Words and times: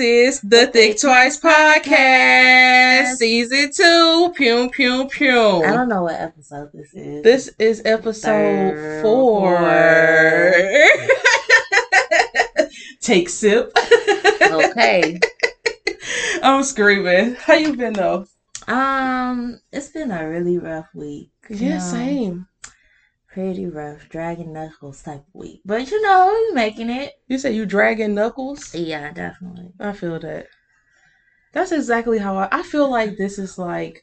is 0.00 0.40
the 0.40 0.66
Thick 0.66 0.98
Twice 0.98 1.38
Podcast, 1.38 3.16
season 3.16 3.70
two. 3.72 4.32
Pew, 4.34 4.70
pew, 4.70 5.06
pew. 5.08 5.62
I 5.62 5.72
don't 5.72 5.88
know 5.88 6.04
what 6.04 6.18
episode 6.18 6.70
this 6.72 6.92
is. 6.94 7.22
This 7.22 7.50
is 7.58 7.82
episode 7.84 8.72
Third, 8.74 9.02
four. 9.02 9.58
four. 9.58 10.88
Take 13.02 13.28
sip. 13.28 13.72
okay. 14.42 15.20
I'm 16.42 16.64
screaming. 16.64 17.34
How 17.34 17.54
you 17.54 17.76
been 17.76 17.92
though? 17.92 18.26
Um, 18.68 19.60
it's 19.70 19.88
been 19.88 20.10
a 20.10 20.26
really 20.28 20.58
rough 20.58 20.88
week. 20.94 21.30
Yeah, 21.50 21.74
know? 21.74 21.80
same. 21.80 22.46
Pretty 23.32 23.66
rough, 23.66 24.08
dragging 24.08 24.52
knuckles 24.52 25.02
type 25.02 25.20
of 25.20 25.34
week. 25.34 25.60
But 25.64 25.90
you 25.90 26.02
know, 26.02 26.46
we 26.48 26.54
making 26.54 26.90
it. 26.90 27.12
You 27.28 27.38
say 27.38 27.52
you 27.54 27.64
dragging 27.64 28.14
knuckles? 28.14 28.74
Yeah, 28.74 29.12
definitely. 29.12 29.70
I 29.78 29.92
feel 29.92 30.18
that. 30.18 30.46
That's 31.52 31.72
exactly 31.72 32.18
how 32.18 32.36
I, 32.36 32.48
I 32.50 32.62
feel 32.62 32.90
like 32.90 33.16
this 33.16 33.38
is 33.38 33.56
like 33.58 34.02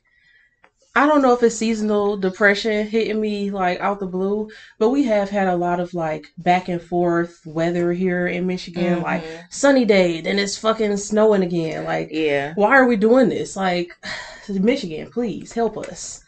I 0.96 1.06
don't 1.06 1.22
know 1.22 1.34
if 1.34 1.44
it's 1.44 1.56
seasonal 1.56 2.18
depression 2.18 2.88
hitting 2.88 3.22
me 3.22 3.52
like 3.52 3.80
out 3.82 4.00
the 4.00 4.08
blue, 4.08 4.50
but 4.80 4.90
we 4.90 5.04
have 5.04 5.30
had 5.30 5.48
a 5.48 5.56
lot 5.56 5.80
of 5.80 5.94
like 5.94 6.26
back 6.40 6.70
and 6.70 6.82
forth 6.82 7.40
weather 7.46 7.94
here 7.94 8.26
in 8.28 8.48
Michigan, 8.48 9.02
like 9.04 9.22
Mhm. 9.24 9.44
sunny 9.52 9.86
day, 9.86 10.22
then 10.22 10.40
it's 10.40 10.58
fucking 10.58 10.98
snowing 10.98 11.44
again. 11.44 11.84
Like 11.84 12.10
yeah. 12.12 12.54
why 12.56 12.72
are 12.78 12.88
we 12.88 12.96
doing 12.96 13.30
this? 13.30 13.56
Like 13.56 13.90
Michigan, 14.50 15.12
please 15.12 15.52
help 15.52 15.78
us. 15.78 16.24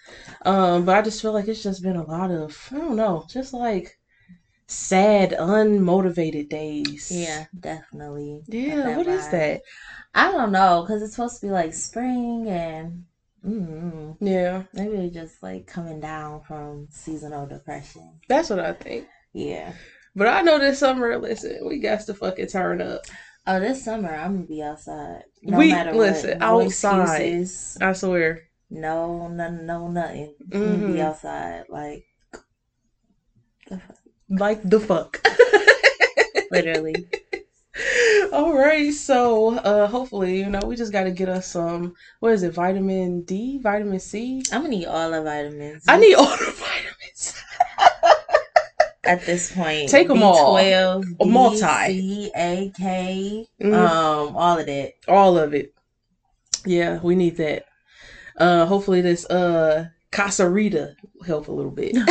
Um, 0.45 0.85
but 0.85 0.97
I 0.97 1.01
just 1.01 1.21
feel 1.21 1.33
like 1.33 1.47
it's 1.47 1.63
just 1.63 1.83
been 1.83 1.95
a 1.97 2.03
lot 2.05 2.31
of 2.31 2.57
I 2.71 2.77
don't 2.77 2.95
know, 2.95 3.25
just 3.29 3.53
like 3.53 3.97
sad, 4.67 5.31
unmotivated 5.31 6.49
days. 6.49 7.11
Yeah, 7.11 7.45
definitely. 7.59 8.43
Yeah, 8.47 8.75
that 8.77 8.97
what 8.97 9.07
is 9.07 9.25
vibe. 9.25 9.31
that? 9.31 9.61
I 10.15 10.31
don't 10.31 10.51
know, 10.51 10.81
because 10.83 11.01
it's 11.01 11.13
supposed 11.15 11.39
to 11.41 11.47
be 11.47 11.51
like 11.51 11.73
spring 11.73 12.47
and 12.47 13.03
mm, 13.45 14.15
Yeah, 14.19 14.63
maybe 14.73 15.09
just 15.09 15.41
like 15.43 15.67
coming 15.67 15.99
down 15.99 16.41
from 16.43 16.87
seasonal 16.89 17.45
depression. 17.47 18.19
that's 18.27 18.49
what 18.49 18.59
I 18.59 18.73
think. 18.73 19.07
Yeah. 19.33 19.73
But 20.15 20.27
I 20.27 20.41
know 20.41 20.57
this 20.57 20.79
summer, 20.79 21.17
listen, 21.19 21.59
we 21.67 21.79
got 21.79 22.01
to 22.01 22.13
fucking 22.13 22.47
turn 22.47 22.81
up. 22.81 23.01
Oh, 23.47 23.59
this 23.59 23.83
summer 23.85 24.13
I'm 24.13 24.35
gonna 24.35 24.47
be 24.47 24.61
outside. 24.61 25.23
No 25.43 25.57
We- 25.57 25.71
matter 25.71 25.93
listen, 25.93 26.31
what. 26.31 26.39
No 26.39 26.61
outside. 26.61 27.21
excuses. 27.21 27.77
I 27.81 27.93
swear. 27.93 28.41
No, 28.69 29.27
nothing, 29.27 29.65
no, 29.65 29.87
nothing. 29.87 30.35
Mhm. 30.51 30.93
be 30.93 31.01
outside, 31.01 31.65
like 31.69 32.05
Like 34.29 34.61
the 34.63 34.79
fuck. 34.79 35.21
literally. 36.51 37.07
All 38.31 38.53
right, 38.53 38.93
so 38.93 39.57
uh 39.57 39.87
hopefully, 39.87 40.37
you 40.39 40.49
know, 40.49 40.59
we 40.65 40.75
just 40.75 40.91
got 40.91 41.03
to 41.05 41.11
get 41.11 41.29
us 41.29 41.47
some 41.47 41.93
what 42.19 42.33
is 42.33 42.43
it? 42.43 42.53
Vitamin 42.53 43.21
D, 43.21 43.59
vitamin 43.61 43.99
C. 43.99 44.43
I'm 44.51 44.61
gonna 44.61 44.69
need 44.69 44.85
all 44.85 45.11
the 45.11 45.21
vitamins. 45.23 45.83
I 45.87 45.97
need 45.97 46.15
all 46.15 46.25
the 46.29 46.51
vitamins. 46.55 47.33
at 49.05 49.25
this 49.25 49.51
point. 49.55 49.89
Take 49.89 50.09
'em 50.09 50.21
all. 50.21 50.55
B12, 50.55 51.03
A 51.19 51.23
D, 51.23 51.29
multi. 51.29 51.57
C, 51.57 52.31
A, 52.35 52.71
K, 52.77 53.47
Mhm. 53.61 53.73
um, 53.73 54.35
all 54.35 54.59
of 54.59 54.65
that. 54.67 54.91
all 55.07 55.37
of 55.37 55.53
it. 55.55 55.73
Yeah, 56.65 56.99
we 57.01 57.15
need 57.15 57.37
that. 57.37 57.63
Uh 58.39 58.65
hopefully 58.65 59.01
this 59.01 59.25
uh 59.29 59.85
Casarita 60.11 60.95
will 61.15 61.25
help 61.25 61.47
a 61.47 61.51
little 61.51 61.71
bit. 61.71 61.95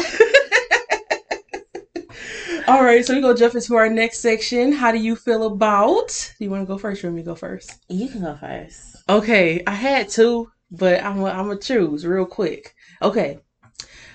All 2.68 2.84
right, 2.84 3.04
so 3.04 3.14
we 3.14 3.22
go 3.22 3.32
jump 3.34 3.54
into 3.54 3.74
our 3.76 3.88
next 3.88 4.18
section. 4.20 4.72
How 4.72 4.92
do 4.92 4.98
you 4.98 5.16
feel 5.16 5.46
about? 5.46 6.34
Do 6.38 6.44
you 6.44 6.50
want 6.50 6.62
to 6.62 6.66
go 6.66 6.76
first 6.76 7.02
or 7.02 7.08
let 7.08 7.16
me 7.16 7.22
go 7.22 7.34
first? 7.34 7.72
You 7.88 8.08
can 8.08 8.20
go 8.20 8.36
first. 8.36 8.96
Okay, 9.08 9.62
I 9.66 9.70
had 9.72 10.10
to, 10.10 10.50
but 10.70 11.02
I'm 11.02 11.24
i 11.24 11.30
I'm 11.32 11.46
gonna 11.48 11.58
choose 11.58 12.04
real 12.06 12.26
quick. 12.26 12.74
Okay, 13.00 13.38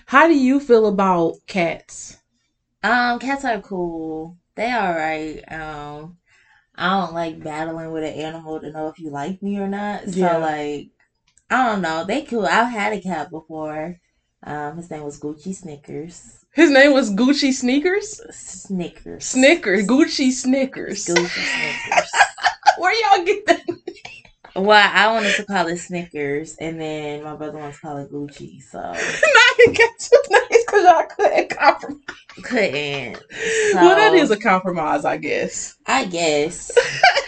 how 0.05 0.27
do 0.27 0.35
you 0.37 0.59
feel 0.59 0.85
about 0.85 1.33
cats? 1.47 2.17
Um, 2.83 3.17
cats 3.17 3.43
are 3.43 3.59
cool. 3.61 4.37
They 4.55 4.71
alright. 4.71 5.51
Um, 5.51 6.17
I 6.75 6.89
don't 7.01 7.13
like 7.13 7.43
battling 7.43 7.91
with 7.91 8.03
an 8.03 8.13
animal 8.13 8.59
to 8.59 8.71
know 8.71 8.87
if 8.89 8.99
you 8.99 9.09
like 9.09 9.41
me 9.41 9.57
or 9.57 9.67
not. 9.67 10.03
So 10.09 10.19
Yeah. 10.19 10.37
like, 10.37 10.89
I 11.53 11.67
don't 11.67 11.81
know. 11.83 12.03
They 12.03 12.23
cool. 12.23 12.47
I've 12.47 12.71
had 12.71 12.93
a 12.93 12.99
cat 12.99 13.29
before. 13.29 13.99
Um, 14.41 14.75
his 14.75 14.89
name 14.89 15.03
was 15.03 15.19
Gucci 15.19 15.53
Snickers. 15.53 16.43
His 16.51 16.71
name 16.71 16.93
was 16.93 17.11
Gucci 17.11 17.53
Sneakers. 17.53 18.19
Snickers. 18.35 19.23
Snickers, 19.23 19.85
Gucci 19.85 20.31
Snickers. 20.31 21.05
Gucci 21.05 21.27
Snickers. 21.27 22.11
Where 22.79 23.17
y'all 23.17 23.23
get 23.23 23.45
that? 23.45 23.61
Well, 24.55 24.91
I 24.91 25.13
wanted 25.13 25.35
to 25.35 25.45
call 25.45 25.67
it 25.67 25.77
Snickers, 25.77 26.55
and 26.59 26.81
then 26.81 27.23
my 27.23 27.35
brother 27.35 27.59
wants 27.59 27.79
to 27.79 27.85
call 27.85 27.97
it 27.97 28.11
Gucci, 28.11 28.59
so 28.63 28.79
Now 28.81 28.95
you 29.59 29.73
got 29.73 29.91
two 29.99 30.21
names 30.31 30.65
because 30.65 30.83
y'all 30.85 31.05
couldn't 31.15 31.49
compromise. 31.51 31.99
couldn't. 32.43 33.19
well, 33.75 33.95
that 33.95 34.15
is 34.15 34.31
a 34.31 34.37
compromise, 34.37 35.05
I 35.05 35.17
guess. 35.17 35.75
I 35.85 36.05
guess. 36.05 36.71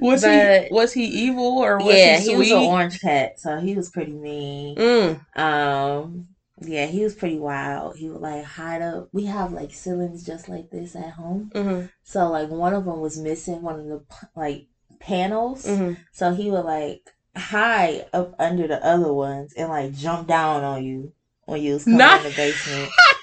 Was 0.00 0.22
But- 0.22 0.64
he 0.64 0.68
was 0.74 0.92
he 0.92 1.04
evil 1.04 1.58
or 1.58 1.78
was 1.78 1.94
yeah, 1.94 2.18
he 2.18 2.30
he 2.30 2.36
was 2.36 2.50
an 2.50 2.58
orange 2.58 3.00
cat, 3.00 3.38
so 3.40 3.58
he 3.58 3.74
was 3.74 3.90
pretty 3.90 4.12
mean. 4.12 4.76
Mm. 4.76 5.38
Um, 5.38 6.28
yeah, 6.60 6.86
he 6.86 7.02
was 7.04 7.14
pretty 7.14 7.38
wild. 7.38 7.96
He 7.96 8.08
would 8.08 8.20
like 8.22 8.44
hide 8.44 8.80
up. 8.82 9.08
We 9.12 9.26
have 9.26 9.52
like 9.52 9.72
ceilings 9.74 10.24
just 10.24 10.48
like 10.48 10.70
this 10.70 10.96
at 10.96 11.10
home, 11.10 11.50
hmm 11.54 11.86
so 12.02 12.28
like 12.30 12.48
one 12.48 12.72
of 12.74 12.84
them 12.84 13.00
was 13.00 13.18
missing 13.18 13.62
one 13.62 13.80
of 13.80 13.86
the 13.86 14.02
like 14.34 14.66
panels, 15.00 15.66
hmm 15.66 15.94
so 16.12 16.32
he 16.34 16.50
would 16.50 16.64
like 16.64 17.02
hide 17.36 18.06
up 18.14 18.34
under 18.38 18.66
the 18.66 18.82
other 18.84 19.12
ones 19.12 19.52
and 19.56 19.68
like 19.68 19.92
jump 19.94 20.26
down 20.28 20.64
on 20.64 20.82
you 20.84 21.12
when 21.44 21.60
you 21.62 21.74
was 21.74 21.84
coming 21.84 21.98
Not- 21.98 22.24
in 22.24 22.30
the 22.30 22.36
basement. 22.36 22.90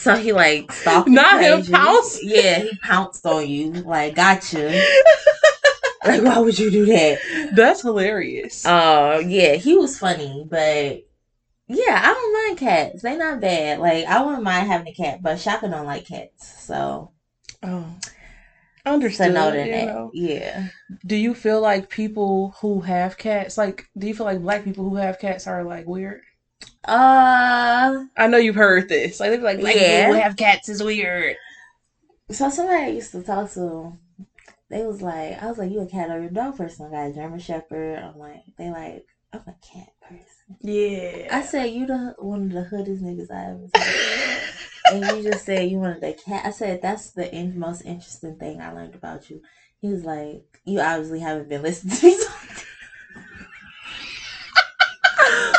So 0.00 0.16
he 0.16 0.32
like 0.32 0.72
stalked 0.72 1.10
Not 1.10 1.42
him 1.42 1.58
crazy. 1.58 1.72
pounce? 1.72 2.18
Yeah, 2.22 2.60
he 2.60 2.70
pounced 2.82 3.26
on 3.26 3.46
you. 3.46 3.72
Like, 3.72 4.14
gotcha. 4.14 4.68
like, 6.06 6.22
why 6.22 6.38
would 6.38 6.58
you 6.58 6.70
do 6.70 6.86
that? 6.86 7.50
That's 7.54 7.82
hilarious. 7.82 8.64
Uh, 8.64 9.22
yeah, 9.26 9.56
he 9.56 9.76
was 9.76 9.98
funny, 9.98 10.46
but 10.48 11.02
yeah, 11.68 12.00
I 12.02 12.14
don't 12.14 12.46
mind 12.46 12.58
cats. 12.58 13.02
They 13.02 13.14
not 13.18 13.42
bad. 13.42 13.78
Like, 13.78 14.06
I 14.06 14.22
wouldn't 14.24 14.42
mind 14.42 14.68
having 14.68 14.88
a 14.88 14.94
cat, 14.94 15.20
but 15.20 15.38
Shaka 15.38 15.68
don't 15.68 15.84
like 15.84 16.06
cats, 16.06 16.64
so 16.64 17.12
oh, 17.62 17.94
it's 17.98 18.10
understood. 18.86 19.32
a 19.32 19.32
no 19.34 19.50
to 19.50 19.64
you 19.66 19.70
that. 19.70 19.86
know. 19.86 20.10
Yeah. 20.14 20.68
Do 21.04 21.14
you 21.14 21.34
feel 21.34 21.60
like 21.60 21.90
people 21.90 22.54
who 22.62 22.80
have 22.80 23.18
cats, 23.18 23.58
like, 23.58 23.84
do 23.98 24.06
you 24.08 24.14
feel 24.14 24.24
like 24.24 24.40
black 24.40 24.64
people 24.64 24.88
who 24.88 24.96
have 24.96 25.18
cats 25.18 25.46
are 25.46 25.62
like 25.62 25.86
weird? 25.86 26.22
Uh, 26.84 28.04
I 28.16 28.26
know 28.28 28.38
you've 28.38 28.54
heard 28.54 28.88
this. 28.88 29.20
Like, 29.20 29.30
they 29.30 29.36
be 29.36 29.42
like, 29.42 29.60
black 29.60 29.74
Yeah. 29.76 30.06
people 30.06 30.20
have 30.20 30.36
cats 30.36 30.68
is 30.68 30.82
weird. 30.82 31.36
so 32.30 32.48
somebody 32.50 32.84
I 32.84 32.88
used 32.88 33.12
to 33.12 33.22
talk 33.22 33.50
to, 33.52 33.98
they 34.70 34.82
was 34.84 35.02
like, 35.02 35.42
I 35.42 35.46
was 35.46 35.58
like, 35.58 35.70
you 35.70 35.80
a 35.80 35.86
cat 35.86 36.10
or 36.10 36.22
a 36.22 36.30
dog 36.32 36.56
person? 36.56 36.86
I 36.86 36.90
got 36.90 37.10
a 37.10 37.12
German 37.14 37.38
Shepherd. 37.40 37.98
I'm 37.98 38.18
like, 38.18 38.40
they 38.56 38.70
like, 38.70 39.04
I'm 39.32 39.40
a 39.46 39.54
cat 39.66 39.88
person. 40.00 40.56
Yeah. 40.60 41.28
I 41.30 41.42
said, 41.42 41.70
you 41.70 41.86
the 41.86 42.14
one 42.18 42.44
of 42.44 42.52
the 42.52 42.62
hoodest 42.64 43.02
niggas 43.02 43.30
I 43.30 43.50
ever 43.50 43.66
seen. 43.74 45.02
and 45.12 45.16
you 45.24 45.30
just 45.30 45.44
said 45.44 45.68
you 45.68 45.78
wanted 45.78 46.02
a 46.02 46.12
cat. 46.14 46.46
I 46.46 46.50
said 46.50 46.80
that's 46.82 47.10
the 47.10 47.32
in- 47.34 47.58
most 47.58 47.82
interesting 47.82 48.36
thing 48.36 48.60
I 48.60 48.72
learned 48.72 48.94
about 48.94 49.28
you. 49.30 49.42
He 49.80 49.88
was 49.88 50.04
like, 50.04 50.42
you 50.64 50.80
obviously 50.80 51.20
haven't 51.20 51.48
been 51.48 51.62
listening 51.62 51.96
to 51.96 52.06
me. 52.06 52.16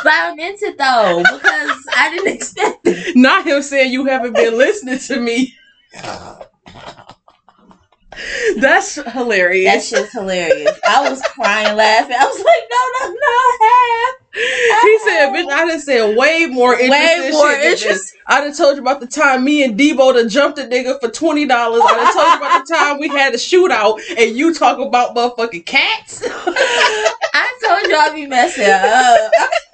but 0.02 0.12
I'm 0.14 0.38
into 0.38 0.66
it 0.66 0.78
though 0.78 1.18
because 1.22 1.76
I 1.96 2.10
didn't 2.10 2.34
expect 2.34 2.80
it. 2.86 3.16
Not 3.16 3.46
him 3.46 3.62
saying 3.62 3.92
you 3.92 4.06
haven't 4.06 4.34
been 4.34 4.56
listening 4.58 4.98
to 4.98 5.20
me. 5.20 5.54
That's 8.58 8.96
That 8.96 9.12
hilarious. 9.12 9.88
shit's 9.88 10.12
hilarious. 10.12 10.78
I 10.86 11.08
was 11.08 11.22
crying, 11.22 11.76
laughing. 11.76 12.14
I 12.18 12.24
was 12.26 12.38
like, 12.38 12.68
no, 12.70 13.08
no, 13.08 13.14
no, 13.14 13.56
half. 13.62 14.82
He 14.82 14.98
said, 14.98 15.30
bitch, 15.32 15.50
I 15.50 15.66
done 15.68 15.80
said 15.80 16.16
way 16.16 16.46
more 16.46 16.74
interesting 16.74 16.90
Way 16.90 17.30
more 17.32 17.50
shit 17.50 17.60
than 17.60 17.70
this. 17.70 17.82
interesting. 17.82 18.20
I 18.26 18.40
done 18.42 18.54
told 18.54 18.76
you 18.76 18.82
about 18.82 19.00
the 19.00 19.06
time 19.06 19.44
me 19.44 19.62
and 19.64 19.78
Debo 19.78 20.12
done 20.14 20.28
jumped 20.28 20.58
a 20.58 20.62
nigga 20.64 21.00
for 21.00 21.08
$20. 21.08 21.46
I 21.50 21.68
done 21.68 22.12
told 22.12 22.26
you 22.26 22.36
about 22.36 22.66
the 22.66 22.74
time 22.74 22.98
we 23.00 23.08
had 23.08 23.34
a 23.34 23.38
shootout 23.38 23.98
and 24.16 24.36
you 24.36 24.54
talk 24.54 24.78
about 24.78 25.14
motherfucking 25.16 25.64
cats. 25.66 26.22
I 26.26 27.58
told 27.64 27.88
you 27.90 27.96
I'd 27.96 28.14
be 28.14 28.26
messing 28.26 28.66
up. 28.68 29.32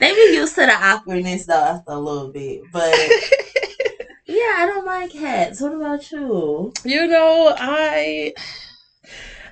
they 0.00 0.14
be 0.14 0.34
used 0.34 0.54
to 0.54 0.62
the 0.62 0.72
awkwardness 0.72 1.46
though 1.46 1.54
after 1.54 1.92
a 1.92 1.98
little 1.98 2.32
bit, 2.32 2.60
but 2.72 2.94
yeah, 4.26 4.54
I 4.58 4.66
don't 4.66 4.86
like 4.86 5.12
cats. 5.12 5.60
What 5.60 5.74
about 5.74 6.10
you? 6.10 6.72
you 6.84 7.06
know, 7.06 7.54
I 7.56 8.32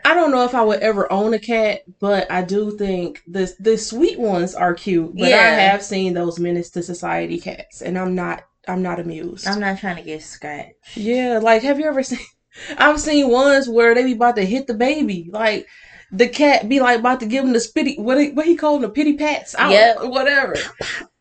I 0.05 0.14
don't 0.14 0.31
know 0.31 0.44
if 0.44 0.55
I 0.55 0.62
would 0.62 0.81
ever 0.81 1.10
own 1.12 1.34
a 1.34 1.38
cat, 1.38 1.81
but 2.00 2.31
I 2.31 2.43
do 2.43 2.76
think 2.76 3.22
the 3.26 3.52
the 3.60 3.76
sweet 3.76 4.19
ones 4.19 4.55
are 4.55 4.75
cute. 4.75 5.14
But 5.14 5.32
I 5.32 5.37
have 5.37 5.82
seen 5.82 6.14
those 6.14 6.38
menace 6.38 6.70
to 6.70 6.82
society 6.82 7.38
cats, 7.38 7.82
and 7.82 7.99
I'm 7.99 8.14
not 8.14 8.43
I'm 8.66 8.82
not 8.82 9.00
amused. 9.00 9.46
I'm 9.46 9.60
not 9.60 9.78
trying 9.78 9.96
to 9.96 10.02
get 10.02 10.22
scratched. 10.22 10.96
Yeah, 10.96 11.40
like 11.43 11.62
have 11.62 11.78
you 11.78 11.87
ever 11.87 12.02
seen? 12.02 12.20
I've 12.78 13.00
seen 13.00 13.28
ones 13.28 13.69
where 13.69 13.94
they 13.94 14.05
be 14.05 14.12
about 14.12 14.37
to 14.37 14.44
hit 14.44 14.66
the 14.66 14.75
baby, 14.75 15.28
like 15.32 15.66
the 16.10 16.28
cat 16.28 16.69
be 16.69 16.81
like 16.81 16.99
about 17.00 17.20
to 17.20 17.26
give 17.26 17.44
him 17.44 17.52
the 17.52 17.58
spitty 17.58 17.99
what 17.99 18.19
he, 18.20 18.31
what 18.31 18.46
he 18.46 18.56
called 18.56 18.82
the 18.82 18.88
pity 18.88 19.14
pats, 19.14 19.55
I 19.55 19.72
Yep. 19.72 19.96
whatever. 20.05 20.55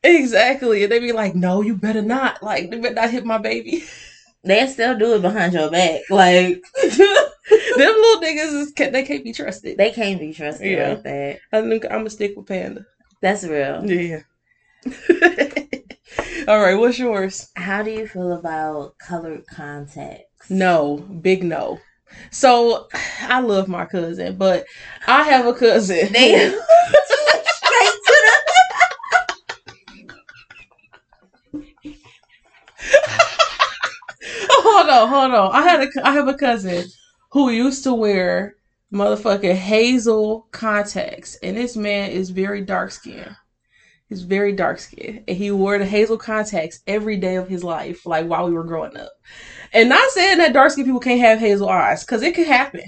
exactly, 0.03 0.83
and 0.83 0.91
they 0.91 0.99
be 0.99 1.11
like, 1.11 1.35
"No, 1.35 1.61
you 1.61 1.75
better 1.75 2.01
not. 2.01 2.41
Like, 2.41 2.69
they 2.71 2.77
better 2.79 2.95
not 2.95 3.09
hit 3.11 3.25
my 3.25 3.37
baby." 3.37 3.83
They 4.43 4.65
still 4.67 4.97
do 4.97 5.15
it 5.15 5.21
behind 5.21 5.53
your 5.53 5.69
back. 5.69 6.01
Like 6.09 6.61
Them 6.81 7.95
little 7.95 8.21
niggas 8.21 8.61
is 8.61 8.73
they 8.73 9.03
can't 9.03 9.23
be 9.23 9.33
trusted. 9.33 9.77
they 9.77 9.91
can't 9.91 10.19
be 10.19 10.31
trusted 10.33 10.71
Yeah. 10.71 10.89
like 10.89 11.03
that. 11.03 11.39
I 11.51 11.61
think 11.67 11.85
I'm 11.85 11.91
gonna 11.99 12.09
stick 12.09 12.33
with 12.37 12.47
Panda. 12.47 12.85
That's 13.21 13.43
real. 13.43 13.83
Yeah. 13.89 14.19
All 16.47 16.59
right, 16.61 16.75
what's 16.75 16.97
yours? 16.97 17.49
How 17.55 17.83
do 17.83 17.91
you 17.91 18.07
feel 18.07 18.31
about 18.33 18.97
colored 18.99 19.45
contacts? 19.47 20.49
No, 20.49 20.97
big 20.97 21.43
no. 21.43 21.79
So 22.31 22.87
I 23.21 23.39
love 23.41 23.67
my 23.67 23.85
cousin, 23.85 24.37
but 24.37 24.65
I 25.07 25.23
have 25.23 25.45
a 25.45 25.53
cousin. 25.53 26.09
Damn. 26.13 26.59
Hold 34.49 34.89
on, 34.89 35.07
hold 35.09 35.31
on. 35.33 35.51
I 35.55 35.61
had 35.61 35.81
a 35.81 36.07
I 36.07 36.11
have 36.13 36.27
a 36.27 36.33
cousin 36.33 36.85
who 37.31 37.49
used 37.49 37.83
to 37.83 37.93
wear 37.93 38.53
motherfucking 38.93 39.53
hazel 39.55 40.47
contacts, 40.51 41.37
and 41.43 41.57
this 41.57 41.75
man 41.75 42.11
is 42.11 42.29
very 42.29 42.61
dark 42.61 42.91
skinned. 42.91 43.35
He's 44.09 44.23
very 44.23 44.53
dark 44.53 44.79
skinned, 44.79 45.23
and 45.27 45.37
he 45.37 45.51
wore 45.51 45.79
the 45.79 45.85
hazel 45.85 46.17
contacts 46.17 46.81
every 46.87 47.17
day 47.17 47.35
of 47.37 47.49
his 47.49 47.63
life, 47.63 48.05
like 48.05 48.27
while 48.27 48.47
we 48.47 48.53
were 48.53 48.65
growing 48.65 48.97
up. 48.97 49.11
And 49.73 49.89
not 49.89 50.09
saying 50.11 50.37
that 50.39 50.53
dark 50.53 50.71
skinned 50.71 50.85
people 50.87 50.99
can't 50.99 51.19
have 51.19 51.39
hazel 51.39 51.69
eyes, 51.69 52.03
because 52.03 52.21
it 52.21 52.35
could 52.35 52.47
happen. 52.47 52.81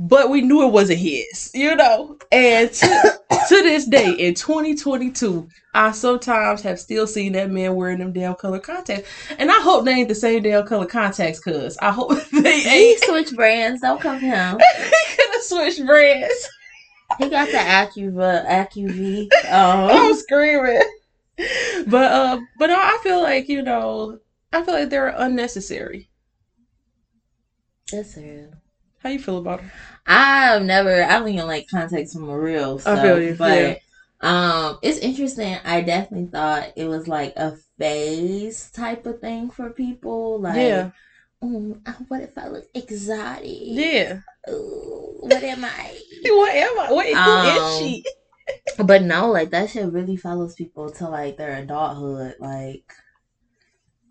But 0.00 0.30
we 0.30 0.42
knew 0.42 0.62
it 0.64 0.72
wasn't 0.72 1.00
his, 1.00 1.50
you 1.54 1.74
know. 1.74 2.18
And 2.30 2.70
to, 2.72 3.20
to 3.48 3.62
this 3.62 3.84
day, 3.84 4.12
in 4.12 4.34
2022, 4.34 5.48
I 5.74 5.90
sometimes 5.90 6.62
have 6.62 6.78
still 6.78 7.06
seen 7.08 7.32
that 7.32 7.50
man 7.50 7.74
wearing 7.74 7.98
them 7.98 8.12
damn 8.12 8.36
color 8.36 8.60
contacts. 8.60 9.08
And 9.38 9.50
I 9.50 9.54
hope 9.60 9.84
they 9.84 9.94
ain't 9.94 10.08
the 10.08 10.14
same 10.14 10.42
damn 10.44 10.66
color 10.66 10.86
contacts, 10.86 11.40
cuz 11.40 11.76
I 11.82 11.90
hope 11.90 12.12
they 12.32 12.60
He 12.60 12.90
ain't. 12.92 13.00
switch 13.04 13.34
brands. 13.34 13.80
Don't 13.80 14.00
come 14.00 14.20
to 14.20 14.26
him. 14.26 14.58
he 14.78 15.16
could 15.16 15.32
have 15.32 15.42
switched 15.42 15.84
brands. 15.84 16.48
He 17.18 17.28
got 17.28 17.46
the 17.48 17.56
Acuva, 17.56 18.46
Acuvue. 18.46 19.28
I'm 19.50 19.90
Um, 20.10 20.14
screaming. 20.14 20.82
But 21.88 22.12
uh, 22.12 22.38
but 22.58 22.66
no, 22.68 22.76
I 22.76 22.98
feel 23.02 23.20
like 23.22 23.48
you 23.48 23.62
know, 23.62 24.18
I 24.52 24.62
feel 24.62 24.74
like 24.74 24.90
they're 24.90 25.08
unnecessary. 25.08 26.08
that's 27.90 28.16
real. 28.16 28.52
How 28.98 29.10
you 29.10 29.18
feel 29.18 29.38
about 29.38 29.60
them? 29.60 29.70
I've 30.06 30.62
never. 30.64 31.02
I 31.04 31.18
don't 31.18 31.28
even 31.28 31.46
like 31.46 31.68
contacts 31.68 32.12
from 32.12 32.28
a 32.28 32.38
real 32.38 32.80
I 32.84 33.00
feel 33.00 33.20
you, 33.22 33.34
But 33.34 33.62
yeah. 33.62 33.76
um, 34.20 34.78
it's 34.82 34.98
interesting. 34.98 35.56
I 35.64 35.82
definitely 35.82 36.26
thought 36.26 36.72
it 36.76 36.86
was 36.86 37.06
like 37.06 37.34
a 37.36 37.56
phase 37.78 38.70
type 38.72 39.06
of 39.06 39.20
thing 39.20 39.50
for 39.50 39.70
people. 39.70 40.40
Like, 40.40 40.56
yeah, 40.56 40.90
"Ooh, 41.44 41.80
uh, 41.86 41.92
what 42.08 42.22
if 42.22 42.36
I 42.36 42.48
look 42.48 42.64
exotic? 42.74 43.44
yeah. 43.46 44.20
Ooh, 44.50 45.18
what 45.20 45.42
am 45.42 45.64
I? 45.64 45.94
What 46.24 46.54
am 46.56 46.78
I? 46.80 46.92
What, 46.92 47.06
who 47.06 47.14
Um, 47.14 47.56
is 47.56 47.78
she? 47.78 48.04
But 48.82 49.02
no, 49.02 49.30
like 49.30 49.50
that 49.50 49.70
shit 49.70 49.92
really 49.92 50.16
follows 50.16 50.54
people 50.54 50.90
to 50.92 51.08
like 51.08 51.36
their 51.36 51.56
adulthood, 51.56 52.34
like 52.40 52.82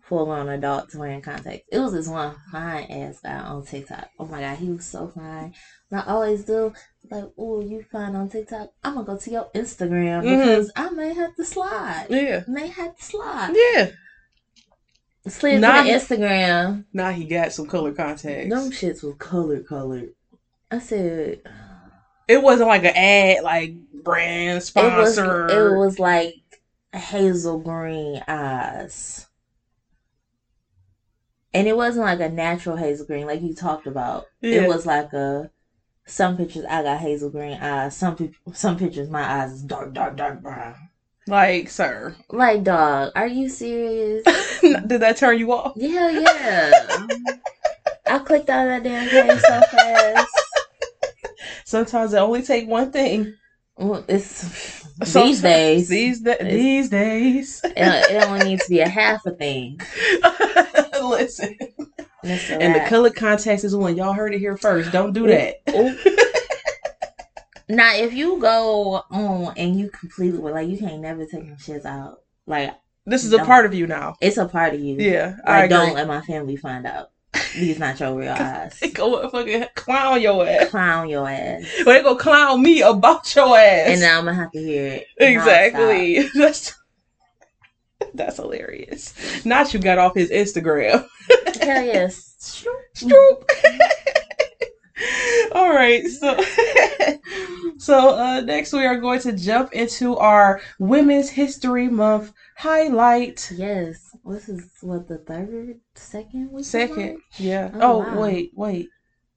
full 0.08 0.30
on 0.30 0.48
adults 0.48 0.94
wearing 0.94 1.20
contacts. 1.22 1.64
It 1.70 1.78
was 1.78 1.92
this 1.92 2.08
one 2.08 2.34
fine 2.50 2.84
ass 2.90 3.20
guy 3.22 3.38
on 3.38 3.64
TikTok. 3.64 4.08
Oh 4.18 4.26
my 4.26 4.40
god, 4.40 4.56
he 4.58 4.70
was 4.70 4.84
so 4.86 5.08
fine. 5.08 5.54
And 5.90 6.00
I 6.00 6.04
always 6.06 6.44
do 6.44 6.72
like, 7.10 7.24
oh, 7.38 7.60
you 7.60 7.84
fine 7.90 8.14
on 8.16 8.28
TikTok. 8.28 8.70
I'm 8.82 8.94
gonna 8.94 9.06
go 9.06 9.16
to 9.18 9.30
your 9.30 9.48
Instagram 9.54 10.22
Mhm. 10.22 10.38
because 10.38 10.72
I 10.76 10.90
may 10.90 11.12
have 11.14 11.34
to 11.36 11.44
slide. 11.44 12.06
Yeah, 12.10 12.42
May 12.48 12.68
have 12.68 12.96
to 12.96 13.04
slide. 13.04 13.54
yeah. 13.74 13.90
Slid 15.26 15.60
Nah. 15.60 15.82
to 15.82 15.88
Instagram. 15.90 16.84
Now 16.92 17.10
he 17.10 17.24
got 17.24 17.52
some 17.52 17.66
color 17.66 17.92
contacts. 17.92 18.48
Them 18.48 18.70
shits 18.70 19.02
was 19.02 19.14
colored, 19.18 19.66
colored. 19.68 20.10
I 20.70 20.78
said 20.78 21.40
It 22.28 22.42
wasn't 22.42 22.68
like 22.68 22.84
an 22.84 22.94
ad, 22.96 23.42
like 23.44 23.74
brand 24.04 24.50
it 24.50 24.54
was. 24.56 24.66
sponsor. 24.66 25.46
It 25.48 25.78
was 25.78 25.98
like 25.98 26.34
hazel 26.92 27.58
green 27.58 28.22
eyes. 28.28 29.26
And 31.58 31.66
it 31.68 31.76
wasn't 31.76 32.06
like 32.06 32.20
a 32.20 32.28
natural 32.28 32.76
hazel 32.76 33.06
green 33.06 33.26
like 33.26 33.42
you 33.42 33.54
talked 33.54 33.86
about. 33.86 34.26
Yeah. 34.40 34.62
It 34.62 34.68
was 34.68 34.86
like 34.86 35.12
a 35.12 35.50
some 36.06 36.36
pictures 36.36 36.64
I 36.68 36.82
got 36.82 36.98
hazel 37.00 37.30
green 37.30 37.58
eyes. 37.60 37.96
Some 37.96 38.16
people 38.16 38.52
some 38.54 38.76
pictures 38.78 39.10
my 39.10 39.22
eyes 39.42 39.52
is 39.52 39.62
dark, 39.62 39.92
dark, 39.92 40.16
dark 40.16 40.40
brown. 40.42 40.74
like, 41.26 41.68
sir. 41.68 42.14
Like 42.30 42.62
dog, 42.64 43.12
are 43.14 43.26
you 43.26 43.48
serious? 43.48 44.22
Did 44.62 44.88
that 45.00 45.16
turn 45.18 45.38
you 45.38 45.52
off? 45.52 45.72
yeah, 45.76 46.10
yeah. 46.10 47.06
I 48.06 48.18
clicked 48.20 48.48
out 48.48 48.66
of 48.68 48.82
that 48.82 48.84
damn 48.84 49.08
page 49.08 49.40
so 49.40 49.60
fast. 49.76 50.28
Sometimes 51.64 52.14
it 52.14 52.18
only 52.18 52.42
take 52.42 52.66
one 52.66 52.90
thing. 52.90 53.34
Well, 53.76 54.04
it's 54.08 54.84
Sometimes- 55.04 55.12
these 55.12 55.42
days. 55.42 55.88
These 55.88 56.20
da- 56.20 56.42
these 56.42 56.88
days. 56.88 57.60
it, 57.64 57.72
it 57.76 58.24
only 58.24 58.44
needs 58.46 58.64
to 58.64 58.70
be 58.70 58.80
a 58.80 58.88
half 58.88 59.26
a 59.26 59.30
thing. 59.32 59.78
Listen. 61.08 61.56
And, 62.22 62.32
it's 62.32 62.48
the 62.48 62.84
color 62.88 63.10
contacts 63.10 63.64
is 63.64 63.76
one. 63.76 63.96
Y'all 63.96 64.12
heard 64.12 64.34
it 64.34 64.38
here 64.38 64.56
first. 64.56 64.90
Don't 64.92 65.12
do 65.12 65.26
that. 65.28 65.56
Now, 67.70 67.94
if 67.94 68.14
you 68.14 68.38
go 68.40 69.02
on 69.10 69.52
and 69.58 69.78
you 69.78 69.90
completely 69.90 70.38
like, 70.40 70.68
you 70.68 70.78
can't 70.78 71.00
never 71.02 71.26
take 71.26 71.46
them 71.46 71.56
shits 71.58 71.84
out. 71.84 72.20
Like, 72.46 72.74
This 73.04 73.24
is 73.24 73.32
a 73.34 73.44
part 73.44 73.66
of 73.66 73.74
you 73.74 73.86
now. 73.86 74.16
it's 74.22 74.38
a 74.38 74.46
part 74.48 74.72
of 74.72 74.80
you. 74.80 74.96
Yeah, 74.98 75.36
I 75.44 75.60
Like, 75.60 75.64
agree. 75.70 75.76
don't 75.86 75.94
let 75.94 76.06
my 76.08 76.22
family 76.22 76.56
find 76.56 76.86
out. 76.86 77.10
These 77.54 77.78
not 77.78 78.00
your 78.00 78.14
real 78.14 78.32
eyes. 78.38 78.82
Go 78.94 79.28
fucking 79.28 79.66
clown 79.74 80.20
your 80.22 80.46
ass. 80.48 80.70
Clown 80.70 81.08
your 81.10 81.28
ass. 81.28 81.64
Well, 81.84 81.94
they 81.96 82.02
go 82.02 82.16
clown 82.16 82.62
me 82.62 82.80
about 82.80 83.34
your 83.36 83.56
ass. 83.58 83.88
And 83.90 84.00
now 84.00 84.18
I'm 84.18 84.24
gonna 84.24 84.36
have 84.36 84.52
to 84.52 84.58
hear 84.58 84.86
it. 84.86 85.06
exactly. 85.18 86.26
That's 86.34 86.74
that's 88.14 88.36
hilarious. 88.36 89.14
Not 89.44 89.74
you 89.74 89.80
got 89.80 89.98
off 89.98 90.14
his 90.14 90.30
Instagram. 90.30 91.06
Hell 91.60 91.84
yes. 91.84 92.36
Stroop. 92.94 93.42
All 95.52 95.70
right, 95.72 96.04
so 96.06 96.36
so 97.78 98.16
uh, 98.16 98.40
next 98.40 98.72
we 98.72 98.84
are 98.84 98.98
going 98.98 99.20
to 99.20 99.32
jump 99.32 99.72
into 99.72 100.16
our 100.16 100.60
Women's 100.80 101.30
History 101.30 101.88
Month 101.88 102.32
highlight. 102.56 103.50
Yes. 103.54 104.04
This 104.24 104.48
is 104.48 104.68
what 104.82 105.06
the 105.08 105.18
third, 105.18 105.78
second 105.94 106.50
week. 106.50 106.64
Second, 106.64 107.20
yeah. 107.38 107.70
Oh, 107.74 107.80
Oh, 107.80 107.98
wow. 107.98 108.20
wait, 108.20 108.50
wait. 108.54 108.88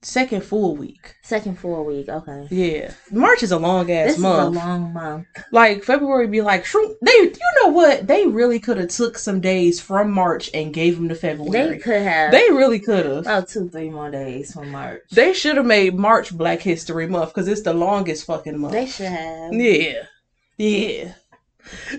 Second 0.04 0.44
full 0.44 0.76
week. 0.76 1.14
Second 1.22 1.60
full 1.60 1.86
week. 1.86 2.10
Okay. 2.10 2.48
Yeah, 2.50 2.92
March 3.12 3.44
is 3.44 3.52
a 3.52 3.60
long 3.60 3.92
ass 3.92 4.12
This 4.14 4.18
month. 4.18 4.56
is 4.56 4.62
a 4.62 4.66
long 4.66 4.94
month. 4.94 5.28
like 5.52 5.84
February 5.84 6.26
be 6.28 6.42
like 6.42 6.66
shroom. 6.66 6.96
They, 7.04 7.12
you 7.12 7.32
know 7.62 7.68
what? 7.70 8.08
They 8.08 8.26
really 8.26 8.60
could 8.60 8.78
have 8.78 8.90
took 8.90 9.20
some 9.20 9.42
days 9.42 9.80
from 9.80 10.12
March 10.12 10.50
and 10.56 10.74
gave 10.74 10.96
them 10.96 11.08
to 11.10 11.14
February. 11.16 11.70
They 11.74 11.78
could 11.78 12.02
have 12.02 12.32
They 12.32 12.50
really 12.50 12.80
could 12.80 13.06
have. 13.06 13.18
about 13.20 13.48
two, 13.48 13.70
three 13.70 13.92
more 13.92 14.10
days 14.10 14.54
from 14.54 14.72
March. 14.72 15.04
They 15.12 15.34
should 15.34 15.58
have 15.58 15.68
made 15.68 15.94
March 15.96 16.36
Black 16.36 16.62
History 16.62 17.06
Month 17.06 17.30
because 17.36 17.48
it's 17.48 17.62
the 17.62 17.74
longest 17.74 18.26
fucking 18.26 18.58
month. 18.58 18.74
They 18.74 18.88
should 18.88 19.06
have. 19.06 19.54
Yeah. 19.54 20.04
Yeah. 20.58 21.14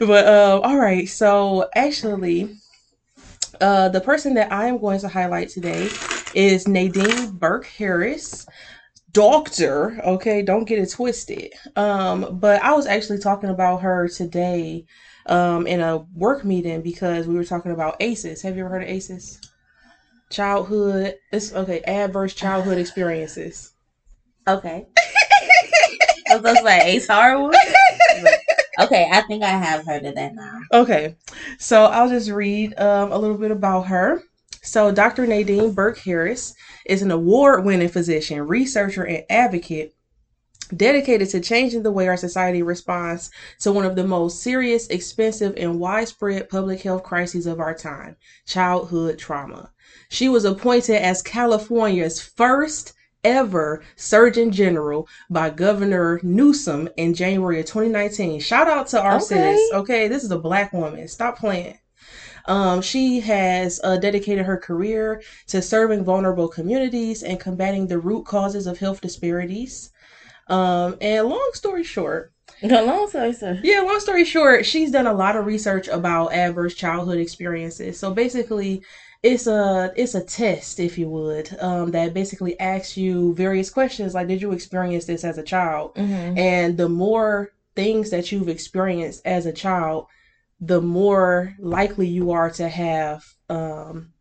But 0.00 0.26
uh 0.26 0.60
all 0.64 0.76
right, 0.76 1.08
so 1.08 1.68
actually 1.76 2.56
uh 3.60 3.90
the 3.90 4.00
person 4.00 4.34
that 4.34 4.52
I 4.52 4.66
am 4.66 4.78
going 4.78 4.98
to 5.00 5.08
highlight 5.08 5.50
today 5.50 5.88
is 6.34 6.68
Nadine 6.68 7.32
Burke 7.32 7.66
Harris. 7.66 8.46
Doctor, 9.12 10.00
okay, 10.04 10.42
don't 10.42 10.64
get 10.64 10.78
it 10.78 10.90
twisted. 10.90 11.52
Um, 11.76 12.38
but 12.38 12.62
I 12.62 12.72
was 12.72 12.86
actually 12.86 13.18
talking 13.18 13.50
about 13.50 13.82
her 13.82 14.08
today 14.08 14.86
um 15.26 15.68
in 15.68 15.80
a 15.80 15.98
work 16.14 16.44
meeting 16.44 16.82
because 16.82 17.26
we 17.28 17.34
were 17.34 17.44
talking 17.44 17.72
about 17.72 17.96
ACEs. 18.00 18.42
Have 18.42 18.56
you 18.56 18.64
ever 18.64 18.74
heard 18.74 18.82
of 18.82 18.88
ACEs? 18.88 19.40
Childhood, 20.30 21.14
it's 21.30 21.52
okay, 21.52 21.80
adverse 21.82 22.34
childhood 22.34 22.78
experiences. 22.78 23.72
Okay. 24.48 24.86
Was 26.30 26.42
those 26.42 26.62
like 26.62 26.84
Ace 26.84 27.06
Harwood? 27.06 27.54
okay, 28.80 29.08
I 29.12 29.20
think 29.22 29.44
I 29.44 29.50
have 29.50 29.84
heard 29.84 30.04
of 30.06 30.14
that 30.14 30.34
now. 30.34 30.60
Okay, 30.72 31.16
so 31.58 31.84
I'll 31.84 32.08
just 32.08 32.30
read 32.30 32.78
um, 32.80 33.12
a 33.12 33.18
little 33.18 33.36
bit 33.36 33.50
about 33.50 33.88
her. 33.88 34.22
So, 34.62 34.92
Dr. 34.92 35.26
Nadine 35.26 35.72
Burke 35.72 35.98
Harris 35.98 36.54
is 36.86 37.02
an 37.02 37.10
award 37.10 37.64
winning 37.64 37.88
physician, 37.88 38.40
researcher, 38.46 39.04
and 39.04 39.24
advocate 39.28 39.94
dedicated 40.74 41.28
to 41.28 41.40
changing 41.40 41.82
the 41.82 41.90
way 41.90 42.08
our 42.08 42.16
society 42.16 42.62
responds 42.62 43.30
to 43.60 43.72
one 43.72 43.84
of 43.84 43.96
the 43.96 44.06
most 44.06 44.42
serious, 44.42 44.86
expensive, 44.86 45.52
and 45.56 45.78
widespread 45.78 46.48
public 46.48 46.80
health 46.80 47.02
crises 47.02 47.46
of 47.46 47.60
our 47.60 47.74
time 47.74 48.16
childhood 48.46 49.18
trauma. 49.18 49.70
She 50.08 50.28
was 50.28 50.44
appointed 50.44 50.96
as 51.02 51.22
California's 51.22 52.20
first 52.20 52.94
ever 53.24 53.82
Surgeon 53.96 54.50
General 54.50 55.06
by 55.30 55.50
Governor 55.50 56.20
Newsom 56.22 56.88
in 56.96 57.14
January 57.14 57.60
of 57.60 57.66
2019. 57.66 58.40
Shout 58.40 58.68
out 58.68 58.86
to 58.88 59.00
our 59.00 59.16
Okay. 59.16 59.56
sis. 59.56 59.72
Okay, 59.72 60.08
this 60.08 60.24
is 60.24 60.30
a 60.30 60.38
black 60.38 60.72
woman. 60.72 61.06
Stop 61.06 61.38
playing. 61.38 61.78
Um, 62.46 62.82
she 62.82 63.20
has 63.20 63.80
uh, 63.84 63.96
dedicated 63.98 64.46
her 64.46 64.56
career 64.56 65.22
to 65.48 65.62
serving 65.62 66.04
vulnerable 66.04 66.48
communities 66.48 67.22
and 67.22 67.38
combating 67.40 67.86
the 67.86 67.98
root 67.98 68.24
causes 68.26 68.66
of 68.66 68.78
health 68.78 69.00
disparities. 69.00 69.90
Um, 70.48 70.96
and 71.00 71.28
long 71.28 71.50
story 71.54 71.84
short, 71.84 72.32
No, 72.62 72.84
long 72.84 73.08
story 73.08 73.32
short. 73.32 73.58
yeah, 73.62 73.80
long 73.80 74.00
story 74.00 74.24
short, 74.24 74.66
she's 74.66 74.90
done 74.90 75.06
a 75.06 75.12
lot 75.14 75.36
of 75.36 75.46
research 75.46 75.88
about 75.88 76.32
adverse 76.32 76.74
childhood 76.74 77.18
experiences. 77.18 77.98
So 77.98 78.12
basically, 78.12 78.82
it's 79.22 79.46
a 79.46 79.92
it's 79.96 80.14
a 80.16 80.22
test, 80.24 80.80
if 80.80 80.98
you 80.98 81.08
would, 81.08 81.56
um, 81.60 81.92
that 81.92 82.12
basically 82.12 82.58
asks 82.58 82.96
you 82.96 83.34
various 83.34 83.70
questions 83.70 84.14
like, 84.14 84.26
did 84.28 84.42
you 84.42 84.52
experience 84.52 85.04
this 85.06 85.24
as 85.24 85.38
a 85.38 85.42
child? 85.44 85.94
Mm-hmm. 85.94 86.36
And 86.38 86.76
the 86.76 86.88
more 86.88 87.52
things 87.76 88.10
that 88.10 88.30
you've 88.32 88.48
experienced 88.48 89.22
as 89.24 89.46
a 89.46 89.52
child, 89.52 90.06
the 90.64 90.80
more 90.80 91.52
likely 91.58 92.06
you 92.06 92.30
are 92.30 92.48
to 92.48 92.68
have 92.68 93.24
um, 93.50 94.12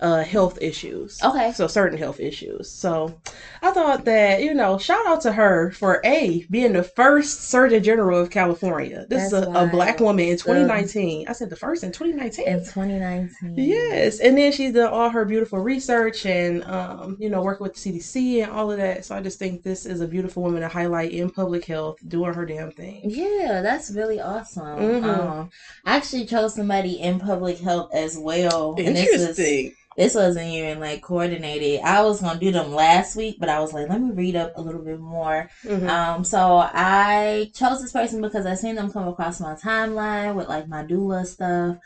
uh, 0.00 0.24
health 0.24 0.58
issues. 0.60 1.22
Okay. 1.22 1.52
So 1.52 1.66
certain 1.66 1.98
health 1.98 2.20
issues. 2.20 2.70
So 2.70 3.18
I 3.62 3.70
thought 3.70 4.04
that, 4.04 4.42
you 4.42 4.52
know, 4.54 4.76
shout 4.78 5.06
out 5.06 5.20
to 5.22 5.32
her 5.32 5.70
for 5.72 6.00
A, 6.04 6.44
being 6.50 6.72
the 6.72 6.82
first 6.82 7.48
Surgeon 7.48 7.82
General 7.82 8.20
of 8.20 8.30
California. 8.30 9.06
This 9.08 9.24
is 9.26 9.32
a, 9.32 9.42
a 9.50 9.66
black 9.66 10.00
woman 10.00 10.26
in 10.26 10.36
2019. 10.36 11.28
I 11.28 11.32
said 11.32 11.50
the 11.50 11.56
first 11.56 11.84
in 11.84 11.92
2019. 11.92 12.46
In 12.46 12.58
2019. 12.58 13.54
Yes, 13.56 14.18
and 14.18 14.36
then 14.36 14.52
she's 14.52 14.72
done 14.72 14.92
all 14.92 15.10
her 15.10 15.24
beautiful 15.24 15.60
research 15.60 16.26
and 16.26 16.64
um, 16.64 17.16
you 17.20 17.30
know 17.30 17.42
working 17.42 17.64
with 17.64 17.74
the 17.74 17.92
CDC 17.92 18.42
and 18.42 18.52
all 18.52 18.70
of 18.70 18.78
that. 18.78 19.04
So 19.04 19.14
I 19.14 19.20
just 19.20 19.38
think 19.38 19.62
this 19.62 19.86
is 19.86 20.00
a 20.00 20.08
beautiful 20.08 20.42
woman 20.42 20.62
to 20.62 20.68
highlight 20.68 21.12
in 21.12 21.30
public 21.30 21.64
health, 21.64 21.98
doing 22.06 22.34
her 22.34 22.44
damn 22.44 22.72
thing. 22.72 23.02
Yeah, 23.04 23.60
that's 23.62 23.90
really 23.90 24.20
awesome. 24.20 24.64
Mhm. 24.64 25.04
Um, 25.04 25.50
I 25.84 25.96
actually 25.96 26.26
chose 26.26 26.54
somebody 26.54 27.00
in 27.00 27.20
public 27.20 27.58
health 27.58 27.90
as 27.94 28.18
well. 28.18 28.74
And 28.76 28.96
this 28.96 29.08
Interesting. 29.08 29.74
This 29.96 30.14
wasn't 30.14 30.46
even 30.48 30.80
like 30.80 31.02
coordinated. 31.02 31.80
I 31.82 32.02
was 32.02 32.20
gonna 32.20 32.38
do 32.40 32.50
them 32.50 32.72
last 32.74 33.16
week, 33.16 33.36
but 33.38 33.48
I 33.48 33.60
was 33.60 33.72
like, 33.72 33.88
let 33.88 34.00
me 34.00 34.10
read 34.10 34.36
up 34.36 34.52
a 34.56 34.60
little 34.62 34.82
bit 34.82 34.98
more. 35.00 35.48
Mhm. 35.64 35.88
Um, 35.88 36.24
so 36.24 36.58
I 36.72 37.50
chose 37.54 37.80
this 37.80 37.92
person 37.92 38.20
because 38.20 38.46
I 38.46 38.54
seen 38.54 38.74
them 38.74 38.92
come 38.92 39.06
across 39.08 39.40
my 39.40 39.54
timeline 39.54 40.34
with 40.34 40.48
like 40.48 40.68
my 40.68 40.82
doula 40.84 41.26
stuff. 41.26 41.76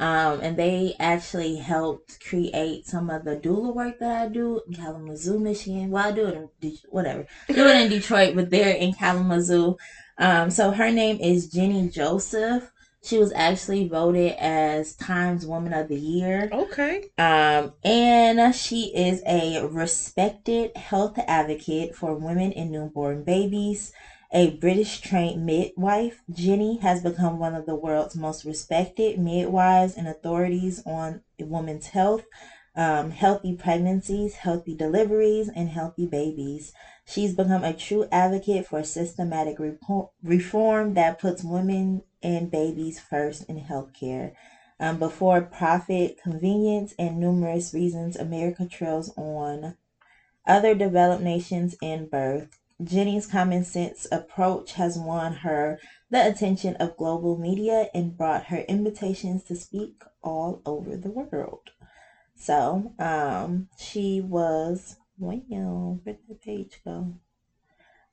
Um, 0.00 0.38
and 0.42 0.56
they 0.56 0.94
actually 1.00 1.56
helped 1.56 2.24
create 2.24 2.86
some 2.86 3.10
of 3.10 3.24
the 3.24 3.34
doula 3.34 3.74
work 3.74 3.98
that 3.98 4.22
I 4.22 4.28
do 4.28 4.60
in 4.68 4.74
Kalamazoo, 4.74 5.40
Michigan. 5.40 5.90
Well, 5.90 6.06
I 6.06 6.12
do 6.12 6.26
it 6.28 6.34
in 6.36 6.48
De- 6.60 6.78
whatever, 6.88 7.26
do 7.48 7.66
it 7.66 7.80
in 7.82 7.88
Detroit, 7.96 8.36
but 8.36 8.48
they're 8.48 8.76
in 8.76 8.92
Kalamazoo. 8.94 9.76
Um, 10.16 10.50
so 10.50 10.70
her 10.70 10.92
name 10.92 11.18
is 11.20 11.48
Jennie 11.48 11.88
Joseph. 11.88 12.70
She 13.08 13.16
was 13.16 13.32
actually 13.34 13.88
voted 13.88 14.34
as 14.38 14.94
Times 14.94 15.46
Woman 15.46 15.72
of 15.72 15.88
the 15.88 15.96
Year. 15.96 16.50
Okay. 16.52 17.04
Um, 17.16 17.72
and 17.82 18.54
she 18.54 18.94
is 18.94 19.22
a 19.26 19.64
respected 19.64 20.76
health 20.76 21.18
advocate 21.26 21.94
for 21.94 22.14
women 22.14 22.52
and 22.52 22.70
newborn 22.70 23.22
babies. 23.22 23.92
A 24.30 24.50
British 24.50 25.00
trained 25.00 25.46
midwife, 25.46 26.20
Jennie 26.30 26.76
has 26.82 27.02
become 27.02 27.38
one 27.38 27.54
of 27.54 27.64
the 27.64 27.74
world's 27.74 28.14
most 28.14 28.44
respected 28.44 29.18
midwives 29.18 29.94
and 29.94 30.06
authorities 30.06 30.82
on 30.84 31.22
women's 31.40 31.86
health, 31.86 32.24
um, 32.76 33.10
healthy 33.10 33.54
pregnancies, 33.54 34.34
healthy 34.34 34.74
deliveries, 34.74 35.48
and 35.48 35.70
healthy 35.70 36.04
babies. 36.04 36.72
She's 37.06 37.34
become 37.34 37.64
a 37.64 37.72
true 37.72 38.04
advocate 38.12 38.66
for 38.66 38.82
systematic 38.82 39.56
reform 40.22 40.92
that 40.92 41.18
puts 41.18 41.42
women 41.42 42.02
and 42.22 42.50
babies 42.50 43.00
first 43.00 43.48
in 43.48 43.60
healthcare. 43.60 44.32
Um, 44.80 44.98
before 44.98 45.40
profit, 45.40 46.18
convenience, 46.22 46.94
and 46.98 47.18
numerous 47.18 47.74
reasons, 47.74 48.16
America 48.16 48.66
trails 48.66 49.12
on 49.16 49.76
other 50.46 50.74
developed 50.74 51.22
nations 51.22 51.74
in 51.82 52.08
birth. 52.08 52.58
Jennie's 52.82 53.26
common 53.26 53.64
sense 53.64 54.06
approach 54.12 54.74
has 54.74 54.96
won 54.96 55.32
her 55.32 55.80
the 56.10 56.26
attention 56.26 56.76
of 56.76 56.96
global 56.96 57.36
media 57.36 57.88
and 57.92 58.16
brought 58.16 58.46
her 58.46 58.58
invitations 58.68 59.42
to 59.44 59.56
speak 59.56 60.02
all 60.22 60.62
over 60.64 60.96
the 60.96 61.10
world. 61.10 61.70
So, 62.36 62.94
um, 63.00 63.68
she 63.78 64.20
was 64.20 64.96
wow, 65.18 65.98
where 66.04 66.14
did 66.14 66.28
the 66.28 66.34
page 66.36 66.80
go? 66.84 67.14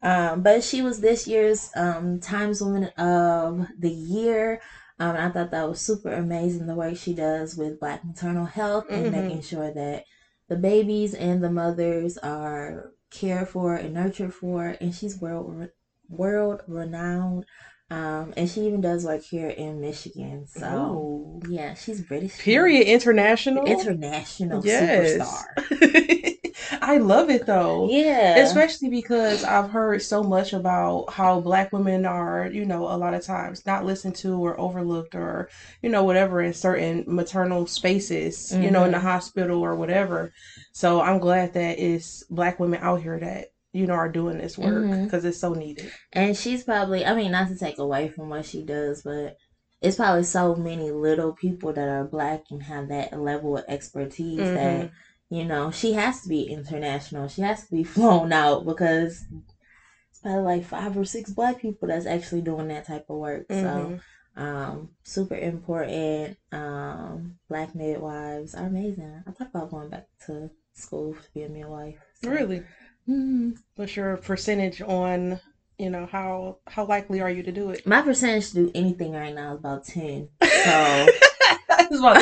Um, 0.06 0.44
but 0.44 0.64
she 0.64 0.82
was 0.84 1.02
this 1.02 1.28
year's 1.28 1.72
um 1.76 2.20
Times 2.20 2.62
Woman 2.62 2.86
of 2.98 3.68
the 3.80 3.90
Year. 3.92 4.62
Um, 5.00 5.16
I 5.18 5.30
thought 5.30 5.52
that 5.52 5.68
was 5.68 5.82
super 5.82 6.12
amazing 6.12 6.68
the 6.68 6.76
work 6.76 6.96
she 6.96 7.14
does 7.14 7.58
with 7.58 7.80
Black 7.80 8.06
maternal 8.06 8.46
health 8.46 8.86
and 8.90 9.08
Mhm. 9.08 9.12
making 9.12 9.42
sure 9.42 9.72
that 9.72 10.04
the 10.48 10.56
babies 10.56 11.14
and 11.16 11.44
the 11.44 11.50
mothers 11.50 12.18
are 12.20 12.92
cared 13.10 13.48
for 13.50 13.76
and 13.76 13.94
nurtured 13.94 14.34
for. 14.34 14.76
And 14.80 14.94
she's 14.94 15.20
world 15.20 15.68
world 16.08 16.62
renowned. 16.68 17.46
Um, 17.90 18.34
and 18.38 18.48
she 18.50 18.62
even 18.62 18.82
does 18.82 19.06
work 19.06 19.22
here 19.22 19.50
in 19.50 19.82
Michigan. 19.82 20.46
So 20.48 20.68
Ooh. 20.68 21.42
yeah, 21.50 21.74
she's 21.74 22.02
British. 22.02 22.38
Period. 22.38 22.88
International. 22.88 23.66
International 23.66 24.62
Yes. 24.64 25.18
superstar. 25.18 26.35
I 26.88 26.98
love 26.98 27.30
it 27.30 27.46
though. 27.48 27.90
Yeah. 27.90 28.38
Especially 28.38 28.90
because 28.90 29.44
I've 29.44 29.72
heard 29.72 30.02
so 30.02 30.24
much 30.24 30.54
about 30.54 31.10
how 31.12 31.42
black 31.42 31.74
women 31.74 32.06
are, 32.06 32.48
you 32.52 32.66
know, 32.66 32.84
a 32.84 32.98
lot 32.98 33.14
of 33.14 33.24
times 33.26 33.66
not 33.66 33.86
listened 33.86 34.16
to 34.18 34.38
or 34.38 34.60
overlooked 34.60 35.16
or, 35.16 35.50
you 35.82 35.90
know, 35.90 36.04
whatever 36.04 36.42
in 36.42 36.54
certain 36.54 37.04
maternal 37.08 37.66
spaces, 37.66 38.52
you 38.52 38.70
know, 38.72 38.84
in 38.84 38.92
the 38.92 38.98
Mhm. 39.00 39.02
hospital 39.02 39.60
or 39.62 39.76
whatever. 39.76 40.32
So 40.74 41.02
I'm 41.02 41.20
glad 41.20 41.54
that 41.54 41.80
it's 41.80 42.24
black 42.30 42.60
women 42.60 42.80
out 42.84 43.02
here 43.02 43.20
that, 43.20 43.48
you 43.74 43.88
know, 43.88 43.94
are 43.94 44.10
doing 44.12 44.38
this 44.38 44.58
work 44.58 44.86
because 45.04 45.26
it's 45.26 45.40
so 45.40 45.54
needed. 45.54 45.90
And 46.14 46.38
she's 46.38 46.64
probably, 46.64 47.04
I 47.06 47.16
mean, 47.16 47.32
not 47.32 47.48
to 47.48 47.58
take 47.58 47.80
away 47.80 48.10
from 48.10 48.30
what 48.30 48.46
she 48.46 48.64
does, 48.64 49.02
but 49.04 49.34
it's 49.82 49.98
probably 49.98 50.24
so 50.24 50.56
many 50.56 50.92
little 50.92 51.34
people 51.34 51.74
that 51.74 51.88
are 51.88 52.06
black 52.06 52.42
and 52.52 52.64
have 52.64 52.90
that 52.90 53.20
level 53.20 53.58
of 53.58 53.64
expertise 53.68 54.38
that, 54.54 54.90
you 55.30 55.44
know, 55.46 55.72
she 55.72 55.94
has 55.94 56.22
to 56.22 56.30
be 56.30 56.44
international. 56.44 57.28
She 57.28 57.42
has 57.42 57.66
to 57.68 57.72
be 57.76 57.84
flown 57.96 58.32
out 58.32 58.66
because 58.66 59.24
it's 60.10 60.20
probably 60.22 60.44
like 60.44 60.66
five 60.66 60.98
or 60.98 61.06
six 61.06 61.32
black 61.32 61.60
people 61.62 61.88
that's 61.88 62.06
actually 62.06 62.42
doing 62.42 62.68
that 62.70 62.88
type 62.88 63.06
of 63.10 63.18
work. 63.18 63.48
Mhm. 63.50 63.62
So, 63.62 64.00
um, 64.42 64.90
super 65.04 65.36
important. 65.36 66.38
Um, 66.52 67.38
black 67.50 67.74
midwives 67.76 68.54
are 68.56 68.66
amazing. 68.68 69.24
I 69.28 69.32
thought 69.32 69.50
about 69.54 69.72
going 69.72 69.90
back 69.90 70.08
to 70.28 70.50
school 70.74 71.14
to 71.14 71.30
be 71.34 71.44
a 71.44 71.50
midwife. 71.50 71.98
So- 72.22 72.30
Really? 72.30 72.64
Mhm. 73.08 73.58
What's 73.76 73.96
your 73.96 74.18
percentage 74.18 74.82
on, 74.82 75.40
you 75.78 75.90
know, 75.90 76.06
how 76.06 76.58
how 76.68 76.86
likely 76.86 77.22
are 77.22 77.30
you 77.30 77.44
to 77.44 77.52
do 77.52 77.70
it? 77.70 77.86
My 77.88 78.02
percentage 78.02 78.50
to 78.50 78.56
do 78.56 78.72
anything 78.76 79.12
right 79.14 79.34
now 79.34 79.54
is 79.54 79.60
about 79.60 79.86
10. 79.86 80.30
So. 80.66 81.08
It's 81.92 82.00
about 82.00 82.18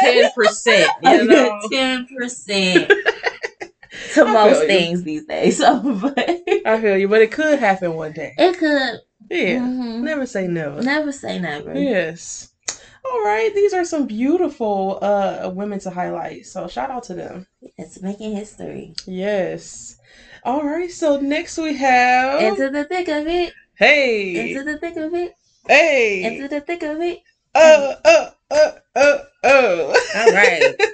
ten 0.00 0.30
percent. 0.34 0.90
You 1.02 1.24
know, 1.24 1.60
ten 1.70 2.06
percent 2.06 2.88
to 4.14 4.24
I 4.24 4.32
most 4.32 4.60
you. 4.62 4.66
things 4.66 5.02
these 5.02 5.24
days. 5.24 5.58
So, 5.58 5.80
but 6.00 6.18
I 6.66 6.80
feel 6.80 6.96
you, 6.96 7.08
but 7.08 7.22
it 7.22 7.32
could 7.32 7.58
happen 7.58 7.94
one 7.94 8.12
day. 8.12 8.34
it 8.38 8.58
could 8.58 9.00
Yeah, 9.30 9.58
mhm. 9.60 10.00
never 10.02 10.26
say 10.26 10.46
never. 10.46 10.82
never 10.82 11.12
say 11.12 11.38
never. 11.38 11.74
Yes. 11.78 12.48
All 13.04 13.24
right, 13.24 13.52
these 13.54 13.72
are 13.72 13.84
some 13.84 14.06
beautiful 14.06 14.98
uh 15.02 15.50
women 15.54 15.78
to 15.80 15.90
highlight. 15.90 16.46
So 16.46 16.68
shout 16.68 16.90
out 16.90 17.04
to 17.04 17.14
them. 17.14 17.46
It's 17.78 18.00
making 18.02 18.36
history. 18.36 18.94
Yes. 19.06 19.96
All 20.44 20.62
right, 20.62 20.90
so 20.90 21.18
next 21.20 21.58
we 21.58 21.74
have 21.76 22.40
Into 22.42 22.70
the 22.70 22.84
thick 22.84 23.08
of 23.08 23.26
it. 23.26 23.52
Hey. 23.74 24.50
Into 24.50 24.64
the 24.64 24.78
thick 24.78 24.96
of 24.96 25.14
it. 25.14 25.34
Hey. 25.66 26.24
Into 26.24 26.48
the 26.48 26.60
thick 26.60 26.82
of 26.82 27.00
it. 27.00 27.20
Uh 27.54 27.94
uh 28.04 28.30
uh 28.50 28.70
uh 28.96 29.18
uh. 29.44 29.94
All 30.16 30.32
right. 30.32 30.74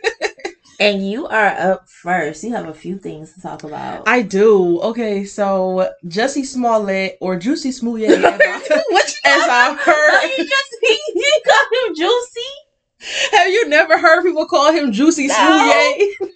And 0.78 1.08
you 1.08 1.26
are 1.26 1.46
up 1.46 1.88
first. 1.88 2.44
You 2.44 2.52
have 2.52 2.68
a 2.68 2.74
few 2.74 2.98
things 2.98 3.32
to 3.32 3.40
talk 3.40 3.64
about. 3.64 4.06
I 4.06 4.20
do. 4.20 4.78
Okay, 4.82 5.24
so 5.24 5.90
Jussie 6.04 6.44
Smollett 6.44 7.16
or 7.22 7.36
Juicy 7.38 7.72
Smollett, 7.72 8.10
as, 8.10 8.22
I, 8.22 8.82
what 8.90 9.08
you 9.08 9.14
as 9.24 9.48
I've 9.48 9.78
heard. 9.78 10.22
you 10.36 10.44
just 10.44 10.76
you 10.82 11.40
got 11.46 11.66
him 11.88 11.94
juicy. 11.96 13.36
Have 13.38 13.48
you 13.48 13.68
never 13.70 13.96
heard 13.96 14.22
people 14.22 14.44
call 14.44 14.70
him 14.70 14.92
Juicy 14.92 15.28
No. 15.28 15.34
Smollett? 15.34 16.34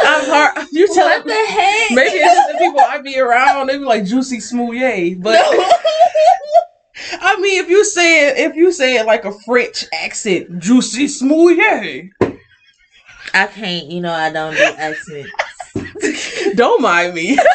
I'm 0.00 0.24
hard. 0.30 0.66
You 0.70 0.86
tell 0.94 1.08
what 1.08 1.26
the 1.26 1.34
heck? 1.34 1.90
Maybe 1.90 2.10
it's 2.18 2.52
the 2.52 2.58
people 2.58 2.80
I 2.80 3.00
be 3.02 3.18
around. 3.18 3.66
They 3.68 3.78
be 3.78 3.84
like 3.84 4.04
juicy 4.04 4.38
smoothie, 4.38 5.20
but 5.20 5.40
I 7.20 7.40
mean, 7.40 7.62
if 7.62 7.68
you 7.68 7.84
say 7.84 8.28
it, 8.28 8.38
if 8.38 8.56
you 8.56 8.72
say 8.72 8.96
it 8.96 9.06
like 9.06 9.24
a 9.24 9.32
French 9.32 9.84
accent, 9.92 10.58
juicy 10.58 11.06
smoothie. 11.06 12.10
I 13.34 13.46
can't. 13.46 13.86
You 13.86 14.00
know, 14.00 14.12
I 14.12 14.30
don't 14.30 14.54
do 14.54 14.62
accents. 14.62 15.30
Don't 16.54 16.82
mind 16.82 17.14
me. 17.14 17.38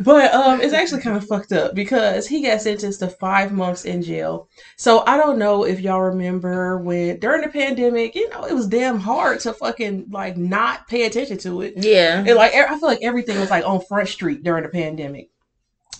but 0.00 0.32
um 0.34 0.60
it's 0.60 0.72
actually 0.72 1.00
kind 1.00 1.16
of 1.16 1.26
fucked 1.26 1.52
up 1.52 1.74
because 1.74 2.26
he 2.26 2.42
got 2.42 2.60
sentenced 2.60 3.00
to 3.00 3.08
five 3.08 3.52
months 3.52 3.84
in 3.84 4.02
jail. 4.02 4.48
So 4.76 5.04
I 5.06 5.16
don't 5.16 5.38
know 5.38 5.64
if 5.64 5.80
y'all 5.80 6.00
remember 6.00 6.78
when 6.78 7.18
during 7.18 7.42
the 7.42 7.48
pandemic, 7.48 8.14
you 8.14 8.28
know, 8.30 8.44
it 8.44 8.54
was 8.54 8.66
damn 8.66 8.98
hard 8.98 9.40
to 9.40 9.52
fucking 9.52 10.06
like 10.10 10.36
not 10.36 10.86
pay 10.88 11.06
attention 11.06 11.38
to 11.38 11.62
it. 11.62 11.74
Yeah. 11.76 12.24
And 12.26 12.34
like 12.34 12.54
I 12.54 12.78
feel 12.78 12.88
like 12.88 13.02
everything 13.02 13.38
was 13.38 13.50
like 13.50 13.64
on 13.64 13.80
Front 13.80 14.08
Street 14.08 14.42
during 14.42 14.64
the 14.64 14.68
pandemic. 14.68 15.30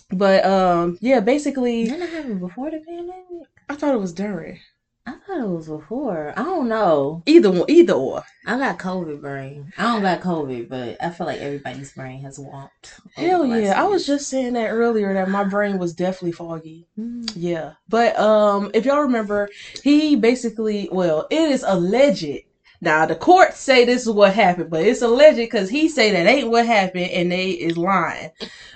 But 0.09 0.45
um 0.45 0.97
yeah, 1.01 1.19
basically 1.19 1.85
Didn't 1.85 2.03
it 2.03 2.09
happen 2.09 2.39
before 2.39 2.71
the 2.71 2.79
pandemic? 2.79 3.47
I 3.69 3.75
thought 3.75 3.93
it 3.93 3.99
was 3.99 4.13
during. 4.13 4.59
I 5.05 5.13
thought 5.25 5.39
it 5.39 5.47
was 5.47 5.69
before. 5.69 6.33
I 6.35 6.43
don't 6.43 6.67
know. 6.67 7.23
Either 7.25 7.49
one, 7.49 7.69
either 7.69 7.93
or. 7.93 8.23
I 8.45 8.57
got 8.57 8.77
COVID 8.77 9.21
brain. 9.21 9.71
I 9.77 9.83
don't 9.83 10.01
got 10.01 10.19
COVID, 10.19 10.67
but 10.67 10.97
I 11.01 11.11
feel 11.11 11.27
like 11.27 11.39
everybody's 11.39 11.93
brain 11.93 12.21
has 12.23 12.37
warped. 12.37 12.99
over 13.17 13.27
Hell 13.27 13.45
yeah. 13.45 13.81
I 13.81 13.85
was 13.85 14.05
just 14.05 14.27
saying 14.27 14.53
that 14.53 14.67
earlier 14.67 15.13
that 15.13 15.29
my 15.29 15.45
brain 15.45 15.79
was 15.79 15.93
definitely 15.93 16.33
foggy. 16.33 16.87
Mm. 16.99 17.31
Yeah. 17.35 17.73
But 17.87 18.17
um 18.19 18.71
if 18.73 18.85
y'all 18.85 19.01
remember, 19.01 19.49
he 19.83 20.15
basically 20.15 20.89
well, 20.91 21.27
it 21.29 21.51
is 21.51 21.63
alleged. 21.65 22.43
Now 22.81 23.05
the 23.05 23.15
courts 23.15 23.59
say 23.59 23.85
this 23.85 24.03
is 24.03 24.09
what 24.09 24.33
happened, 24.33 24.69
but 24.69 24.85
it's 24.85 25.01
alleged 25.01 25.37
because 25.37 25.69
he 25.69 25.89
say 25.89 26.11
that 26.11 26.27
ain't 26.27 26.49
what 26.49 26.65
happened 26.65 27.11
and 27.11 27.31
they 27.31 27.51
is 27.51 27.77
lying. 27.77 28.31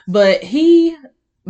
But 0.07 0.43
he 0.43 0.95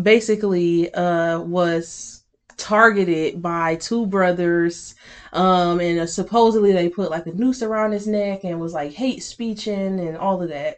basically 0.02 0.94
uh 0.94 1.40
was 1.40 2.24
targeted 2.58 3.42
by 3.42 3.76
two 3.76 4.06
brothers 4.06 4.96
um 5.34 5.80
and 5.80 6.00
uh, 6.00 6.06
supposedly 6.06 6.72
they 6.72 6.90
put 6.90 7.10
like 7.10 7.26
a 7.26 7.32
noose 7.34 7.62
around 7.62 7.92
his 7.92 8.08
neck 8.08 8.44
and 8.44 8.60
was 8.60 8.74
like 8.74 8.94
hate 8.94 9.24
speeching 9.24 10.00
and 10.00 10.18
all 10.18 10.42
of 10.42 10.50
that. 10.50 10.78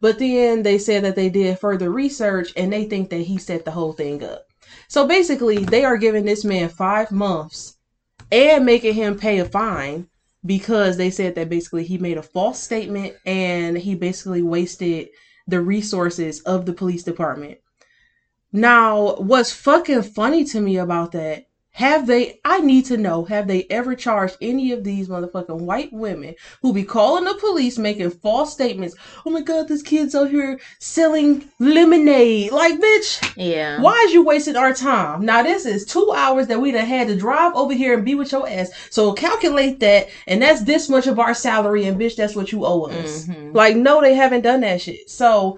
But 0.00 0.18
then 0.18 0.62
they 0.62 0.78
said 0.78 1.04
that 1.04 1.14
they 1.14 1.28
did 1.28 1.58
further 1.58 1.90
research 1.90 2.52
and 2.56 2.72
they 2.72 2.84
think 2.84 3.10
that 3.10 3.20
he 3.20 3.38
set 3.38 3.64
the 3.64 3.70
whole 3.70 3.92
thing 3.92 4.24
up. 4.24 4.46
So 4.88 5.06
basically 5.06 5.58
they 5.58 5.84
are 5.84 5.98
giving 5.98 6.24
this 6.24 6.44
man 6.44 6.68
five 6.68 7.12
months 7.12 7.76
and 8.32 8.64
making 8.64 8.94
him 8.94 9.18
pay 9.18 9.38
a 9.38 9.44
fine 9.44 10.08
because 10.44 10.96
they 10.96 11.10
said 11.10 11.34
that 11.34 11.50
basically 11.50 11.84
he 11.84 11.98
made 11.98 12.16
a 12.16 12.22
false 12.22 12.58
statement 12.58 13.14
and 13.26 13.76
he 13.76 13.94
basically 13.94 14.42
wasted 14.42 15.08
the 15.46 15.60
resources 15.60 16.40
of 16.40 16.64
the 16.64 16.72
police 16.72 17.02
department 17.02 17.58
now, 18.52 19.14
what's 19.16 19.52
fucking 19.52 20.02
funny 20.02 20.44
to 20.44 20.60
me 20.60 20.76
about 20.78 21.12
that, 21.12 21.46
have 21.72 22.08
they, 22.08 22.40
I 22.44 22.58
need 22.60 22.86
to 22.86 22.96
know, 22.96 23.24
have 23.26 23.46
they 23.46 23.62
ever 23.70 23.94
charged 23.94 24.36
any 24.42 24.72
of 24.72 24.82
these 24.82 25.08
motherfucking 25.08 25.60
white 25.60 25.92
women 25.92 26.34
who 26.62 26.72
be 26.72 26.82
calling 26.82 27.24
the 27.24 27.34
police 27.34 27.78
making 27.78 28.10
false 28.10 28.52
statements? 28.52 28.96
Oh 29.24 29.30
my 29.30 29.40
god, 29.40 29.68
this 29.68 29.80
kid's 29.80 30.16
out 30.16 30.30
here 30.30 30.58
selling 30.80 31.48
lemonade. 31.60 32.50
Like, 32.50 32.74
bitch, 32.80 33.34
Yeah. 33.36 33.80
why 33.80 34.02
is 34.04 34.12
you 34.12 34.24
wasting 34.24 34.56
our 34.56 34.74
time? 34.74 35.24
Now, 35.24 35.44
this 35.44 35.64
is 35.64 35.86
two 35.86 36.12
hours 36.14 36.48
that 36.48 36.60
we 36.60 36.72
done 36.72 36.86
had 36.86 37.06
to 37.06 37.16
drive 37.16 37.54
over 37.54 37.72
here 37.72 37.94
and 37.94 38.04
be 38.04 38.16
with 38.16 38.32
your 38.32 38.48
ass. 38.48 38.70
So 38.90 39.12
calculate 39.12 39.78
that, 39.78 40.08
and 40.26 40.42
that's 40.42 40.64
this 40.64 40.88
much 40.88 41.06
of 41.06 41.20
our 41.20 41.34
salary, 41.34 41.84
and 41.86 41.98
bitch, 41.98 42.16
that's 42.16 42.34
what 42.34 42.50
you 42.50 42.66
owe 42.66 42.86
us. 42.86 43.26
Mhm. 43.26 43.54
Like, 43.54 43.76
no, 43.76 44.00
they 44.00 44.14
haven't 44.14 44.42
done 44.42 44.62
that 44.62 44.80
shit. 44.80 45.08
So 45.08 45.56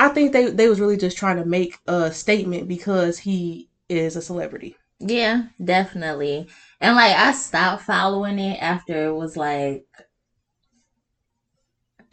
I 0.00 0.08
think 0.08 0.32
they 0.32 0.50
they 0.50 0.68
was 0.68 0.80
really 0.80 0.96
just 0.96 1.16
trying 1.18 1.36
to 1.36 1.44
make 1.44 1.76
a 1.86 2.10
statement 2.10 2.68
because 2.68 3.18
he 3.18 3.68
is 3.88 4.16
a 4.16 4.22
celebrity. 4.22 4.76
Yeah, 4.98 5.44
definitely. 5.62 6.48
And 6.80 6.96
like 6.96 7.14
I 7.14 7.32
stopped 7.32 7.82
following 7.82 8.38
it 8.38 8.56
after 8.62 9.06
it 9.08 9.14
was 9.14 9.36
like 9.36 9.84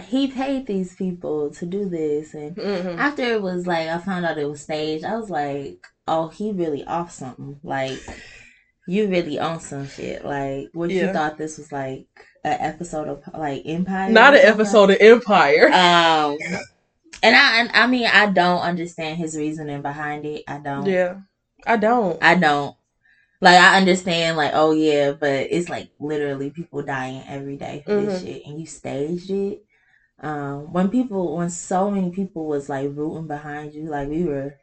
he 0.04 0.28
paid 0.28 0.68
these 0.68 0.96
people 0.96 1.50
to 1.52 1.66
do 1.66 1.90
this 1.90 2.34
and 2.34 2.56
Mm-hmm. 2.56 3.00
after 3.00 3.24
it 3.24 3.42
was 3.42 3.66
like 3.66 3.88
I 3.88 3.98
found 4.00 4.26
out 4.26 4.38
it 4.38 4.50
was 4.50 4.62
staged, 4.62 5.06
I 5.06 5.16
was 5.18 5.30
like, 5.30 5.86
Oh, 6.08 6.28
he 6.28 6.52
really 6.52 6.84
off 6.86 7.12
something. 7.12 7.60
Like 7.64 8.00
you 8.88 9.08
really 9.08 9.40
on 9.40 9.60
some 9.60 9.88
shit. 9.88 10.24
Like 10.26 10.68
what 10.74 10.90
you 10.90 11.12
thought 11.14 11.38
this 11.38 11.58
was 11.58 11.72
like 11.72 12.08
an 12.44 12.58
episode 12.60 13.08
of 13.08 13.24
like 13.34 13.64
Empire. 13.66 14.12
Not 14.12 14.34
an 14.34 14.42
episode 14.44 14.90
of 14.92 14.98
Empire. 15.00 15.70
Um 15.72 16.38
and 17.24 17.36
I 17.36 17.60
and 17.60 17.72
I 17.74 17.88
mean 17.88 18.08
I 18.08 18.28
don't 18.32 18.60
understand 18.62 19.18
his 19.18 19.36
reasoning 19.38 19.82
behind 19.82 20.26
it. 20.26 20.44
I 20.48 20.58
don't. 20.60 20.86
yeah, 20.88 21.16
I 21.66 21.78
don't. 21.78 22.22
I 22.24 22.36
don't. 22.36 22.76
Like 23.42 23.60
I 23.60 23.78
understand, 23.78 24.38
like 24.38 24.52
oh 24.54 24.72
yeah, 24.72 25.12
but 25.12 25.48
it's 25.52 25.70
like 25.70 25.90
literally 26.00 26.50
people 26.50 26.82
dying 26.82 27.24
every 27.28 27.56
day 27.58 27.84
for 27.86 27.94
this 27.94 28.22
Mhm. 28.24 28.26
shit, 28.26 28.42
and 28.46 28.60
you 28.60 28.66
staged 28.66 29.30
it. 29.30 29.60
Um, 30.20 30.74
when 30.74 30.90
people, 30.90 31.36
when 31.38 31.50
so 31.52 31.92
many 31.92 32.10
people 32.10 32.48
was 32.48 32.70
like 32.70 32.90
rooting 32.96 33.28
behind 33.28 33.74
you, 33.74 33.84
like 33.90 34.10
we 34.10 34.24
were 34.26 34.56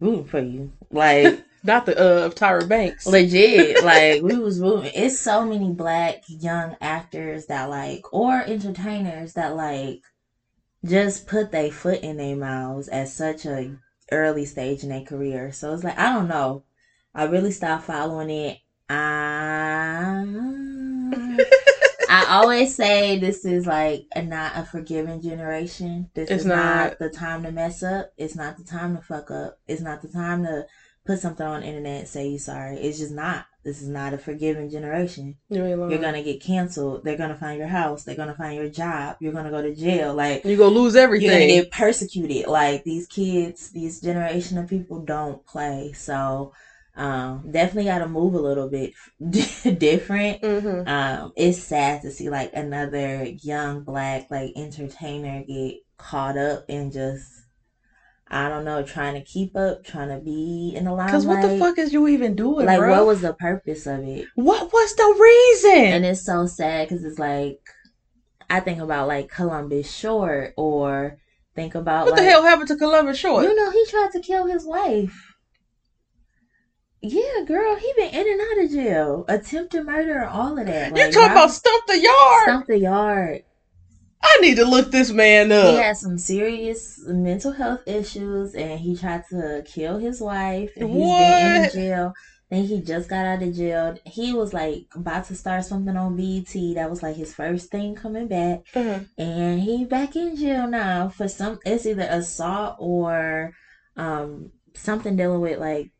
rooting 0.00 0.24
for 0.24 0.40
you, 0.40 0.72
like 0.90 1.44
Not 1.64 1.84
the 1.84 1.98
uh 1.98 2.26
of 2.26 2.34
Tyra 2.34 2.66
Banks. 2.68 3.06
legit, 3.06 3.82
like 3.84 4.22
we 4.22 4.38
was 4.38 4.60
rooting. 4.60 4.92
It's 4.94 5.18
so 5.18 5.44
many 5.44 5.70
black 5.72 6.22
young 6.28 6.76
actors 6.80 7.46
that 7.46 7.68
like, 7.68 8.02
or 8.12 8.40
entertainers 8.40 9.34
that 9.34 9.56
like, 9.56 10.00
just 10.84 11.26
put 11.26 11.50
their 11.50 11.70
foot 11.70 12.00
in 12.02 12.16
their 12.16 12.36
mouths 12.36 12.88
at 12.88 13.08
such 13.08 13.44
a 13.46 13.76
early 14.12 14.44
stage 14.44 14.82
in 14.82 14.90
their 14.90 15.02
career. 15.02 15.52
So 15.52 15.72
it's 15.74 15.84
like 15.84 15.98
I 15.98 16.12
don't 16.12 16.28
know. 16.28 16.64
I 17.14 17.24
really 17.24 17.50
stopped 17.50 17.84
following 17.84 18.30
it. 18.30 18.58
I 18.88 20.24
I 22.08 22.26
always 22.28 22.74
say 22.74 23.18
this 23.18 23.44
is 23.44 23.66
like 23.66 24.04
a 24.14 24.22
not 24.22 24.52
a 24.56 24.64
forgiving 24.64 25.20
generation. 25.20 26.08
This 26.14 26.30
It's 26.30 26.44
is 26.44 26.46
not. 26.46 26.54
not. 26.54 26.98
the 26.98 27.10
time 27.10 27.42
to 27.44 27.50
mess 27.50 27.82
up. 27.82 28.06
It's 28.16 28.36
not 28.36 28.56
the 28.56 28.64
time 28.64 28.94
to 28.94 29.00
fuck 29.02 29.30
up. 29.30 29.58
It's 29.66 29.80
not 29.82 30.02
the 30.02 30.08
time 30.08 30.44
to 30.44 30.64
put 31.06 31.20
something 31.20 31.46
on 31.46 31.60
the 31.60 31.66
internet 31.66 32.08
say 32.08 32.28
you 32.28 32.38
sorry. 32.38 32.76
It's 32.76 32.98
just 32.98 33.12
not. 33.12 33.46
This 33.64 33.82
is 33.82 33.88
not 33.88 34.14
a 34.14 34.18
forgiving 34.18 34.70
generation. 34.70 35.36
You 35.48 35.64
ain't 35.64 35.78
lying. 35.78 35.90
You're 35.90 36.00
gonna 36.00 36.22
get 36.22 36.42
canceled. 36.42 37.04
They're 37.04 37.16
gonna 37.16 37.36
find 37.36 37.58
your 37.58 37.68
house. 37.68 38.04
They're 38.04 38.16
gonna 38.16 38.34
find 38.34 38.56
your 38.56 38.68
job. 38.68 39.16
You're 39.20 39.32
gonna 39.32 39.50
go 39.50 39.62
to 39.62 39.74
jail. 39.74 40.14
Like 40.14 40.44
you're 40.44 40.56
gonna 40.56 40.74
lose 40.74 40.96
everything. 40.96 41.26
you're 41.28 41.40
gonna 41.40 41.62
get 41.62 41.70
persecuted. 41.70 42.46
Like 42.46 42.84
these 42.84 43.06
kids, 43.06 43.70
these 43.70 44.00
generation 44.00 44.58
of 44.58 44.68
people 44.68 45.00
don't 45.00 45.44
play. 45.46 45.92
So 45.94 46.52
um, 46.96 47.50
definitely 47.50 47.84
got 47.84 47.98
to 47.98 48.08
move 48.08 48.34
a 48.34 48.40
little 48.40 48.68
bit 48.68 48.94
different. 49.78 50.42
mm-hmm. 50.42 50.88
Um, 50.88 51.32
it's 51.36 51.58
sad 51.58 52.02
to 52.02 52.10
see 52.10 52.30
like 52.30 52.52
another 52.54 53.24
young 53.24 53.82
black 53.82 54.30
like 54.30 54.52
entertainer 54.56 55.44
get 55.44 55.76
caught 55.98 56.38
up 56.38 56.64
in 56.68 56.90
just 56.90 57.45
I 58.28 58.48
don't 58.48 58.64
know, 58.64 58.82
trying 58.82 59.14
to 59.14 59.20
keep 59.22 59.54
up, 59.56 59.84
trying 59.84 60.08
to 60.08 60.18
be 60.18 60.72
in 60.74 60.84
the 60.84 60.90
limelight. 60.90 61.12
Cause 61.12 61.26
what 61.26 61.42
the 61.42 61.58
fuck 61.58 61.78
is 61.78 61.92
you 61.92 62.08
even 62.08 62.34
doing, 62.34 62.66
Like, 62.66 62.78
bro? 62.78 62.90
what 62.90 63.06
was 63.06 63.20
the 63.20 63.34
purpose 63.34 63.86
of 63.86 64.00
it? 64.04 64.26
what 64.34 64.72
was 64.72 64.94
the 64.96 65.16
reason? 65.20 65.84
And 65.92 66.04
it's 66.04 66.24
so 66.24 66.46
sad 66.46 66.88
because 66.88 67.04
it's 67.04 67.18
like 67.20 67.60
I 68.50 68.60
think 68.60 68.80
about 68.80 69.06
like 69.08 69.28
Columbus 69.30 69.92
Short 69.92 70.54
or 70.56 71.18
think 71.54 71.74
about 71.76 72.06
what 72.06 72.12
like 72.14 72.22
the 72.22 72.28
hell 72.28 72.42
happened 72.42 72.68
to 72.68 72.76
Columbus 72.76 73.18
Short? 73.18 73.44
you 73.44 73.54
know 73.54 73.70
he 73.70 73.84
tried 73.86 74.10
to 74.12 74.20
kill 74.20 74.46
his 74.46 74.64
wife. 74.66 75.34
Yeah, 77.02 77.44
girl, 77.46 77.76
he 77.76 77.92
been 77.96 78.12
in 78.12 78.26
and 78.28 78.40
out 78.40 78.64
of 78.64 78.70
jail, 78.72 79.24
attempted 79.28 79.84
murder, 79.86 80.24
all 80.24 80.58
of 80.58 80.66
that. 80.66 80.96
you 80.96 81.12
talking 81.12 81.30
about 81.30 81.52
Stomp 81.52 81.86
the 81.86 82.00
Yard? 82.00 82.42
Stomp 82.44 82.66
the 82.66 82.78
Yard. 82.78 83.42
I 84.28 84.38
need 84.40 84.56
to 84.56 84.64
look 84.64 84.90
this 84.90 85.10
man 85.12 85.52
up. 85.52 85.70
He 85.70 85.76
had 85.76 85.96
some 85.96 86.18
serious 86.18 87.00
mental 87.06 87.52
health 87.52 87.80
issues, 87.86 88.54
and 88.54 88.78
he 88.80 88.96
tried 88.96 89.24
to 89.30 89.62
kill 89.66 89.98
his 89.98 90.20
wife. 90.20 90.70
And 90.76 90.90
he's 90.90 90.98
been 91.18 91.64
in 91.64 91.70
jail. 91.72 92.12
Then 92.50 92.64
he 92.64 92.80
just 92.80 93.08
got 93.08 93.26
out 93.26 93.42
of 93.42 93.54
jail. 93.54 93.96
He 94.04 94.32
was 94.32 94.52
like 94.54 94.86
about 94.94 95.24
to 95.26 95.34
start 95.34 95.64
something 95.64 95.96
on 95.96 96.16
BET. 96.16 96.52
That 96.76 96.88
was 96.90 97.02
like 97.02 97.16
his 97.16 97.34
first 97.34 97.70
thing 97.70 97.94
coming 97.96 98.28
back, 98.28 98.60
Mhm. 98.74 99.06
and 99.18 99.60
he 99.60 99.84
back 99.84 100.14
in 100.14 100.36
jail 100.36 100.68
now 100.68 101.08
for 101.08 101.26
some. 101.28 101.58
It's 101.66 101.86
either 101.86 102.06
assault 102.08 102.76
or 102.78 103.52
um 103.96 104.52
something 104.74 105.16
dealing 105.16 105.40
with 105.40 105.58
like 105.58 105.90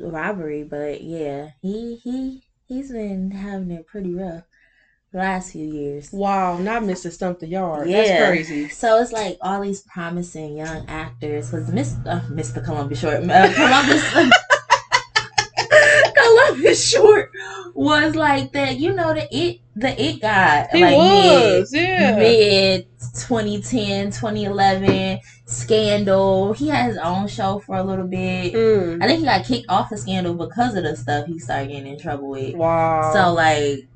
robbery. 0.00 0.64
But 0.64 1.02
yeah, 1.02 1.50
he 1.62 1.96
he 2.02 2.42
he's 2.66 2.90
been 2.90 3.30
having 3.30 3.70
it 3.70 3.86
pretty 3.86 4.14
rough 4.14 4.42
last 5.12 5.52
few 5.52 5.66
years. 5.66 6.10
Wow, 6.12 6.58
not 6.58 6.82
Mr. 6.82 7.10
Stomp 7.10 7.38
the 7.40 7.46
Yard. 7.46 7.88
Yeah. 7.88 8.02
That's 8.02 8.28
crazy. 8.28 8.68
So 8.68 9.00
it's 9.00 9.12
like 9.12 9.38
all 9.40 9.60
these 9.60 9.82
promising 9.82 10.56
young 10.56 10.86
actors. 10.88 11.50
Because 11.50 11.70
Miss 11.72 11.96
uh, 12.06 12.22
Mr. 12.30 12.64
Columbus 12.64 13.00
Short, 13.00 13.22
uh, 13.28 13.52
Columbus, 13.54 14.04
Columbus 16.14 16.88
short 16.88 17.30
was 17.74 18.14
like 18.14 18.52
that. 18.52 18.78
You 18.78 18.92
know 18.94 19.14
the 19.14 19.28
it 19.34 19.60
the 19.74 20.00
it 20.02 20.20
guy. 20.20 20.68
He 20.72 20.82
like 20.82 20.96
was, 20.96 21.72
mid, 21.72 21.82
yeah. 21.82 22.16
mid 22.16 22.86
2010, 23.18 24.06
2011 24.10 25.20
scandal. 25.46 26.52
He 26.52 26.68
had 26.68 26.88
his 26.88 26.98
own 26.98 27.28
show 27.28 27.60
for 27.60 27.76
a 27.76 27.82
little 27.82 28.06
bit. 28.06 28.52
Mm. 28.52 29.02
I 29.02 29.06
think 29.06 29.20
he 29.20 29.24
got 29.24 29.44
kicked 29.44 29.66
off 29.68 29.92
of 29.92 29.98
scandal 29.98 30.34
because 30.34 30.74
of 30.74 30.84
the 30.84 30.96
stuff 30.96 31.26
he 31.26 31.38
started 31.38 31.68
getting 31.68 31.86
in 31.86 31.98
trouble 31.98 32.30
with. 32.30 32.54
Wow. 32.54 33.12
So 33.12 33.32
like, 33.32 33.88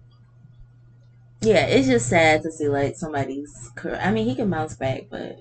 yeah, 1.42 1.66
it's 1.66 1.88
just 1.88 2.08
sad 2.08 2.42
to 2.42 2.50
see 2.52 2.68
like 2.68 2.96
somebody's. 2.96 3.70
career. 3.74 4.00
I 4.02 4.10
mean, 4.12 4.26
he 4.26 4.34
can 4.34 4.48
bounce 4.50 4.74
back, 4.76 5.04
but 5.10 5.38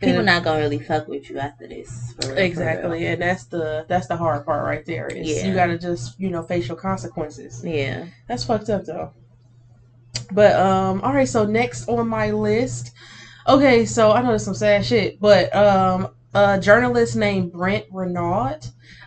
people 0.00 0.16
And- 0.18 0.26
not 0.26 0.44
gonna 0.44 0.60
really 0.60 0.78
fuck 0.80 1.06
with 1.08 1.30
you 1.30 1.38
after 1.38 1.66
this. 1.68 2.12
For 2.20 2.28
real, 2.28 2.36
for 2.36 2.42
exactly, 2.42 3.06
and 3.06 3.22
that's 3.22 3.44
the 3.44 3.84
that's 3.88 4.08
the 4.08 4.16
hard 4.16 4.44
part 4.44 4.64
right 4.64 4.84
there. 4.84 5.06
Is 5.06 5.28
Yeah. 5.28 5.46
you 5.48 5.54
got 5.54 5.66
to 5.66 5.78
just 5.78 6.18
you 6.18 6.30
know 6.30 6.42
face 6.42 6.68
your 6.68 6.76
consequences. 6.76 7.62
Yeah. 7.64 8.06
That's 8.28 8.44
fucked 8.44 8.68
up 8.70 8.84
though. 8.84 9.12
But 10.32 10.56
um, 10.56 11.00
all 11.02 11.12
right. 11.12 11.28
So 11.28 11.44
next 11.46 11.88
on 11.88 12.08
my 12.08 12.30
list, 12.30 12.92
okay. 13.48 13.84
So 13.86 14.12
I 14.12 14.22
know 14.22 14.28
there's 14.28 14.44
some 14.44 14.54
sad 14.54 14.84
shit, 14.84 15.20
but 15.20 15.54
um, 15.54 16.08
a 16.34 16.58
journalist 16.58 17.16
named 17.16 17.52
Brent 17.52 17.84
Renaud 17.90 18.60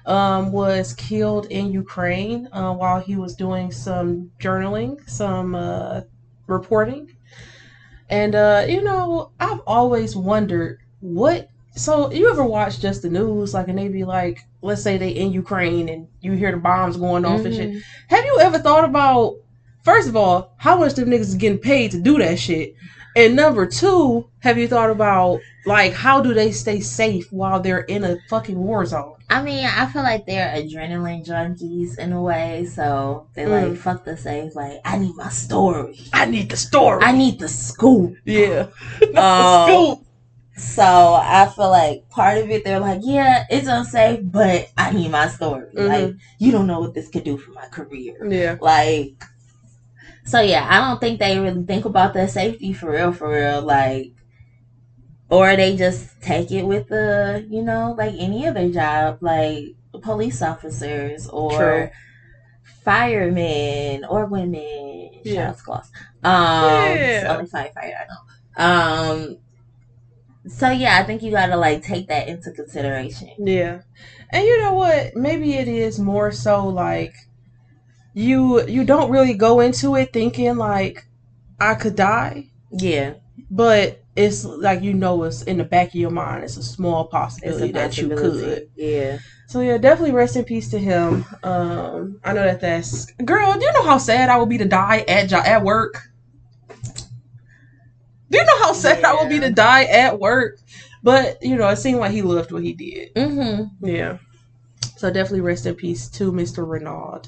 um 0.06 0.52
was 0.52 0.94
killed 0.94 1.48
in 1.48 1.72
Ukraine 1.72 2.48
uh, 2.52 2.74
while 2.74 3.00
he 3.00 3.16
was 3.16 3.36
doing 3.36 3.72
some 3.72 4.32
journaling, 4.40 5.08
some 5.10 5.56
uh, 5.56 6.02
reporting, 6.48 7.12
and 8.10 8.36
uh, 8.36 8.66
you 8.68 8.82
know 8.84 9.32
I've 9.40 9.62
always 9.68 10.16
wondered 10.16 10.80
what. 11.00 11.50
So 11.78 12.10
you 12.10 12.30
ever 12.32 12.46
watch 12.46 12.80
just 12.80 13.02
the 13.02 13.10
news, 13.10 13.54
like, 13.54 13.68
and 13.68 13.78
they 13.78 13.90
be 13.90 14.06
like, 14.06 14.40
let's 14.62 14.82
say 14.82 14.98
they 14.98 15.10
in 15.10 15.34
Ukraine 15.34 15.90
and 15.90 16.08
you 16.22 16.32
hear 16.32 16.52
the 16.52 16.58
bombs 16.58 16.96
going 16.96 17.26
off 17.26 17.44
and 17.44 17.54
shit. 17.54 17.70
Mhm. 17.70 17.82
Have 18.08 18.24
you 18.24 18.40
ever 18.40 18.60
thought 18.60 18.86
about, 18.86 19.34
first 19.84 20.08
of 20.08 20.16
all, 20.16 20.54
how 20.56 20.78
much 20.78 20.94
them 20.94 21.10
niggas 21.10 21.20
is 21.20 21.36
getting 21.36 21.58
paid 21.58 21.92
to 21.92 22.00
do 22.00 22.18
that 22.20 22.40
shit? 22.40 22.76
And 23.18 23.36
number 23.36 23.66
two, 23.66 24.30
have 24.40 24.58
you 24.58 24.70
thought 24.70 24.90
about, 24.90 25.42
like, 25.66 25.94
how 25.94 26.22
do 26.22 26.34
they 26.34 26.52
stay 26.52 26.80
safe 26.80 27.32
while 27.32 27.60
they're 27.60 27.82
in 27.82 28.04
a 28.04 28.18
fucking 28.30 28.58
war 28.58 28.86
zone? 28.86 29.14
I 29.30 29.42
mean, 29.42 29.66
I 29.66 29.88
feel 29.88 30.04
like 30.04 30.26
they're 30.28 30.54
adrenaline 30.56 31.26
junkies 31.26 31.98
in 31.98 32.12
a 32.14 32.22
way, 32.22 32.66
so 32.66 33.28
they 33.34 33.44
Mm. 33.46 33.70
like 33.70 33.78
fuck 33.78 34.06
the 34.06 34.16
safe. 34.16 34.56
Like, 34.56 34.80
I 34.86 34.98
need 35.00 35.16
my 35.16 35.30
story. 35.30 36.00
I 36.14 36.26
need 36.26 36.50
the 36.50 36.58
story. 36.58 37.04
I 37.04 37.12
need 37.12 37.40
the 37.40 37.48
scoop. 37.48 38.16
yeah. 38.26 38.68
Um, 39.18 39.70
Scoop. 39.70 40.00
So 40.58 40.84
I 40.84 41.52
feel 41.54 41.70
like 41.70 42.08
part 42.10 42.38
of 42.38 42.50
it, 42.50 42.64
they're 42.64 42.80
like, 42.80 43.02
yeah, 43.04 43.46
it's 43.50 43.68
unsafe, 43.68 44.22
but 44.24 44.70
I 44.78 44.92
need 44.92 45.12
my 45.12 45.28
story. 45.28 45.68
Mhm. 45.76 45.88
Like, 45.90 46.16
you 46.40 46.52
don't 46.54 46.68
know 46.68 46.80
what 46.80 46.94
this 46.94 47.10
could 47.10 47.26
do 47.26 47.38
for 47.38 47.52
my 47.52 47.66
career. 47.68 48.16
Yeah. 48.30 48.56
Like, 48.62 49.22
so 50.26 50.40
yeah, 50.42 50.66
I 50.70 50.88
don't 50.88 51.00
think 51.02 51.20
they 51.20 51.38
really 51.40 51.64
think 51.66 51.86
about 51.86 52.14
their 52.14 52.28
safety 52.28 52.74
for 52.74 52.92
real, 52.92 53.12
for 53.12 53.30
real. 53.30 53.62
Like, 53.62 54.14
or 55.30 55.56
they 55.56 55.76
just 55.76 56.22
take 56.22 56.52
it 56.52 56.64
with 56.64 56.90
the, 56.90 57.46
you 57.50 57.62
know, 57.64 57.96
like 57.98 58.14
any 58.18 58.48
other 58.48 58.70
job, 58.70 59.20
like 59.22 59.66
police 60.02 60.42
officers 60.42 61.28
or 61.30 61.58
True. 61.58 61.90
firemen 62.84 64.06
or 64.06 64.26
women. 64.26 65.10
Yeah. 65.24 65.54
Shout 65.54 65.68
out 65.74 65.82
to 66.24 66.30
Um, 66.30 67.00
Yeah. 67.00 67.28
only 67.32 67.46
firefighter 67.46 67.96
I 68.02 68.06
know. 68.10 68.64
Um, 68.64 69.38
so 70.48 70.70
yeah, 70.70 70.98
I 71.00 71.04
think 71.04 71.24
you 71.24 71.32
gotta 71.32 71.58
like 71.58 71.84
take 71.84 72.08
that 72.08 72.28
into 72.28 72.52
consideration. 72.52 73.30
Yeah. 73.40 73.82
And 74.30 74.44
you 74.44 74.62
know 74.62 74.74
what? 74.74 75.16
Maybe 75.16 75.54
it 75.56 75.68
is 75.68 76.00
more 76.00 76.32
so 76.32 76.68
like 76.68 77.14
you 78.14 78.66
you 78.68 78.84
don't 78.84 79.12
really 79.12 79.34
go 79.34 79.60
into 79.60 79.96
it 79.96 80.14
thinking 80.14 80.58
like 80.58 81.06
I 81.60 81.76
could 81.76 81.96
die, 81.96 82.48
Yeah, 82.72 83.16
but 83.50 84.04
it's 84.16 84.46
like 84.46 84.82
you 84.82 84.94
know 84.94 85.24
it's 85.24 85.44
in 85.44 85.58
the 85.58 85.64
back 85.64 85.90
of 85.90 85.96
your 85.96 86.12
mind. 86.12 86.44
It's 86.44 86.58
a 86.58 86.64
small 86.64 87.06
possibility 87.06 87.70
a 87.70 87.74
that 87.74 87.98
you 87.98 88.10
could. 88.10 88.70
Yeah. 88.76 89.20
So 89.48 89.60
yeah, 89.60 89.78
definitely 89.78 90.14
rest 90.14 90.36
in 90.36 90.46
peace 90.46 90.70
to 90.70 90.80
him. 90.80 91.26
Um, 91.44 92.20
I 92.24 92.34
know 92.34 92.44
that 92.44 92.62
that's 92.62 93.12
girl. 93.14 93.54
Do 93.54 93.66
you 93.66 93.74
know 93.74 93.84
how 93.84 93.98
sad 93.98 94.30
I 94.30 94.38
would 94.38 94.50
be 94.50 94.58
to 94.58 94.66
die 94.66 95.06
at 95.08 95.30
jo- 95.30 95.38
at 95.38 95.64
work? 95.64 96.10
Do 98.32 98.40
you 98.40 98.46
know 98.46 98.60
how 98.60 98.74
sad 98.74 99.04
I 99.04 99.14
would 99.14 99.30
be 99.30 99.40
to 99.40 99.52
die 99.52 99.84
at 99.84 100.20
work? 100.20 100.60
But 101.04 101.44
you 101.44 101.56
know, 101.56 101.70
it 101.70 101.78
seemed 101.78 102.00
like 102.00 102.12
he 102.12 102.22
loved 102.24 102.52
what 102.52 102.64
he 102.64 102.74
did. 102.74 103.14
Mm-hmm. 103.14 103.86
Yeah. 103.86 104.18
So 104.98 105.12
definitely 105.12 105.42
rest 105.42 105.66
in 105.66 105.76
peace 105.76 106.10
to 106.10 106.32
Mr. 106.32 106.68
Renaud. 106.68 107.24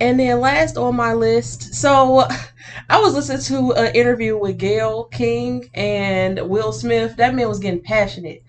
And 0.00 0.18
then 0.18 0.40
last 0.40 0.76
on 0.76 0.96
my 0.96 1.12
list, 1.14 1.74
so 1.74 2.26
I 2.88 3.00
was 3.00 3.14
listening 3.14 3.42
to 3.42 3.72
an 3.74 3.94
interview 3.94 4.36
with 4.36 4.58
Gayle 4.58 5.04
King 5.04 5.68
and 5.74 6.48
Will 6.48 6.72
Smith. 6.72 7.16
That 7.16 7.34
man 7.34 7.48
was 7.48 7.58
getting 7.60 7.80
passionate. 7.82 8.42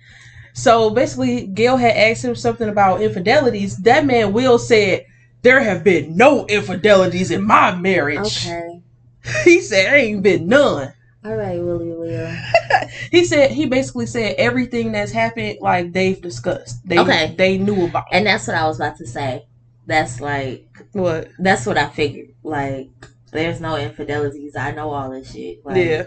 So 0.54 0.90
basically, 0.90 1.48
Gayle 1.48 1.78
had 1.78 1.96
asked 1.96 2.24
him 2.26 2.36
something 2.36 2.70
about 2.70 3.02
infidelities. 3.02 3.78
That 3.78 4.06
man 4.06 4.34
Will 4.34 4.58
said, 4.58 5.06
"There 5.42 5.62
have 5.62 5.84
been 5.84 6.16
no 6.18 6.46
infidelities 6.48 7.30
in 7.32 7.44
my 7.44 7.76
marriage." 7.76 8.48
Okay. 8.48 8.82
He 9.44 9.60
said, 9.62 9.86
There 9.86 9.96
"Ain't 9.96 10.24
been 10.24 10.48
none." 10.48 10.94
All 11.26 11.36
right, 11.36 11.60
Willie 11.60 11.92
Will. 11.92 12.36
He 13.12 13.26
said 13.26 13.52
he 13.52 13.66
basically 13.66 14.06
said 14.06 14.36
everything 14.38 14.92
that's 14.92 15.12
happened, 15.12 15.58
like 15.62 15.92
they've 15.94 16.22
discussed. 16.22 16.88
They 16.88 17.00
Okay. 17.00 17.34
they 17.38 17.58
knew 17.58 17.86
about. 17.86 18.06
And 18.12 18.26
that's 18.28 18.48
what 18.48 18.56
I 18.56 18.68
was 18.68 18.78
about 18.80 18.98
to 18.98 19.08
say. 19.08 19.46
That's 19.88 20.20
like 20.22 20.68
what? 21.02 21.30
that's 21.40 21.66
what 21.66 21.78
I 21.78 21.88
figured. 21.90 22.30
Like 22.44 22.90
there's 23.32 23.60
no 23.62 23.76
infidelities. 23.76 24.56
I 24.56 24.72
know 24.72 24.92
all 24.92 25.10
this 25.12 25.32
shit. 25.32 25.66
Like, 25.66 25.78
yeah. 25.78 26.04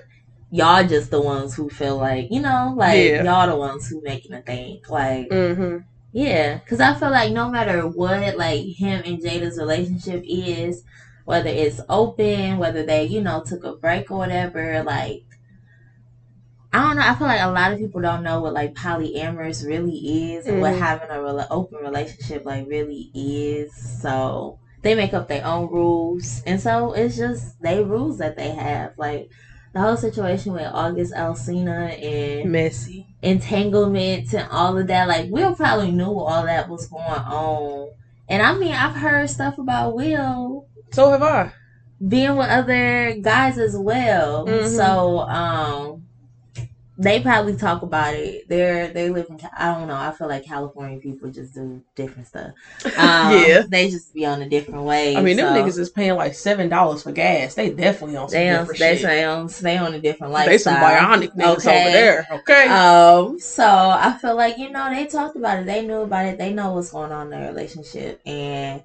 Y'all 0.51 0.87
just 0.87 1.11
the 1.11 1.20
ones 1.20 1.55
who 1.55 1.68
feel 1.68 1.98
like 1.98 2.29
you 2.31 2.40
know, 2.40 2.72
like 2.77 2.96
Yeah. 2.98 3.22
y'all 3.22 3.46
the 3.48 3.57
ones 3.57 3.88
who 3.88 4.01
making 4.03 4.33
a 4.33 4.40
thing. 4.42 4.81
Like 4.88 5.29
Mm-hmm. 5.29 5.79
yeah, 6.12 6.57
because 6.59 6.81
I 6.81 6.94
feel 6.94 7.11
like 7.11 7.33
no 7.33 7.51
matter 7.51 7.87
what, 7.87 8.37
like 8.37 8.64
him 8.64 9.03
and 9.05 9.20
Jada's 9.22 9.59
relationship 9.59 10.22
is, 10.27 10.85
whether 11.27 11.51
it's 11.51 11.81
open, 11.90 12.57
whether 12.57 12.83
they 12.83 13.05
you 13.05 13.20
know 13.20 13.42
took 13.44 13.62
a 13.64 13.74
break 13.77 14.11
or 14.11 14.18
whatever, 14.18 14.83
like. 14.83 15.24
I 16.70 16.83
don't 16.83 16.96
know. 16.96 17.03
I 17.03 17.14
feel 17.14 17.27
like 17.27 17.40
a 17.40 17.51
lot 17.51 17.72
of 17.72 17.79
people 17.79 18.03
don't 18.03 18.22
know 18.22 18.40
what 18.42 18.53
like 18.53 18.74
polyamorous 18.74 19.66
really 19.66 20.35
is 20.35 20.46
and 20.46 20.61
what 20.61 20.74
Mhm. 20.74 20.79
having 20.79 21.09
a 21.09 21.14
rela- 21.14 21.46
open 21.51 21.79
relationship 21.79 22.44
like 22.44 22.66
really 22.68 23.11
is. 23.14 23.72
So 24.03 24.59
they 24.82 24.94
make 24.94 25.12
up 25.14 25.28
their 25.28 25.44
own 25.44 25.70
rules, 25.70 26.42
and 26.46 26.60
so 26.60 26.92
it's 26.92 27.16
just 27.16 27.60
they 27.60 27.82
rules 27.82 28.18
that 28.18 28.36
they 28.36 28.50
have. 28.50 28.92
Like 28.96 29.30
the 29.72 29.80
whole 29.80 29.96
situation 29.96 30.52
with 30.54 30.66
August 30.72 31.12
Alsina 31.14 31.92
and 32.02 32.50
Messy. 32.50 33.06
entanglements 33.22 34.32
and 34.34 34.48
all 34.50 34.78
of 34.78 34.86
that. 34.86 35.08
Like 35.08 35.30
Will 35.30 35.54
probably 35.54 35.90
knew 35.92 36.18
all 36.18 36.44
that 36.44 36.68
was 36.68 36.86
going 36.86 37.02
on. 37.04 37.90
And 38.28 38.42
I 38.42 38.54
mean, 38.58 38.72
I've 38.74 38.94
heard 38.96 39.28
stuff 39.30 39.58
about 39.58 39.94
Will 39.94 40.66
So 40.92 41.10
have 41.10 41.22
I. 41.22 41.52
being 42.06 42.36
with 42.36 42.48
other 42.48 43.16
guys 43.20 43.58
as 43.58 43.76
well. 43.76 44.46
Mhm. 44.46 44.76
So, 44.76 45.18
um, 45.20 45.97
they 46.98 47.20
probably 47.20 47.54
talk 47.56 47.82
about 47.82 48.14
it. 48.14 48.48
They're 48.48 48.88
they 48.88 49.08
live 49.11 49.26
in. 49.30 49.38
I 49.56 49.72
don't 49.74 49.87
know. 49.88 49.96
I 49.96 50.11
feel 50.12 50.28
like 50.28 50.44
California 50.44 50.98
people 50.98 51.30
just 51.30 51.54
do 51.54 51.82
different 51.94 52.26
stuff. 52.28 52.50
Um, 52.98 53.32
Yeah. 53.32 53.62
they 53.68 53.88
just 53.88 54.12
be 54.12 54.26
on 54.26 54.42
a 54.42 54.48
different 54.48 54.84
way. 54.84 55.16
I 55.16 55.20
mean, 55.20 55.37
them 55.37 55.54
niggas 55.54 55.78
is 55.78 55.90
paying 55.90 56.16
like 56.16 56.34
seven 56.34 56.68
dollars 56.68 57.02
for 57.02 57.12
gas. 57.12 57.54
They 57.54 57.70
definitely 57.70 58.16
on 58.16 58.28
some 58.28 58.38
They 58.38 58.48
on, 58.50 58.58
different 58.61 58.80
they 58.80 58.90
shit. 58.96 58.98
stay 58.98 59.24
on 59.24 59.48
stay 59.48 59.76
on 59.76 59.94
a 59.94 60.00
different 60.00 60.32
lifestyle. 60.32 60.48
They 60.50 60.58
some 60.58 60.74
bionic 60.74 61.28
niggas 61.37 61.66
Okay. 61.66 61.80
over 61.80 61.90
there. 61.90 62.26
Okay. 62.32 62.66
Um, 62.68 63.38
so 63.38 63.64
I 63.64 64.16
feel 64.20 64.34
like 64.34 64.58
you 64.58 64.70
know 64.70 64.90
they 64.90 65.06
talked 65.06 65.37
about 65.37 65.58
it. 65.61 65.66
They 65.66 65.87
knew 65.87 66.00
about 66.00 66.26
it. 66.26 66.38
They 66.38 66.52
know 66.52 66.72
what's 66.72 66.90
going 66.90 67.12
on 67.12 67.26
in 67.26 67.30
their 67.40 67.48
relationship, 67.48 68.20
and 68.26 68.82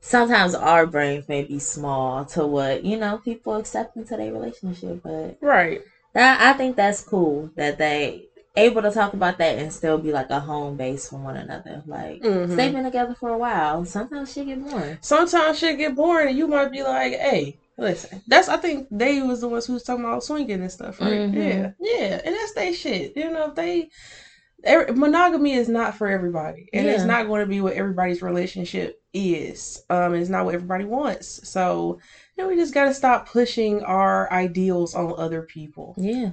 sometimes 0.00 0.54
our 0.54 0.86
brains 0.86 1.28
may 1.28 1.42
be 1.42 1.58
small 1.58 2.24
to 2.26 2.46
what 2.46 2.84
you 2.84 2.96
know 2.96 3.18
people 3.18 3.56
accept 3.56 3.96
into 3.96 4.16
their 4.16 4.32
relationship. 4.32 5.00
But 5.02 5.36
right. 5.40 5.80
That 6.14 6.40
I 6.40 6.56
think 6.56 6.76
that's 6.76 7.00
cool 7.02 7.50
that 7.56 7.78
they 7.78 8.28
able 8.56 8.82
to 8.82 8.90
talk 8.90 9.14
about 9.14 9.38
that 9.38 9.58
and 9.58 9.72
still 9.72 9.98
be 9.98 10.12
like 10.12 10.30
a 10.30 10.38
home 10.40 10.76
base 10.76 11.08
for 11.08 11.16
one 11.16 11.36
another. 11.36 11.82
Like 11.86 12.22
Mhm. 12.22 12.56
they've 12.56 12.72
been 12.72 12.84
together 12.84 13.14
for 13.18 13.30
a 13.30 13.38
while. 13.38 13.84
Sometimes 13.84 14.32
shit 14.32 14.46
get 14.46 14.60
boring. 14.60 14.98
Sometimes 15.02 15.58
shit 15.58 15.76
get 15.78 15.94
boring, 15.94 16.28
and 16.28 16.38
you 16.38 16.46
might 16.46 16.70
be 16.70 16.82
like, 16.82 17.14
"Hey, 17.14 17.56
listen." 17.76 18.22
That's 18.28 18.48
I 18.48 18.56
think 18.56 18.86
they 18.90 19.22
was 19.22 19.40
the 19.40 19.48
ones 19.48 19.66
who 19.66 19.72
was 19.74 19.82
talking 19.82 20.04
about 20.04 20.22
swinging 20.22 20.60
and 20.60 20.70
stuff, 20.70 21.00
right? 21.00 21.20
Mhm. 21.20 21.34
Yeah, 21.34 21.68
yeah, 21.80 22.20
and 22.24 22.34
that's 22.34 22.52
their 22.52 22.72
shit. 22.72 23.12
You 23.16 23.30
know, 23.30 23.48
if 23.48 23.54
they 23.56 23.88
every, 24.64 24.94
monogamy 24.94 25.52
is 25.52 25.68
not 25.68 25.94
for 25.94 26.08
everybody, 26.08 26.68
and 26.72 26.86
it's 26.86 27.04
not 27.04 27.26
going 27.26 27.40
to 27.40 27.46
be 27.46 27.60
what 27.60 27.74
everybody's 27.74 28.22
relationship 28.22 29.00
is. 29.12 29.82
Um, 29.90 30.14
it's 30.14 30.30
not 30.30 30.44
what 30.44 30.54
everybody 30.54 30.84
wants. 30.84 31.48
So, 31.48 31.98
you 32.36 32.42
know, 32.42 32.48
we 32.48 32.56
just 32.56 32.74
got 32.74 32.86
to 32.86 32.94
stop 32.94 33.28
pushing 33.28 33.82
our 33.82 34.30
ideals 34.32 34.94
on 34.94 35.14
other 35.16 35.42
people. 35.42 35.94
Yeah, 35.96 36.32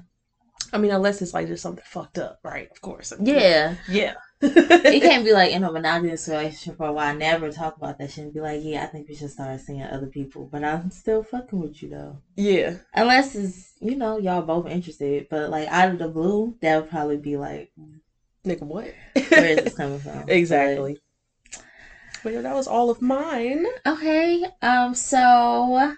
I 0.73 0.77
mean, 0.77 0.91
unless 0.91 1.21
it's 1.21 1.33
like 1.33 1.47
just 1.47 1.63
something 1.63 1.83
fucked 1.85 2.17
up, 2.17 2.39
right? 2.43 2.69
Of 2.71 2.81
course. 2.81 3.13
yeah. 3.21 3.75
Yeah. 3.89 4.13
it 4.41 5.01
can't 5.03 5.25
be 5.25 5.33
like 5.33 5.51
in 5.51 5.63
a 5.63 5.71
monogamous 5.71 6.27
relationship 6.27 6.77
for 6.77 6.87
a 6.87 6.93
while. 6.93 7.15
Never 7.15 7.51
talk 7.51 7.77
about 7.77 7.97
that 7.99 8.11
shit 8.11 8.25
and 8.25 8.33
be 8.33 8.39
like, 8.39 8.61
yeah, 8.63 8.83
I 8.83 8.87
think 8.87 9.07
we 9.07 9.15
should 9.15 9.29
start 9.29 9.59
seeing 9.59 9.83
other 9.83 10.07
people. 10.07 10.47
But 10.51 10.63
I'm 10.63 10.89
still 10.89 11.23
fucking 11.23 11.59
with 11.59 11.83
you 11.83 11.89
though. 11.89 12.21
Yeah. 12.35 12.77
Unless 12.93 13.35
it's 13.35 13.73
you 13.79 13.95
know 13.95 14.17
y'all 14.17 14.41
both 14.41 14.67
interested. 14.67 15.27
But 15.29 15.49
like 15.49 15.67
out 15.67 15.91
of 15.91 15.99
the 15.99 16.07
blue, 16.07 16.55
that 16.61 16.81
would 16.81 16.89
probably 16.89 17.17
be 17.17 17.37
like, 17.37 17.71
Nigga, 18.45 18.63
what? 18.63 18.93
where 19.13 19.45
is 19.45 19.63
this 19.63 19.75
coming 19.75 19.99
from? 19.99 20.23
exactly. 20.27 20.99
But 22.23 22.33
yeah, 22.33 22.41
that 22.41 22.55
was 22.55 22.67
all 22.67 22.89
of 22.89 23.01
mine. 23.01 23.65
Okay. 23.85 24.45
Um. 24.61 24.95
So 24.95 25.95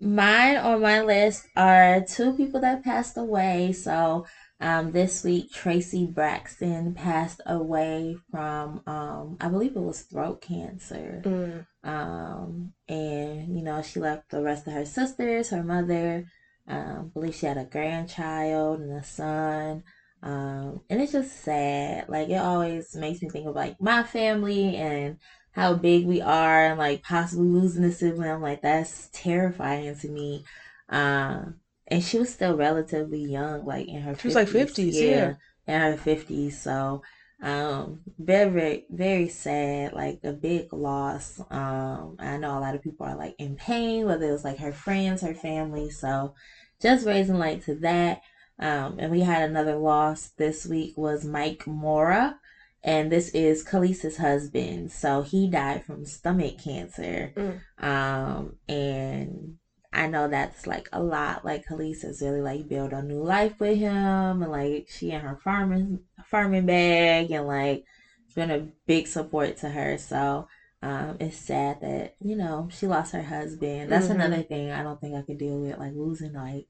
mine 0.00 0.56
on 0.56 0.80
my 0.80 1.02
list 1.02 1.46
are 1.56 2.02
two 2.02 2.34
people 2.34 2.60
that 2.60 2.84
passed 2.84 3.16
away. 3.16 3.72
So. 3.72 4.26
Um, 4.58 4.92
this 4.92 5.22
week, 5.22 5.52
Traci 5.52 6.10
Braxton 6.10 6.94
passed 6.94 7.42
away 7.44 8.16
from, 8.30 8.80
um, 8.86 9.36
I 9.38 9.50
believe 9.50 9.76
it 9.76 9.80
was 9.80 10.00
throat 10.00 10.40
cancer. 10.40 11.20
Mm. 11.22 11.66
Um, 11.86 12.72
and 12.88 13.54
you 13.54 13.62
know, 13.62 13.82
she 13.82 14.00
left 14.00 14.30
the 14.30 14.42
rest 14.42 14.66
of 14.66 14.72
her 14.72 14.86
sisters, 14.86 15.50
her 15.50 15.62
mother. 15.62 16.24
Um, 16.66 17.10
I 17.10 17.12
believe 17.12 17.34
she 17.34 17.44
had 17.44 17.58
a 17.58 17.64
grandchild 17.64 18.80
and 18.80 18.92
a 18.92 19.04
son. 19.04 19.84
Um, 20.26 20.80
and 20.90 21.00
it's 21.00 21.12
just 21.12 21.32
sad. 21.42 22.06
Like 22.08 22.28
it 22.28 22.36
always 22.36 22.94
makes 22.96 23.22
me 23.22 23.28
think 23.30 23.46
of 23.46 23.54
like 23.54 23.76
my 23.80 24.02
family 24.02 24.76
and 24.76 25.16
how 25.52 25.74
big 25.74 26.04
we 26.06 26.20
are, 26.20 26.66
and 26.66 26.78
like 26.78 27.02
possibly 27.02 27.46
losing 27.48 27.84
a 27.84 27.92
sibling. 27.92 28.30
I'm 28.30 28.42
like 28.42 28.60
that's 28.62 29.08
terrifying 29.12 29.94
to 29.96 30.08
me. 30.08 30.42
Um, 30.88 31.60
and 31.88 32.02
she 32.02 32.18
was 32.18 32.32
still 32.32 32.56
relatively 32.56 33.20
young, 33.20 33.64
like 33.64 33.86
in 33.88 34.00
her. 34.02 34.14
She 34.16 34.26
was, 34.28 34.34
like, 34.34 34.48
50s, 34.48 35.00
yeah. 35.00 35.32
in 35.66 35.80
her 35.80 35.96
fifties. 35.96 36.60
So 36.60 37.00
um 37.42 38.02
very 38.18 38.50
very 38.50 38.84
very 38.88 39.28
sad 39.28 39.92
like 39.92 40.16
a 40.24 40.32
big 40.32 40.64
loss 40.72 41.38
um 41.50 42.14
i 42.18 42.34
know 42.38 42.56
a 42.56 42.60
lot 42.60 42.74
of 42.74 42.80
people 42.80 43.04
are 43.04 43.14
like 43.14 43.34
in 43.36 43.54
pain 43.56 44.06
whether 44.06 44.26
it 44.26 44.32
was 44.32 44.42
like 44.42 44.56
her 44.56 44.72
friends 44.72 45.20
her 45.20 45.34
family 45.34 45.90
so 45.90 46.32
just 46.80 47.04
raising 47.04 47.36
light 47.36 47.60
to 47.60 47.74
that 47.74 48.20
um 48.58 48.96
and 48.98 49.10
we 49.10 49.20
had 49.20 49.48
another 49.48 49.76
loss 49.76 50.30
this 50.38 50.66
week 50.66 50.92
was 50.96 51.24
mike 51.24 51.66
mora 51.66 52.38
and 52.84 53.10
this 53.10 53.28
is 53.30 53.64
Kelis's 53.64 54.16
husband 54.16 54.90
so 54.90 55.22
he 55.22 55.48
died 55.48 55.84
from 55.84 56.04
stomach 56.04 56.58
cancer 56.62 57.32
Mm. 57.36 57.60
um 57.84 58.56
and 58.68 59.56
I 59.92 60.06
know 60.06 60.28
that's 60.28 60.66
like 60.66 60.90
a 60.92 61.00
lot. 61.02 61.42
Like 61.42 61.64
Kelis 61.64 62.02
has 62.02 62.20
really 62.20 62.42
like 62.42 62.68
built 62.68 62.92
a 62.92 63.00
new 63.00 63.22
life 63.22 63.58
with 63.58 63.78
him, 63.78 64.42
and 64.42 64.50
like 64.50 64.84
she 64.88 65.10
and 65.12 65.22
her 65.22 65.38
farming 65.42 66.00
farming 66.30 66.66
bag, 66.66 67.30
and 67.30 67.46
like 67.46 67.82
it's 68.26 68.34
been 68.34 68.50
a 68.50 68.68
big 68.86 69.06
support 69.06 69.56
to 69.58 69.70
her. 69.70 69.96
So 69.96 70.46
um, 70.82 71.16
it's 71.18 71.36
sad 71.38 71.80
that 71.80 72.12
you 72.20 72.36
know 72.36 72.68
she 72.70 72.86
lost 72.86 73.12
her 73.12 73.22
husband. 73.22 73.90
That's 73.90 74.08
Mhm. 74.08 74.16
another 74.16 74.42
thing 74.42 74.70
I 74.70 74.82
don't 74.82 75.00
think 75.00 75.16
I 75.16 75.22
could 75.22 75.38
deal 75.38 75.60
with, 75.60 75.78
like 75.78 75.94
losing 75.94 76.34
like. 76.34 76.66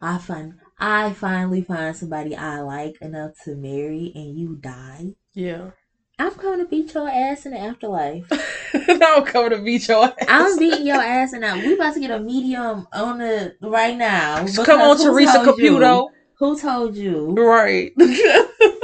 I 0.00 0.18
find 0.18 0.54
I 0.78 1.12
finally 1.12 1.62
find 1.62 1.94
somebody 1.94 2.34
I 2.36 2.60
like 2.60 2.96
enough 3.02 3.32
to 3.44 3.54
marry, 3.54 4.12
and 4.14 4.36
you 4.38 4.56
die. 4.56 5.14
Yeah. 5.34 5.70
I'm 6.18 6.32
coming 6.32 6.58
to 6.60 6.66
beat 6.66 6.92
your 6.92 7.08
ass 7.08 7.46
in 7.46 7.52
the 7.52 7.58
afterlife. 7.58 8.26
I'm 8.74 9.24
coming 9.24 9.50
to 9.50 9.62
beat 9.62 9.88
your 9.88 10.04
ass. 10.04 10.12
I'm 10.28 10.58
beating 10.58 10.86
your 10.86 11.00
ass 11.00 11.32
and 11.32 11.40
now 11.40 11.56
we 11.56 11.72
about 11.74 11.94
to 11.94 12.00
get 12.00 12.10
a 12.10 12.20
medium 12.20 12.86
on 12.92 13.18
the 13.18 13.54
right 13.62 13.96
now. 13.96 14.46
Come 14.62 14.82
on, 14.82 14.98
Theresa 14.98 15.42
you? 15.46 15.52
Caputo. 15.54 16.08
Who 16.38 16.60
told 16.60 16.94
you? 16.96 17.32
Right. 17.32 17.92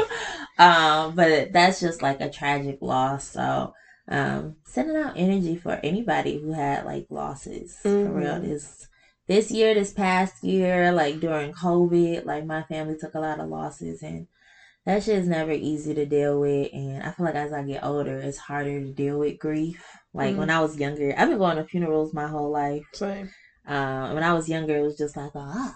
Um, 0.58 1.14
but 1.14 1.52
that's 1.52 1.80
just 1.80 2.00
like 2.00 2.22
a 2.22 2.30
tragic 2.30 2.78
loss. 2.80 3.28
So, 3.28 3.74
um, 4.08 4.56
sending 4.64 4.96
out 4.96 5.12
energy 5.16 5.56
for 5.56 5.72
anybody 5.82 6.38
who 6.40 6.52
had 6.52 6.86
like 6.86 7.06
losses 7.10 7.76
for 7.82 7.88
Mhm. 7.90 8.14
real. 8.14 8.40
This 8.40 8.88
this 9.28 9.50
year, 9.50 9.74
this 9.74 9.92
past 9.92 10.42
year, 10.42 10.92
like 10.92 11.20
during 11.20 11.52
COVID, 11.52 12.24
like 12.24 12.44
my 12.46 12.62
family 12.64 12.96
took 12.98 13.14
a 13.14 13.20
lot 13.20 13.40
of 13.40 13.48
losses 13.48 14.02
and 14.02 14.26
that 14.84 15.02
shit 15.02 15.16
is 15.16 15.28
never 15.28 15.50
easy 15.52 15.94
to 15.94 16.06
deal 16.06 16.40
with. 16.40 16.68
And 16.72 17.02
I 17.02 17.10
feel 17.10 17.26
like 17.26 17.34
as 17.34 17.52
I 17.52 17.62
get 17.64 17.84
older, 17.84 18.18
it's 18.18 18.38
harder 18.38 18.80
to 18.80 18.92
deal 18.92 19.18
with 19.18 19.38
grief. 19.38 19.82
Like 20.14 20.34
Mhm. 20.34 20.38
when 20.38 20.50
I 20.50 20.60
was 20.60 20.78
younger, 20.78 21.12
I've 21.16 21.28
been 21.28 21.38
going 21.38 21.56
to 21.56 21.64
funerals 21.64 22.14
my 22.14 22.28
whole 22.28 22.50
life. 22.50 22.82
Same. 22.94 23.28
Um, 23.66 24.14
when 24.14 24.22
I 24.22 24.32
was 24.32 24.48
younger, 24.48 24.76
it 24.78 24.82
was 24.82 24.96
just 24.96 25.16
like, 25.16 25.32
ah, 25.34 25.72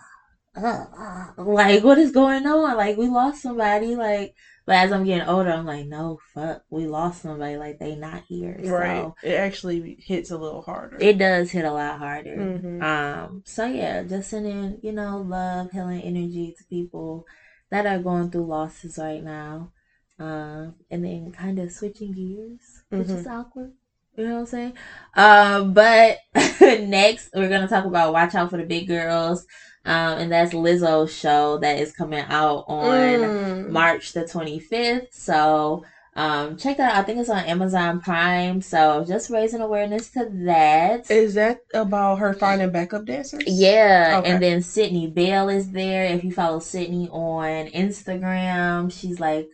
ah, 0.57 0.87
ah, 0.97 1.33
like 1.43 1.83
what 1.83 1.99
is 1.99 2.11
going 2.13 2.47
on? 2.47 2.77
Like 2.77 2.97
we 2.97 3.09
lost 3.09 3.43
somebody. 3.43 3.97
Like, 3.97 4.31
but 4.71 4.77
as 4.77 4.93
I'm 4.93 5.03
getting 5.05 5.27
older, 5.27 5.51
I'm 5.51 5.67
like, 5.67 5.87
no, 5.87 6.21
fuck, 6.33 6.63
we 6.71 6.87
lost 6.87 7.23
somebody. 7.23 7.57
Like 7.57 7.81
they 7.81 7.97
not 7.97 8.23
here. 8.29 8.57
Right. 8.63 8.99
So 9.03 9.17
It 9.25 9.35
actually 9.35 9.97
hits 9.99 10.31
a 10.31 10.39
little 10.39 10.63
harder. 10.63 10.97
it 11.01 11.19
does 11.19 11.51
hit 11.51 11.65
a 11.65 11.73
lot 11.73 11.99
harder. 11.99 12.37
Mhm. 12.37 12.81
Um, 12.81 13.43
so 13.45 13.67
yeah, 13.67 14.05
just 14.05 14.31
sending, 14.31 14.79
you 14.81 14.93
know, 14.93 15.19
love, 15.27 15.73
healing 15.73 16.03
energy 16.03 16.55
to 16.57 16.65
people 16.71 17.27
that 17.73 17.85
are 17.85 17.99
going 17.99 18.31
through 18.31 18.47
losses 18.47 18.97
right 18.97 19.25
now. 19.25 19.73
Um, 20.21 20.77
and 20.89 21.05
then 21.05 21.33
kind 21.33 21.59
of 21.59 21.73
switching 21.73 22.13
gears, 22.13 22.85
which 22.91 23.09
Mhm. 23.09 23.19
is 23.19 23.27
awkward. 23.27 23.73
You 24.17 24.25
know 24.29 24.35
what 24.35 24.41
I'm 24.41 24.47
saying? 24.47 24.73
Um, 25.17 25.73
but 25.75 26.19
next 26.61 27.31
we're 27.35 27.49
gonna 27.49 27.67
talk 27.67 27.87
about 27.87 28.13
Watch 28.13 28.37
Out 28.37 28.51
for 28.51 28.57
the 28.59 28.67
Big 28.67 28.87
Girls. 28.87 29.45
Um, 29.87 30.19
and 30.19 30.33
that's 30.33 30.53
Lizzo's 30.53 31.13
show 31.13 31.57
that 31.59 31.79
is 31.79 31.93
coming 31.93 32.25
out 32.29 32.65
on 32.69 32.91
Mm. 32.91 33.69
March 33.71 34.13
the 34.13 34.25
25th. 34.25 35.07
So 35.13 35.85
um, 36.15 36.57
check 36.59 36.77
that 36.77 36.93
out. 36.93 36.99
I 36.99 37.03
think 37.03 37.19
it's 37.19 37.31
on 37.31 37.45
Amazon 37.45 38.01
Prime. 38.01 38.61
So 38.61 39.05
just 39.07 39.31
raising 39.31 39.63
awareness 39.63 40.11
to 40.11 40.29
that. 40.45 41.11
Is 41.11 41.33
that 41.35 41.61
about 41.73 42.19
her 42.19 42.35
finding 42.35 42.71
backup 42.71 43.07
dancers? 43.07 43.43
Yeah, 43.47 44.17
Okay. 44.19 44.31
and 44.31 44.43
then 44.43 44.61
Sydney 44.61 45.07
Bell 45.07 45.49
is 45.49 45.71
there. 45.71 46.05
If 46.05 46.25
you 46.25 46.33
follow 46.33 46.59
Sydney 46.59 47.09
on 47.11 47.69
Instagram, 47.69 48.93
she's 48.93 49.19
like 49.19 49.49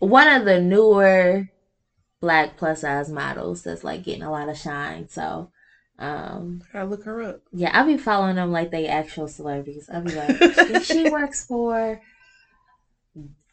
one 0.00 0.28
of 0.28 0.44
the 0.44 0.60
newer 0.60 1.44
black 2.20 2.56
plus 2.56 2.80
size 2.80 3.08
models 3.10 3.62
that's 3.62 3.84
like 3.84 4.02
getting 4.02 4.22
a 4.22 4.30
lot 4.30 4.48
of 4.48 4.56
shine. 4.56 5.08
So, 5.08 5.50
um, 5.98 6.62
I 6.72 6.84
look 6.84 7.04
her 7.04 7.22
up. 7.22 7.40
yeah, 7.52 7.70
I'll 7.72 7.86
be 7.86 7.96
following 7.96 8.36
them 8.36 8.52
like 8.52 8.70
they 8.70 8.86
actual 8.86 9.26
celebrities. 9.28 9.88
I'll 9.92 10.02
be 10.02 10.14
like, 10.14 10.82
she 10.82 11.10
works 11.10 11.44
for 11.44 12.00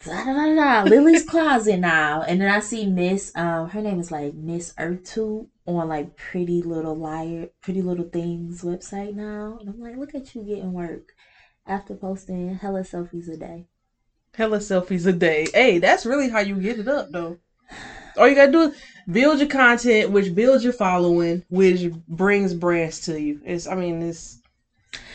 da 0.06 0.24
da 0.26 0.34
da 0.34 0.56
da 0.56 0.84
Lily's 0.84 1.24
Closet 1.24 1.80
now, 1.80 2.22
and 2.22 2.40
then 2.40 2.52
I 2.52 2.60
see 2.60 2.86
Miss 2.86 3.32
um 3.36 3.70
her 3.70 3.82
name 3.82 4.00
is 4.00 4.12
like 4.12 4.34
Miss 4.36 4.74
Ertu 4.74 5.48
on 5.66 5.90
like 5.90 6.16
Pretty 6.16 6.62
Little 6.62 6.96
Liar, 6.96 7.48
Pretty 7.62 7.82
Little 7.82 8.10
Things 8.10 8.62
website 8.62 9.16
now, 9.16 9.58
and 9.60 9.70
I'm 9.70 9.80
like, 9.80 9.98
look 9.98 10.14
at 10.14 10.36
you 10.36 10.44
getting 10.44 10.74
work 10.74 11.14
after 11.66 11.96
posting 11.96 12.56
hella 12.56 12.82
selfies 12.82 13.28
a 13.28 13.38
day. 13.38 13.66
Hella 14.36 14.60
selfies 14.60 15.08
a 15.08 15.14
day. 15.14 15.48
Hey, 15.54 15.80
that's 15.80 16.06
really 16.06 16.30
how 16.30 16.40
you 16.40 16.60
get 16.60 16.78
it 16.78 16.88
up, 16.88 17.10
though. 17.12 17.38
All 18.18 18.28
you 18.28 18.36
gotta 18.36 18.52
do 18.52 18.62
is 18.64 18.78
build 19.12 19.40
your 19.40 19.48
content, 19.48 20.12
which 20.12 20.34
builds 20.36 20.64
your 20.64 20.74
following, 20.74 21.44
which 21.50 21.92
brings 22.08 22.54
brands 22.54 23.02
to 23.02 23.20
you. 23.20 23.42
It's, 23.46 23.68
I 23.68 23.76
mean, 23.76 24.02
it's, 24.02 24.40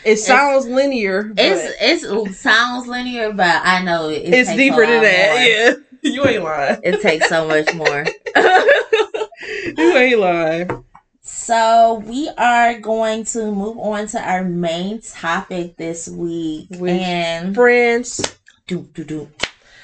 it 0.05 0.17
sounds 0.17 0.67
linear, 0.67 1.25
but 1.25 1.45
It's 1.45 1.75
it's 1.81 2.05
it 2.05 2.35
sounds 2.35 2.87
linear, 2.87 3.33
but 3.33 3.61
I 3.65 3.83
know 3.83 4.09
it, 4.09 4.23
it 4.23 4.33
it's 4.35 4.55
deeper 4.55 4.87
than 4.87 5.03
that. 5.03 5.75
more. 6.03 6.11
Yeah, 6.11 6.11
you 6.15 6.27
ain't 6.27 6.43
lying. 6.43 6.81
It 6.83 7.03
takes 7.03 7.29
so 7.29 7.47
much 7.47 7.75
more. 7.75 8.07
you 9.77 9.97
ain't 9.97 10.19
lying. 10.19 10.85
So 11.23 12.03
we 12.07 12.31
are 12.39 12.79
going 12.81 13.25
to 13.25 13.53
move 13.53 13.79
on 13.79 14.07
to 14.09 14.21
our 14.23 14.43
main 14.45 15.01
topic 15.03 15.77
this 15.77 16.09
week, 16.09 16.69
Which- 16.71 16.93
and 16.93 17.55
Friends. 17.55 18.37
do 18.67 18.89
do 18.95 19.05
do. 19.05 19.29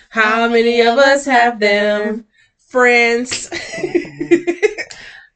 How 0.08 0.48
many 0.48 0.80
of 0.80 0.96
us 0.98 1.26
have 1.26 1.60
them? 1.60 2.26
Friends. 2.76 3.48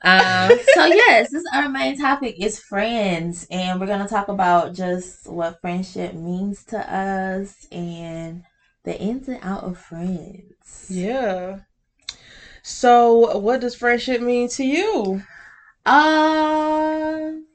Um, 0.03 0.59
so 0.75 0.87
yes, 0.87 1.31
this 1.31 1.45
our 1.55 1.69
main 1.69 1.99
topic 1.99 2.37
is 2.39 2.59
friends, 2.59 3.47
and 3.51 3.81
we're 3.81 3.87
gonna 3.87 4.09
talk 4.09 4.29
about 4.29 4.75
just 4.75 5.29
what 5.31 5.61
friendship 5.61 6.15
means 6.15 6.65
to 6.67 6.79
us 6.79 7.67
and 7.71 8.45
the 8.85 8.99
ins 8.99 9.29
and 9.29 9.41
out 9.43 9.65
of 9.65 9.79
friends. 9.79 10.89
yeah. 10.89 11.61
So, 12.63 13.37
what 13.39 13.61
does 13.61 13.75
friendship 13.75 14.21
mean 14.23 14.49
to 14.51 14.65
you? 14.65 15.23
Um, 15.87 17.47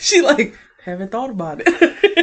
She 0.00 0.20
like 0.22 0.58
haven't 0.84 1.12
thought 1.12 1.30
about 1.30 1.62
it. 1.64 1.68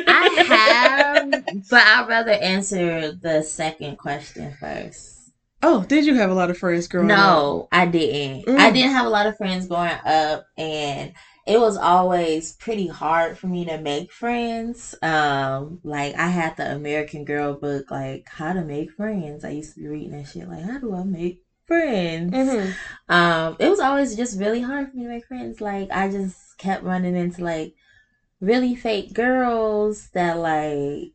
I 0.07 0.29
have, 0.47 1.45
but 1.69 1.81
I'd 1.85 2.07
rather 2.07 2.31
answer 2.31 3.11
the 3.13 3.41
second 3.43 3.97
question 3.97 4.53
first. 4.59 5.16
Oh, 5.63 5.83
did 5.83 6.05
you 6.05 6.15
have 6.15 6.29
a 6.29 6.35
lot 6.35 6.49
of 6.51 6.57
friends 6.57 6.87
growing 6.87 7.09
up? 7.11 7.17
No, 7.17 7.67
I 7.71 7.85
didn't. 7.87 8.45
Mm. 8.45 8.59
I 8.59 8.71
didn't 8.71 8.91
have 8.91 9.05
a 9.05 9.09
lot 9.09 9.25
of 9.25 9.35
friends 9.37 9.67
growing 9.67 9.97
up, 10.05 10.45
and 10.57 11.13
it 11.47 11.59
was 11.59 11.77
always 11.77 12.53
pretty 12.53 12.87
hard 12.87 13.37
for 13.37 13.47
me 13.47 13.65
to 13.65 13.79
make 13.79 14.11
friends. 14.11 14.93
Um, 15.01 15.79
like 15.83 16.15
I 16.15 16.27
had 16.27 16.57
the 16.57 16.71
American 16.75 17.25
Girl 17.25 17.55
book, 17.59 17.89
like 17.89 18.25
how 18.27 18.53
to 18.53 18.63
make 18.63 18.91
friends. 18.91 19.43
I 19.43 19.49
used 19.49 19.73
to 19.75 19.79
be 19.81 19.87
reading 19.87 20.11
that 20.11 20.27
shit, 20.27 20.47
like 20.47 20.63
how 20.63 20.77
do 20.77 20.93
I 20.93 21.03
make 21.03 21.39
friends? 21.65 22.33
Mhm. 22.33 22.73
Um, 23.09 23.55
it 23.59 23.69
was 23.69 23.79
always 23.79 24.15
just 24.15 24.39
really 24.39 24.61
hard 24.61 24.91
for 24.91 24.97
me 24.97 25.03
to 25.03 25.09
make 25.09 25.25
friends. 25.25 25.59
Like 25.59 25.89
I 25.91 26.09
just 26.09 26.57
kept 26.59 26.83
running 26.83 27.15
into 27.15 27.43
like 27.43 27.73
really 28.41 28.75
fake 28.75 29.13
girls 29.13 30.09
that 30.13 30.37
like 30.37 31.11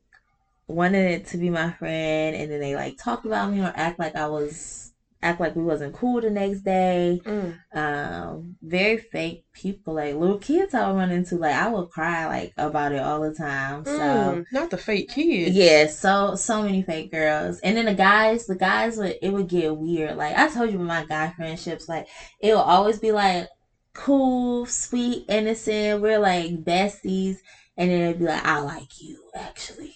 wanted 0.73 1.11
it 1.11 1.27
to 1.29 1.37
be 1.39 1.51
my 1.51 1.71
friend, 1.73 2.35
and 2.37 2.51
then 2.51 2.61
they 2.61 2.75
like 2.75 2.97
talked 2.99 3.27
about 3.27 3.51
me 3.53 3.61
or 3.61 3.73
act 3.75 3.99
like 3.99 4.17
I 4.17 4.27
was 4.27 4.91
act 5.25 5.39
like 5.39 5.55
we 5.55 5.63
wasn't 5.63 5.95
cool 5.95 6.21
the 6.21 6.31
next 6.31 6.63
day 6.63 7.21
Mm. 7.25 7.57
um 7.77 8.57
very 8.61 8.97
fake 8.97 9.45
people 9.53 9.95
like 9.95 10.17
little 10.17 10.37
kids 10.37 10.75
I 10.75 10.89
would 10.89 10.97
run 10.97 11.13
into 11.13 11.37
like 11.37 11.55
I 11.55 11.69
would 11.69 11.91
cry 11.91 12.27
like 12.27 12.53
about 12.57 12.91
it 12.91 13.01
all 13.01 13.21
the 13.21 13.33
time 13.33 13.85
so 13.85 13.93
Mm. 13.93 14.45
Not 14.51 14.71
the 14.71 14.77
fake 14.79 15.11
kids. 15.11 15.55
yeah 15.55 15.87
so 15.87 16.35
so 16.35 16.63
many 16.65 16.83
fake 16.83 17.13
girls 17.13 17.61
and 17.61 17.77
then 17.77 17.85
the 17.85 17.95
guys 17.95 18.47
the 18.47 18.57
guys 18.57 18.97
would 18.97 19.15
it 19.23 19.31
would 19.33 19.47
get 19.49 19.77
weird 19.77 20.17
like 20.17 20.37
I 20.37 20.49
told 20.49 20.73
you 20.73 20.79
with 20.79 20.89
my 20.89 21.05
guy 21.05 21.31
friendships 21.37 21.89
like 21.89 22.05
it 22.41 22.53
will 22.53 22.61
always 22.61 22.99
be 22.99 23.13
like 23.13 23.47
cool 23.95 24.67
sweet 24.67 25.25
innocent 25.29 26.03
we're 26.03 26.19
like 26.19 26.51
besties 26.65 27.37
and 27.77 27.91
then 27.93 28.01
it'd 28.03 28.19
be 28.19 28.25
like 28.25 28.45
I 28.45 28.59
like 28.59 29.01
you 29.01 29.23
actually 29.37 29.95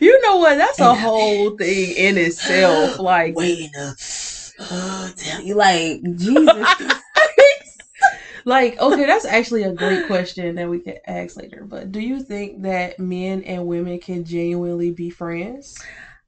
You 0.00 0.20
know 0.22 0.36
what? 0.38 0.56
That's 0.56 0.80
a 0.80 0.90
And 0.90 0.98
I- 0.98 1.00
whole 1.00 1.56
thing 1.56 1.96
in 1.96 2.18
itself. 2.18 2.98
Like, 3.06 3.34
waiting 3.36 3.70
uh, 3.78 5.10
tell 5.16 5.42
you 5.42 5.54
like 5.54 6.00
Jesus 6.16 6.66
like 8.44 8.78
okay, 8.80 9.04
that's 9.04 9.24
actually 9.26 9.64
a 9.64 9.72
great 9.72 10.06
question 10.06 10.54
that 10.54 10.68
we 10.68 10.78
could 10.80 10.98
ask 11.06 11.36
later. 11.36 11.64
But 11.64 11.92
do 11.92 12.00
you 12.00 12.22
think 12.22 12.62
that 12.62 12.98
men 12.98 13.42
and 13.42 13.66
women 13.66 13.98
can 13.98 14.24
genuinely 14.24 14.90
be 14.92 15.10
friends? 15.10 15.76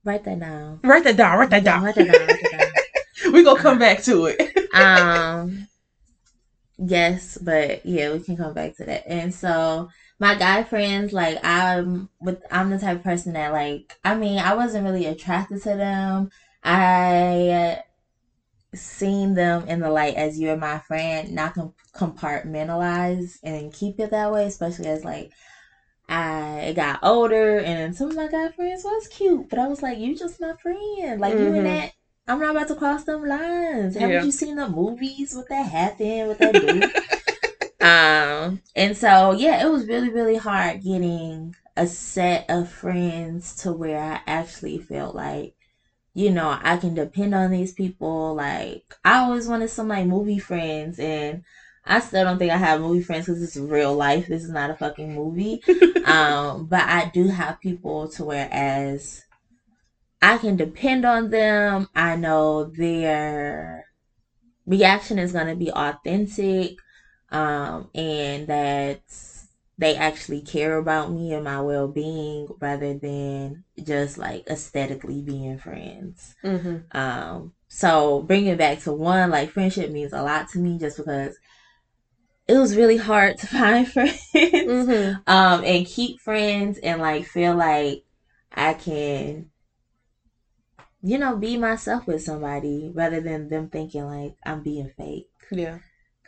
write 0.05 0.25
that 0.25 0.41
down 0.41 0.81
Write 0.85 1.05
that 1.05 1.17
down. 1.17 1.39
Write 1.39 1.51
that 1.51 1.65
down. 1.65 1.83
write 1.85 1.95
that 1.97 2.05
down 2.13 2.27
write 2.27 2.41
that 2.43 2.73
down 3.25 3.33
we 3.33 3.43
gonna 3.45 3.61
come 3.61 3.79
back 3.79 4.03
to 4.05 4.27
it. 4.27 4.75
um 4.75 5.67
yes 6.79 7.37
but 7.39 7.85
yeah 7.85 8.13
we 8.13 8.21
can 8.21 8.37
come 8.37 8.55
back 8.55 8.77
to 8.77 8.85
that 8.85 9.05
and 9.07 9.35
so 9.35 9.89
my 10.21 10.35
guy 10.35 10.63
friends 10.65 11.13
like 11.13 11.39
i'm 11.45 12.09
with 12.21 12.43
i'm 12.51 12.71
the 12.71 12.79
type 12.79 12.99
of 12.99 13.05
person 13.05 13.33
that 13.35 13.53
like 13.53 13.97
i 14.05 14.15
mean 14.15 14.39
i 14.39 14.55
wasn't 14.55 14.85
really 14.85 15.07
attracted 15.07 15.63
to 15.63 15.77
them 15.77 16.29
i 16.65 17.79
seen 18.75 19.35
them 19.35 19.67
in 19.69 19.81
the 19.81 19.91
light 19.91 20.15
as 20.17 20.39
you're 20.39 20.57
my 20.57 20.79
friend 20.81 21.33
not 21.33 21.55
com- 21.55 21.73
compartmentalize 21.95 23.39
and 23.43 23.73
keep 23.73 23.99
it 23.99 24.11
that 24.11 24.31
way 24.33 24.47
especially 24.47 24.87
as 24.87 25.05
like 25.05 25.31
I 26.11 26.73
got 26.75 27.01
older 27.03 27.59
and 27.59 27.95
some 27.95 28.09
of 28.09 28.17
my 28.17 28.29
guy 28.29 28.49
friends 28.49 28.83
was 28.83 29.09
cute, 29.09 29.51
but 29.51 29.59
I 29.59 29.67
was 29.67 29.83
like, 29.83 29.99
you 29.99 30.17
just 30.17 30.41
my 30.41 30.55
friend. 30.63 31.21
Like 31.21 31.35
you 31.35 31.41
Mhm. 31.41 31.57
and 31.59 31.67
that 31.67 31.91
I'm 32.27 32.41
not 32.41 32.53
about 32.57 32.69
to 32.69 32.75
cross 32.77 33.05
them 33.05 33.27
lines. 33.27 33.95
Haven't 33.95 34.11
Yeah. 34.11 34.23
you 34.25 34.31
seen 34.33 34.57
the 34.57 34.69
movies 34.69 35.35
with 35.35 35.49
that 35.49 35.67
happen 35.67 36.29
with 36.29 36.39
that 36.39 36.55
dude? 36.55 36.91
um, 37.81 38.61
and 38.75 38.97
so 38.97 39.33
yeah, 39.33 39.65
it 39.65 39.71
was 39.71 39.87
really, 39.87 40.11
really 40.11 40.37
hard 40.37 40.83
getting 40.83 41.55
a 41.77 41.87
set 41.87 42.45
of 42.49 42.69
friends 42.69 43.55
to 43.57 43.73
where 43.73 43.99
I 44.01 44.21
actually 44.27 44.79
felt 44.79 45.15
like, 45.15 45.53
you 46.15 46.31
know, 46.31 46.57
I 46.63 46.77
can 46.79 46.95
depend 46.95 47.35
on 47.35 47.51
these 47.51 47.73
people. 47.73 48.35
Like 48.35 48.83
I 49.05 49.19
always 49.19 49.49
wanted 49.49 49.71
some 49.71 49.89
like 49.89 50.07
movie 50.07 50.39
friends, 50.39 50.99
and 50.99 51.43
I 51.87 52.01
still 52.01 52.25
don't 52.25 52.39
think 52.39 52.53
I 52.53 52.59
have 52.59 52.81
movie 52.81 53.03
friends 53.03 53.27
because 53.27 53.43
it's 53.43 53.57
real 53.57 53.95
life. 53.95 54.27
This 54.29 54.45
is 54.45 54.51
not 54.51 54.71
a 54.71 54.75
fucking 54.75 55.15
movie. 55.15 55.61
um, 56.05 56.67
but 56.69 56.83
I 56.89 57.11
do 57.15 57.29
have 57.29 57.61
people 57.61 58.09
to 58.11 58.25
where 58.25 58.49
as 58.53 59.23
I 60.21 60.39
can 60.39 60.57
depend 60.57 61.05
on 61.05 61.31
them. 61.31 61.87
I 61.95 62.17
know 62.17 62.65
their 62.65 63.85
reaction 64.67 65.19
is 65.19 65.33
going 65.33 65.49
to 65.49 65.57
be 65.57 65.71
authentic 65.73 66.73
um, 67.31 67.89
and 67.95 68.47
that 68.49 69.01
they 69.79 69.95
actually 69.97 70.43
care 70.43 70.77
about 70.77 71.13
me 71.13 71.33
and 71.33 71.45
my 71.45 71.61
well 71.61 71.89
being 71.89 72.49
rather 72.61 72.95
than 72.95 73.63
just 73.83 74.19
like 74.19 74.43
aesthetically 74.51 75.23
being 75.23 75.59
friends. 75.59 76.35
Mm-hmm. 76.45 76.79
Um, 76.93 77.53
so 77.69 78.23
bringing 78.23 78.57
back 78.57 78.81
to 78.81 78.93
one, 78.93 79.31
like 79.31 79.51
friendship 79.51 79.91
means 79.91 80.13
a 80.13 80.23
lot 80.23 80.49
to 80.51 80.59
me 80.59 80.79
just 80.79 80.97
because 80.97 81.37
it 82.47 82.55
was 82.57 82.77
really 82.77 82.97
hard 82.97 83.37
to 83.39 83.47
find 83.59 83.89
friends 83.89 84.19
Mm-hmm. 84.67 85.19
um 85.27 85.63
and 85.65 85.87
keep 85.87 86.19
friends 86.21 86.79
and 86.83 87.01
like 87.01 87.25
feel 87.25 87.55
like 87.55 87.99
I 88.55 88.75
can 88.75 89.51
you 91.03 91.19
know 91.19 91.35
be 91.37 91.57
myself 91.57 92.07
with 92.07 92.23
somebody 92.23 92.91
rather 92.95 93.21
than 93.21 93.49
them 93.49 93.69
thinking 93.69 94.05
like 94.07 94.35
I'm 94.45 94.63
being 94.63 94.91
fake 94.97 95.27
Yeah. 95.51 95.79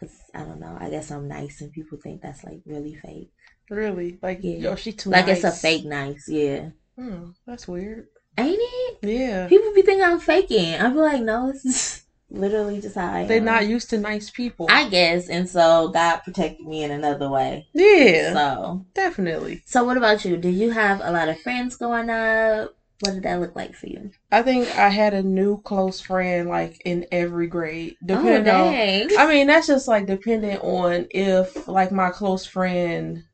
Cuz 0.01 0.11
I 0.35 0.41
don't 0.45 0.61
know 0.61 0.77
I 0.81 0.89
guess 0.91 1.11
I'm 1.11 1.29
nice 1.29 1.61
and 1.61 1.71
people 1.73 1.99
think 2.03 2.23
that's 2.23 2.43
like 2.45 2.61
really 2.67 2.95
fake 2.95 3.31
Really? 3.71 4.19
Like, 4.21 4.39
Yeah. 4.43 4.57
yo, 4.57 4.75
she 4.75 4.91
too 4.93 5.11
like 5.11 5.29
it's 5.29 5.45
a 5.45 5.53
fake 5.53 5.85
nice 5.85 6.25
yeah 6.29 6.71
Hmm, 6.97 7.27
that's 7.47 7.69
weird. 7.69 8.07
ain't 8.39 8.59
it 8.59 8.99
Yeah. 9.03 9.47
people 9.47 9.73
be 9.75 9.83
thinking 9.83 10.05
I'm 10.05 10.19
faking 10.19 10.75
I 10.81 10.89
be 10.89 10.97
like 10.97 11.23
no 11.23 11.53
this 11.53 11.65
is 11.65 12.03
literally 12.31 12.81
just 12.81 12.95
how 12.97 13.13
I 13.13 13.27
They're 13.27 13.41
not 13.41 13.67
used 13.67 13.91
to 13.91 13.99
nice 13.99 14.31
people. 14.31 14.67
I 14.71 14.89
guess 14.89 15.29
and 15.29 15.49
so 15.49 15.89
God 15.89 16.19
protected 16.25 16.67
me 16.67 16.83
in 16.85 16.91
another 16.91 17.29
way 17.29 17.67
yeah, 17.75 18.33
so 18.33 18.87
definitely. 18.95 19.63
so 19.67 19.85
what 19.85 19.97
about 19.97 20.25
you 20.25 20.37
did 20.37 20.55
you 20.55 20.71
have 20.71 21.01
a 21.03 21.13
lot 21.13 21.29
of 21.29 21.39
friends 21.41 21.77
growing 21.77 22.11
up 22.11 22.71
what 23.01 23.15
did 23.15 23.23
that 23.23 23.41
look 23.41 23.57
like 23.57 23.75
for 23.75 23.87
you 23.87 24.11
I 24.33 24.43
think 24.43 24.69
I 24.77 24.89
had 24.91 25.15
a 25.15 25.23
new 25.23 25.61
close 25.63 26.01
friend 26.01 26.49
like 26.49 26.81
in 26.85 27.05
every 27.11 27.47
grade. 27.49 27.95
oh 27.95 28.07
Depending 28.07 28.53
on 28.53 28.75
I 29.19 29.27
mean, 29.27 29.47
that's 29.49 29.67
just 29.67 29.89
like 29.89 30.07
dependent 30.07 30.63
on 30.63 31.07
if 31.11 31.67
like 31.67 31.91
my 31.91 32.11
close 32.11 32.47
friend 32.47 33.25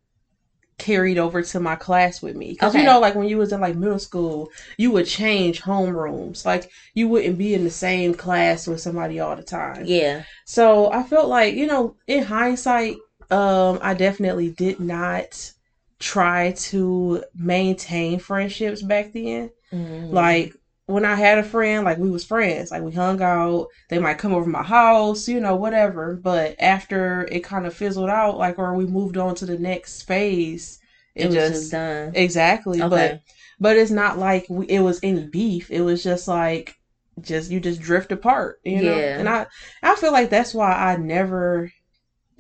carried 0.79 1.19
over 1.19 1.43
to 1.43 1.61
my 1.61 1.75
class 1.75 2.21
with 2.23 2.37
me. 2.37 2.51
Because 2.51 2.71
Okay. 2.71 2.81
you 2.81 2.87
know, 2.87 2.99
like 2.99 3.15
when 3.15 3.29
you 3.29 3.39
was 3.39 3.53
in 3.53 3.61
like 3.61 3.77
middle 3.77 3.99
school, 3.99 4.49
you 4.79 4.91
would 4.93 5.07
change 5.07 5.63
homerooms. 5.63 6.45
Like 6.45 6.71
you 6.95 7.09
wouldn't 7.09 7.39
be 7.39 7.55
in 7.55 7.65
the 7.65 7.71
same 7.71 8.15
class 8.15 8.67
with 8.67 8.81
somebody 8.81 9.19
all 9.21 9.37
the 9.37 9.43
time. 9.43 9.87
yeah 9.87 10.23
So 10.47 10.91
I 10.93 11.03
felt 11.03 11.29
like, 11.29 11.55
you 11.55 11.67
know, 11.67 11.95
in 12.07 12.23
hindsight, 12.25 12.97
um, 13.31 13.79
I 13.83 13.95
definitely 13.95 14.51
did 14.51 14.81
not 14.81 15.53
try 15.99 16.53
to 16.57 17.23
maintain 17.35 18.19
friendships 18.19 18.83
back 18.83 19.13
then. 19.13 19.51
Mhm. 19.73 20.11
Like 20.11 20.53
when 20.87 21.05
I 21.05 21.17
had 21.17 21.39
a 21.39 21.43
friend, 21.43 21.85
like 21.85 21.99
we 21.99 22.11
was 22.11 22.25
friends, 22.25 22.71
like 22.71 22.83
we 22.83 22.93
hung 22.93 23.21
out. 23.23 23.67
They 23.91 23.99
might 23.99 24.19
come 24.19 24.33
over 24.33 24.49
my 24.49 24.63
house, 24.63 25.29
you 25.29 25.41
know, 25.41 25.57
whatever. 25.57 26.19
But 26.23 26.57
after 26.61 27.29
it 27.33 27.45
kind 27.45 27.67
of 27.67 27.75
fizzled 27.75 28.11
out, 28.11 28.39
like 28.39 28.59
or 28.59 28.75
we 28.75 28.87
moved 28.87 29.17
on 29.17 29.35
to 29.37 29.47
the 29.47 29.59
next 29.59 30.03
phase, 30.03 30.79
it, 31.15 31.27
it 31.27 31.31
was 31.31 31.47
just, 31.49 31.53
just 31.53 31.71
done. 31.73 32.13
exactly. 32.13 32.83
But 32.83 33.15
Okay. 33.15 33.21
but 33.61 33.77
it's 33.77 33.91
not 33.91 34.19
like 34.19 34.47
we, 34.49 34.67
it 34.67 34.81
was 34.81 35.01
any 35.03 35.27
beef. 35.29 35.71
It 35.71 35.81
was 35.83 36.03
just 36.05 36.29
like 36.29 36.75
just 37.21 37.51
you 37.51 37.61
just 37.61 37.81
drift 37.81 38.13
apart, 38.13 38.57
you 38.65 38.83
know. 38.83 39.01
Yeah. 39.03 39.17
And 39.17 39.29
I 39.29 39.47
I 39.83 39.97
feel 39.97 40.13
like 40.13 40.31
that's 40.31 40.55
why 40.55 40.73
I 40.73 40.97
never 40.97 41.71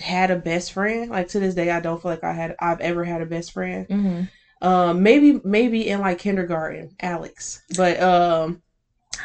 had 0.01 0.31
a 0.31 0.37
best 0.37 0.73
friend. 0.73 1.11
Like 1.11 1.29
to 1.29 1.41
this 1.41 1.55
day, 1.55 1.71
I 1.71 1.81
don't 1.81 2.01
feel 2.03 2.12
like 2.12 2.25
I 2.25 2.33
had 2.33 2.55
I've 2.61 2.81
ever 2.81 3.05
had 3.05 3.23
a 3.23 3.27
best 3.27 3.53
friend. 3.53 3.87
hmm 3.89 4.29
Um, 4.62 5.03
maybe 5.03 5.40
maybe 5.45 5.88
in 5.88 6.01
like 6.01 6.19
kindergarten, 6.19 6.97
Alex, 7.01 7.62
but 7.77 8.01
um. 8.01 8.62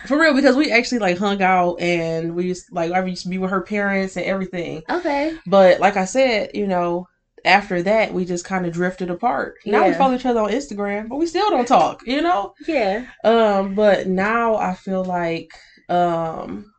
For 0.05 0.17
real, 0.17 0.33
because 0.33 0.55
we 0.55 0.71
actually 0.71 0.99
like 0.99 1.17
hung 1.17 1.41
out 1.41 1.75
and 1.81 2.33
we 2.33 2.45
used 2.45 2.71
like 2.71 2.93
I 2.93 3.05
used 3.05 3.23
to 3.23 3.29
be 3.29 3.37
with 3.37 3.51
her 3.51 3.61
parents 3.61 4.15
and 4.15 4.25
everything. 4.25 4.83
Okay. 4.89 5.37
But 5.45 5.81
like 5.81 5.97
I 5.97 6.05
said, 6.05 6.51
you 6.53 6.65
know, 6.65 7.09
after 7.43 7.83
that 7.83 8.13
we 8.13 8.23
just 8.23 8.45
kind 8.45 8.65
of 8.65 8.71
drifted 8.71 9.09
apart. 9.09 9.55
Now 9.65 9.85
we 9.87 9.93
follow 9.93 10.15
each 10.15 10.25
other 10.25 10.39
on 10.39 10.49
Instagram, 10.51 11.09
but 11.09 11.17
we 11.17 11.25
still 11.25 11.49
don't 11.49 11.67
talk, 11.67 12.07
you 12.07 12.21
know? 12.21 12.53
Yeah. 12.67 13.05
Um, 13.23 13.75
but 13.75 14.07
now 14.07 14.55
I 14.55 14.75
feel 14.75 15.03
like 15.03 15.51
um 15.89 16.73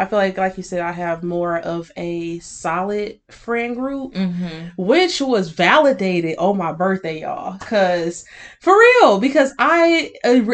I 0.00 0.06
feel 0.06 0.18
like 0.18 0.38
like 0.38 0.56
you 0.56 0.62
said, 0.62 0.80
I 0.80 0.92
have 0.92 1.22
more 1.22 1.58
of 1.58 1.90
a 1.96 2.38
solid 2.40 3.20
friend 3.30 3.76
group. 3.76 4.14
hmm 4.16 4.68
Which 4.76 5.20
was 5.20 5.50
validated 5.50 6.38
on 6.38 6.56
my 6.56 6.72
birthday, 6.72 7.20
y'all. 7.20 7.58
Cause 7.58 8.24
for 8.60 8.78
real, 8.78 9.18
because 9.18 9.52
I 9.58 10.10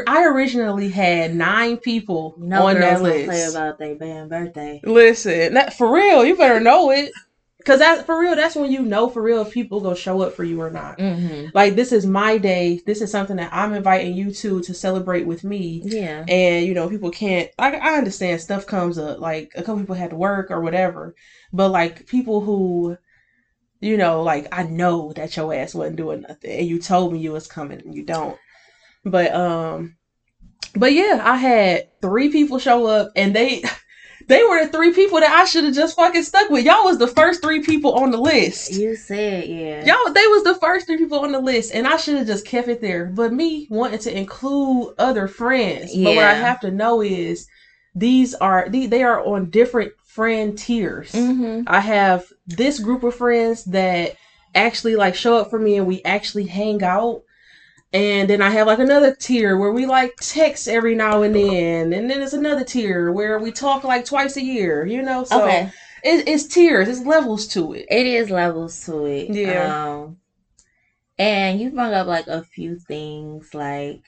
I 0.06 0.24
originally 0.26 0.88
had 0.88 1.34
nine 1.34 1.78
people 1.78 2.34
No 2.38 2.66
on 2.66 2.74
girls 2.74 2.98
that 2.98 3.02
list. 3.02 3.24
play 3.26 3.44
about 3.44 3.78
their 3.78 3.94
band 3.94 4.30
birthday. 4.30 4.80
Listen, 4.84 5.54
that, 5.54 5.74
for 5.74 5.92
real, 5.92 6.24
you 6.24 6.36
better 6.36 6.60
know 6.60 6.90
it. 6.90 7.12
Cause 7.66 7.80
that 7.80 8.06
for 8.06 8.16
real, 8.16 8.36
that's 8.36 8.54
when 8.54 8.70
you 8.70 8.82
know 8.82 9.10
for 9.10 9.20
real 9.20 9.42
if 9.42 9.50
people 9.50 9.80
gonna 9.80 9.96
show 9.96 10.22
up 10.22 10.34
for 10.34 10.44
you 10.44 10.60
or 10.60 10.70
not. 10.70 10.98
Mm-hmm. 10.98 11.48
Like 11.52 11.74
this 11.74 11.90
is 11.90 12.06
my 12.06 12.38
day. 12.38 12.80
This 12.86 13.02
is 13.02 13.10
something 13.10 13.38
that 13.38 13.52
I'm 13.52 13.72
inviting 13.74 14.14
you 14.14 14.30
to 14.34 14.60
to 14.62 14.72
celebrate 14.72 15.26
with 15.26 15.42
me. 15.42 15.82
Yeah. 15.84 16.24
And 16.28 16.64
you 16.64 16.74
know, 16.74 16.88
people 16.88 17.10
can't. 17.10 17.50
I, 17.58 17.72
I 17.74 17.98
understand 17.98 18.40
stuff 18.40 18.66
comes 18.66 18.98
up. 18.98 19.18
Like 19.18 19.50
a 19.56 19.64
couple 19.64 19.80
people 19.80 19.96
had 19.96 20.10
to 20.10 20.16
work 20.16 20.52
or 20.52 20.60
whatever, 20.60 21.16
but 21.52 21.70
like 21.70 22.06
people 22.06 22.40
who, 22.40 22.96
you 23.80 23.96
know, 23.96 24.22
like 24.22 24.46
I 24.52 24.62
know 24.62 25.12
that 25.14 25.36
your 25.36 25.52
ass 25.52 25.74
wasn't 25.74 25.96
doing 25.96 26.20
nothing, 26.20 26.60
and 26.60 26.68
you 26.68 26.80
told 26.80 27.12
me 27.12 27.18
you 27.18 27.32
was 27.32 27.48
coming, 27.48 27.80
and 27.80 27.96
you 27.96 28.04
don't. 28.04 28.38
But 29.04 29.34
um, 29.34 29.96
but 30.76 30.92
yeah, 30.92 31.20
I 31.20 31.34
had 31.34 32.00
three 32.00 32.30
people 32.30 32.60
show 32.60 32.86
up, 32.86 33.10
and 33.16 33.34
they. 33.34 33.64
They 34.28 34.42
were 34.42 34.64
the 34.64 34.72
three 34.72 34.92
people 34.92 35.20
that 35.20 35.30
I 35.30 35.44
should 35.44 35.64
have 35.64 35.74
just 35.74 35.94
fucking 35.96 36.24
stuck 36.24 36.50
with. 36.50 36.64
Y'all 36.64 36.84
was 36.84 36.98
the 36.98 37.06
first 37.06 37.42
three 37.42 37.62
people 37.62 37.94
on 37.94 38.10
the 38.10 38.18
list. 38.18 38.72
You 38.74 38.96
said 38.96 39.48
yeah. 39.48 39.84
Y'all, 39.84 40.12
they 40.12 40.26
was 40.26 40.42
the 40.42 40.56
first 40.56 40.86
three 40.86 40.96
people 40.96 41.20
on 41.20 41.32
the 41.32 41.38
list, 41.38 41.72
and 41.72 41.86
I 41.86 41.96
should 41.96 42.16
have 42.16 42.26
just 42.26 42.46
kept 42.46 42.68
it 42.68 42.80
there. 42.80 43.06
But 43.06 43.32
me 43.32 43.68
wanting 43.70 44.00
to 44.00 44.16
include 44.16 44.94
other 44.98 45.28
friends, 45.28 45.94
but 45.94 46.16
what 46.16 46.24
I 46.24 46.34
have 46.34 46.60
to 46.60 46.70
know 46.70 47.02
is 47.02 47.46
these 47.94 48.34
are 48.34 48.68
they, 48.68 48.86
they 48.86 49.02
are 49.04 49.24
on 49.24 49.50
different 49.50 49.92
friend 50.04 50.58
tiers. 50.58 51.12
Mm-hmm. 51.12 51.64
I 51.66 51.80
have 51.80 52.24
this 52.46 52.78
group 52.78 53.04
of 53.04 53.14
friends 53.14 53.64
that 53.66 54.16
actually 54.54 54.96
like 54.96 55.14
show 55.14 55.36
up 55.36 55.50
for 55.50 55.58
me, 55.58 55.76
and 55.76 55.86
we 55.86 56.02
actually 56.02 56.46
hang 56.46 56.82
out. 56.82 57.22
And 57.92 58.28
then 58.28 58.42
I 58.42 58.50
have 58.50 58.66
like 58.66 58.78
another 58.78 59.14
tier 59.14 59.56
where 59.56 59.72
we 59.72 59.86
like 59.86 60.16
text 60.16 60.68
every 60.68 60.94
now 60.94 61.22
and 61.22 61.34
then, 61.34 61.92
and 61.92 62.10
then 62.10 62.18
there's 62.18 62.34
another 62.34 62.64
tier 62.64 63.12
where 63.12 63.38
we 63.38 63.52
talk 63.52 63.84
like 63.84 64.04
twice 64.04 64.36
a 64.36 64.42
year. 64.42 64.84
You 64.84 65.02
know, 65.02 65.24
so 65.24 65.44
okay. 65.44 65.70
it, 66.02 66.28
it's 66.28 66.44
tiers, 66.44 66.88
it's 66.88 67.06
levels 67.06 67.46
to 67.48 67.72
it. 67.72 67.86
It 67.88 68.06
is 68.06 68.30
levels 68.30 68.84
to 68.86 69.06
it. 69.06 69.30
Yeah. 69.30 69.94
Um, 69.94 70.18
and 71.18 71.60
you 71.60 71.70
brought 71.70 71.94
up 71.94 72.06
like 72.06 72.26
a 72.26 72.42
few 72.42 72.78
things. 72.78 73.54
Like, 73.54 74.02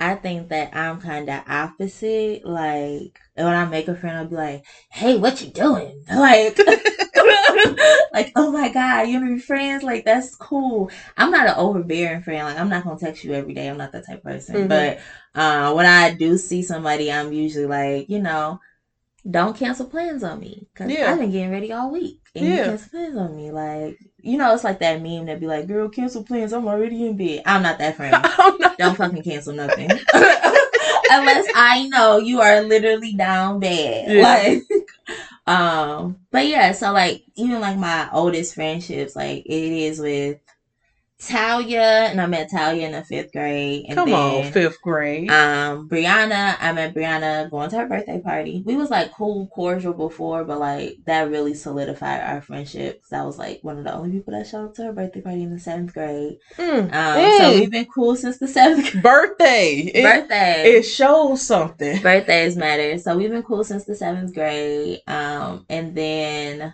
I 0.00 0.14
think 0.14 0.48
that 0.48 0.74
I'm 0.74 0.98
kind 1.00 1.28
of 1.28 1.42
opposite. 1.46 2.44
Like, 2.44 3.10
when 3.36 3.46
I 3.46 3.64
make 3.66 3.88
a 3.88 3.94
friend, 3.94 4.16
I'll 4.16 4.26
be 4.28 4.34
like, 4.36 4.62
"Hey, 4.90 5.16
what 5.16 5.40
you 5.42 5.50
doing?" 5.52 6.02
Like, 6.10 6.58
like, 8.12 8.30
oh 8.36 8.50
my 8.50 8.68
god, 8.68 9.02
you 9.08 9.18
wanna 9.20 9.34
be 9.34 9.38
friends? 9.38 9.82
Like, 9.82 10.04
that's 10.04 10.34
cool. 10.36 10.90
I'm 11.16 11.30
not 11.30 11.46
an 11.46 11.54
overbearing 11.56 12.22
friend. 12.22 12.44
Like, 12.46 12.56
I'm 12.58 12.68
not 12.68 12.84
gonna 12.84 12.96
text 12.98 13.24
you 13.24 13.32
every 13.32 13.52
day. 13.52 13.68
I'm 13.68 13.76
not 13.76 13.92
that 13.92 14.04
type 14.08 14.18
of 14.18 14.22
person. 14.24 14.56
Mhm. 14.56 14.68
But 14.68 14.98
uh, 15.34 15.72
when 15.72 15.86
I 15.86 16.10
do 16.10 16.36
see 16.36 16.62
somebody, 16.62 17.10
I'm 17.12 17.32
usually 17.32 17.66
like, 17.66 18.06
you 18.08 18.18
know. 18.18 18.58
Don't 19.30 19.54
cancel 19.56 19.86
plans 19.86 20.22
on 20.22 20.38
me 20.40 20.66
because 20.72 20.90
Yeah. 20.90 21.10
I've 21.12 21.18
been 21.18 21.30
getting 21.30 21.50
ready 21.50 21.72
all 21.72 21.90
week 21.90 22.16
and 22.34 22.46
you 22.46 22.64
cancel 22.64 22.88
plans 22.90 23.16
on 23.16 23.36
me. 23.36 23.50
Like, 23.50 23.96
you 24.22 24.36
know, 24.38 24.52
it's 24.54 24.64
like 24.64 24.80
that 24.80 25.00
meme 25.02 25.26
that 25.26 25.40
be 25.40 25.46
like, 25.46 25.66
"Girl, 25.66 25.88
cancel 25.88 26.22
plans. 26.22 26.52
I'm 26.52 26.66
already 26.68 27.06
in 27.06 27.16
bed." 27.16 27.42
I'm 27.46 27.62
not 27.62 27.78
that 27.78 27.96
friend. 27.96 28.12
Not- 28.60 28.78
Don't 28.78 28.96
fucking 28.96 29.22
cancel 29.22 29.52
nothing 29.52 29.90
unless 31.10 31.46
I 31.54 31.86
know 31.90 32.18
you 32.18 32.40
are 32.40 32.60
literally 32.62 33.12
down 33.14 33.60
bad. 33.60 34.10
Yeah. 34.10 34.22
Like, 34.22 34.62
um, 35.46 36.16
but 36.30 36.46
yeah. 36.46 36.72
So 36.72 36.92
like, 36.92 37.22
even 37.36 37.60
like 37.60 37.76
my 37.78 38.08
oldest 38.12 38.54
friendships, 38.54 39.16
like 39.16 39.42
it 39.46 39.72
is 39.72 39.98
with 40.00 40.36
Talia, 41.20 41.80
and 42.10 42.20
I 42.20 42.26
met 42.26 42.48
Talia 42.50 42.86
in 42.86 42.92
the 42.92 43.02
fifth 43.04 43.32
grade. 43.32 43.84
And 43.88 43.96
Come 43.96 44.10
then, 44.10 44.44
on, 44.46 44.52
fifth 44.52 44.80
grade. 44.82 45.30
um, 45.30 45.88
Brianna, 45.88 46.56
I 46.60 46.72
met 46.72 46.94
Brianna 46.94 47.50
going 47.50 47.70
to 47.70 47.76
her 47.78 47.86
birthday 47.86 48.20
party. 48.20 48.62
We 48.64 48.76
was 48.76 48.90
like 48.90 49.10
cool, 49.12 49.46
cordial 49.48 49.92
before, 49.92 50.44
but 50.44 50.58
like 50.58 50.94
that 51.06 51.28
really 51.30 51.54
solidified 51.54 52.20
our 52.22 52.40
friendship. 52.40 53.00
Cause 53.02 53.12
I 53.12 53.22
was 53.24 53.38
like 53.38 53.58
one 53.62 53.78
of 53.78 53.84
the 53.84 53.92
only 53.94 54.10
people 54.10 54.32
that 54.32 54.46
showed 54.46 54.64
up 54.66 54.74
to 54.74 54.84
her 54.84 54.92
birthday 54.92 55.20
party 55.20 55.42
in 55.42 55.50
the 55.50 55.58
seventh 55.58 55.92
grade. 55.92 56.34
Mm. 56.56 56.84
Um, 56.84 56.90
Mm. 56.90 57.38
so 57.38 57.54
we've 57.54 57.70
been 57.70 57.86
cool 57.94 58.16
since 58.16 58.38
the 58.38 58.48
seventh 58.48 58.90
grade. 58.90 59.02
Birthday. 59.02 59.90
It, 59.94 60.02
birthday. 60.02 60.62
it 60.76 60.82
shows 60.82 61.42
something. 61.42 62.00
Birthdays 62.02 62.56
matter. 62.56 62.98
So 62.98 63.16
we've 63.16 63.30
been 63.30 63.42
cool 63.42 63.64
since 63.64 63.84
the 63.84 63.94
seventh 63.94 64.34
grade. 64.34 64.98
Um, 65.06 65.64
and 65.68 65.94
then 65.94 66.72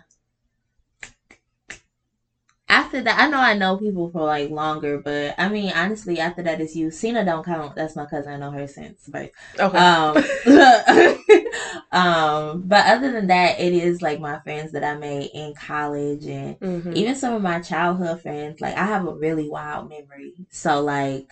after 2.69 3.01
that, 3.01 3.17
I 3.19 3.29
know 3.29 3.37
I 3.39 3.53
know 3.53 3.77
people 3.77 4.09
for 4.09 4.21
like 4.23 4.49
longer, 4.49 4.99
but 4.99 5.35
I 5.37 5.47
mean, 5.49 5.71
honestly, 5.73 6.19
after 6.19 6.41
that 6.43 6.59
is 6.59 6.75
you. 6.75 6.91
Cena 6.91 7.23
don't 7.23 7.45
count. 7.45 7.75
That's 7.75 7.95
my 7.95 8.05
cousin. 8.05 8.33
I 8.33 8.37
know 8.37 8.51
her 8.51 8.67
since 8.67 9.07
birth. 9.07 9.29
Okay. 9.59 9.77
Um, 9.77 10.17
um, 11.91 12.63
but 12.67 12.85
other 12.85 13.11
than 13.11 13.27
that, 13.27 13.59
it 13.59 13.73
is 13.73 14.01
like 14.01 14.19
my 14.19 14.37
friends 14.39 14.71
that 14.73 14.83
I 14.83 14.95
made 14.95 15.29
in 15.33 15.53
college 15.53 16.25
and 16.25 16.57
Mhm. 16.59 16.95
even 16.95 17.15
some 17.15 17.33
of 17.33 17.41
my 17.41 17.59
childhood 17.59 18.19
friends. 18.21 18.59
Like 18.59 18.75
I 18.75 18.85
have 18.85 19.05
a 19.05 19.13
really 19.13 19.47
wild 19.47 19.87
memory. 19.89 20.33
So 20.49 20.81
like 20.81 21.23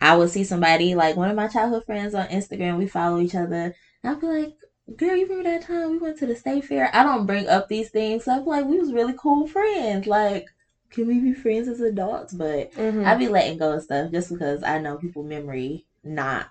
I 0.00 0.14
would 0.14 0.30
see 0.30 0.44
somebody 0.44 0.94
like 0.94 1.16
one 1.16 1.28
of 1.30 1.36
my 1.36 1.46
childhood 1.48 1.84
friends 1.86 2.14
on 2.14 2.26
Instagram. 2.28 2.76
We 2.78 2.86
follow 2.86 3.20
each 3.20 3.34
other. 3.34 3.72
And 4.02 4.12
I'd 4.12 4.20
be 4.20 4.26
like, 4.26 4.50
"Girl, 4.96 5.14
you 5.16 5.26
remember 5.26 5.44
that 5.50 5.62
time 5.62 5.90
we 5.90 5.98
went 5.98 6.18
to 6.18 6.26
the 6.26 6.34
state 6.36 6.64
fair?" 6.64 6.90
I 6.92 7.02
don't 7.04 7.26
bring 7.26 7.48
up 7.48 7.68
these 7.68 7.90
things. 7.90 8.24
So 8.24 8.32
I'm 8.34 8.44
like, 8.44 8.64
we 8.66 8.78
was 8.78 8.92
really 8.92 9.14
cool 9.20 9.46
friends. 9.46 10.06
Like, 10.06 10.44
can 10.92 11.06
we 11.08 11.18
be 11.18 11.32
friends 11.34 11.68
as 11.68 11.80
adults? 11.80 12.32
But 12.34 12.72
Mhm. 12.74 13.06
I 13.06 13.14
be 13.14 13.28
letting 13.28 13.58
go 13.58 13.72
of 13.72 13.82
stuff 13.82 14.12
just 14.12 14.30
because 14.30 14.62
I 14.62 14.78
know 14.78 14.96
people 14.98 15.24
memory 15.24 15.84
not 16.04 16.46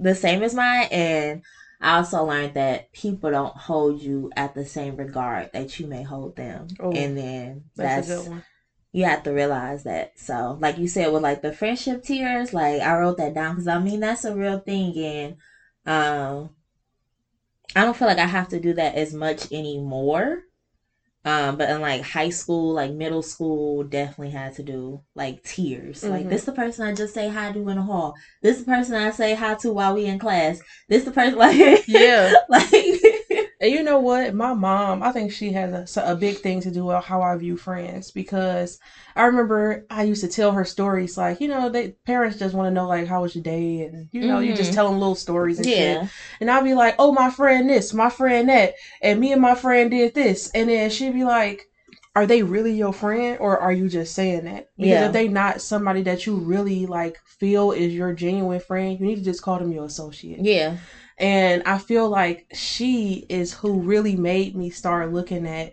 the 0.00 0.14
same 0.14 0.42
as 0.42 0.54
mine 0.54 0.88
and 0.90 1.40
I 1.80 1.96
also 1.98 2.24
learned 2.24 2.54
that 2.54 2.92
people 2.92 3.30
don't 3.30 3.56
hold 3.56 4.00
you 4.00 4.30
at 4.36 4.54
the 4.54 4.64
same 4.64 4.96
regard 4.96 5.50
that 5.52 5.78
you 5.78 5.86
may 5.86 6.02
hold 6.02 6.36
them. 6.36 6.68
Oh, 6.80 6.92
and 6.92 7.16
then 7.16 7.64
That's, 7.76 8.06
that's, 8.06 8.10
a 8.10 8.22
good 8.22 8.30
one. 8.30 8.42
you 8.92 9.04
have 9.04 9.22
to 9.24 9.32
realize 9.32 9.82
that. 9.84 10.18
So, 10.18 10.56
like 10.60 10.78
you 10.78 10.86
said 10.88 11.08
with 11.12 11.22
like 11.22 11.42
the 11.42 11.52
friendship 11.52 12.02
tears, 12.02 12.52
like 12.52 12.80
I 12.80 12.96
wrote 12.96 13.18
that 13.18 13.34
down 13.34 13.56
cuz 13.56 13.66
I 13.68 13.78
mean 13.78 14.00
that's 14.00 14.24
a 14.24 14.34
real 14.34 14.58
thing 14.58 14.96
and 14.98 15.34
um 15.86 16.50
I 17.76 17.82
don't 17.84 17.96
feel 17.96 18.08
like 18.08 18.18
I 18.18 18.26
have 18.26 18.48
to 18.48 18.60
do 18.60 18.72
that 18.74 18.94
as 18.94 19.12
much 19.12 19.50
anymore. 19.52 20.44
Um, 21.26 21.56
but 21.56 21.70
in 21.70 21.80
like 21.80 22.02
high 22.02 22.28
school, 22.28 22.74
like 22.74 22.92
middle 22.92 23.22
school, 23.22 23.82
definitely 23.84 24.30
had 24.30 24.54
to 24.56 24.62
do 24.62 25.02
like 25.14 25.42
tears. 25.42 26.02
Like 26.04 26.26
Mhm. 26.26 26.28
this 26.28 26.44
the 26.44 26.52
person 26.52 26.86
I 26.86 26.92
just 26.94 27.14
say 27.14 27.28
hi 27.28 27.50
to 27.52 27.68
in 27.68 27.76
the 27.76 27.82
hall. 27.82 28.14
This 28.42 28.58
the 28.58 28.64
person 28.64 28.94
I 28.94 29.10
say 29.10 29.34
hi 29.34 29.54
to 29.56 29.72
while 29.72 29.94
we 29.94 30.04
in 30.06 30.18
class. 30.18 30.58
This 30.88 31.04
the 31.04 31.12
person 31.12 31.38
like 31.38 31.84
Yeah. 31.88 32.32
like 32.48 32.74
And 33.64 33.72
you 33.72 33.82
know 33.82 33.98
what? 33.98 34.34
My 34.34 34.52
mom, 34.52 35.02
I 35.02 35.10
think 35.10 35.32
she 35.32 35.52
has 35.52 35.96
a, 35.96 36.02
a 36.02 36.14
big 36.14 36.36
thing 36.36 36.60
to 36.60 36.70
do 36.70 36.84
with 36.84 37.02
how 37.02 37.22
I 37.22 37.34
view 37.36 37.56
friends 37.56 38.10
because 38.10 38.78
I 39.16 39.24
remember 39.24 39.86
I 39.88 40.02
used 40.02 40.20
to 40.20 40.28
tell 40.28 40.52
her 40.52 40.66
stories 40.66 41.16
like, 41.16 41.40
you 41.40 41.48
know, 41.48 41.70
they 41.70 41.94
parents 42.04 42.38
just 42.38 42.54
want 42.54 42.66
to 42.66 42.70
know 42.74 42.86
like 42.86 43.06
how 43.06 43.22
was 43.22 43.34
your 43.34 43.42
day 43.42 43.80
and 43.80 44.08
you 44.12 44.20
know, 44.22 44.40
you 44.40 44.52
just 44.52 44.72
Mhm. 44.72 44.74
tell 44.74 44.90
them 44.90 45.00
little 45.00 45.14
stories 45.14 45.58
and 45.58 45.66
shit. 45.66 46.10
And 46.40 46.50
I'd 46.50 46.62
be 46.62 46.74
like, 46.74 46.94
oh, 46.98 47.10
my 47.10 47.30
friend 47.30 47.70
this, 47.70 47.94
my 47.94 48.10
friend 48.10 48.50
that, 48.50 48.74
and 49.00 49.18
me 49.18 49.32
and 49.32 49.40
my 49.40 49.54
friend 49.54 49.90
did 49.90 50.12
this. 50.12 50.50
And 50.54 50.68
then 50.68 50.90
she'd 50.90 51.14
be 51.14 51.24
like, 51.24 51.64
are 52.14 52.26
they 52.26 52.42
really 52.42 52.72
your 52.74 52.92
friend 52.92 53.38
or 53.40 53.58
are 53.58 53.72
you 53.72 53.88
just 53.88 54.14
saying 54.14 54.44
that? 54.44 54.66
Because 54.78 55.00
Yeah. 55.00 55.06
if 55.06 55.12
they 55.12 55.26
not 55.28 55.62
somebody 55.62 56.02
that 56.02 56.26
you 56.26 56.36
really 56.36 56.84
like 56.84 57.16
feel 57.40 57.72
is 57.72 57.94
your 57.94 58.12
genuine 58.12 58.60
friend, 58.60 59.00
you 59.00 59.06
need 59.06 59.16
to 59.16 59.22
just 59.22 59.40
call 59.40 59.58
them 59.58 59.72
your 59.72 59.86
associate. 59.86 60.40
Yeah. 60.44 60.76
And 61.18 61.62
I 61.64 61.78
feel 61.78 62.08
like 62.08 62.46
she 62.52 63.26
is 63.28 63.52
who 63.52 63.80
really 63.80 64.16
made 64.16 64.56
me 64.56 64.70
start 64.70 65.12
looking 65.12 65.46
at 65.46 65.72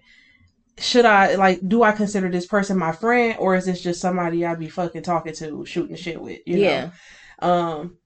should 0.78 1.06
I 1.06 1.36
like 1.36 1.60
do 1.68 1.84
I 1.84 1.92
consider 1.92 2.30
this 2.30 2.48
person 2.48 2.78
my 2.78 2.92
friend 2.92 3.38
or 3.40 3.56
is 3.56 3.66
this 3.66 3.82
just 3.82 4.02
somebody 4.02 4.46
I'd 4.46 4.60
be 4.60 4.70
fucking 4.70 5.04
talking 5.04 5.34
to, 5.36 5.66
shooting 5.66 5.96
shit 5.96 6.22
with? 6.22 6.40
You 6.46 6.58
know? 6.58 6.62
yeah. 6.62 6.90
Um, 7.40 7.98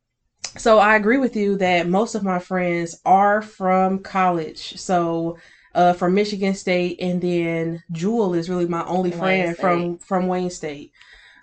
so 0.57 0.79
I 0.79 0.95
agree 0.95 1.17
with 1.17 1.36
you 1.36 1.57
that 1.57 1.88
most 1.88 2.15
of 2.15 2.23
my 2.23 2.39
friends 2.39 2.99
are 3.05 3.41
from 3.41 3.99
college. 3.99 4.77
So, 4.79 5.38
uh, 5.73 5.91
from 5.93 6.13
Michigan 6.13 6.53
State, 6.53 7.01
and 7.01 7.21
then 7.21 7.83
Jewel 7.91 8.33
is 8.33 8.49
really 8.49 8.67
my 8.67 8.86
only 8.86 9.11
friend 9.11 9.57
from 9.57 9.97
from 9.99 10.27
Wayne 10.27 10.49
State. 10.49 10.91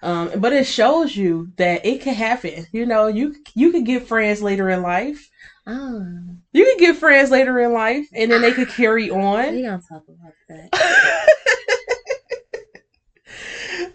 Um, 0.02 0.30
but 0.36 0.52
it 0.52 0.64
shows 0.66 1.14
you 1.14 1.52
that 1.58 1.84
it 1.84 2.00
can 2.00 2.14
happen. 2.14 2.66
You 2.72 2.86
know, 2.86 3.06
you 3.06 3.34
you 3.54 3.70
could 3.70 3.84
get 3.84 4.08
friends 4.08 4.42
later 4.42 4.70
in 4.70 4.82
life. 4.82 5.28
Oh, 5.66 6.04
You 6.52 6.64
could 6.64 6.78
get 6.78 6.96
friends 6.96 7.30
later 7.30 7.58
in 7.60 7.72
life, 7.72 8.06
and 8.14 8.30
then 8.30 8.42
they 8.42 8.52
could 8.52 8.68
carry 8.76 9.10
on. 9.10 9.52
we 9.54 9.66
on. 9.66 9.80
gonna 9.80 9.82
talk 9.88 10.02
about 10.08 10.32
that. 10.48 11.28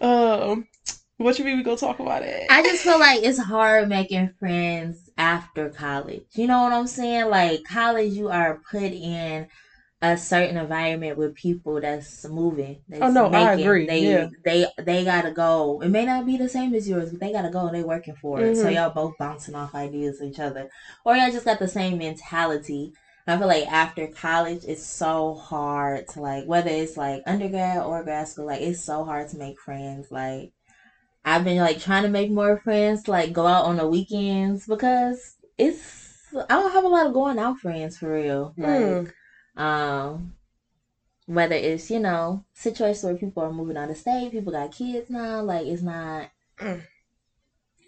um, 0.00 0.66
what 1.18 1.38
you 1.38 1.44
mean 1.44 1.56
we 1.58 1.62
gonna 1.62 1.76
talk 1.76 1.98
about 2.00 2.22
it? 2.22 2.46
I 2.50 2.62
just 2.62 2.82
feel 2.84 2.98
like 2.98 3.22
it's 3.22 3.38
hard 3.38 3.88
making 3.88 4.30
friends 4.38 5.10
after 5.18 5.68
college. 5.68 6.22
You 6.32 6.46
know 6.46 6.62
what 6.62 6.72
I'm 6.72 6.86
saying? 6.86 7.28
Like 7.28 7.64
college, 7.64 8.12
you 8.12 8.28
are 8.28 8.60
put 8.70 8.92
in 8.92 9.46
a 10.02 10.16
certain 10.16 10.56
environment 10.56 11.16
with 11.18 11.34
people 11.34 11.80
that's 11.80 12.26
moving. 12.28 12.82
That's 12.88 13.02
Oh, 13.02 13.08
no, 13.08 13.26
I 13.26 13.52
agree. 13.52 13.86
They 13.86 14.04
Yeah. 14.04 14.26
they 14.44 14.66
they 14.84 15.04
gotta 15.04 15.32
go. 15.32 15.80
It 15.82 15.88
may 15.90 16.04
not 16.04 16.26
be 16.26 16.36
the 16.36 16.48
same 16.48 16.74
as 16.74 16.88
yours, 16.88 17.10
but 17.10 17.20
they 17.20 17.32
gotta 17.32 17.50
go 17.50 17.66
and 17.66 17.74
they 17.74 17.82
working 17.82 18.14
for 18.20 18.44
it. 18.44 18.56
So 18.56 18.68
Mhm. 18.68 18.74
y'all 18.74 18.90
both 18.94 19.12
bouncing 19.18 19.54
off 19.54 19.74
ideas 19.74 20.20
of 20.20 20.28
each 20.28 20.38
other, 20.38 20.68
or 21.04 21.16
y'all 21.16 21.30
just 21.30 21.44
got 21.44 21.58
the 21.58 21.68
same 21.68 21.98
mentality. 21.98 22.92
And 23.26 23.34
I 23.34 23.38
feel 23.38 23.48
like 23.48 23.66
after 23.70 24.06
college, 24.08 24.64
it's 24.66 24.86
so 24.86 25.34
hard 25.34 26.06
to 26.08 26.20
like 26.20 26.44
whether 26.46 26.70
it's 26.70 26.96
like 26.96 27.22
undergrad 27.26 27.82
or 27.82 28.02
grad 28.02 28.28
school, 28.28 28.46
like 28.46 28.60
it's 28.62 28.84
so 28.84 29.04
hard 29.04 29.28
to 29.28 29.36
make 29.38 29.58
friends. 29.64 30.08
Like 30.10 30.50
I've 31.24 31.44
been 31.44 31.58
like 31.58 31.78
trying 31.78 32.02
to 32.04 32.08
make 32.08 32.30
more 32.30 32.56
friends, 32.58 33.02
to, 33.04 33.10
like 33.10 33.32
go 33.32 33.46
out 33.46 33.64
on 33.66 33.76
the 33.76 33.86
weekends 33.86 34.66
because 34.66 35.36
it's 35.58 36.34
I 36.34 36.54
don't 36.54 36.72
have 36.72 36.84
a 36.84 36.88
lot 36.88 37.06
of 37.06 37.12
going 37.14 37.38
out 37.38 37.58
friends 37.58 37.96
for 37.96 38.12
real. 38.12 38.52
Like 38.58 38.98
um 39.58 40.34
whether 41.26 41.54
it's, 41.54 41.90
you 41.90 41.98
know, 41.98 42.42
situations 42.54 43.04
where 43.04 43.14
people 43.14 43.42
are 43.42 43.52
moving 43.52 43.76
out 43.76 43.90
of 43.90 43.96
state, 43.98 44.32
people 44.32 44.50
got 44.52 44.72
kids 44.72 45.10
now, 45.10 45.42
like 45.42 45.66
it's 45.66 45.82
not 45.82 46.28
Mm. 46.58 46.82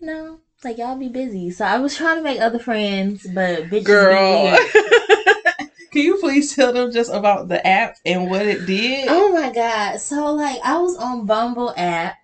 you 0.01 0.07
know, 0.07 0.39
like 0.63 0.79
y'all 0.79 0.95
be 0.97 1.09
busy. 1.09 1.51
So 1.51 1.65
I 1.65 1.79
was 1.79 1.97
trying 1.97 2.17
to 2.17 2.23
make 2.23 2.41
other 2.41 2.59
friends, 2.59 3.27
but 3.35 3.65
bitches 3.71 3.85
Girl. 3.85 4.57
Can 5.93 6.03
you 6.03 6.17
please 6.19 6.55
tell 6.55 6.71
them 6.71 6.93
just 6.93 7.11
about 7.13 7.49
the 7.49 7.65
app 7.67 7.95
and 8.05 8.29
what 8.29 8.47
it 8.47 8.65
did? 8.65 9.09
Oh 9.09 9.33
my 9.33 9.51
god. 9.51 9.99
So 10.01 10.33
like 10.33 10.61
I 10.63 10.77
was 10.79 10.95
on 10.97 11.27
Bumble 11.27 11.73
app 11.77 12.15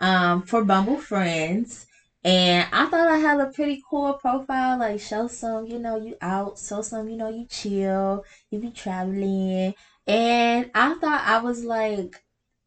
um 0.00 0.42
for 0.42 0.62
Bumble 0.62 0.98
friends 0.98 1.86
and 2.24 2.68
I 2.72 2.86
thought 2.86 3.08
I 3.08 3.18
had 3.18 3.40
a 3.40 3.50
pretty 3.50 3.80
cool 3.88 4.14
profile, 4.14 4.78
like 4.78 5.00
show 5.00 5.26
some, 5.26 5.66
you 5.66 5.78
know, 5.78 5.96
you 5.96 6.16
out, 6.20 6.58
show 6.58 6.82
some, 6.82 7.08
you 7.08 7.16
know, 7.16 7.28
you 7.28 7.46
chill, 7.46 8.24
you 8.50 8.58
be 8.58 8.70
traveling. 8.70 9.74
And 10.06 10.70
I 10.74 10.94
thought 10.94 11.22
I 11.26 11.38
was 11.38 11.64
like 11.64 12.20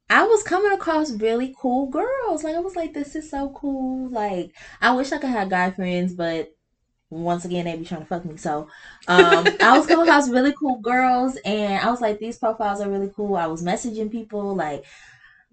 I 0.10 0.24
was 0.26 0.44
coming 0.44 0.72
across 0.74 1.12
really 1.12 1.54
cool 1.60 1.88
girls. 1.90 2.44
Like 2.44 2.56
I 2.56 2.60
was 2.60 2.76
like, 2.76 2.94
this 2.94 3.16
is 3.16 3.30
so 3.30 3.52
cool. 3.52 4.10
Like 4.10 4.56
I 4.82 4.92
wish 4.92 5.12
I 5.12 5.18
could 5.20 5.30
have 5.32 5.50
guy 5.50 5.72
friends, 5.72 6.14
but 6.14 6.50
once 7.10 7.46
again 7.46 7.66
they 7.66 7.76
be 7.76 7.86
trying 7.86 8.02
to 8.02 8.08
fuck 8.08 8.26
me. 8.26 8.38
So 8.38 8.68
um 9.08 9.56
I 9.62 9.74
was 9.76 9.86
coming 9.86 10.04
across 10.04 10.30
really 10.30 10.54
cool 10.60 10.80
girls 10.80 11.38
and 11.46 11.82
I 11.84 11.90
was 11.90 12.02
like, 12.02 12.20
these 12.20 12.38
profiles 12.38 12.82
are 12.82 12.90
really 12.90 13.10
cool. 13.16 13.36
I 13.36 13.48
was 13.48 13.64
messaging 13.64 14.12
people 14.12 14.56
like 14.56 14.84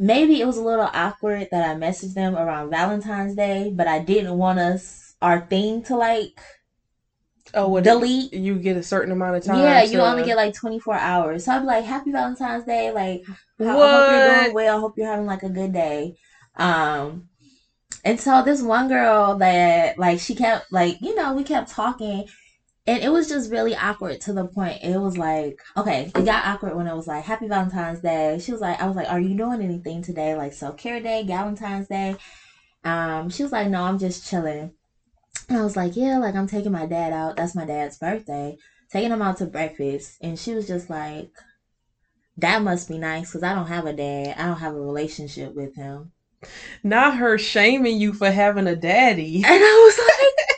maybe 0.00 0.40
it 0.40 0.46
was 0.46 0.56
a 0.56 0.62
little 0.62 0.88
awkward 0.92 1.48
that 1.52 1.70
I 1.70 1.78
messaged 1.78 2.14
them 2.14 2.34
around 2.34 2.70
Valentine's 2.70 3.36
Day, 3.36 3.70
but 3.72 3.86
I 3.86 4.00
didn't 4.00 4.36
want 4.36 4.58
us 4.58 5.14
our 5.22 5.46
thing 5.46 5.82
to 5.84 5.96
like 5.96 6.40
oh, 7.54 7.68
what 7.68 7.84
delete. 7.84 8.32
You 8.32 8.58
get 8.58 8.76
a 8.76 8.82
certain 8.82 9.12
amount 9.12 9.36
of 9.36 9.44
time. 9.44 9.58
Yeah, 9.58 9.82
you 9.82 10.00
only 10.00 10.24
get 10.24 10.36
like 10.36 10.54
24 10.54 10.94
hours. 10.94 11.44
So 11.44 11.52
I'd 11.52 11.60
be 11.60 11.66
like, 11.66 11.84
Happy 11.84 12.10
Valentine's 12.10 12.64
Day. 12.64 12.90
Like, 12.90 13.22
I, 13.60 13.64
I 13.64 13.72
hope 13.72 14.10
you're 14.10 14.42
doing 14.42 14.54
well. 14.54 14.76
I 14.76 14.80
hope 14.80 14.94
you're 14.96 15.06
having 15.06 15.26
like 15.26 15.42
a 15.42 15.50
good 15.50 15.72
day. 15.72 16.14
Um, 16.56 17.28
and 18.02 18.18
so 18.18 18.42
this 18.42 18.62
one 18.62 18.88
girl 18.88 19.36
that 19.36 19.98
like 19.98 20.20
she 20.20 20.34
kept 20.34 20.72
like 20.72 20.96
you 21.02 21.14
know 21.14 21.34
we 21.34 21.44
kept 21.44 21.70
talking, 21.70 22.26
and 22.90 23.04
it 23.04 23.12
was 23.12 23.28
just 23.28 23.52
really 23.52 23.76
awkward 23.76 24.20
to 24.20 24.32
the 24.32 24.46
point 24.46 24.82
it 24.82 24.98
was 24.98 25.16
like 25.16 25.60
okay 25.76 26.10
it 26.12 26.24
got 26.24 26.44
awkward 26.44 26.74
when 26.74 26.88
it 26.88 26.94
was 26.94 27.06
like 27.06 27.24
Happy 27.24 27.46
Valentine's 27.46 28.00
Day. 28.00 28.38
She 28.40 28.50
was 28.50 28.60
like 28.60 28.80
I 28.82 28.86
was 28.86 28.96
like 28.96 29.08
Are 29.08 29.20
you 29.20 29.36
doing 29.36 29.62
anything 29.62 30.02
today 30.02 30.34
like 30.34 30.52
self 30.52 30.76
care 30.76 31.00
day, 31.00 31.22
Valentine's 31.24 31.86
Day? 31.86 32.16
Um, 32.84 33.30
she 33.30 33.42
was 33.44 33.52
like 33.52 33.68
No, 33.68 33.84
I'm 33.84 33.98
just 33.98 34.28
chilling. 34.28 34.72
And 35.48 35.58
I 35.58 35.62
was 35.62 35.76
like 35.76 35.96
Yeah, 35.96 36.18
like 36.18 36.34
I'm 36.34 36.48
taking 36.48 36.72
my 36.72 36.86
dad 36.86 37.12
out. 37.12 37.36
That's 37.36 37.54
my 37.54 37.64
dad's 37.64 37.98
birthday. 37.98 38.56
Taking 38.90 39.12
him 39.12 39.22
out 39.22 39.36
to 39.36 39.46
breakfast, 39.46 40.16
and 40.20 40.38
she 40.38 40.52
was 40.52 40.66
just 40.66 40.90
like. 40.90 41.30
That 42.36 42.62
must 42.62 42.88
be 42.88 42.96
nice 42.96 43.28
because 43.28 43.42
I 43.42 43.54
don't 43.54 43.66
have 43.66 43.84
a 43.84 43.92
dad. 43.92 44.34
I 44.38 44.46
don't 44.46 44.56
have 44.56 44.74
a 44.74 44.80
relationship 44.80 45.54
with 45.54 45.76
him. 45.76 46.12
Not 46.82 47.18
her 47.18 47.36
shaming 47.36 48.00
you 48.00 48.14
for 48.14 48.30
having 48.30 48.66
a 48.66 48.74
daddy. 48.76 49.42
And 49.44 49.62
I 49.62 49.84
was 49.84 49.98
like, 49.98 50.49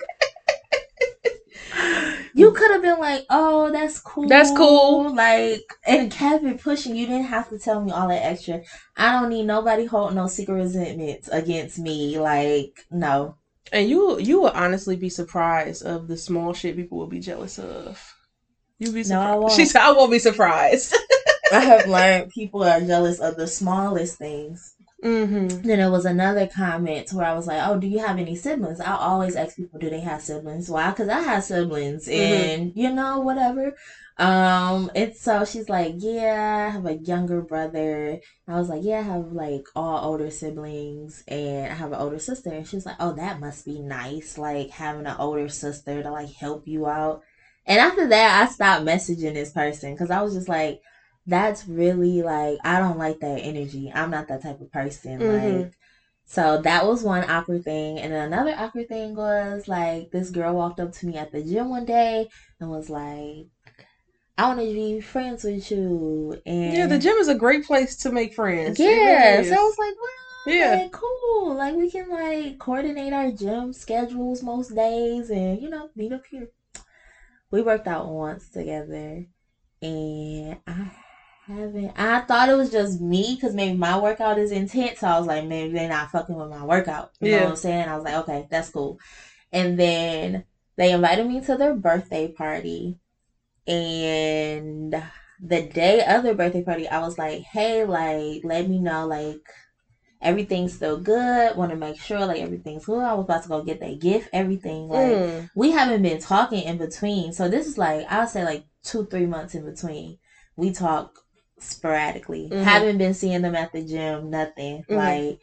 you 2.35 2.53
could 2.53 2.71
have 2.71 2.83
been 2.83 2.99
like, 2.99 3.25
oh, 3.31 3.71
that's 3.71 4.01
cool. 4.01 4.29
That's 4.29 4.51
cool. 4.57 5.15
Like, 5.15 5.63
and 5.87 6.11
kept 6.11 6.45
it 6.45 6.61
pushing. 6.61 6.97
You 6.97 7.07
didn't 7.07 7.27
have 7.27 7.49
to 7.51 7.59
tell 7.59 7.83
me 7.83 7.93
all 7.93 8.09
that 8.09 8.25
extra. 8.25 8.63
I 8.97 9.13
don't 9.13 9.31
need 9.31 9.45
nobody 9.47 9.85
holding 9.85 10.17
no 10.17 10.27
secret 10.27 10.55
resentments 10.55 11.29
against 11.29 11.79
me. 11.79 12.19
Like, 12.19 12.85
no. 12.91 13.37
And 13.73 13.89
you 13.89 14.19
you 14.19 14.41
will 14.41 14.51
honestly 14.51 14.97
be 14.97 15.09
surprised 15.09 15.85
of 15.85 16.09
the 16.09 16.17
small 16.17 16.53
shit 16.53 16.77
people 16.77 16.99
will 16.99 17.07
be 17.07 17.21
jealous 17.21 17.59
of. 17.59 18.15
You 18.79 18.93
be 18.93 19.05
surprised. 19.05 19.11
No, 19.11 19.21
I 19.21 19.37
won't. 19.39 19.53
She 19.53 19.65
said 19.65 19.83
I 19.83 19.93
won't 19.93 20.11
be 20.11 20.19
surprised. 20.19 20.95
I 21.53 21.61
have 21.61 21.87
learned 21.89 22.31
people 22.31 22.65
are 22.65 22.81
jealous 22.81 23.19
of 23.21 23.37
the 23.37 23.47
smallest 23.47 24.19
things. 24.19 24.72
Mm-hmm. 25.03 25.49
Then 25.63 25.79
there 25.79 25.91
was 25.91 26.05
another 26.05 26.47
comment 26.47 27.13
where 27.13 27.27
I 27.27 27.35
was 27.35 27.47
like, 27.47 27.61
"Oh, 27.67 27.79
do 27.79 27.87
you 27.87 27.99
have 27.99 28.19
any 28.19 28.37
siblings?" 28.37 28.81
I 28.81 28.95
always 28.95 29.37
ask 29.37 29.57
people, 29.57 29.79
"Do 29.79 29.91
they 29.91 30.01
have 30.01 30.23
siblings?" 30.23 30.71
Why? 30.71 30.91
Because 30.91 31.09
I 31.09 31.21
have 31.21 31.45
siblings, 31.45 32.09
and 32.09 32.73
you 32.75 32.93
know, 32.93 33.21
whatever. 33.21 33.75
Um, 34.19 34.91
and 34.95 35.15
so 35.15 35.45
she's 35.45 35.69
like, 35.69 35.95
"Yeah, 35.99 36.69
I 36.69 36.73
have 36.73 36.87
a 36.87 36.95
younger 36.95 37.41
brother." 37.43 38.21
I 38.47 38.59
was 38.59 38.69
like, 38.69 38.83
"Yeah, 38.85 38.99
I 38.99 39.03
have 39.03 39.33
like 39.33 39.65
all 39.75 40.05
older 40.11 40.31
siblings, 40.31 41.25
and 41.27 41.73
I 41.73 41.75
have 41.75 41.93
an 41.93 41.99
older 41.99 42.19
sister." 42.19 42.51
And 42.51 42.67
she's 42.67 42.87
like, 42.87 42.97
"Oh, 43.01 43.13
that 43.15 43.41
must 43.41 43.65
be 43.65 43.81
nice, 43.81 44.39
like 44.39 44.71
having 44.71 45.07
an 45.07 45.17
older 45.19 45.49
sister 45.49 46.03
to 46.03 46.11
like 46.11 46.33
help 46.33 46.67
you 46.67 46.87
out." 46.87 47.23
And 47.67 47.81
after 47.81 48.09
that, 48.09 48.43
I 48.43 48.53
stopped 48.53 48.85
messaging 48.85 49.35
this 49.35 49.53
person 49.53 49.95
because 49.95 50.11
I 50.11 50.23
was 50.23 50.35
just 50.35 50.49
like, 50.49 50.81
that's 51.27 51.67
really 51.67 52.23
like 52.23 52.59
I 52.65 52.79
don't 52.79 52.99
like 52.99 53.19
that 53.21 53.39
energy. 53.43 53.91
I'm 53.95 54.11
not 54.11 54.29
that 54.29 54.43
type 54.43 54.61
of 54.61 54.71
person. 54.71 55.21
Mhm. 55.21 55.27
Like 55.27 55.73
so 56.27 56.57
that 56.59 56.85
was 56.87 57.03
one 57.05 57.25
awkward 57.29 57.63
thing. 57.65 57.99
And 58.01 58.13
then 58.13 58.29
another 58.29 58.55
awkward 58.57 58.89
thing 58.89 59.15
was 59.17 59.69
like 59.69 60.11
this 60.13 60.31
girl 60.31 60.55
walked 60.55 60.81
up 60.81 60.93
to 60.93 61.07
me 61.07 61.17
at 61.17 61.33
the 61.33 61.43
gym 61.43 61.69
one 61.71 61.85
day 61.85 62.27
and 62.61 62.71
was 62.71 62.89
like, 62.91 63.47
I 64.39 64.47
want 64.47 64.59
to 64.61 64.65
be 64.65 65.01
friends 65.01 65.45
with 65.45 65.71
you. 65.71 66.35
And 66.47 66.53
Yeah, 66.65 66.87
the 66.87 66.99
gym 66.99 67.17
is 67.19 67.29
a 67.29 67.35
great 67.35 67.63
place 67.65 67.95
to 67.97 68.11
make 68.11 68.33
friends. 68.35 68.79
Yeah. 68.79 69.43
really 69.43 69.43
so 69.43 69.55
I 69.57 69.59
was 69.59 69.75
like, 69.79 69.95
well, 70.01 70.55
Yeah. 70.55 70.77
okay, 70.77 70.89
cool. 70.93 71.55
Like 71.55 71.75
we 71.75 71.89
can 71.89 72.09
like 72.11 72.59
coordinate 72.59 73.13
our 73.13 73.31
gym 73.31 73.73
schedules 73.73 74.43
most 74.43 74.75
days 74.75 75.31
and 75.31 75.61
you 75.61 75.69
know, 75.69 75.89
meet 75.95 76.13
up 76.13 76.23
here. 76.31 76.49
We 77.51 77.61
worked 77.63 77.87
out 77.87 78.09
once 78.09 78.49
together 78.49 79.25
and 79.83 80.57
I 80.67 80.93
haven't 81.47 81.93
I 81.97 82.21
thought 82.21 82.49
it 82.49 82.55
was 82.55 82.71
just 82.71 83.01
me 83.01 83.35
because 83.35 83.55
maybe 83.55 83.77
my 83.77 83.97
workout 83.97 84.39
is 84.39 84.51
intense. 84.51 85.01
So 85.01 85.09
I 85.09 85.19
was 85.19 85.27
like, 85.27 85.45
maybe 85.45 85.73
they're 85.73 85.89
not 85.89 86.11
fucking 86.11 86.37
with 86.37 86.49
my 86.49 86.65
workout. 86.65 87.09
You 87.21 87.29
know 87.29 87.39
Yeah. 87.39 87.43
what 87.43 87.51
I'm 87.51 87.57
saying? 87.57 87.89
I 87.89 87.95
was 87.95 88.05
like, 88.05 88.15
okay, 88.15 88.47
that's 88.51 88.69
cool. 88.71 88.97
And 89.53 89.79
then 89.79 90.43
they 90.77 90.93
invited 90.93 91.27
me 91.27 91.41
to 91.43 91.57
their 91.57 91.75
birthday 91.75 92.29
party. 92.29 92.97
And 93.67 94.95
the 95.41 95.61
day 95.61 96.05
of 96.05 96.23
their 96.23 96.35
birthday 96.35 96.63
party, 96.63 96.89
I 96.89 96.99
was 97.01 97.19
like, 97.19 97.43
hey, 97.53 97.85
like, 97.85 98.43
let 98.45 98.67
me 98.67 98.79
know, 98.79 99.07
like, 99.07 99.39
everything's 100.21 100.73
still 100.75 100.97
good. 100.97 101.57
Want 101.57 101.71
to 101.71 101.77
make 101.77 102.01
sure, 102.01 102.25
like, 102.27 102.41
everything's 102.41 102.85
good. 102.85 103.05
I 103.05 103.13
was 103.15 103.25
about 103.25 103.43
to 103.43 103.49
go 103.49 103.61
get 103.61 103.81
that 103.81 103.99
gift, 104.01 104.29
everything. 104.33 104.89
Like, 104.89 105.21
Mm. 105.21 105.49
we 105.55 105.71
haven't 105.71 106.03
been 106.03 106.19
talking 106.19 106.65
in 106.65 106.77
between. 106.77 107.33
So 107.33 107.49
this 107.49 107.67
is 107.67 107.79
like, 107.79 108.05
I'll 108.09 108.27
say, 108.27 108.45
like, 108.45 108.63
two, 108.85 109.05
three 109.05 109.27
months 109.27 109.55
in 109.55 109.65
between. 109.65 110.17
We 110.57 110.71
talk 110.71 111.19
sporadically. 111.63 112.49
Mhm. 112.51 112.63
Haven't 112.65 112.99
been 112.99 113.15
seeing 113.15 113.43
them 113.43 113.55
at 113.55 113.73
the 113.73 113.83
gym, 113.83 114.31
nothing. 114.31 114.83
Mhm. 114.89 114.97
Like, 114.97 115.39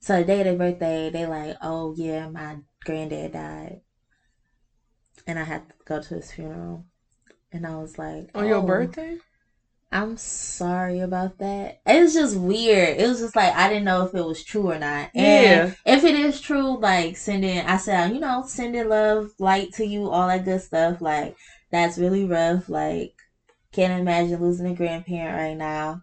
so 0.00 0.18
the 0.18 0.24
day 0.24 0.40
of 0.40 0.44
their 0.46 0.56
birthday, 0.56 1.10
they 1.10 1.26
like, 1.26 1.56
oh, 1.62 1.94
yeah, 1.96 2.26
my 2.28 2.56
granddad 2.84 3.32
died. 3.32 3.80
And 5.26 5.38
I 5.38 5.44
had 5.44 5.68
to 5.68 5.74
go 5.84 5.98
to 6.00 6.14
his 6.14 6.32
funeral. 6.32 6.84
And 7.52 7.66
I 7.66 7.76
was 7.76 7.98
like, 7.98 8.30
On 8.34 8.46
your 8.46 8.58
"Oh." 8.58 8.66
birthday? 8.66 9.18
I'm 9.92 10.16
sorry 10.18 11.00
about 11.00 11.38
that. 11.38 11.76
It 11.86 12.00
was 12.02 12.14
just 12.14 12.36
weird. 12.36 12.98
It 12.98 13.06
was 13.08 13.20
just 13.20 13.36
like 13.36 13.54
I 13.54 13.68
didn't 13.68 13.84
know 13.84 14.04
if 14.04 14.14
it 14.14 14.22
was 14.22 14.44
true 14.44 14.70
or 14.70 14.78
not. 14.78 15.10
And 15.14 15.24
Yeah. 15.24 15.72
if 15.86 16.04
it 16.04 16.14
is 16.14 16.40
true, 16.40 16.78
like 16.78 17.16
sending 17.16 17.60
I 17.64 17.76
said, 17.78 18.12
you 18.12 18.20
know, 18.20 18.42
sending 18.46 18.88
love, 18.88 19.28
light 19.38 19.72
to 19.74 19.86
you, 19.86 20.08
all 20.08 20.28
that 20.28 20.44
good 20.44 20.60
stuff, 20.60 21.00
like 21.00 21.34
that's 21.72 21.98
really 21.98 22.24
rough. 22.26 22.68
Like 22.68 23.10
can't 23.72 24.00
imagine 24.00 24.40
losing 24.40 24.66
a 24.66 24.74
grandparent 24.74 25.36
right 25.36 25.56
now. 25.56 26.02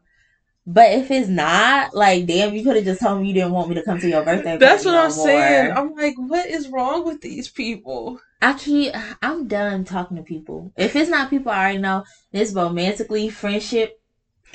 But 0.68 0.94
if 0.94 1.12
it's 1.12 1.30
not, 1.30 1.96
like 1.96 2.26
damn, 2.26 2.56
you 2.56 2.64
could 2.64 2.76
have 2.76 2.86
just 2.86 3.02
told 3.02 3.22
me 3.22 3.28
you 3.28 3.34
didn't 3.36 3.52
want 3.52 3.70
me 3.70 3.76
to 3.76 3.84
come 3.84 4.00
to 4.00 4.10
your 4.10 4.24
birthday. 4.24 4.58
That's 4.58 4.84
what 4.86 4.94
no 4.94 5.04
I'm 5.04 5.12
saying. 5.12 5.72
I'm 5.72 5.94
like, 5.94 6.16
what 6.18 6.48
is 6.48 6.70
wrong 6.70 7.06
with 7.06 7.22
these 7.22 7.50
people? 7.50 8.20
I 8.42 8.54
keep 8.54 8.94
I'm 9.22 9.48
done 9.48 9.84
talking 9.86 10.18
to 10.18 10.24
people. 10.24 10.72
If 10.76 10.96
it's 10.96 11.10
not 11.10 11.30
people 11.30 11.52
I 11.52 11.60
already 11.66 11.78
know, 11.80 12.04
it's 12.32 12.52
romantically, 12.54 13.30
friendship, 13.30 13.94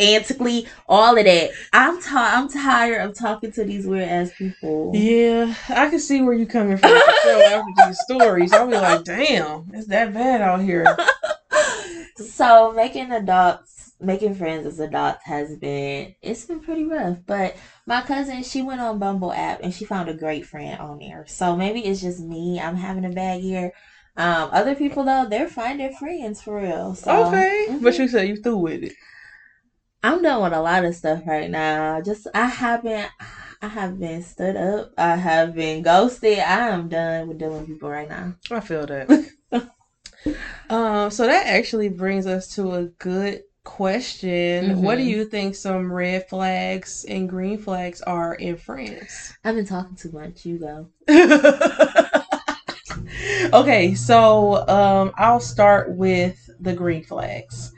antically, 0.00 0.66
all 0.88 1.16
of 1.16 1.24
that. 1.24 1.50
I'm 1.72 2.00
ti- 2.00 2.08
I'm 2.12 2.48
tired 2.48 3.02
of 3.02 3.16
talking 3.16 3.52
to 3.52 3.64
these 3.64 3.86
weird 3.86 4.08
ass 4.08 4.32
people. 4.36 4.92
Yeah, 4.94 5.54
I 5.68 5.90
can 5.90 6.00
see 6.00 6.22
where 6.22 6.34
you're 6.34 6.46
coming 6.46 6.76
from 6.76 6.90
after 6.90 7.62
these 7.76 8.00
stories. 8.04 8.52
I'll 8.52 8.66
be 8.66 8.76
like, 8.76 9.04
damn, 9.04 9.70
it's 9.72 9.86
that 9.88 10.12
bad 10.12 10.40
out 10.40 10.60
here. 10.62 10.84
so 12.20 12.72
making 12.72 13.10
adults 13.12 13.92
making 14.00 14.34
friends 14.34 14.66
as 14.66 14.80
adults 14.80 15.20
has 15.24 15.56
been 15.58 16.14
it's 16.22 16.44
been 16.46 16.60
pretty 16.60 16.84
rough. 16.84 17.18
But 17.26 17.56
my 17.86 18.02
cousin, 18.02 18.42
she 18.42 18.62
went 18.62 18.80
on 18.80 18.98
Bumble 18.98 19.32
app 19.32 19.60
and 19.62 19.72
she 19.74 19.84
found 19.84 20.08
a 20.08 20.14
great 20.14 20.46
friend 20.46 20.78
on 20.80 20.98
there. 20.98 21.24
So 21.26 21.56
maybe 21.56 21.80
it's 21.80 22.00
just 22.00 22.20
me. 22.20 22.60
I'm 22.60 22.76
having 22.76 23.04
a 23.04 23.10
bad 23.10 23.40
year. 23.42 23.72
Um, 24.16 24.50
other 24.52 24.74
people 24.74 25.04
though, 25.04 25.26
they're 25.28 25.48
finding 25.48 25.92
friends 25.92 26.42
for 26.42 26.60
real. 26.60 26.94
So, 26.94 27.26
okay, 27.26 27.66
mhm. 27.68 27.82
but 27.82 27.98
you 27.98 28.08
said 28.08 28.28
you 28.28 28.36
through 28.36 28.58
with 28.58 28.82
it. 28.82 28.92
I'm 30.02 30.22
done 30.22 30.42
with 30.42 30.52
a 30.52 30.60
lot 30.60 30.84
of 30.84 30.94
stuff 30.94 31.22
right 31.26 31.50
now. 31.50 32.00
Just 32.00 32.26
I 32.34 32.46
haven't 32.46 33.10
I 33.62 33.68
have 33.68 33.98
been 34.00 34.22
stood 34.22 34.56
up. 34.56 34.92
I 34.96 35.16
have 35.16 35.54
been 35.54 35.82
ghosted. 35.82 36.38
I 36.38 36.68
am 36.68 36.88
done 36.88 37.28
with 37.28 37.38
dealing 37.38 37.60
with 37.60 37.68
people 37.68 37.90
right 37.90 38.08
now. 38.08 38.34
I 38.50 38.60
feel 38.60 38.86
that. 38.86 39.30
um, 40.68 41.10
so 41.10 41.26
that 41.26 41.46
actually 41.46 41.88
brings 41.88 42.26
us 42.26 42.54
to 42.54 42.74
a 42.74 42.84
good 42.98 43.42
question. 43.64 44.82
What 44.82 44.96
do 44.96 45.02
Mhm. 45.02 45.04
you 45.04 45.24
think 45.24 45.54
some 45.54 45.92
red 45.92 46.28
flags 46.28 47.04
and 47.08 47.28
green 47.28 47.58
flags 47.58 48.00
are 48.02 48.34
in 48.34 48.56
France? 48.56 49.32
I've 49.44 49.56
been 49.56 49.66
talking 49.66 49.96
too 49.96 50.12
much. 50.12 50.44
You 50.46 50.58
go. 50.58 50.88
okay, 53.52 53.94
so 53.94 54.66
um, 54.68 55.12
I'll 55.16 55.40
start 55.40 55.94
with 55.96 56.50
the 56.60 56.72
green 56.72 57.04
flags. 57.04 57.72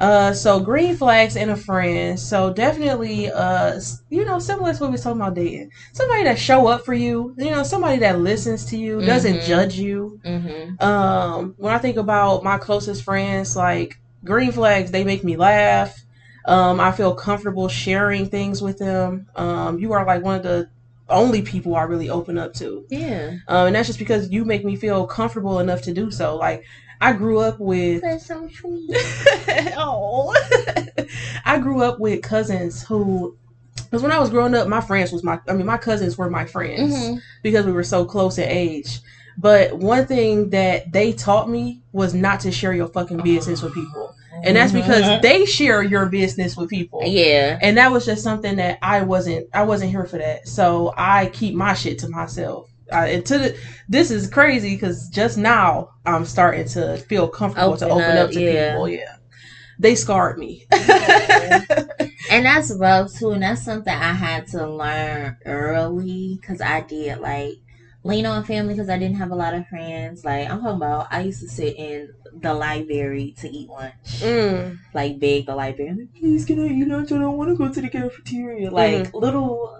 Uh, 0.00 0.32
so 0.32 0.58
green 0.60 0.96
flags 0.96 1.36
and 1.36 1.50
a 1.50 1.56
friend. 1.56 2.18
So 2.18 2.52
definitely, 2.52 3.30
uh, 3.30 3.78
you 4.08 4.24
know, 4.24 4.38
similar 4.38 4.72
to 4.72 4.80
what 4.80 4.88
we 4.88 4.92
was 4.92 5.02
talking 5.02 5.20
about 5.20 5.34
dating. 5.34 5.70
Somebody 5.92 6.24
that 6.24 6.38
show 6.38 6.66
up 6.68 6.84
for 6.86 6.94
you. 6.94 7.34
You 7.36 7.50
know, 7.50 7.62
somebody 7.62 7.98
that 7.98 8.18
listens 8.18 8.64
to 8.66 8.78
you, 8.78 9.02
doesn't 9.02 9.36
Mhm. 9.40 9.46
judge 9.46 9.74
you. 9.78 10.18
Mm-hmm. 10.24 10.82
Um, 10.82 11.54
when 11.58 11.74
I 11.74 11.78
think 11.78 11.98
about 11.98 12.42
my 12.42 12.56
closest 12.56 13.02
friends, 13.04 13.56
like 13.56 14.00
green 14.24 14.52
flags, 14.52 14.90
they 14.90 15.04
make 15.04 15.22
me 15.22 15.36
laugh. 15.36 15.94
Um, 16.46 16.80
I 16.80 16.92
feel 16.92 17.14
comfortable 17.14 17.68
sharing 17.68 18.26
things 18.26 18.62
with 18.62 18.78
them. 18.78 19.26
Um, 19.36 19.78
you 19.78 19.92
are 19.92 20.06
like 20.06 20.24
one 20.24 20.36
of 20.36 20.42
the 20.42 20.70
only 21.10 21.42
people 21.42 21.74
I 21.76 21.82
really 21.82 22.08
open 22.08 22.38
up 22.38 22.54
to. 22.54 22.86
Yeah. 22.88 23.32
Um, 23.48 23.66
and 23.68 23.76
that's 23.76 23.88
just 23.88 23.98
because 23.98 24.30
you 24.30 24.44
make 24.44 24.64
me 24.64 24.76
feel 24.76 25.06
comfortable 25.06 25.58
enough 25.58 25.82
to 25.82 25.92
do 25.92 26.10
so. 26.10 26.36
Like 26.36 26.64
I 27.00 27.12
grew 27.14 27.38
up 27.38 27.58
with 27.58 28.02
That's 28.02 28.26
so 28.26 28.48
sweet. 28.48 28.90
oh 29.76 30.34
I 31.44 31.58
grew 31.58 31.82
up 31.82 31.98
with 32.00 32.22
cousins 32.22 32.82
who 32.82 33.36
because 33.76 34.02
when 34.02 34.12
I 34.12 34.20
was 34.20 34.30
growing 34.30 34.54
up, 34.54 34.68
my 34.68 34.80
friends 34.80 35.10
was 35.12 35.24
my 35.24 35.40
I 35.48 35.52
mean 35.54 35.66
my 35.66 35.78
cousins 35.78 36.16
were 36.16 36.30
my 36.30 36.44
friends 36.44 36.94
Mm-hmm. 36.94 37.18
because 37.42 37.66
we 37.66 37.72
were 37.72 37.84
so 37.84 38.04
close 38.04 38.38
in 38.38 38.48
age. 38.48 39.00
But 39.38 39.78
one 39.78 40.06
thing 40.06 40.50
that 40.50 40.92
they 40.92 41.12
taught 41.12 41.48
me 41.48 41.80
was 41.92 42.12
not 42.14 42.40
to 42.40 42.52
share 42.52 42.74
your 42.74 42.88
fucking 42.88 43.22
business 43.22 43.62
with 43.62 43.72
people. 43.72 44.14
And 44.42 44.56
that's 44.56 44.72
because 44.72 45.20
they 45.22 45.44
share 45.44 45.82
your 45.82 46.06
business 46.06 46.56
with 46.56 46.70
people. 46.70 47.02
Yeah. 47.04 47.58
And 47.60 47.76
that 47.76 47.92
was 47.92 48.06
just 48.06 48.22
something 48.22 48.56
that 48.56 48.78
I 48.80 49.02
wasn't 49.02 49.48
I 49.52 49.64
wasn't 49.64 49.90
here 49.90 50.04
for 50.06 50.18
that. 50.18 50.46
So 50.48 50.94
I 50.96 51.26
keep 51.26 51.54
my 51.54 51.74
shit 51.74 51.98
to 52.00 52.08
myself. 52.08 52.69
Uh, 52.92 53.06
and 53.06 53.26
to 53.26 53.38
the, 53.38 53.58
this 53.88 54.10
is 54.10 54.28
crazy 54.28 54.74
because 54.74 55.08
just 55.08 55.38
now 55.38 55.90
I'm 56.06 56.24
starting 56.24 56.66
to 56.68 56.96
feel 56.98 57.28
comfortable 57.28 57.76
to 57.76 57.86
Open 57.86 58.04
open 58.04 58.16
up, 58.18 58.24
up 58.26 58.30
to 58.32 58.40
yeah. 58.40 58.72
people. 58.72 58.88
Yeah, 58.88 59.16
they 59.78 59.94
scarred 59.94 60.38
me. 60.38 60.66
And 62.30 62.46
that's 62.46 62.72
rough 62.72 63.12
too, 63.18 63.30
and 63.32 63.42
that's 63.42 63.64
something 63.64 63.92
I 63.92 64.12
had 64.12 64.46
to 64.48 64.64
learn 64.68 65.36
early 65.46 66.38
because 66.40 66.60
I 66.60 66.82
did 66.82 67.18
like 67.18 67.54
lean 68.04 68.24
on 68.24 68.44
family 68.44 68.74
because 68.74 68.88
I 68.88 68.98
didn't 68.98 69.16
have 69.16 69.32
a 69.32 69.34
lot 69.34 69.52
of 69.54 69.66
friends. 69.66 70.24
Like 70.24 70.48
I'm 70.48 70.60
talking 70.60 70.76
about, 70.76 71.08
I 71.10 71.22
used 71.22 71.40
to 71.40 71.48
sit 71.48 71.76
in 71.76 72.10
the 72.40 72.54
library 72.54 73.34
to 73.40 73.48
eat 73.48 73.68
lunch, 73.68 73.92
Mm. 74.20 74.78
like 74.94 75.18
beg 75.18 75.46
the 75.46 75.56
librarian, 75.56 76.08
please 76.16 76.44
can 76.44 76.60
I 76.60 76.68
eat 76.68 76.86
lunch? 76.86 77.10
I 77.10 77.18
don't 77.18 77.36
want 77.36 77.50
to 77.50 77.56
go 77.56 77.72
to 77.72 77.80
the 77.80 77.88
cafeteria. 77.88 78.70
Like 78.70 79.12
little, 79.12 79.79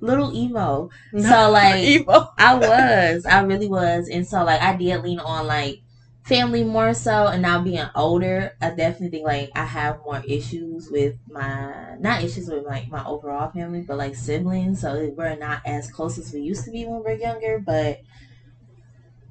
little 0.00 0.32
emo. 0.34 0.90
So 1.18 1.50
like 1.50 1.84
Emo. 1.84 2.28
I 2.38 2.54
was, 2.54 3.26
I 3.26 3.40
really 3.42 3.68
was, 3.68 4.08
and 4.08 4.26
so 4.26 4.44
like 4.44 4.60
I 4.62 4.76
did 4.76 5.02
lean 5.02 5.18
on 5.20 5.46
like 5.46 5.80
family 6.22 6.62
more 6.62 6.94
so, 6.94 7.26
and 7.26 7.42
now 7.42 7.62
being 7.62 7.86
older, 7.94 8.52
I 8.60 8.70
definitely 8.70 9.08
think 9.10 9.26
like 9.26 9.50
I 9.54 9.64
have 9.64 9.98
more 10.04 10.22
issues 10.26 10.88
with 10.90 11.14
my 11.28 11.96
not 11.98 12.22
issues 12.22 12.48
with 12.48 12.64
like 12.64 12.88
my 12.88 13.04
overall 13.04 13.50
family, 13.50 13.82
but 13.82 13.98
like 13.98 14.14
siblings. 14.14 14.80
So 14.80 15.12
we're 15.16 15.36
not 15.36 15.60
as 15.66 15.90
close 15.90 16.18
as 16.18 16.32
we 16.32 16.40
used 16.40 16.64
to 16.64 16.70
be 16.70 16.84
when 16.84 17.02
we 17.04 17.12
are 17.12 17.14
younger, 17.14 17.58
but 17.58 18.00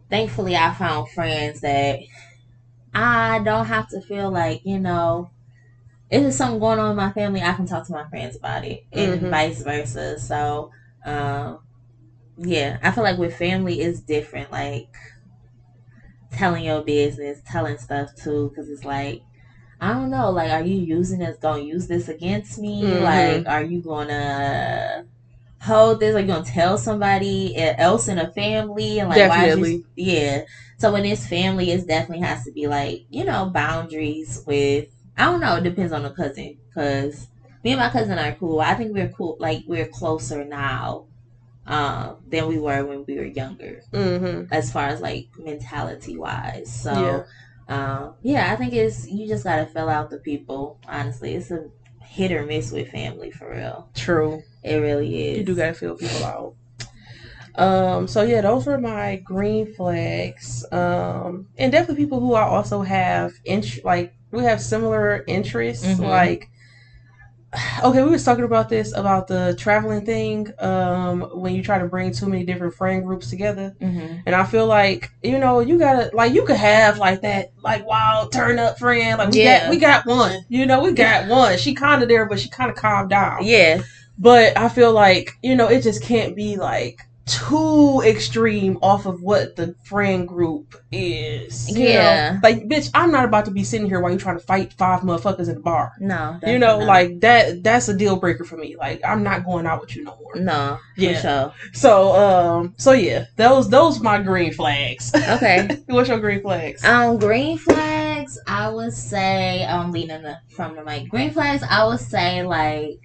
thankfully 0.10 0.56
I 0.56 0.74
found 0.74 1.10
friends 1.10 1.62
that 1.62 2.00
I 2.94 3.40
don't 3.44 3.66
have 3.68 3.88
to 3.90 4.02
feel 4.02 4.32
like 4.32 4.62
you 4.66 4.80
know. 4.80 5.32
If 6.12 6.22
there's 6.24 6.36
something 6.36 6.60
going 6.60 6.80
on 6.80 6.92
in 6.92 6.98
my 6.98 7.12
family, 7.12 7.42
I 7.42 7.54
can 7.54 7.66
talk 7.66 7.86
to 7.88 7.94
my 7.94 8.06
friends 8.10 8.36
about 8.36 8.64
it, 8.66 8.80
and 8.94 9.22
Mhm. 9.22 9.30
vice 9.30 9.62
versa. 9.62 10.18
So, 10.20 10.70
um, 11.06 11.60
yeah, 12.38 12.78
I 12.82 12.92
feel 12.92 13.04
like 13.04 13.18
with 13.18 13.34
family 13.34 13.82
it's 13.82 14.02
different. 14.02 14.52
Like 14.52 14.88
telling 16.32 16.64
your 16.64 16.82
business, 16.82 17.42
telling 17.46 17.78
stuff 17.78 18.10
too, 18.16 18.50
because 18.50 18.70
it's 18.70 18.84
like 18.86 19.20
I 19.82 19.94
don't 19.94 20.10
know. 20.12 20.32
Like, 20.32 20.52
are 20.52 20.62
you 20.62 20.76
using 20.76 21.20
this? 21.20 21.38
Gonna 21.38 21.62
use 21.64 21.88
this 21.88 22.08
against 22.10 22.58
me? 22.60 22.84
Mhm. 22.84 23.02
Like, 23.04 23.44
are 23.48 23.62
you 23.62 23.82
gonna 23.82 25.04
hold 25.62 26.00
this? 26.00 26.16
Are 26.16 26.20
you 26.22 26.28
gonna 26.28 26.44
tell 26.44 26.78
somebody 26.78 27.54
else 27.58 28.08
in 28.08 28.18
a 28.20 28.28
family? 28.28 29.00
And 29.00 29.10
like, 29.10 29.28
why 29.28 29.48
is 29.48 29.56
Definitely. 29.56 29.74
this- 29.78 29.82
yeah. 29.96 30.42
So 30.80 30.92
when 30.92 31.06
it's 31.06 31.26
family, 31.28 31.72
it 31.72 31.88
definitely 31.88 32.26
has 32.26 32.44
to 32.46 32.52
be 32.52 32.68
like 32.68 33.02
you 33.10 33.24
know 33.26 33.46
boundaries 33.46 34.40
with. 34.46 34.86
I 35.20 35.26
don't 35.26 35.42
know. 35.42 35.58
It 35.58 35.64
depends 35.64 35.94
on 35.94 36.04
the 36.04 36.12
cousin 36.12 36.58
because 36.70 37.30
me 37.66 37.74
and 37.74 37.82
my 37.82 37.90
cousin 37.90 38.20
are 38.20 38.36
cool. 38.36 38.62
I 38.62 38.76
think 38.76 38.94
we're 38.94 39.10
cool. 39.10 39.38
Like 39.40 39.64
we're 39.68 39.88
closer 39.88 40.46
now 40.46 41.08
um, 41.68 42.18
than 42.28 42.48
we 42.48 42.60
were 42.60 42.86
when 42.86 43.06
we 43.08 43.18
were 43.18 43.26
younger, 43.26 43.82
hmm 43.94 44.44
as 44.52 44.72
far 44.72 44.88
as 44.90 45.02
like 45.02 45.28
mentality 45.38 46.18
wise. 46.18 46.72
So, 46.72 47.26
um, 47.70 48.16
yeah, 48.24 48.52
I 48.54 48.58
think 48.58 48.74
it's 48.74 49.08
you 49.08 49.28
just 49.28 49.46
gotta 49.46 49.66
fill 49.68 49.90
out 49.90 50.12
the 50.12 50.20
people. 50.20 50.78
Honestly, 50.88 51.36
it's 51.36 51.52
a 51.52 51.70
hit 52.04 52.32
or 52.34 52.44
miss 52.44 52.72
with 52.72 52.90
family 52.90 53.32
for 53.32 53.52
real. 53.52 53.90
True. 53.96 54.44
It 54.64 54.78
really 54.78 55.30
is. 55.32 55.38
You 55.40 55.44
do 55.46 55.56
gotta 55.56 55.74
fill 55.74 55.96
people 55.96 56.26
out. 56.26 56.56
Um, 57.56 58.08
so 58.08 58.22
yeah, 58.22 58.42
those 58.42 58.66
were 58.66 58.78
my 58.78 59.18
green 59.18 59.66
flags. 59.66 60.66
Um, 60.72 61.48
and 61.58 61.72
definitely 61.72 62.04
people 62.04 62.20
who 62.20 62.34
I 62.34 62.44
also 62.44 62.82
have 62.82 63.32
int- 63.46 63.84
like 63.84 64.10
we 64.32 64.44
have 64.44 64.62
similar 64.62 65.24
interests. 65.28 65.86
Mhm. 65.86 66.08
Like, 66.10 66.50
okay, 67.84 68.04
we 68.04 68.10
was 68.12 68.24
talking 68.24 68.44
about 68.44 68.70
this 68.70 68.96
about 68.96 69.28
the 69.28 69.56
traveling 69.58 70.06
thing. 70.06 70.48
Um, 70.60 71.22
when 71.34 71.56
you 71.56 71.64
try 71.64 71.80
to 71.80 71.86
bring 71.86 72.12
too 72.12 72.28
many 72.28 72.44
different 72.44 72.74
friend 72.76 73.04
groups 73.04 73.30
together, 73.30 73.74
hmm 73.80 74.18
and 74.26 74.36
I 74.36 74.44
feel 74.44 74.68
like 74.68 75.10
you 75.24 75.40
know 75.40 75.60
you 75.60 75.80
gotta 75.80 76.12
like 76.14 76.34
you 76.34 76.44
could 76.46 76.58
have 76.58 77.00
like 77.00 77.22
that 77.22 77.48
like 77.64 77.86
wild 77.88 78.32
turn 78.32 78.60
up 78.60 78.78
friend. 78.78 79.18
Like 79.18 79.32
we 79.32 79.40
Yeah. 79.42 79.62
got 79.62 79.70
we 79.72 79.78
got 79.78 80.06
one. 80.06 80.46
You 80.50 80.66
know 80.66 80.84
we 80.84 80.94
got 80.94 81.28
one. 81.28 81.58
She 81.58 81.74
kind 81.74 82.04
of 82.04 82.10
there, 82.10 82.26
but 82.28 82.40
she 82.40 82.50
kind 82.50 82.70
of 82.70 82.76
calmed 82.76 83.10
down. 83.10 83.40
Yeah, 83.44 83.82
But 84.18 84.58
I 84.58 84.70
feel 84.70 84.92
like, 84.92 85.38
you 85.42 85.56
know, 85.56 85.68
it 85.68 85.82
just 85.82 86.04
can't 86.04 86.36
be 86.36 86.58
like 86.58 87.00
too 87.30 88.02
extreme 88.06 88.78
off 88.82 89.06
of 89.06 89.22
what 89.22 89.56
the 89.56 89.76
friend 89.84 90.28
group 90.28 90.76
is. 90.92 91.70
Yeah. 91.78 92.34
know? 92.34 92.40
Like, 92.44 92.64
bitch, 92.64 92.90
I'm 92.94 93.12
not 93.12 93.26
about 93.26 93.46
to 93.46 93.52
be 93.52 93.64
sitting 93.64 93.88
here 93.88 94.00
while 94.00 94.12
you're 94.12 94.20
trying 94.20 94.40
to 94.40 94.44
fight 94.46 94.74
five 94.74 95.02
motherfuckers 95.02 95.48
in 95.48 95.56
the 95.56 95.62
bar. 95.62 95.94
no, 96.00 96.40
you 96.46 96.58
know, 96.58 96.80
definitely 96.80 96.86
like 96.86 97.20
that 97.22 97.64
that's 97.64 97.88
a 97.88 97.94
deal 97.96 98.16
breaker 98.16 98.44
for 98.44 98.58
me. 98.58 98.76
Like 98.76 99.02
I'm 99.06 99.24
not 99.24 99.46
going 99.46 99.66
out 99.68 99.82
with 99.82 99.96
you 99.96 100.04
no 100.04 100.18
more. 100.20 100.36
no, 100.36 100.80
Yeah. 100.98 101.22
sure. 101.22 101.54
So 101.74 102.14
um 102.14 102.74
so 102.78 102.92
yeah, 102.94 103.26
those 103.36 103.70
those 103.70 104.00
my 104.00 104.22
green 104.22 104.54
flags. 104.54 105.12
Okay. 105.16 105.68
What's 105.88 106.10
your 106.10 106.20
green 106.20 106.42
flags? 106.42 106.84
Um, 106.84 107.18
green 107.20 107.58
flags, 107.58 108.40
I 108.48 108.70
would 108.70 108.94
say, 108.94 109.64
um, 109.66 109.92
leaning 109.92 110.24
from 110.50 110.76
the 110.76 110.84
mic. 110.84 111.10
Green 111.10 111.32
flags, 111.32 111.64
I 111.70 111.86
would 111.86 112.00
say, 112.00 112.44
like, 112.44 113.00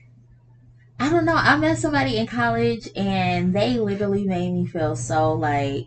I 0.99 1.11
don't 1.11 1.25
know. 1.25 1.35
I 1.35 1.57
met 1.57 1.79
somebody 1.79 2.17
in 2.19 2.27
college 2.27 2.89
and 2.97 3.55
they 3.55 3.79
literally 3.79 4.25
made 4.25 4.53
me 4.53 4.67
feel 4.67 4.97
so, 4.97 5.35
like, 5.35 5.87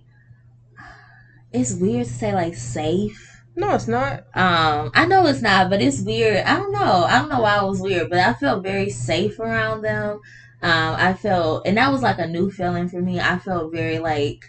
it's 1.52 1.74
weird 1.74 2.08
to 2.08 2.14
say, 2.14 2.34
like, 2.34 2.56
safe. 2.56 3.42
no, 3.56 3.74
it's 3.74 3.88
not. 3.88 4.20
Um, 4.36 4.92
I 4.94 5.06
know 5.08 5.26
it's 5.26 5.42
not, 5.42 5.70
but 5.70 5.82
it's 5.82 6.02
weird. 6.02 6.44
I 6.46 6.58
don't 6.58 6.72
know. 6.72 7.06
I 7.06 7.20
don't 7.20 7.30
know 7.30 7.42
why 7.42 7.60
it 7.60 7.68
was 7.68 7.82
weird, 7.82 8.10
but 8.10 8.20
I 8.20 8.34
felt 8.34 8.64
very 8.64 8.90
safe 8.90 9.40
around 9.40 9.82
them. 9.82 10.20
Um, 10.62 10.96
I 10.98 11.14
felt, 11.14 11.66
and 11.66 11.78
that 11.78 11.92
was 11.92 12.02
like 12.02 12.20
a 12.20 12.28
new 12.28 12.50
feeling 12.52 12.88
for 12.88 13.02
me. 13.02 13.20
I 13.20 13.38
felt 13.40 13.72
very 13.72 14.00
like 14.00 14.46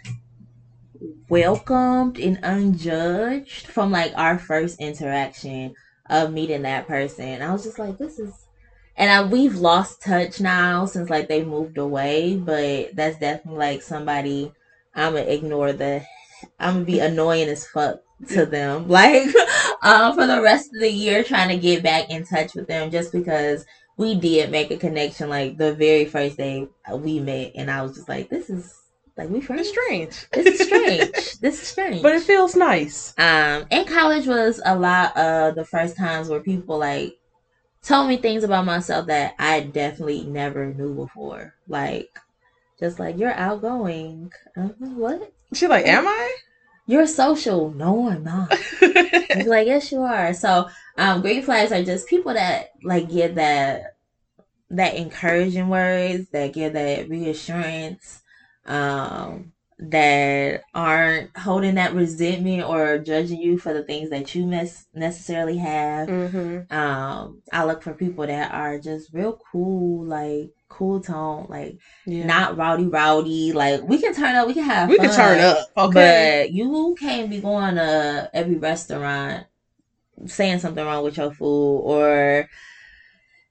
welcomed 1.29 2.17
and 2.19 2.39
unjudged 2.43 3.67
from 3.67 3.91
like 3.91 4.11
our 4.15 4.37
first 4.37 4.79
interaction 4.79 5.73
of 6.09 6.31
meeting 6.31 6.63
that 6.63 6.87
person. 6.87 7.41
I 7.41 7.51
was 7.51 7.63
just 7.63 7.79
like, 7.79 7.97
this 7.97 8.19
is, 8.19 8.38
and 8.99 9.11
I 9.11 9.23
we've 9.23 9.55
lost 9.57 10.03
touch 10.03 10.41
now 10.41 10.85
since 10.85 11.09
like 11.09 11.29
they 11.29 11.43
moved 11.43 11.79
away, 11.79 12.37
but 12.37 12.95
that's 12.95 13.19
definitely 13.19 13.59
like 13.59 13.83
somebody 13.83 14.53
I'm 14.95 15.13
gonna 15.13 15.25
ignore 15.27 15.73
the, 15.73 16.03
I'm 16.59 16.75
gonna 16.75 16.85
be 16.85 16.99
annoying 16.99 17.49
as 17.49 17.65
fuck 17.67 17.97
to 18.29 18.45
them, 18.45 18.87
like, 18.89 19.29
um, 19.83 20.15
for 20.15 20.27
the 20.27 20.41
rest 20.41 20.69
of 20.75 20.81
the 20.81 20.91
year 20.91 21.23
trying 21.23 21.49
to 21.49 21.57
get 21.57 21.83
back 21.83 22.09
in 22.11 22.25
touch 22.25 22.53
with 22.55 22.67
them 22.67 22.91
just 22.91 23.11
because 23.13 23.65
we 23.97 24.15
did 24.15 24.51
make 24.51 24.71
a 24.71 24.77
connection 24.77 25.29
like 25.29 25.57
the 25.57 25.73
very 25.73 26.05
first 26.05 26.37
day 26.37 26.65
we 26.93 27.19
met, 27.19 27.51
and 27.55 27.71
I 27.71 27.81
was 27.83 27.95
just 27.95 28.09
like, 28.09 28.29
this 28.29 28.49
is 28.49 28.73
Like 29.17 29.29
we 29.29 29.41
friends. 29.41 29.67
It's 29.67 29.69
strange. 29.69 30.27
This 30.33 30.47
is 30.47 30.59
strange. 30.67 31.11
this 31.41 31.61
is 31.61 31.67
strange. 31.67 32.01
but 32.01 32.13
it 32.15 32.23
feels 32.23 32.55
nice. 32.55 33.13
Um, 33.17 33.65
and 33.71 33.87
college 33.87 34.27
was 34.27 34.61
a 34.65 34.77
lot 34.77 35.15
of 35.17 35.55
the 35.55 35.65
first 35.65 35.97
times 35.97 36.29
where 36.29 36.41
people 36.41 36.77
like 36.79 37.13
told 37.81 38.07
me 38.07 38.17
things 38.17 38.43
about 38.43 38.65
myself 38.65 39.07
that 39.07 39.35
I 39.39 39.61
definitely 39.61 40.23
never 40.23 40.73
knew 40.73 40.93
before. 40.93 41.55
Like, 41.67 42.19
just 42.79 42.99
like 42.99 43.17
you're 43.17 43.33
outgoing. 43.33 44.31
I'm 44.55 44.75
like, 44.79 44.93
what? 44.93 45.33
She 45.53 45.67
like, 45.67 45.85
am 45.85 46.07
I? 46.07 46.35
You're 46.85 47.07
social. 47.07 47.71
No, 47.71 48.09
I'm 48.09 48.23
not. 48.23 48.53
Like, 49.45 49.67
yes, 49.67 49.91
you 49.91 50.01
are. 50.01 50.33
So, 50.33 50.67
um, 50.97 51.21
green 51.21 51.43
flags 51.43 51.71
are 51.71 51.83
just 51.83 52.07
people 52.07 52.33
that 52.33 52.71
like 52.83 53.09
give 53.09 53.35
that 53.35 53.95
that 54.71 54.95
encouraging 54.95 55.69
words, 55.69 56.29
that 56.29 56.53
give 56.53 56.73
that 56.73 57.09
reassurance, 57.09 58.21
um, 58.65 59.53
that 59.81 60.61
aren't 60.73 61.35
holding 61.37 61.75
that 61.75 61.93
resentment 61.93 62.63
or 62.63 62.97
judging 62.97 63.41
you 63.41 63.57
for 63.57 63.73
the 63.73 63.83
things 63.83 64.09
that 64.09 64.35
you 64.35 64.45
mes- 64.45 64.87
necessarily 64.93 65.57
have. 65.57 66.09
mm-hmm. 66.09 66.73
Um, 66.75 67.41
I 67.51 67.63
look 67.65 67.81
for 67.81 67.93
people 67.93 68.27
that 68.27 68.53
are 68.53 68.77
just 68.77 69.13
real 69.13 69.39
cool, 69.51 70.05
like 70.05 70.51
cool 70.67 70.99
tone, 70.99 71.45
like 71.49 71.77
Yeah. 72.05 72.25
not 72.25 72.57
rowdy, 72.57 72.87
rowdy. 72.87 73.53
Like 73.53 73.81
we 73.83 73.99
can 73.99 74.13
turn 74.13 74.35
up, 74.35 74.47
we 74.47 74.53
can 74.53 74.63
have, 74.63 74.89
we 74.89 74.97
can 74.97 75.13
turn 75.15 75.39
up. 75.39 75.65
Okay. 75.77 76.43
but 76.47 76.51
you 76.53 76.95
can't 76.99 77.29
be 77.29 77.39
going 77.39 77.75
to 77.75 78.29
every 78.33 78.57
restaurant 78.57 79.45
saying 80.25 80.59
something 80.59 80.83
wrong 80.83 81.03
with 81.05 81.15
your 81.15 81.31
food 81.31 81.79
or 81.79 82.45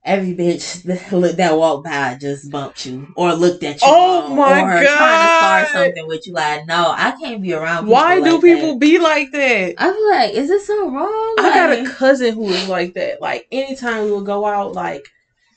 every 0.08 0.34
bitch 0.34 0.82
that, 0.84 1.36
that 1.36 1.56
walked 1.56 1.84
by 1.84 2.16
just 2.20 2.50
bumped 2.50 2.86
you 2.86 3.06
or 3.14 3.34
looked 3.34 3.62
at 3.62 3.74
you 3.82 3.88
Oh 3.88 4.34
my 4.34 4.60
or 4.62 4.66
trying 4.66 4.82
to 4.82 5.34
start 5.36 5.68
something 5.68 6.06
with 6.08 6.26
you. 6.26 6.32
Like, 6.32 6.66
no, 6.66 6.92
I 6.96 7.12
can't 7.20 7.42
be 7.42 7.52
around 7.52 7.84
people 7.84 7.94
Why 7.94 8.20
do 8.20 8.32
like 8.32 8.42
people 8.42 8.72
that. 8.72 8.80
be 8.80 8.98
like 8.98 9.30
that? 9.32 9.74
I'm 9.78 9.96
like, 10.10 10.34
is 10.34 10.48
this 10.48 10.66
so 10.66 10.90
wrong? 10.90 11.34
I 11.38 11.52
got 11.54 11.72
a 11.72 11.90
cousin 11.90 12.34
who 12.34 12.48
is 12.48 12.68
like 12.68 12.94
that. 12.94 13.20
Like 13.20 13.46
anytime 13.52 14.04
we 14.04 14.12
would 14.12 14.26
go 14.26 14.46
out, 14.46 14.72
like 14.72 15.04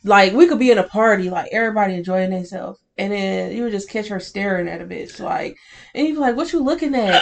like 0.04 0.34
we 0.34 0.48
could 0.48 0.60
be 0.60 0.72
in 0.72 0.78
a 0.78 0.84
party, 0.84 1.30
like 1.30 1.50
everybody 1.52 1.96
enjoying 1.96 2.32
themselves, 2.32 2.80
and 2.98 3.14
then 3.14 3.56
you 3.56 3.64
would 3.64 3.72
just 3.72 3.90
catch 3.90 4.08
her 4.08 4.20
staring 4.20 4.68
at 4.68 4.82
a 4.82 4.86
bitch, 4.86 5.20
like, 5.20 5.56
and 5.94 6.08
you'd 6.08 6.16
be 6.16 6.20
like, 6.20 6.36
"What 6.36 6.52
you 6.54 6.64
looking 6.64 6.96
at?" 6.96 7.22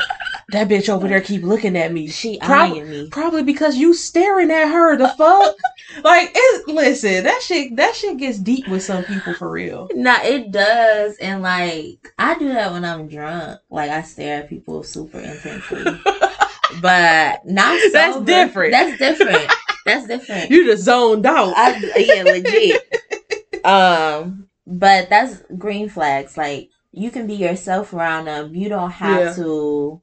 That 0.52 0.68
bitch 0.68 0.90
over 0.90 1.08
there 1.08 1.22
keep 1.22 1.44
looking 1.44 1.78
at 1.78 1.92
me. 1.94 2.08
she 2.08 2.40
Prob- 2.40 2.72
eyeing 2.74 2.90
me. 2.90 3.10
Probably 3.10 3.44
because 3.44 3.78
you 3.78 3.94
staring 3.94 4.50
at 4.52 4.68
her. 4.72 4.98
The 4.98 5.08
fuck, 5.10 5.56
like, 6.04 6.32
it, 6.34 6.68
listen, 6.68 7.24
that 7.24 7.42
shit, 7.42 7.76
that 7.76 7.96
shit 7.96 8.18
gets 8.18 8.38
deep 8.40 8.68
with 8.68 8.84
some 8.84 9.04
people 9.04 9.34
for 9.36 9.50
real. 9.50 9.90
Nah, 9.94 10.20
it 10.24 10.52
does, 10.52 11.18
and 11.18 11.42
like 11.42 12.12
I 12.18 12.38
do 12.38 12.48
that 12.50 12.72
when 12.72 12.84
I'm 12.86 13.08
drunk. 13.08 13.60
Like 13.70 13.90
I 13.92 14.02
stare 14.04 14.44
at 14.44 14.50
people 14.50 14.84
super 14.84 15.20
intensely, 15.20 15.84
but 16.82 17.46
not. 17.46 17.80
So 17.82 17.90
That's 17.92 18.14
sober. 18.16 18.26
different. 18.26 18.72
That's 18.72 18.98
different. 18.98 19.52
That's 19.86 20.08
different. 20.08 20.52
You 20.52 20.66
just 20.66 20.84
zoned 20.84 21.26
out. 21.26 21.54
I, 21.56 21.78
yeah, 21.98 22.24
legit. 22.24 23.66
um, 23.66 24.48
but 24.68 25.10
that's 25.10 25.42
green 25.58 25.90
flags. 25.90 26.38
Like 26.38 26.70
you 26.92 27.10
can 27.12 27.26
be 27.28 27.36
yourself 27.36 27.94
around 27.94 28.26
them. 28.26 28.54
You 28.54 28.70
don't 28.70 28.92
have 28.92 29.20
Yeah. 29.38 29.44
to. 29.44 30.02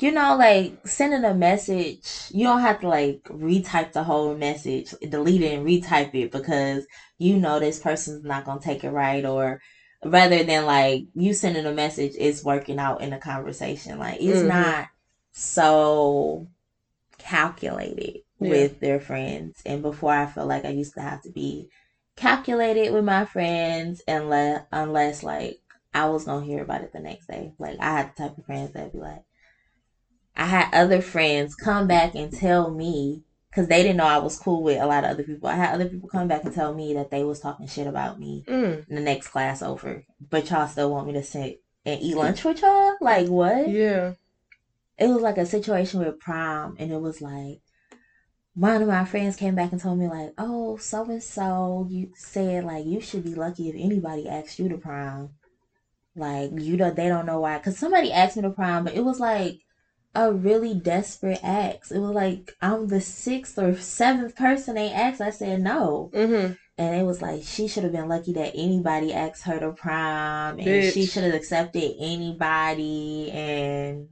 You 0.00 0.12
know, 0.12 0.36
like 0.36 0.86
sending 0.86 1.24
a 1.24 1.34
message, 1.34 2.28
you 2.30 2.44
don't 2.44 2.60
have 2.60 2.80
to 2.80 2.88
like 2.88 3.20
retype 3.24 3.92
the 3.92 4.04
whole 4.04 4.36
message, 4.36 4.94
delete 5.08 5.42
it 5.42 5.54
and 5.58 5.66
retype 5.66 6.14
it 6.14 6.30
because 6.30 6.86
you 7.18 7.36
know 7.36 7.58
this 7.58 7.80
person's 7.80 8.22
not 8.24 8.44
gonna 8.44 8.60
take 8.60 8.84
it 8.84 8.90
right, 8.90 9.24
or 9.24 9.58
rather 10.04 10.44
than 10.44 10.66
like 10.66 11.00
you 11.14 11.32
sending 11.34 11.66
a 11.66 11.72
message, 11.72 12.12
it's 12.16 12.44
working 12.44 12.78
out 12.78 13.00
in 13.02 13.12
a 13.12 13.18
conversation. 13.18 13.98
Like 13.98 14.20
it's 14.20 14.40
Mhm. 14.42 14.46
not 14.48 14.86
so 15.32 16.46
calculated 17.18 18.20
Yeah. 18.40 18.50
with 18.50 18.80
their 18.80 19.00
friends. 19.00 19.60
And 19.66 19.82
before 19.82 20.12
I 20.12 20.26
felt 20.26 20.48
like 20.48 20.64
I 20.64 20.70
used 20.70 20.94
to 20.94 21.02
have 21.02 21.22
to 21.22 21.30
be 21.32 21.68
calculated 22.16 22.92
with 22.92 23.04
my 23.04 23.24
friends 23.24 24.02
unless 24.08 24.62
unless 24.72 25.22
like 25.24 25.56
I 25.94 26.06
was 26.06 26.24
gonna 26.24 26.44
hear 26.46 26.62
about 26.62 26.82
it 26.82 26.92
the 26.92 27.00
next 27.00 27.26
day. 27.28 27.52
Like 27.58 27.78
I 27.80 27.92
had 27.98 28.10
the 28.16 28.24
type 28.24 28.38
of 28.38 28.44
friends 28.44 28.72
that'd 28.72 28.92
be 28.92 28.98
like 28.98 29.22
I 30.38 30.46
had 30.46 30.68
other 30.72 31.00
friends 31.00 31.54
come 31.54 31.86
back 31.88 32.14
and 32.14 32.32
tell 32.32 32.70
me 32.70 33.22
because 33.50 33.66
they 33.68 33.82
didn't 33.82 33.96
know 33.96 34.04
I 34.04 34.18
was 34.18 34.38
cool 34.38 34.62
with 34.62 34.80
a 34.80 34.86
lot 34.86 35.04
of 35.04 35.10
other 35.10 35.24
people. 35.24 35.48
I 35.48 35.56
had 35.56 35.74
other 35.74 35.88
people 35.88 36.08
come 36.08 36.28
back 36.28 36.44
and 36.44 36.54
tell 36.54 36.74
me 36.74 36.94
that 36.94 37.10
they 37.10 37.24
was 37.24 37.40
talking 37.40 37.66
shit 37.66 37.86
about 37.86 38.18
me 38.20 38.44
Mm, 38.46 38.88
in 38.88 38.94
the 38.94 39.00
next 39.00 39.28
class 39.28 39.62
over, 39.62 40.04
but 40.30 40.48
y'all 40.50 40.68
still 40.68 40.90
want 40.90 41.06
me 41.08 41.14
to 41.14 41.22
sit 41.22 41.60
and 41.84 42.00
eat 42.00 42.16
lunch 42.16 42.44
with 42.44 42.62
y'all? 42.62 42.94
Like 43.00 43.26
what? 43.28 43.68
yeah. 43.68 44.12
it 44.98 45.08
was 45.08 45.22
like 45.22 45.38
a 45.38 45.46
situation 45.46 46.00
with 46.00 46.20
prom 46.20 46.76
and 46.78 46.92
it 46.92 47.00
was 47.00 47.20
like 47.20 47.58
one 48.54 48.82
of 48.82 48.88
my 48.88 49.04
friends 49.04 49.36
came 49.36 49.54
back 49.54 49.70
and 49.72 49.80
told 49.80 49.98
me 49.98 50.08
like 50.08 50.30
oh 50.38 50.76
so 50.76 51.04
and 51.10 51.22
so 51.22 51.86
you 51.90 52.10
said 52.16 52.64
like 52.64 52.84
you 52.84 53.00
should 53.00 53.22
be 53.24 53.34
lucky 53.34 53.68
if 53.68 53.74
anybody 53.78 54.28
asked 54.28 54.58
you 54.58 54.68
to 54.68 54.76
prom 54.76 55.30
like 56.16 56.50
you 56.58 56.76
don't 56.76 56.96
they 56.96 57.08
don't 57.08 57.26
know 57.26 57.38
why 57.40 57.56
because 57.58 57.78
somebody 57.78 58.10
asked 58.12 58.36
me 58.36 58.42
to 58.42 58.50
prom 58.50 58.82
but 58.84 58.94
it 58.94 59.04
was 59.04 59.20
like 59.20 59.54
a 60.14 60.32
really 60.32 60.74
desperate 60.74 61.40
ask 61.42 61.92
it 61.92 61.98
was 61.98 62.12
like 62.14 62.52
i'm 62.62 62.88
the 62.88 63.00
sixth 63.00 63.58
or 63.58 63.76
seventh 63.76 64.34
person 64.34 64.74
they 64.74 64.90
asked. 64.90 65.20
I 65.20 65.30
said 65.30 65.60
no. 65.60 66.10
Mm-hmm. 66.14 66.52
and 66.78 66.94
it 66.94 67.04
was 67.04 67.20
like 67.22 67.42
she 67.44 67.68
should 67.68 67.84
have 67.84 67.92
been 67.92 68.08
lucky 68.08 68.32
that 68.32 68.52
anybody 68.54 69.12
asked 69.12 69.44
her 69.44 69.58
to 69.60 69.72
prom 69.72 70.58
and 70.58 70.92
she 70.92 71.06
should 71.06 71.24
have 71.24 71.34
accepted 71.34 71.92
anybody 72.00 73.30
and 73.32 74.08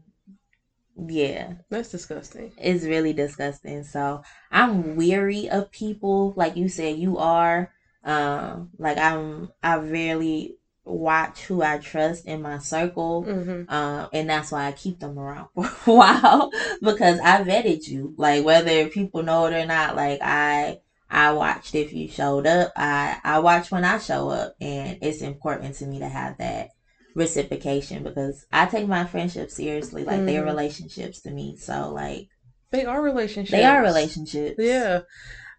yeah. 0.99 1.53
That's 1.69 1.91
disgusting. 1.91 2.53
it's 2.57 2.85
really 2.85 3.13
disgusting. 3.13 3.83
So 3.85 4.21
i'm 4.51 4.97
weary 4.97 5.49
of 5.49 5.71
people. 5.71 6.33
Like 6.37 6.57
you 6.57 6.69
said 6.69 6.97
you 6.97 7.19
are 7.19 7.71
um 8.05 8.71
like 8.79 8.99
i'm 8.99 9.49
i 9.63 9.77
rarely 9.77 10.55
watch 10.87 11.43
who 11.47 11.61
i 11.63 11.77
trust 11.79 12.25
in 12.27 12.41
my 12.41 12.59
circle 12.59 13.25
Mm-hmm. 13.27 13.75
um, 13.75 14.09
and 14.13 14.31
that's 14.31 14.53
why 14.53 14.67
I 14.69 14.73
keep 14.73 15.01
them 15.01 15.19
around 15.19 15.49
for 15.55 15.91
a 15.91 15.95
while 15.95 16.51
because 16.81 17.19
I 17.19 17.43
vetted 17.43 17.89
you. 17.89 18.15
Like 18.17 18.45
whether 18.45 18.87
people 18.89 19.23
know 19.23 19.47
it 19.47 19.53
or 19.53 19.65
not, 19.67 19.97
like 19.97 20.21
I 20.23 20.77
I 21.11 21.33
watched 21.33 21.75
if 21.75 21.93
you 21.93 22.07
showed 22.09 22.47
up. 22.47 22.71
I 22.77 23.19
I 23.25 23.39
watch 23.41 23.71
when 23.73 23.85
I 23.85 23.99
show 23.99 24.29
up, 24.29 24.53
and 24.61 24.97
it's 25.03 25.21
important 25.23 25.75
to 25.77 25.87
me 25.87 25.99
to 25.99 26.09
have 26.09 26.37
that 26.39 26.69
reciprocation 27.17 28.03
because 28.05 28.45
I 28.53 28.67
take 28.67 28.87
my 28.87 29.05
friendships 29.05 29.55
seriously. 29.57 30.05
Like 30.05 30.27
they're 30.27 30.43
Mhm. 30.43 30.47
relationships 30.47 31.21
to 31.23 31.31
me. 31.33 31.57
So 31.57 31.91
like 31.93 32.27
They 32.71 32.85
are 32.85 33.01
relationships. 33.03 33.51
they 33.53 33.65
are 33.65 33.83
relationships. 33.83 34.55
Yeah. 34.59 35.01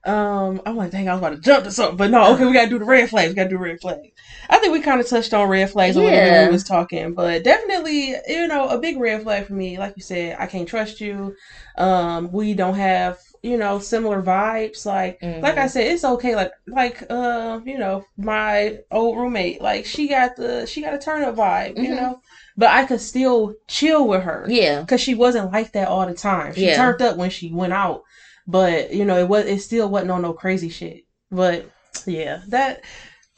Um, 0.07 0.61
I'm 0.65 0.75
like, 0.77 0.91
dang, 0.91 1.09
I 1.09 1.13
was 1.13 1.19
about 1.19 1.35
to 1.35 1.41
jump 1.41 1.65
to 1.65 1.71
something, 1.71 1.97
but 1.97 2.09
no, 2.11 2.33
okay, 2.33 2.45
we 2.45 2.53
gotta 2.53 2.69
do 2.69 2.79
the 2.79 2.85
red 2.85 3.09
flags. 3.09 3.29
We 3.29 3.35
gotta 3.35 3.49
do 3.49 3.57
red 3.57 3.79
flags. 3.81 4.07
I 4.49 4.57
think 4.57 4.71
we 4.71 4.79
kind 4.79 5.01
of 5.01 5.07
touched 5.07 5.33
on 5.33 5.49
red 5.49 5.69
flags 5.69 5.95
a 5.97 6.01
little 6.01 6.17
bit 6.21 6.31
when 6.31 6.45
we 6.47 6.51
was 6.53 6.63
talking, 6.63 7.13
but 7.13 7.43
definitely, 7.43 8.15
you 8.27 8.47
know, 8.47 8.69
a 8.69 8.79
big 8.79 8.97
red 8.97 9.23
flag 9.23 9.47
for 9.47 9.53
me, 9.53 9.77
like 9.77 9.93
you 9.97 10.01
said, 10.03 10.37
I 10.39 10.47
can't 10.47 10.67
trust 10.67 11.01
you. 11.01 11.35
Um, 11.77 12.31
we 12.31 12.53
don't 12.53 12.75
have, 12.75 13.17
you 13.43 13.57
know, 13.57 13.79
similar 13.79 14.21
vibes. 14.21 14.85
Like, 14.85 15.19
like 15.21 15.57
I 15.57 15.65
Mhm. 15.65 15.69
said, 15.69 15.87
it's 15.87 16.03
okay. 16.05 16.35
Like, 16.35 16.51
like, 16.67 17.03
uh, 17.09 17.59
you 17.65 17.77
know, 17.77 18.03
my 18.17 18.77
old 18.91 19.17
roommate, 19.17 19.61
like 19.61 19.85
she 19.85 20.07
got 20.07 20.35
the, 20.37 20.65
she 20.65 20.81
got 20.81 20.93
a 20.93 20.97
turn 20.97 21.23
up 21.23 21.35
vibe, 21.35 21.77
you 21.77 21.89
Mhm. 21.91 21.95
know, 21.97 22.19
but 22.55 22.69
I 22.69 22.85
could 22.85 23.01
still 23.01 23.53
chill 23.67 24.07
with 24.07 24.23
her 24.23 24.45
yeah. 24.47 24.81
because 24.81 25.01
she 25.01 25.15
wasn't 25.15 25.51
like 25.51 25.73
that 25.73 25.87
all 25.89 26.05
the 26.07 26.13
time. 26.13 26.53
She 26.53 26.67
Yeah. 26.67 26.77
turned 26.77 27.01
up 27.01 27.17
when 27.17 27.29
she 27.29 27.51
went 27.51 27.73
out, 27.73 28.01
but 28.47 28.91
you 28.93 29.05
know 29.05 29.17
it 29.17 29.27
was 29.27 29.45
it 29.45 29.59
still 29.59 29.89
wasn't 29.89 30.11
on 30.11 30.21
no 30.21 30.33
crazy 30.33 30.69
shit. 30.69 31.03
But 31.29 31.69
yeah, 32.05 32.41
that 32.47 32.81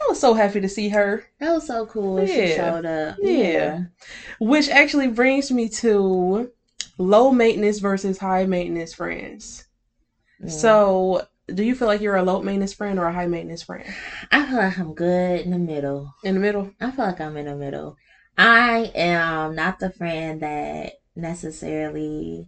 I 0.02 0.06
was 0.08 0.20
so 0.20 0.34
happy 0.34 0.60
to 0.62 0.70
see 0.70 0.90
her. 0.90 1.24
That 1.40 1.52
was 1.52 1.68
so 1.68 1.86
cool. 1.86 2.16
when 2.16 2.28
She 2.28 2.50
Yeah. 2.50 2.56
showed 2.56 2.86
up. 2.86 3.16
Yeah. 3.20 3.80
Which 4.40 4.70
actually 4.70 5.08
brings 5.08 5.52
me 5.52 5.68
to 5.70 6.50
low 6.98 7.32
maintenance 7.32 7.80
versus 7.80 8.18
high 8.18 8.46
maintenance 8.46 8.94
friends. 8.94 9.66
Yeah. 10.42 10.50
So, 10.50 11.22
do 11.54 11.64
you 11.64 11.76
feel 11.76 11.88
like 11.88 12.00
you're 12.00 12.16
a 12.16 12.24
low 12.24 12.42
maintenance 12.42 12.74
friend 12.74 12.98
or 13.00 13.08
a 13.08 13.14
high 13.14 13.26
maintenance 13.26 13.64
friend? 13.64 13.84
I 14.32 14.46
feel 14.46 14.58
like 14.58 14.78
I'm 14.80 14.94
good 14.94 15.42
in 15.42 15.52
the 15.52 15.58
middle. 15.58 16.14
In 16.24 16.36
the 16.36 16.40
middle. 16.40 16.72
I 16.80 16.92
feel 16.92 17.06
like 17.06 17.20
I'm 17.20 17.36
in 17.36 17.48
the 17.48 17.56
middle. 17.56 17.98
I 18.38 18.92
am 18.96 19.56
not 19.56 19.80
the 19.80 19.90
friend 19.90 20.42
that 20.42 20.94
necessarily 21.16 22.48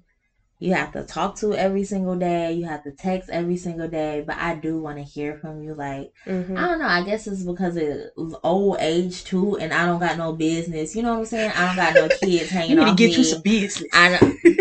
you 0.61 0.73
have 0.75 0.93
to 0.93 1.03
talk 1.03 1.37
to 1.39 1.55
every 1.55 1.83
single 1.83 2.15
day. 2.15 2.53
You 2.53 2.65
have 2.67 2.83
to 2.83 2.91
text 2.91 3.31
every 3.31 3.57
single 3.57 3.87
day, 3.87 4.23
but 4.25 4.37
I 4.37 4.53
do 4.53 4.79
want 4.79 4.99
to 4.99 5.03
hear 5.03 5.35
from 5.35 5.63
you. 5.63 5.73
Like 5.73 6.09
hmm 6.25 6.55
I 6.55 6.67
don't 6.67 6.79
know. 6.79 6.85
I 6.85 7.03
guess 7.03 7.25
it's 7.27 7.43
because 7.43 7.77
of 7.77 8.35
old 8.43 8.77
age 8.79 9.23
too, 9.23 9.57
and 9.57 9.73
I 9.73 9.85
don't 9.87 9.99
got 9.99 10.17
no 10.17 10.31
business. 10.33 10.95
You 10.95 11.01
know 11.01 11.13
what 11.13 11.19
I'm 11.19 11.25
saying? 11.25 11.51
I 11.55 11.65
don't 11.65 11.75
got 11.75 11.95
no 11.95 12.07
kids 12.09 12.49
hanging 12.55 12.77
You 12.77 12.85
need 12.85 12.91
to 12.91 12.95
get 12.95 13.09
me. 13.09 13.17
you 13.17 13.23
some 13.23 13.41
business. 13.41 13.89
I, 13.91 14.19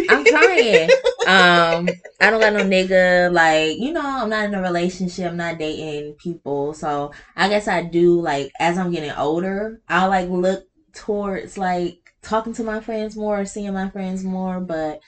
I'm 0.08 0.24
trying. 0.24 0.88
Um, 1.26 1.88
I 2.18 2.30
don't 2.30 2.40
got 2.40 2.54
no 2.54 2.62
nigga. 2.64 3.30
Like, 3.30 3.76
you 3.78 3.92
know, 3.92 4.00
I'm 4.22 4.30
not 4.30 4.46
in 4.46 4.54
a 4.54 4.60
relationship. 4.62 5.26
I'm 5.30 5.36
not 5.36 5.58
dating 5.58 6.14
people. 6.14 6.72
So 6.72 7.12
I 7.36 7.48
guess 7.48 7.68
I 7.68 7.82
do 7.82 8.18
like 8.20 8.48
as 8.58 8.78
I'm 8.78 8.90
getting 8.90 9.12
older, 9.12 9.78
I'll 9.86 10.08
like 10.08 10.28
look 10.28 10.62
towards 10.94 11.58
like 11.58 11.96
talking 12.22 12.54
to 12.54 12.62
my 12.62 12.80
friends 12.80 13.16
more, 13.16 13.44
seeing 13.44 13.72
my 13.74 13.88
friends 13.88 14.24
more, 14.24 14.60
but 14.60 14.98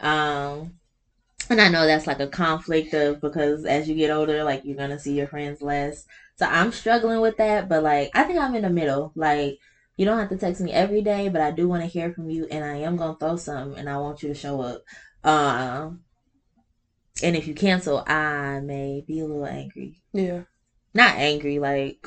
um 0.00 0.74
and 1.48 1.60
I 1.60 1.68
know 1.68 1.84
that's 1.86 2.06
like 2.06 2.20
a 2.20 2.28
conflict 2.28 2.94
of 2.94 3.20
because 3.20 3.64
as 3.64 3.88
you 3.88 3.94
get 3.96 4.10
older, 4.10 4.44
like 4.44 4.62
you're 4.64 4.76
gonna 4.76 4.98
see 4.98 5.14
your 5.14 5.26
friends 5.26 5.60
less. 5.62 6.04
So 6.36 6.46
I'm 6.46 6.70
struggling 6.72 7.20
with 7.20 7.36
that, 7.38 7.68
but 7.68 7.82
like 7.82 8.10
I 8.14 8.24
think 8.24 8.38
I'm 8.38 8.54
in 8.54 8.62
the 8.62 8.70
middle. 8.70 9.12
Like 9.16 9.58
you 9.96 10.06
don't 10.06 10.18
have 10.18 10.28
to 10.30 10.36
text 10.36 10.60
me 10.60 10.72
every 10.72 11.02
day, 11.02 11.28
but 11.28 11.40
I 11.40 11.50
do 11.50 11.68
want 11.68 11.82
to 11.82 11.88
hear 11.88 12.12
from 12.12 12.30
you, 12.30 12.46
and 12.50 12.64
I 12.64 12.76
am 12.76 12.96
gonna 12.96 13.16
throw 13.18 13.36
something, 13.36 13.78
and 13.78 13.88
I 13.88 13.98
want 13.98 14.22
you 14.22 14.28
to 14.28 14.34
show 14.34 14.60
up. 14.60 14.80
Um, 15.24 16.00
and 17.22 17.36
if 17.36 17.46
you 17.46 17.54
cancel, 17.54 18.02
I 18.06 18.60
may 18.60 19.04
be 19.06 19.20
a 19.20 19.26
little 19.26 19.44
angry. 19.44 20.00
Yeah. 20.12 20.42
Not 20.94 21.16
angry, 21.16 21.58
like, 21.58 22.06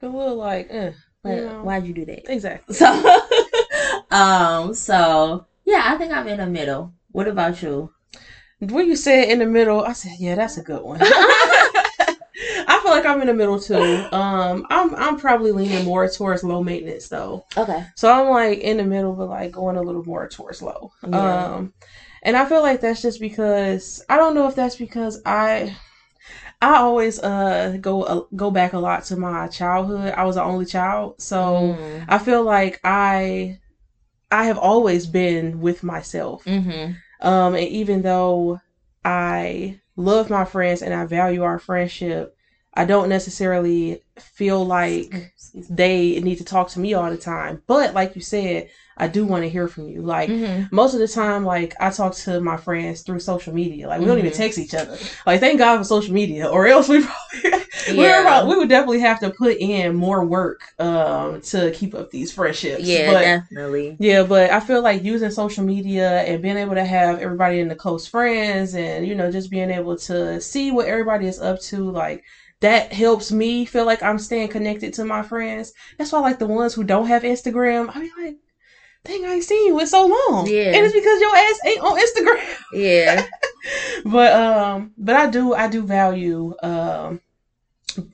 A 0.00 0.06
little 0.06 0.36
like, 0.36 0.68
eh. 0.70 0.92
like 1.24 1.36
You 1.38 1.44
know. 1.46 1.62
why'd 1.64 1.86
you 1.86 1.92
do 1.92 2.04
that? 2.04 2.30
Exactly. 2.32 2.74
So, 2.76 3.20
um, 4.10 4.74
so 4.74 5.44
yeah, 5.64 5.82
I 5.86 5.96
think 5.98 6.12
I'm 6.12 6.28
in 6.28 6.38
the 6.38 6.46
middle. 6.46 6.92
What 7.10 7.28
about 7.28 7.62
you? 7.62 7.92
When 8.60 8.86
you 8.86 8.96
said 8.96 9.28
in 9.28 9.38
the 9.38 9.46
middle, 9.46 9.84
I 9.84 9.92
said, 9.92 10.12
yeah, 10.18 10.34
that's 10.34 10.58
a 10.58 10.62
good 10.62 10.82
one. 10.82 11.00
I 11.02 12.80
feel 12.82 12.90
like 12.92 13.06
I'm 13.06 13.20
in 13.20 13.26
the 13.28 13.34
middle 13.34 13.58
too. 13.60 14.06
Um, 14.12 14.66
I'm 14.70 14.94
I'm 14.94 15.18
probably 15.18 15.52
leaning 15.52 15.84
more 15.84 16.08
towards 16.08 16.44
low 16.44 16.62
maintenance 16.62 17.08
though. 17.08 17.44
Okay. 17.56 17.84
So 17.96 18.12
I'm 18.12 18.28
like 18.30 18.58
in 18.60 18.76
the 18.76 18.84
middle, 18.84 19.14
but 19.14 19.28
like 19.28 19.52
going 19.52 19.76
a 19.76 19.82
little 19.82 20.04
more 20.04 20.28
towards 20.28 20.62
low. 20.62 20.92
Yeah. 21.08 21.44
Um, 21.54 21.72
and 22.22 22.36
I 22.36 22.44
feel 22.46 22.62
like 22.62 22.80
that's 22.80 23.02
just 23.02 23.20
because 23.20 24.04
I 24.08 24.16
don't 24.16 24.34
know 24.34 24.48
if 24.48 24.54
that's 24.54 24.76
because 24.76 25.20
I 25.26 25.76
I 26.60 26.76
always 26.76 27.18
uh 27.20 27.78
go 27.80 28.02
uh, 28.02 28.22
go 28.36 28.50
back 28.50 28.72
a 28.72 28.78
lot 28.78 29.04
to 29.04 29.16
my 29.16 29.48
childhood. 29.48 30.14
I 30.16 30.24
was 30.24 30.36
the 30.36 30.42
only 30.42 30.66
child, 30.66 31.20
so 31.20 31.76
Mm. 31.78 32.04
I 32.08 32.18
feel 32.18 32.42
like 32.44 32.80
I 32.84 33.58
I 34.30 34.44
have 34.44 34.58
always 34.58 35.06
been 35.06 35.60
with 35.60 35.82
myself. 35.82 36.44
Mm-hmm. 36.44 36.92
Um, 37.26 37.54
and 37.54 37.68
even 37.68 38.02
though 38.02 38.60
I 39.04 39.80
love 39.96 40.30
my 40.30 40.44
friends 40.44 40.82
and 40.82 40.94
I 40.94 41.06
value 41.06 41.42
our 41.42 41.58
friendship, 41.58 42.36
I 42.78 42.84
don't 42.84 43.08
necessarily 43.08 44.02
feel 44.18 44.64
like 44.64 45.12
they 45.68 46.20
need 46.20 46.36
to 46.36 46.44
talk 46.44 46.68
to 46.70 46.80
me 46.80 46.94
all 46.94 47.10
the 47.10 47.16
time. 47.16 47.62
But 47.66 47.92
like 47.94 48.14
you 48.14 48.22
said, 48.22 48.68
I 49.00 49.06
do 49.08 49.24
want 49.24 49.42
to 49.44 49.48
hear 49.48 49.68
from 49.68 49.88
you. 49.88 50.02
Like 50.02 50.28
Mhm. 50.28 50.70
most 50.72 50.94
of 50.94 51.00
the 51.00 51.08
time, 51.08 51.44
like 51.44 51.74
I 51.80 51.90
talk 51.90 52.14
to 52.16 52.40
my 52.40 52.56
friends 52.56 53.02
through 53.02 53.20
social 53.20 53.52
media. 53.54 53.88
Like 53.88 54.00
we 54.00 54.06
don't 54.06 54.18
even 54.18 54.32
Mhm. 54.32 54.36
text 54.36 54.58
each 54.58 54.74
other. 54.74 54.96
Like 55.26 55.40
thank 55.40 55.58
God 55.58 55.78
for 55.78 55.84
social 55.84 56.14
media, 56.14 56.46
or 56.48 56.66
else 56.66 56.88
we 56.88 57.00
probably 57.42 57.60
we, 57.90 57.96
were 57.96 58.02
Yeah. 58.04 58.20
about- 58.22 58.46
we 58.48 58.56
would 58.56 58.68
definitely 58.68 59.00
have 59.00 59.20
to 59.20 59.30
put 59.30 59.56
in 59.58 59.94
more 59.94 60.24
work 60.24 60.60
um 60.80 61.40
to 61.42 61.70
keep 61.72 61.94
up 61.94 62.10
these 62.10 62.32
friendships. 62.32 62.82
Yeah, 62.84 63.12
but 63.12 63.20
definitely. 63.22 63.96
yeah, 64.00 64.22
but 64.24 64.50
I 64.50 64.60
feel 64.60 64.82
like 64.82 65.02
using 65.04 65.30
social 65.30 65.64
media 65.64 66.22
and 66.22 66.42
being 66.42 66.56
able 66.58 66.74
to 66.74 66.84
have 66.84 67.20
everybody 67.20 67.60
in 67.60 67.68
the 67.68 67.74
close 67.76 68.06
friends 68.06 68.74
and, 68.74 69.06
you 69.06 69.14
know, 69.14 69.30
just 69.30 69.50
being 69.50 69.70
able 69.70 69.96
to 70.10 70.40
see 70.40 70.70
what 70.72 70.86
everybody 70.86 71.26
is 71.26 71.40
up 71.40 71.60
to, 71.70 71.90
like, 71.90 72.22
that 72.60 72.92
helps 72.92 73.30
me 73.30 73.64
feel 73.64 73.84
like 73.86 74.02
I'm 74.02 74.18
staying 74.18 74.48
connected 74.48 74.92
to 74.94 75.04
my 75.04 75.22
friends. 75.22 75.72
That's 75.96 76.12
why, 76.12 76.20
like, 76.20 76.38
the 76.38 76.46
ones 76.46 76.74
who 76.74 76.84
don't 76.84 77.06
have 77.06 77.22
Instagram, 77.22 77.94
I 77.94 78.00
mean, 78.00 78.10
like, 78.20 78.36
dang, 79.04 79.24
I 79.24 79.34
ain't 79.34 79.44
seen 79.44 79.66
you 79.68 79.78
in 79.80 79.86
so 79.86 80.06
long. 80.06 80.46
Yeah. 80.48 80.72
And 80.74 80.84
it's 80.84 80.94
because 80.94 81.20
your 81.20 81.36
ass 81.36 81.60
ain't 81.66 81.80
on 81.80 82.00
Instagram. 82.00 82.56
Yeah. 82.72 83.26
but, 84.04 84.32
um, 84.32 84.92
but 84.98 85.14
I 85.16 85.30
do, 85.30 85.54
I 85.54 85.68
do 85.68 85.84
value, 85.86 86.54
um, 86.62 87.20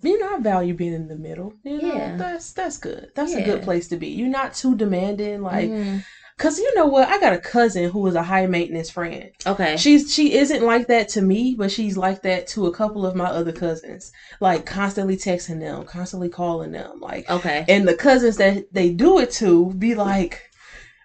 you 0.03 0.19
know, 0.19 0.37
I 0.37 0.41
value 0.41 0.75
being 0.75 0.95
in 0.95 1.09
the 1.09 1.17
middle. 1.17 1.55
You 1.63 1.81
know, 1.83 1.95
Yeah. 1.95 2.17
that's 2.17 2.53
that's 2.53 2.79
good. 2.79 3.11
That's 3.15 3.35
a 3.35 3.43
good 3.43 3.63
place 3.63 3.89
to 3.89 3.97
be. 3.97 4.09
You're 4.09 4.29
not 4.29 4.55
too 4.55 4.75
demanding, 4.77 5.43
like 5.43 5.69
Mhm. 5.69 6.03
Cause 6.37 6.59
you 6.59 6.75
know 6.75 6.87
what, 6.87 7.09
I 7.09 7.21
got 7.21 7.33
a 7.33 7.39
cousin 7.39 7.91
who 7.91 8.05
is 8.09 8.17
a 8.17 8.23
high 8.23 8.47
maintenance 8.47 8.91
friend. 8.91 9.31
Okay. 9.47 9.77
She's 9.77 10.13
she 10.13 10.35
isn't 10.35 10.65
like 10.65 10.89
that 10.89 11.09
to 11.11 11.23
me, 11.23 11.55
but 11.57 11.71
she's 11.71 11.97
like 11.97 12.23
that 12.23 12.49
to 12.49 12.67
a 12.67 12.73
couple 12.73 13.07
of 13.07 13.15
my 13.15 13.27
other 13.27 13.53
cousins. 13.53 14.11
Like 14.41 14.67
constantly 14.67 15.17
texting 15.17 15.61
them, 15.61 15.85
constantly 15.85 16.29
calling 16.29 16.73
them. 16.73 16.99
Like 17.01 17.31
Okay. 17.31 17.65
and 17.69 17.87
the 17.87 17.95
cousins 17.95 18.37
that 18.39 18.65
they 18.73 18.91
do 18.91 19.21
it 19.21 19.31
to 19.33 19.73
be 19.75 19.95
like, 19.95 20.51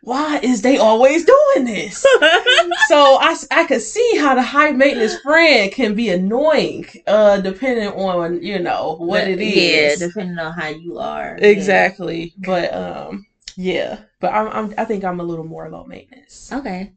why 0.01 0.39
is 0.41 0.63
they 0.63 0.77
always 0.77 1.25
doing 1.25 1.65
this? 1.65 2.01
so 2.87 3.17
I, 3.21 3.35
I 3.51 3.65
could 3.65 3.81
see 3.81 4.17
how 4.17 4.33
the 4.33 4.41
high 4.41 4.71
maintenance 4.71 5.15
friend 5.19 5.71
can 5.71 5.93
be 5.93 6.09
annoying, 6.09 6.87
uh, 7.05 7.37
depending 7.37 7.89
on 7.89 8.41
you 8.41 8.57
know 8.57 8.95
what 8.97 9.27
it 9.27 9.39
is. 9.39 10.01
Yeah, 10.01 10.07
depending 10.07 10.39
on 10.39 10.53
how 10.53 10.69
you 10.69 10.97
are. 10.97 11.37
Exactly. 11.39 12.33
But 12.39 12.73
um 12.73 13.27
yeah. 13.59 13.99
But 14.21 14.33
I'm, 14.33 14.47
I'm 14.47 14.73
I 14.77 14.85
think 14.85 15.03
I'm 15.03 15.19
a 15.19 15.23
little 15.23 15.45
more 15.45 15.69
low 15.69 15.83
maintenance. 15.83 16.51
Okay. 16.51 16.93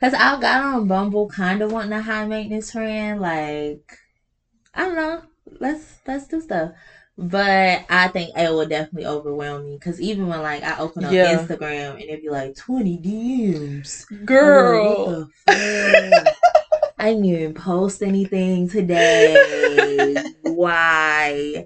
Cause 0.00 0.14
I 0.14 0.40
got 0.40 0.62
on 0.62 0.88
Bumble, 0.88 1.28
kind 1.28 1.62
of 1.62 1.72
wanting 1.72 1.92
a 1.92 2.00
high 2.00 2.26
maintenance 2.26 2.72
friend. 2.72 3.20
Like, 3.20 3.98
I 4.74 4.86
don't 4.86 4.96
know. 4.96 5.22
Let's 5.60 5.98
let's 6.06 6.26
do 6.26 6.40
stuff. 6.40 6.72
But 7.18 7.84
I 7.90 8.08
think 8.08 8.36
it 8.36 8.50
will 8.50 8.66
definitely 8.66 9.06
overwhelm 9.06 9.66
me. 9.66 9.78
Cause 9.78 10.00
even 10.00 10.26
when 10.26 10.42
like 10.42 10.62
I 10.62 10.78
open 10.78 11.04
up 11.04 11.12
Yeah. 11.12 11.36
Instagram 11.36 11.92
and 11.92 12.00
it'd 12.02 12.22
be 12.22 12.30
like 12.30 12.56
twenty 12.56 12.98
DMs. 12.98 14.06
Like, 15.46 16.66
Girl. 17.00 17.00
what 17.00 17.00
the 17.00 17.00
fuck? 17.00 17.04
I 17.04 17.10
didn't 17.10 17.24
even 17.24 17.54
post 17.54 18.02
anything 18.02 18.68
today. 18.68 20.16
Why? 20.42 21.64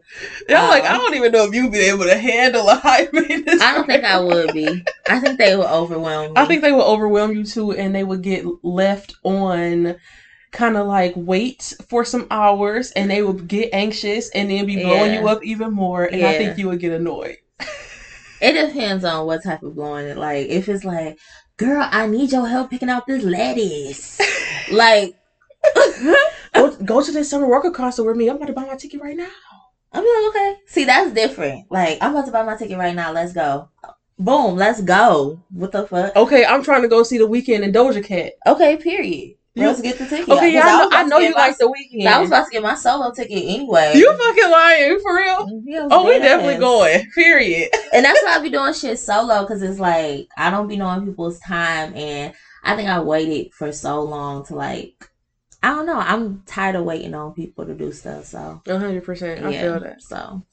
Like, 0.49 0.85
Um, 0.85 0.95
I 0.95 0.99
don't 0.99 1.15
even 1.15 1.33
know 1.33 1.45
if 1.45 1.55
you'd 1.55 1.73
be 1.73 1.79
able 1.81 2.05
to 2.05 2.17
handle 2.17 2.69
a 2.69 2.77
high 2.77 3.09
maintenance. 3.13 3.61
I 3.63 3.75
don't 3.75 3.87
think 3.87 4.05
I 4.05 4.21
would 4.21 4.53
be. 4.53 4.85
I 5.09 5.19
think 5.21 5.39
they 5.39 5.57
would 5.57 5.67
overwhelm 5.67 6.35
me. 6.35 6.41
I 6.41 6.45
think 6.45 6.63
they 6.63 6.73
would 6.73 6.85
overwhelm 6.85 7.33
you 7.35 7.45
too, 7.45 7.73
and 7.73 7.95
they 7.95 8.05
would 8.05 8.23
get 8.23 8.45
left 8.63 9.15
on 9.25 9.97
kind 10.53 10.77
of 10.77 10.87
like 10.87 11.13
wait 11.17 11.75
for 11.89 12.05
some 12.05 12.27
hours, 12.31 12.93
and 12.93 13.11
they 13.11 13.23
would 13.23 13.49
get 13.49 13.71
anxious, 13.73 14.31
and 14.31 14.51
then 14.51 14.67
be 14.67 14.77
blowing 14.77 15.13
Yeah. 15.13 15.21
you 15.21 15.29
up 15.29 15.45
even 15.45 15.73
more, 15.73 16.05
and 16.05 16.25
I 16.25 16.37
think 16.39 16.59
you 16.59 16.69
would 16.69 16.79
get 16.81 16.93
annoyed. 16.93 17.37
It 18.41 18.53
depends 18.53 19.05
on 19.05 19.27
what 19.27 19.43
type 19.43 19.63
of 19.63 19.75
blowing 19.75 20.07
it. 20.07 20.17
Like 20.19 20.49
if 20.49 20.69
it's 20.69 20.85
like, 20.85 21.17
girl, 21.57 21.89
I 21.91 22.07
need 22.07 22.31
your 22.33 22.47
help 22.47 22.71
picking 22.71 22.91
out 22.91 23.07
this 23.07 23.23
lettuce. 23.25 24.21
like 24.71 25.15
Go, 26.55 26.71
go 26.85 27.03
to 27.03 27.11
this 27.13 27.29
Summer 27.31 27.47
Walker 27.49 27.71
concert 27.71 28.05
with 28.05 28.17
me. 28.17 28.29
I'm 28.29 28.37
about 28.37 28.47
to 28.47 28.53
buy 28.53 28.65
my 28.65 28.77
ticket 28.77 29.01
right 29.01 29.17
now. 29.17 29.29
I'm 29.93 30.05
like, 30.05 30.29
okay. 30.35 30.57
See, 30.67 30.85
that's 30.85 31.13
different. 31.13 31.67
Like, 31.71 31.99
I'm 32.01 32.13
about 32.13 32.27
to 32.27 32.33
buy 32.33 32.43
my 32.45 32.57
ticket 32.57 32.79
right 32.79 32.95
now. 32.95 33.13
Let's 33.13 33.33
go. 33.33 33.69
Boom, 34.19 34.55
let's 34.57 34.81
go. 34.81 35.41
What 35.51 35.73
the 35.73 35.87
fuck? 35.87 36.15
Okay, 36.15 36.45
I'm 36.45 36.63
trying 36.63 36.83
to 36.83 36.89
go 36.89 37.03
see 37.03 37.19
the 37.19 37.27
Weeknd 37.29 37.65
and 37.65 37.75
Doja 37.75 38.05
Cat. 38.05 38.35
Okay, 38.47 38.77
period. 38.77 39.35
You- 39.57 39.67
Let's 39.69 39.81
get 39.81 39.99
the 39.99 40.07
ticket. 40.07 40.29
Okay, 40.29 40.53
yeah, 40.53 40.63
I 40.65 40.67
know, 40.85 40.89
I 40.93 41.03
know 41.05 41.19
you 41.19 41.31
my- 41.33 41.47
like 41.49 41.59
the 41.59 41.67
Weeknd. 41.67 42.07
I 42.07 42.19
was 42.21 42.29
about 42.29 42.47
to 42.47 42.51
get 42.51 42.63
my 42.63 42.75
solo 42.75 43.13
ticket 43.13 43.39
anyway. 43.45 43.93
You 43.95 44.13
fucking 44.17 44.51
lying 44.51 44.99
for 45.01 45.15
real? 45.17 45.47
Mm, 45.47 45.63
yeah, 45.65 45.89
Oh, 45.93 46.05
we 46.07 46.19
definitely 46.19 46.55
ass. 46.55 46.61
going. 46.61 47.11
Period. 47.15 47.69
And 47.93 48.05
that's 48.05 48.21
why 48.25 48.37
I 48.37 48.41
be 48.41 48.51
doing 48.51 48.73
shit 48.75 48.99
solo 48.99 49.43
because 49.43 49.63
it's 49.63 49.79
like 49.79 50.27
I 50.37 50.51
don't 50.51 50.67
be 50.67 50.77
knowing 50.77 51.05
people's 51.07 51.39
time, 51.41 51.95
and 51.95 52.35
I 52.65 52.75
think 52.75 52.89
I 52.89 52.99
waited 53.01 53.53
for 53.55 53.71
so 53.73 54.03
long 54.03 54.45
to 54.47 54.55
like. 54.57 55.09
I 55.65 55.69
don't 55.69 55.87
know. 55.87 55.99
I'm 55.99 56.43
tired 56.45 56.77
of 56.77 56.85
waiting 56.85 57.15
on 57.15 57.33
people 57.33 57.65
to 57.65 57.75
do 57.75 57.91
stuff. 57.91 58.27
So 58.27 58.61
hundred 58.67 59.03
percent. 59.03 59.47
I 59.47 59.51
yeah. 59.51 59.63
feel 59.63 59.81
that. 59.81 60.03
So 60.03 60.45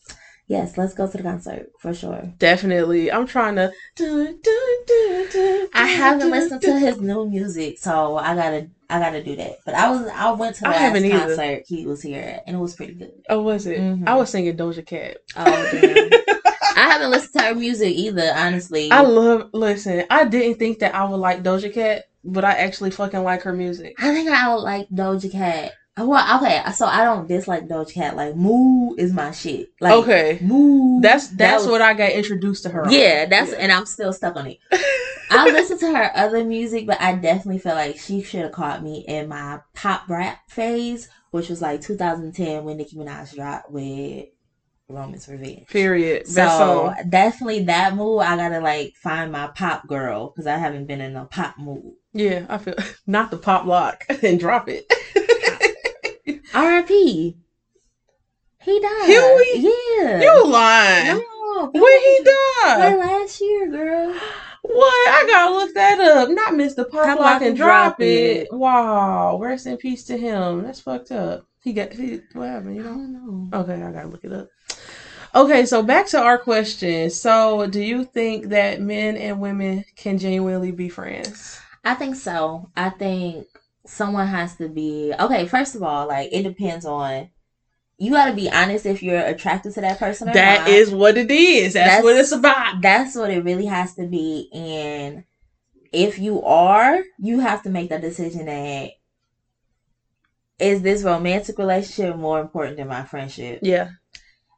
yes, 0.48 0.78
let's 0.78 0.94
go 0.94 1.06
to 1.06 1.18
the 1.18 1.22
concert 1.22 1.70
for 1.80 1.94
sure. 1.94 2.32
Definitely. 2.38 3.12
I'm 3.12 3.28
trying 3.28 3.58
to. 3.58 3.74
Dun, 3.98 4.40
dun, 4.42 5.28
dun, 5.34 5.68
I 5.74 5.88
haven't 5.88 6.32
listened 6.32 6.62
to 6.62 6.80
his 6.80 7.02
new 7.02 7.30
music, 7.30 7.78
so 7.78 8.16
I 8.16 8.36
gotta 8.36 8.70
I 8.90 9.00
gotta 9.00 9.22
do 9.22 9.36
that. 9.36 9.58
But 9.66 9.76
I 9.76 9.90
was 9.90 10.08
I 10.08 10.32
went 10.32 10.56
to 10.56 10.62
the 10.62 10.70
I 10.70 10.72
last 10.72 10.96
either. 10.96 11.18
concert 11.18 11.64
he 11.68 11.86
was 11.86 12.02
here 12.02 12.22
at, 12.22 12.44
and 12.48 12.56
it 12.56 12.60
was 12.60 12.76
pretty 12.76 12.94
good. 12.94 13.12
Oh, 13.28 13.42
was 13.42 13.68
it? 13.68 13.82
Mhm. 13.82 14.08
I 14.08 14.16
was 14.16 14.30
singing 14.30 14.56
Doja 14.56 14.86
Cat. 14.86 15.18
Oh 15.36 15.70
damn! 15.74 16.10
I 16.78 16.90
haven't 16.90 17.12
listened 17.12 17.34
to 17.34 17.42
her 17.48 17.56
music 17.56 17.94
either, 17.94 18.32
honestly. 18.34 18.90
I 18.92 19.02
love. 19.02 19.50
Listen, 19.52 20.06
I 20.10 20.24
didn't 20.24 20.58
think 20.58 20.80
that 20.80 20.96
I 20.96 21.04
would 21.04 21.18
like 21.18 21.44
Doja 21.44 21.74
Cat, 21.74 22.06
but 22.24 22.44
I 22.46 22.54
actually 22.54 22.92
fucking 22.92 23.24
like 23.24 23.42
her 23.44 23.54
music. 23.54 23.96
I 24.00 24.14
think 24.14 24.30
I 24.30 24.54
would 24.54 24.62
like 24.62 24.90
Doja 24.90 25.32
Cat. 25.32 25.74
Uh, 26.00 26.06
well, 26.08 26.38
okay, 26.42 26.62
so 26.74 26.86
I 26.86 27.04
don't 27.04 27.28
dislike 27.28 27.68
Doja 27.68 27.92
Cat. 27.94 28.16
Like 28.16 28.36
Moo 28.36 28.96
is 28.98 29.12
my 29.12 29.32
shit. 29.32 29.70
Like 29.82 29.94
okay, 29.94 30.40
Moo. 30.42 31.02
that's 31.02 31.28
that 31.30 31.38
that's 31.38 31.64
was- 31.64 31.72
what 31.72 31.82
I 31.82 31.94
got 31.94 32.12
introduced 32.12 32.64
to 32.64 32.70
her. 32.70 32.86
on. 32.86 32.92
Yeah, 32.92 33.26
that's 33.26 33.52
Yeah. 33.52 33.58
and 33.60 33.72
I'm 33.72 33.86
still 33.86 34.14
stuck 34.14 34.36
on 34.38 34.48
it. 34.48 34.58
I 35.34 35.46
listen 35.46 35.78
to 35.80 35.96
her 35.96 36.12
other 36.16 36.44
music, 36.44 36.86
but 36.86 37.00
I 37.02 37.14
definitely 37.16 37.60
feel 37.60 37.76
like 37.76 37.98
she 37.98 38.22
should 38.22 38.42
have 38.42 38.52
caught 38.52 38.84
me 38.84 39.06
in 39.08 39.30
my 39.30 39.60
pop 39.74 40.10
rap 40.10 40.40
phase, 40.50 41.08
which 41.32 41.48
was 41.50 41.62
like 41.62 41.80
2010 41.82 42.66
when 42.66 42.76
Nicki 42.78 42.98
Minaj 42.98 43.34
dropped 43.36 43.72
with 43.72 44.26
Roman's 44.90 45.30
Revenge. 45.30 45.68
Period. 45.68 46.28
So 46.28 46.94
definitely 47.08 47.64
that 47.66 47.96
mood. 47.96 48.22
I 48.24 48.36
gotta 48.36 48.60
like 48.60 48.94
find 48.96 49.32
my 49.32 49.48
pop 49.48 49.88
girl 49.88 50.30
because 50.30 50.48
I 50.48 50.58
haven't 50.58 50.86
been 50.86 51.00
in 51.00 51.16
a 51.16 51.24
pop 51.26 51.58
mood. 51.58 51.94
Yeah, 52.14 52.46
I 52.50 52.58
feel 52.58 52.76
not 53.08 53.32
the 53.32 53.38
pop 53.38 53.66
lock 53.66 54.06
and 54.24 54.40
drop 54.40 54.68
it. 54.68 54.86
R.I.P. 56.54 57.38
He 58.64 58.80
died. 58.80 59.06
Huey? 59.06 59.72
Yeah. 59.98 60.22
you 60.22 60.48
lying? 60.48 61.18
No. 61.18 61.72
When 61.74 62.00
he 62.02 62.20
died? 62.24 62.98
last 62.98 63.42
year, 63.42 63.70
girl. 63.70 64.20
What? 64.64 65.10
I 65.10 65.26
gotta 65.28 65.56
look 65.56 65.74
that 65.74 66.00
up. 66.00 66.30
Not 66.30 66.54
Mr. 66.54 66.88
Pop, 66.88 67.04
Pop 67.04 67.20
Lock 67.20 67.42
and 67.42 67.58
Drop, 67.58 68.00
it. 68.00 68.44
It. 68.44 68.54
Wow. 68.54 69.40
Rest 69.42 69.66
in 69.66 69.76
peace 69.76 70.04
to 70.04 70.16
him. 70.16 70.62
That's 70.62 70.80
fucked 70.80 71.12
up. 71.12 71.48
He 71.64 71.74
got 71.74 71.92
he, 71.92 72.22
what 72.34 72.48
happened, 72.48 72.76
you 72.76 72.84
I 72.84 72.86
don't 72.86 73.12
know. 73.12 73.60
Okay, 73.60 73.82
I 73.82 73.92
gotta 73.92 74.08
look 74.08 74.24
it 74.24 74.32
up. 74.32 74.50
Okay, 75.34 75.66
so 75.66 75.82
back 75.82 76.08
to 76.10 76.22
our 76.22 76.38
question. 76.38 77.10
So, 77.10 77.66
do 77.66 77.82
you 77.82 78.04
think 78.04 78.50
that 78.50 78.82
men 78.82 79.18
and 79.18 79.40
women 79.40 79.84
can 79.96 80.20
genuinely 80.20 80.72
be 80.72 80.90
friends? 80.90 81.60
I 81.84 81.96
think 81.96 82.16
so. 82.16 82.70
I 82.76 82.90
think 82.90 83.48
someone 83.86 84.28
has 84.28 84.56
to 84.58 84.68
be 84.70 85.14
okay. 85.20 85.48
First 85.48 85.76
of 85.76 85.84
all, 85.84 86.08
like 86.08 86.30
it 86.32 86.44
depends 86.44 86.86
on. 86.86 87.30
You 87.98 88.10
got 88.12 88.26
to 88.26 88.34
be 88.34 88.50
honest 88.50 88.88
if 88.88 89.04
you're 89.04 89.20
attracted 89.24 89.76
to 89.76 89.82
that 89.82 90.00
person 90.00 90.28
or 90.30 90.34
That 90.34 90.62
not. 90.62 90.70
is 90.70 90.90
what 90.90 91.18
it 91.18 91.30
is. 91.30 91.74
That's, 91.74 91.88
That's- 91.88 92.04
what 92.04 92.16
it's 92.18 92.32
about. 92.32 92.82
That's 92.82 93.16
what 93.16 93.30
it 93.30 93.44
really 93.44 93.68
has 93.68 93.94
to 93.94 94.08
be. 94.08 94.50
And 94.52 95.24
if 95.94 96.18
you 96.18 96.42
are, 96.42 97.04
you 97.20 97.40
have 97.42 97.62
to 97.64 97.70
make 97.70 97.90
that 97.92 98.02
decision 98.02 98.48
that 98.48 98.90
is 100.58 100.82
this 100.82 101.04
romantic 101.04 101.58
relationship 101.60 102.16
more 102.16 102.40
important 102.40 102.78
than 102.78 102.88
my 102.88 103.04
friendship? 103.04 103.60
Yeah, 103.62 103.90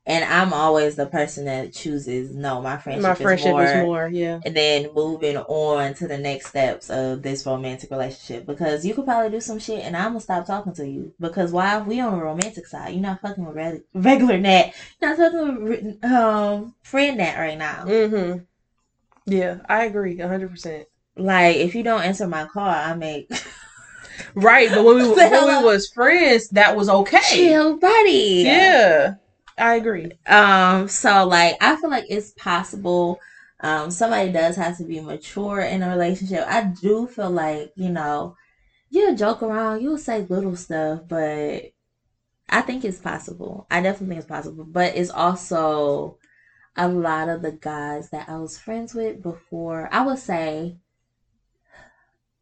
And 0.06 0.26
I'm 0.26 0.51
always 0.51 0.97
the 0.97 1.06
person 1.06 1.45
that 1.45 1.72
chooses 1.72 2.36
no, 2.36 2.62
my 2.62 2.76
friendship, 2.76 3.04
my 3.04 3.16
friendship 3.16 3.47
is, 3.47 3.54
more, 3.54 3.64
is 3.64 3.84
more. 3.84 4.08
Yeah, 4.10 4.39
and 4.45 4.54
then 4.54 4.89
moving 4.93 5.38
on 5.38 5.93
to 5.93 6.08
the 6.10 6.18
next 6.18 6.47
steps 6.47 6.89
of 6.89 7.22
this 7.22 7.45
romantic 7.45 7.89
relationship. 7.89 8.45
Because 8.45 8.86
you 8.86 8.95
could 8.95 9.06
probably 9.06 9.32
do 9.32 9.39
some 9.39 9.60
shit 9.60 9.82
and 9.86 9.95
I'm 9.95 10.10
gonna 10.10 10.20
stop 10.20 10.45
talking 10.45 10.74
to 10.74 10.86
you. 10.86 11.14
Because 11.22 11.54
why? 11.54 11.78
We 11.80 12.01
on 12.01 12.18
the 12.18 12.24
romantic 12.24 12.68
side. 12.68 12.93
You're 12.93 13.01
not 13.01 13.22
fucking 13.22 13.45
with 13.45 13.56
reg- 13.56 13.84
regular 13.93 14.38
Nat. 14.38 14.74
You're 15.01 15.16
not 15.16 15.18
fucking 15.18 15.64
with 15.64 16.04
um 16.04 16.76
friend 16.84 17.18
Nat 17.18 17.39
right 17.39 17.58
now. 17.58 17.86
Mm-hmm. 17.86 18.43
Yeah, 19.26 19.60
I 19.70 19.86
agree, 19.86 20.18
hundred 20.18 20.49
percent. 20.51 20.86
like 21.16 21.56
if 21.56 21.76
you 21.76 21.84
don't 21.84 22.04
answer 22.04 22.28
my 22.28 22.45
call 22.45 22.68
I 22.68 22.93
make 22.95 23.32
Right, 24.36 24.70
but 24.70 24.84
when 24.84 24.97
we 24.97 25.10
when 25.16 25.47
we 25.47 25.64
was 25.64 25.89
friends, 25.89 26.49
that 26.49 26.76
was 26.76 26.89
okay. 26.89 27.20
chill 27.22 27.78
buddy. 27.78 28.43
Yeah, 28.45 29.16
I 29.58 29.76
agree. 29.76 30.12
Um, 30.26 30.88
so 30.88 31.26
like 31.26 31.58
I 31.62 31.76
feel 31.76 31.89
like 31.89 32.06
it's 32.10 32.32
possible. 32.32 33.20
Um, 33.60 33.91
somebody 33.91 34.32
does 34.32 34.56
have 34.58 34.78
to 34.78 34.84
be 34.84 34.99
mature 34.99 35.62
in 35.62 35.84
a 35.84 35.89
relationship. 35.89 36.45
I 36.47 36.64
do 36.82 37.08
feel 37.08 37.30
like, 37.30 37.72
you 37.76 37.89
know, 37.89 38.36
you'll 38.89 39.16
joke 39.16 39.41
around, 39.41 39.82
you'll 39.82 39.97
say 39.97 40.26
little 40.28 40.58
stuff, 40.58 41.01
but 41.08 41.72
I 42.49 42.62
think 42.62 42.84
it's 42.84 42.99
possible. 42.99 43.66
I 43.72 43.82
definitely 43.82 44.08
think 44.08 44.20
it's 44.20 44.28
possible. 44.28 44.66
But 44.66 44.97
it's 44.97 45.10
also 45.10 46.18
a 46.76 46.89
lot 46.89 47.30
of 47.30 47.41
the 47.41 47.54
guys 47.54 48.10
that 48.10 48.28
I 48.28 48.38
was 48.38 48.58
friends 48.58 48.93
with 48.93 49.24
before, 49.24 49.88
I 49.91 50.06
would 50.06 50.20
say 50.20 50.78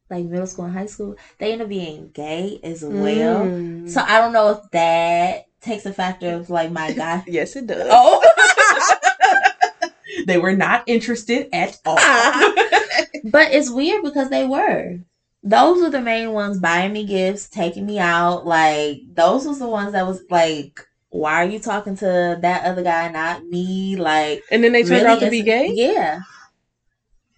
like 0.10 0.26
middle 0.26 0.48
school 0.48 0.66
and 0.66 0.74
high 0.74 0.88
school, 0.88 1.16
they 1.38 1.54
end 1.54 1.62
up 1.62 1.70
being 1.70 2.10
gay 2.14 2.60
as 2.64 2.84
well. 2.84 3.46
Mm. 3.46 3.90
So 3.90 4.02
I 4.02 4.20
don't 4.20 4.34
know 4.34 4.50
if 4.50 4.72
that 4.72 5.46
takes 5.62 5.86
a 5.86 5.94
factor 5.94 6.34
of 6.34 6.50
like 6.50 6.72
my 6.72 6.92
guy 6.92 7.24
yes, 7.28 7.56
it 7.56 7.68
does. 7.68 7.88
Oh. 7.90 8.22
they 10.26 10.38
were 10.38 10.56
not 10.56 10.84
interested 10.88 11.48
at 11.54 11.80
all. 11.86 11.96
but 13.26 13.52
it's 13.52 13.70
weird 13.70 14.04
because 14.04 14.30
they 14.30 14.46
were. 14.46 15.00
Those 15.44 15.82
were 15.82 15.90
the 15.90 16.02
main 16.02 16.34
ones 16.34 16.60
buying 16.60 16.94
me 16.94 17.06
gifts, 17.06 17.50
taking 17.50 17.86
me 17.86 18.00
out. 18.00 18.46
Like 18.46 19.00
those 19.14 19.46
was 19.46 19.60
the 19.60 19.68
ones 19.68 19.94
that 19.94 20.06
was 20.06 20.22
like, 20.30 20.80
why 21.10 21.44
are 21.44 21.50
you 21.50 21.60
talking 21.60 21.96
to 21.98 22.38
that 22.42 22.66
other 22.66 22.84
guy, 22.84 23.10
not 23.10 23.46
me? 23.46 23.96
Like 23.96 24.44
and 24.52 24.64
then 24.64 24.72
they 24.72 24.84
turned 24.84 25.04
really, 25.04 25.08
out 25.08 25.20
to 25.20 25.30
be 25.30 25.42
gay. 25.42 25.72
Yeah. 25.74 26.20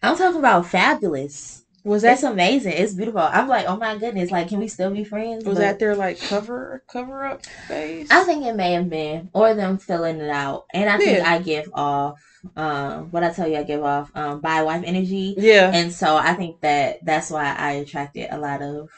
I'm 0.01 0.17
talking 0.17 0.39
about 0.39 0.67
fabulous. 0.67 1.62
Was 1.83 2.03
that 2.03 2.13
It's 2.13 2.23
amazing. 2.23 2.73
It's 2.73 2.93
beautiful. 2.93 3.19
I'm 3.19 3.47
like, 3.47 3.65
oh 3.67 3.75
my 3.75 3.97
goodness, 3.97 4.31
like 4.31 4.47
can 4.49 4.59
we 4.59 4.67
still 4.67 4.91
be 4.91 5.03
friends? 5.03 5.43
was 5.45 5.55
But 5.55 5.61
that 5.61 5.79
their 5.79 5.95
like 5.95 6.19
cover 6.19 6.81
cover 6.87 7.25
up 7.25 7.45
phase? 7.67 8.07
I 8.09 8.23
think 8.23 8.45
it 8.45 8.55
may 8.55 8.73
have 8.73 8.89
been, 8.89 9.29
or 9.33 9.53
them 9.53 9.77
filling 9.77 10.19
it 10.19 10.29
out. 10.29 10.63
And 10.73 10.89
I 10.89 10.97
think 10.97 11.25
I 11.25 11.39
give 11.39 11.69
off 11.73 12.19
um 12.55 13.09
what 13.11 13.23
I 13.23 13.31
tell 13.31 13.47
you 13.47 13.57
I 13.57 13.63
give 13.63 13.83
off 13.83 14.11
um 14.15 14.39
by 14.39 14.63
wife 14.63 14.83
energy. 14.85 15.35
yeah. 15.37 15.71
And 15.73 15.91
so 15.91 16.15
I 16.15 16.33
think 16.33 16.61
that 16.61 16.99
that's 17.03 17.29
why 17.29 17.53
I 17.57 17.73
attracted 17.73 18.27
a 18.31 18.37
lot 18.37 18.61
of 18.61 18.89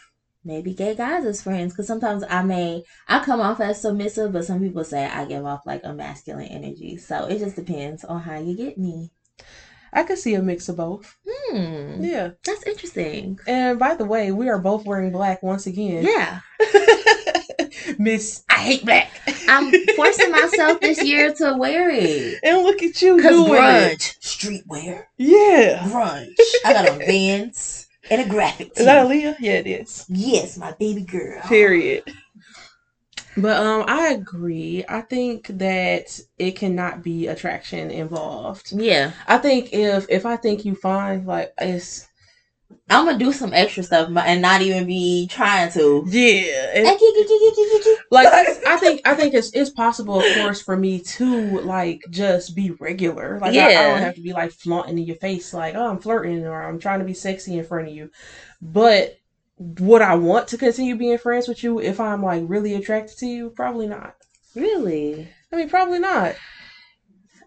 maybe 0.44 0.76
gay 0.76 0.94
guys 0.94 1.26
as 1.26 1.42
friends 1.42 1.74
because 1.74 1.88
sometimes 1.88 2.24
I 2.30 2.44
may 2.44 2.84
I 3.08 3.24
come 3.24 3.42
off 3.42 3.60
as 3.62 3.82
submissive, 3.82 4.32
but 4.32 4.46
some 4.46 4.60
people 4.60 4.84
say 4.84 5.06
I 5.06 5.26
give 5.26 5.44
off 5.44 5.62
like 5.66 5.82
a 5.84 5.94
masculine 5.94 6.48
energy. 6.48 6.98
So 6.98 7.26
it 7.26 7.40
just 7.40 7.56
depends 7.56 8.04
on 8.04 8.22
how 8.22 8.38
you 8.40 8.56
get 8.56 8.78
me. 8.78 9.12
I 9.96 10.04
could 10.04 10.18
see 10.20 10.36
a 10.36 10.42
mix 10.42 10.68
of 10.70 10.78
both. 10.78 11.16
Hmm, 11.28 12.04
Yeah. 12.04 12.32
that's 12.44 12.64
interesting. 12.68 13.40
And 13.48 13.80
by 13.80 13.96
the 13.96 14.06
way, 14.06 14.32
we 14.32 14.50
are 14.50 14.60
both 14.60 14.86
wearing 14.86 15.12
black 15.12 15.42
once 15.42 15.66
again. 15.68 16.04
Yeah, 16.04 16.42
Miss, 17.98 18.44
I 18.50 18.54
hate 18.56 18.86
black. 18.86 19.10
I'm 19.48 19.72
forcing 19.96 20.32
myself 20.32 20.80
this 20.82 21.04
year 21.04 21.34
to 21.36 21.56
wear 21.58 21.90
it 21.90 22.40
And 22.44 22.64
look 22.64 22.82
at 22.84 23.02
you 23.02 23.22
doing 23.22 23.54
it. 23.64 24.16
streetwear, 24.22 25.06
Yeah. 25.18 25.80
grunge. 25.88 26.36
I 26.66 26.74
got 26.74 26.88
a 26.90 26.94
Vans 27.06 27.88
and 28.10 28.22
a 28.22 28.28
graphic 28.30 28.74
tee. 28.74 28.82
Is 28.82 28.86
that 28.86 29.06
Aaliyah? 29.06 29.38
Yeah, 29.40 29.54
it 29.54 29.68
is. 29.68 30.06
yes, 30.10 30.58
my 30.58 30.72
baby 30.74 31.02
girl. 31.02 31.42
Period. 31.44 32.04
But 33.38 33.58
um, 33.58 33.86
I 33.88 34.10
agree. 34.10 34.86
I 34.88 35.02
think 35.02 35.48
that 35.48 36.20
it 36.38 36.52
cannot 36.52 37.04
be 37.04 37.28
attraction 37.28 37.92
involved. 37.92 38.72
Yeah, 38.72 39.12
I 39.28 39.38
think 39.38 39.74
if 39.74 40.06
if 40.10 40.26
I 40.26 40.38
think 40.38 40.64
you 40.64 40.76
find 40.76 41.26
like 41.26 41.54
it's 41.60 42.08
I'm 42.90 43.06
gonna 43.06 43.18
do 43.18 43.34
some 43.34 43.54
extra 43.54 43.84
stuff 43.84 44.10
and 44.16 44.42
not 44.42 44.62
even 44.62 44.86
be 44.86 45.28
trying 45.28 45.72
to. 45.72 46.06
yeah, 46.08 46.72
like 48.12 48.28
I 48.68 48.78
think 48.78 49.02
I 49.06 49.16
think 49.16 49.34
it's 49.34 49.52
it's 49.54 49.72
possible, 49.72 50.20
of 50.20 50.34
course, 50.36 50.62
for 50.62 50.78
me 50.78 51.00
to 51.02 51.60
like 51.62 52.02
just 52.10 52.56
be 52.56 52.72
regular. 52.72 53.40
Like 53.40 53.54
I, 53.56 53.70
I 53.70 53.88
don't 53.88 54.02
have 54.02 54.16
to 54.16 54.22
be 54.22 54.34
like 54.34 54.52
flaunting 54.52 54.98
in 54.98 55.06
your 55.06 55.16
face, 55.18 55.54
like 55.54 55.76
oh 55.76 55.88
I'm 55.88 56.00
flirting 56.00 56.46
or 56.46 56.64
I'm 56.64 56.80
trying 56.80 57.00
to 57.00 57.06
be 57.06 57.14
sexy 57.14 57.58
in 57.58 57.66
front 57.66 57.88
of 57.88 57.94
you. 57.94 58.12
But 58.62 59.18
would 59.58 60.02
I 60.02 60.16
want 60.16 60.48
to 60.50 60.58
continue 60.58 60.96
being 60.96 61.18
friends 61.18 61.48
with 61.48 61.64
you 61.64 61.80
if 61.80 62.00
I'm 62.00 62.22
like 62.22 62.44
really 62.46 62.76
attracted 62.76 63.18
to 63.20 63.26
you? 63.26 63.50
Probably 63.52 63.88
not. 63.88 64.16
Really? 64.56 65.28
I 65.52 65.56
mean, 65.56 65.70
probably 65.70 66.00
not. 66.00 66.36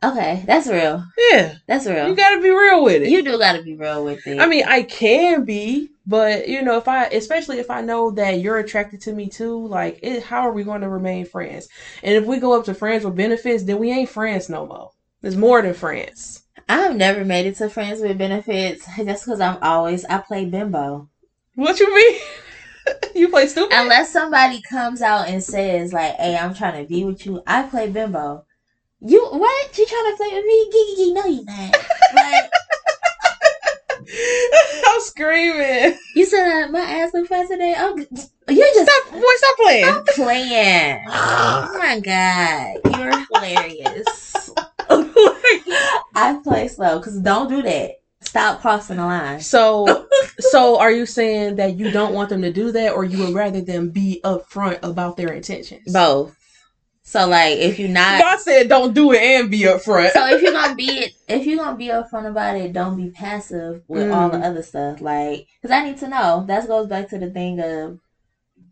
Okay, 0.02 0.44
that's 0.46 0.68
real. 0.68 1.04
Yeah, 1.32 1.54
That's 1.66 1.86
real. 1.86 2.08
you 2.08 2.14
got 2.14 2.36
to 2.36 2.40
be 2.40 2.50
real 2.50 2.84
with 2.84 3.02
it. 3.02 3.08
You 3.08 3.22
do 3.24 3.36
gotta 3.36 3.62
be 3.62 3.74
real 3.74 4.04
with 4.04 4.24
it. 4.28 4.38
I 4.38 4.46
mean, 4.46 4.62
I 4.64 4.82
can 4.84 5.44
be, 5.44 5.90
but 6.06 6.46
you 6.46 6.62
know, 6.62 6.76
if 6.76 6.86
I, 6.86 7.06
especially 7.06 7.58
if 7.58 7.68
I 7.68 7.80
know 7.80 8.12
that 8.12 8.38
you're 8.40 8.58
attracted 8.58 9.00
to 9.02 9.12
me 9.12 9.28
too, 9.28 9.66
like, 9.66 9.98
it, 10.02 10.22
how 10.22 10.42
are 10.42 10.52
we 10.52 10.62
going 10.62 10.82
to 10.82 10.88
remain 10.88 11.26
friends? 11.26 11.66
And 12.04 12.14
if 12.14 12.24
we 12.26 12.38
go 12.38 12.56
up 12.56 12.64
to 12.66 12.74
friends 12.74 13.04
with 13.04 13.16
benefits, 13.16 13.64
then 13.64 13.78
we 13.80 13.90
ain't 13.90 14.08
friends 14.08 14.48
no 14.48 14.66
more. 14.66 14.90
It's 15.22 15.34
more 15.34 15.62
than 15.62 15.74
friends. 15.74 16.44
I've 16.68 16.94
never 16.94 17.24
made 17.24 17.46
it 17.46 17.56
to 17.56 17.68
friends 17.68 18.00
with 18.00 18.16
benefits 18.18 18.86
just 18.96 19.24
because 19.24 19.40
I'm 19.40 19.58
always 19.62 20.04
I 20.04 20.18
play 20.18 20.44
bimbo. 20.44 21.08
What 21.58 21.80
you 21.80 21.92
mean? 21.92 22.20
you 23.16 23.28
play 23.30 23.48
stupid? 23.48 23.74
Unless 23.76 24.12
somebody 24.12 24.62
comes 24.62 25.02
out 25.02 25.26
and 25.26 25.42
says 25.42 25.92
like, 25.92 26.14
"Hey, 26.14 26.36
I'm 26.36 26.54
trying 26.54 26.80
to 26.80 26.88
be 26.88 27.02
with 27.02 27.26
you," 27.26 27.42
I 27.48 27.64
play 27.64 27.90
bimbo. 27.90 28.44
You 29.00 29.26
what? 29.26 29.76
You 29.76 29.84
trying 29.84 30.12
to 30.12 30.16
play 30.16 30.34
with 30.34 30.44
me? 30.44 30.70
Gee, 30.70 31.12
No, 31.14 31.26
you 31.26 31.44
not. 31.44 31.76
like 32.14 32.50
I'm 34.86 35.00
screaming. 35.00 35.98
you 36.14 36.26
said 36.26 36.62
uh, 36.62 36.68
my 36.70 36.78
ass 36.78 37.10
look 37.12 37.26
fat 37.26 37.48
today. 37.48 37.74
Oh, 37.76 37.96
you 38.48 38.72
just 38.74 38.88
Stop, 38.88 39.12
boy, 39.14 39.20
stop 39.34 39.56
playing. 39.56 39.84
I'm 39.84 40.04
playing. 40.14 41.04
Oh 41.08 41.74
my 41.76 41.98
god, 41.98 42.76
you're 42.96 43.26
hilarious. 43.32 44.50
I 46.14 46.40
play 46.44 46.68
slow 46.68 47.00
because 47.00 47.18
don't 47.18 47.48
do 47.48 47.62
that. 47.62 47.97
Stop 48.20 48.60
crossing 48.60 48.96
the 48.96 49.04
line. 49.04 49.40
So, 49.40 50.06
so 50.40 50.78
are 50.78 50.90
you 50.90 51.06
saying 51.06 51.56
that 51.56 51.76
you 51.76 51.90
don't 51.90 52.14
want 52.14 52.30
them 52.30 52.42
to 52.42 52.52
do 52.52 52.72
that, 52.72 52.92
or 52.92 53.04
you 53.04 53.18
would 53.18 53.34
rather 53.34 53.60
them 53.60 53.90
be 53.90 54.20
upfront 54.24 54.80
about 54.82 55.16
their 55.16 55.32
intentions? 55.32 55.92
Both. 55.92 56.34
So 57.02 57.26
like, 57.26 57.56
if 57.58 57.78
you're 57.78 57.88
not, 57.88 58.22
I 58.22 58.36
said 58.36 58.68
don't 58.68 58.92
do 58.92 59.12
it 59.12 59.22
and 59.22 59.50
be 59.50 59.60
upfront. 59.62 60.10
so 60.10 60.26
if 60.26 60.42
you're 60.42 60.52
gonna 60.52 60.74
be, 60.74 61.10
if 61.26 61.46
you're 61.46 61.56
gonna 61.56 61.76
be 61.76 61.86
upfront 61.86 62.28
about 62.28 62.56
it, 62.56 62.74
don't 62.74 62.96
be 62.98 63.10
passive 63.10 63.80
with 63.88 64.12
all 64.12 64.28
the 64.28 64.36
Mm. 64.36 64.44
other 64.44 64.62
stuff. 64.62 65.00
Like, 65.00 65.46
because 65.62 65.74
I 65.74 65.84
need 65.84 65.96
to 65.98 66.08
know. 66.08 66.44
That 66.46 66.66
goes 66.66 66.86
back 66.86 67.08
to 67.10 67.18
the 67.18 67.30
thing 67.30 67.60
of. 67.60 67.98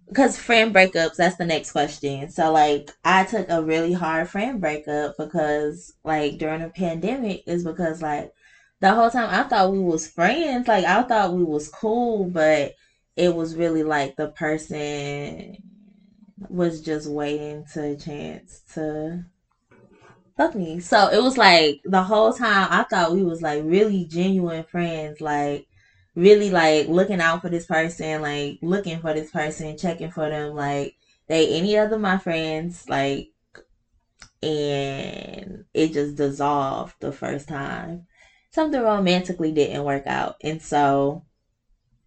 Because 0.09 0.37
friend 0.37 0.73
breakups, 0.75 1.17
that's 1.17 1.37
the 1.37 1.47
next 1.47 1.73
question. 1.73 2.31
So, 2.31 2.53
like, 2.53 2.93
I 3.05 3.25
took 3.25 3.49
a 3.49 3.63
really 3.63 3.93
hard 3.93 4.29
friend 4.29 4.61
breakup 4.61 5.15
because, 5.19 5.93
like, 6.05 6.39
during 6.39 6.61
the 6.61 6.69
pandemic, 6.69 7.43
is 7.47 7.65
because, 7.65 8.03
like, 8.03 8.31
the 8.81 8.93
whole 8.95 9.11
time 9.11 9.29
I 9.31 9.43
thought 9.49 9.71
we 9.71 9.79
was 9.81 10.07
friends. 10.07 10.69
Like, 10.69 10.85
I 10.85 11.03
thought 11.03 11.33
we 11.35 11.43
was 11.43 11.69
cool, 11.69 12.29
but 12.29 12.73
it 13.17 13.35
was 13.35 13.55
really 13.55 13.83
like 13.83 14.17
the 14.17 14.29
person 14.29 15.57
was 16.49 16.81
just 16.81 17.09
waiting 17.09 17.65
to 17.75 17.83
a 17.83 17.97
chance 17.97 18.61
to 18.75 19.25
fuck 20.37 20.55
me. 20.55 20.79
So 20.81 21.09
it 21.09 21.19
was 21.21 21.37
like 21.37 21.77
the 21.85 22.03
whole 22.03 22.33
time 22.33 22.69
I 22.71 22.85
thought 22.91 23.13
we 23.13 23.23
was 23.23 23.43
like 23.43 23.63
really 23.65 24.07
genuine 24.07 24.65
friends, 24.71 25.21
like 25.21 25.63
really 26.15 26.51
like 26.51 26.87
looking 26.89 27.21
out 27.21 27.41
for 27.41 27.49
this 27.49 27.67
person, 27.67 28.21
like 28.21 28.59
looking 28.63 29.01
for 29.01 29.13
this 29.13 29.31
person, 29.31 29.77
checking 29.77 30.11
for 30.11 30.29
them, 30.29 30.55
like 30.55 30.93
they 31.29 31.49
any 31.57 31.77
other 31.77 31.97
my 31.97 32.19
friends, 32.19 32.85
like 32.89 33.27
and 34.43 35.65
it 35.75 35.93
just 35.93 36.17
dissolved 36.17 36.95
the 37.01 37.13
first 37.13 37.49
time. 37.49 38.05
Something 38.57 38.81
romantically 38.81 39.53
didn't 39.53 39.85
work 39.85 40.07
out. 40.07 40.37
And 40.43 40.63
so 40.63 41.25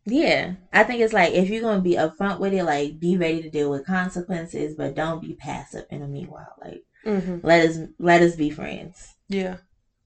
yeah, 0.04 0.54
I 0.74 0.84
think 0.84 1.00
it's 1.00 1.14
like 1.14 1.32
if 1.34 1.48
you're 1.48 1.62
gonna 1.62 1.84
be 1.84 1.94
upfront 1.94 2.40
with 2.40 2.54
it, 2.54 2.64
like 2.64 3.00
be 3.00 3.18
ready 3.18 3.40
to 3.44 3.52
deal 3.52 3.70
with 3.70 3.86
consequences, 3.86 4.74
but 4.76 4.96
don't 4.96 5.22
be 5.22 5.36
passive 5.36 5.86
in 5.92 6.00
the 6.02 6.08
meanwhile. 6.08 6.56
Like 6.60 6.82
Mm-hmm. 7.06 7.46
let 7.46 7.68
us 7.70 7.78
let 8.00 8.24
us 8.24 8.36
be 8.36 8.50
friends. 8.50 9.14
Yeah, 9.28 9.58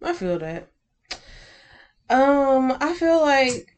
I 0.02 0.12
feel 0.12 0.38
that. 0.40 0.68
Um, 2.10 2.76
I 2.82 2.94
feel 2.94 3.22
like 3.22 3.78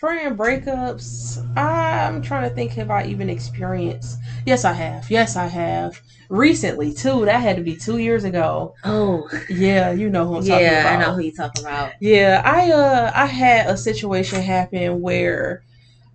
friend 0.00 0.36
breakups. 0.38 1.38
I'm 1.58 2.22
trying 2.22 2.48
to 2.48 2.54
think 2.54 2.72
have 2.72 2.90
I 2.90 3.04
even 3.04 3.28
experienced. 3.28 4.18
Yes, 4.46 4.64
I 4.64 4.72
have. 4.72 5.10
Yes, 5.10 5.36
I 5.36 5.46
have. 5.46 6.00
Recently 6.30 6.94
too. 6.94 7.26
That 7.26 7.40
had 7.42 7.56
to 7.56 7.62
be 7.62 7.76
two 7.76 7.98
years 7.98 8.24
ago. 8.24 8.74
Oh, 8.84 9.28
Yeah, 9.50 9.90
you 9.92 10.08
know 10.08 10.26
who 10.26 10.36
I'm 10.36 10.46
talking 10.46 10.66
about. 10.66 10.84
yeah. 10.84 10.96
I 10.96 11.00
know 11.00 11.14
who 11.14 11.20
you 11.22 11.32
talking 11.32 11.62
about. 11.62 11.92
Yeah, 12.00 12.40
I 12.44 12.70
uh 12.72 13.12
I 13.14 13.26
had 13.26 13.66
a 13.68 13.76
situation 13.76 14.40
happen 14.40 15.02
where 15.02 15.62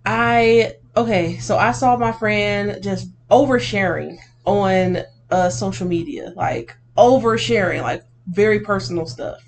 I 0.04 0.72
okay, 0.96 1.38
so 1.38 1.56
I 1.56 1.72
saw 1.72 1.96
my 1.96 2.12
friend 2.12 2.78
just 2.82 3.08
oversharing 3.30 4.18
on 4.46 4.98
uh 5.30 5.48
social 5.50 5.86
media, 5.86 6.32
like 6.34 6.74
oversharing, 6.96 7.82
like 7.82 8.02
very 8.28 8.60
personal 8.60 9.06
stuff. 9.06 9.38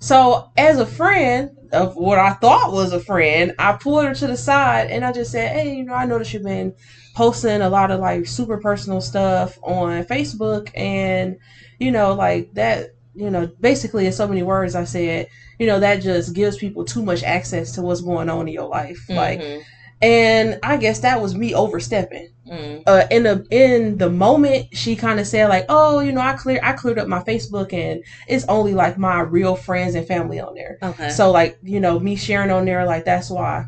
So 0.00 0.50
as 0.56 0.78
a 0.78 0.86
friend 0.86 1.50
of 1.74 1.96
what 1.96 2.18
I 2.18 2.32
thought 2.34 2.72
was 2.72 2.92
a 2.92 3.00
friend, 3.00 3.52
I 3.58 3.76
pulled 3.80 4.04
her 4.04 4.14
to 4.14 4.26
the 4.28 4.36
side 4.36 4.88
and 4.90 5.04
I 5.04 5.12
just 5.12 5.32
said, 5.32 5.52
Hey, 5.52 5.76
you 5.76 5.84
know, 5.84 5.94
I 5.94 6.06
noticed 6.06 6.32
you've 6.32 6.44
been 6.44 6.72
posting 7.14 7.62
a 7.62 7.68
lot 7.68 7.90
of 7.90 8.00
like 8.00 8.26
super 8.26 8.58
personal 8.58 9.00
stuff 9.00 9.58
on 9.62 10.04
Facebook 10.04 10.68
and 10.74 11.36
you 11.78 11.90
know, 11.90 12.14
like 12.14 12.46
that 12.54 12.88
you 13.16 13.30
know, 13.30 13.48
basically 13.60 14.06
in 14.06 14.12
so 14.12 14.26
many 14.26 14.42
words 14.42 14.74
I 14.74 14.84
said, 14.84 15.26
you 15.58 15.66
know, 15.66 15.78
that 15.78 16.02
just 16.02 16.34
gives 16.34 16.56
people 16.56 16.84
too 16.84 17.02
much 17.02 17.22
access 17.22 17.72
to 17.72 17.82
what's 17.82 18.00
going 18.00 18.28
on 18.28 18.48
in 18.48 18.54
your 18.54 18.68
life. 18.68 18.98
Like 19.08 19.40
Mhm. 19.40 19.62
And 20.04 20.58
I 20.62 20.76
guess 20.76 21.00
that 21.00 21.20
was 21.20 21.34
me 21.34 21.54
overstepping. 21.54 22.30
Mm. 22.46 22.82
Uh 22.86 23.06
in 23.10 23.22
the 23.22 23.46
in 23.50 23.96
the 23.96 24.10
moment 24.10 24.76
she 24.76 24.96
kind 24.96 25.18
of 25.18 25.26
said 25.26 25.48
like, 25.48 25.64
"Oh, 25.68 26.00
you 26.00 26.12
know, 26.12 26.20
I 26.20 26.34
clear 26.34 26.60
I 26.62 26.72
cleared 26.72 26.98
up 26.98 27.08
my 27.08 27.22
Facebook 27.22 27.72
and 27.72 28.02
it's 28.28 28.44
only 28.48 28.74
like 28.74 28.98
my 28.98 29.20
real 29.20 29.56
friends 29.56 29.94
and 29.94 30.06
family 30.06 30.40
on 30.40 30.54
there." 30.54 30.78
okay. 30.82 31.08
So 31.08 31.30
like, 31.30 31.58
you 31.62 31.80
know, 31.80 31.98
me 31.98 32.16
sharing 32.16 32.50
on 32.50 32.66
there 32.66 32.84
like 32.84 33.06
that's 33.06 33.30
why 33.30 33.66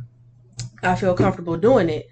I 0.82 0.95
feel 0.95 1.14
comfortable 1.14 1.57
doing 1.57 1.89
it. 1.89 2.07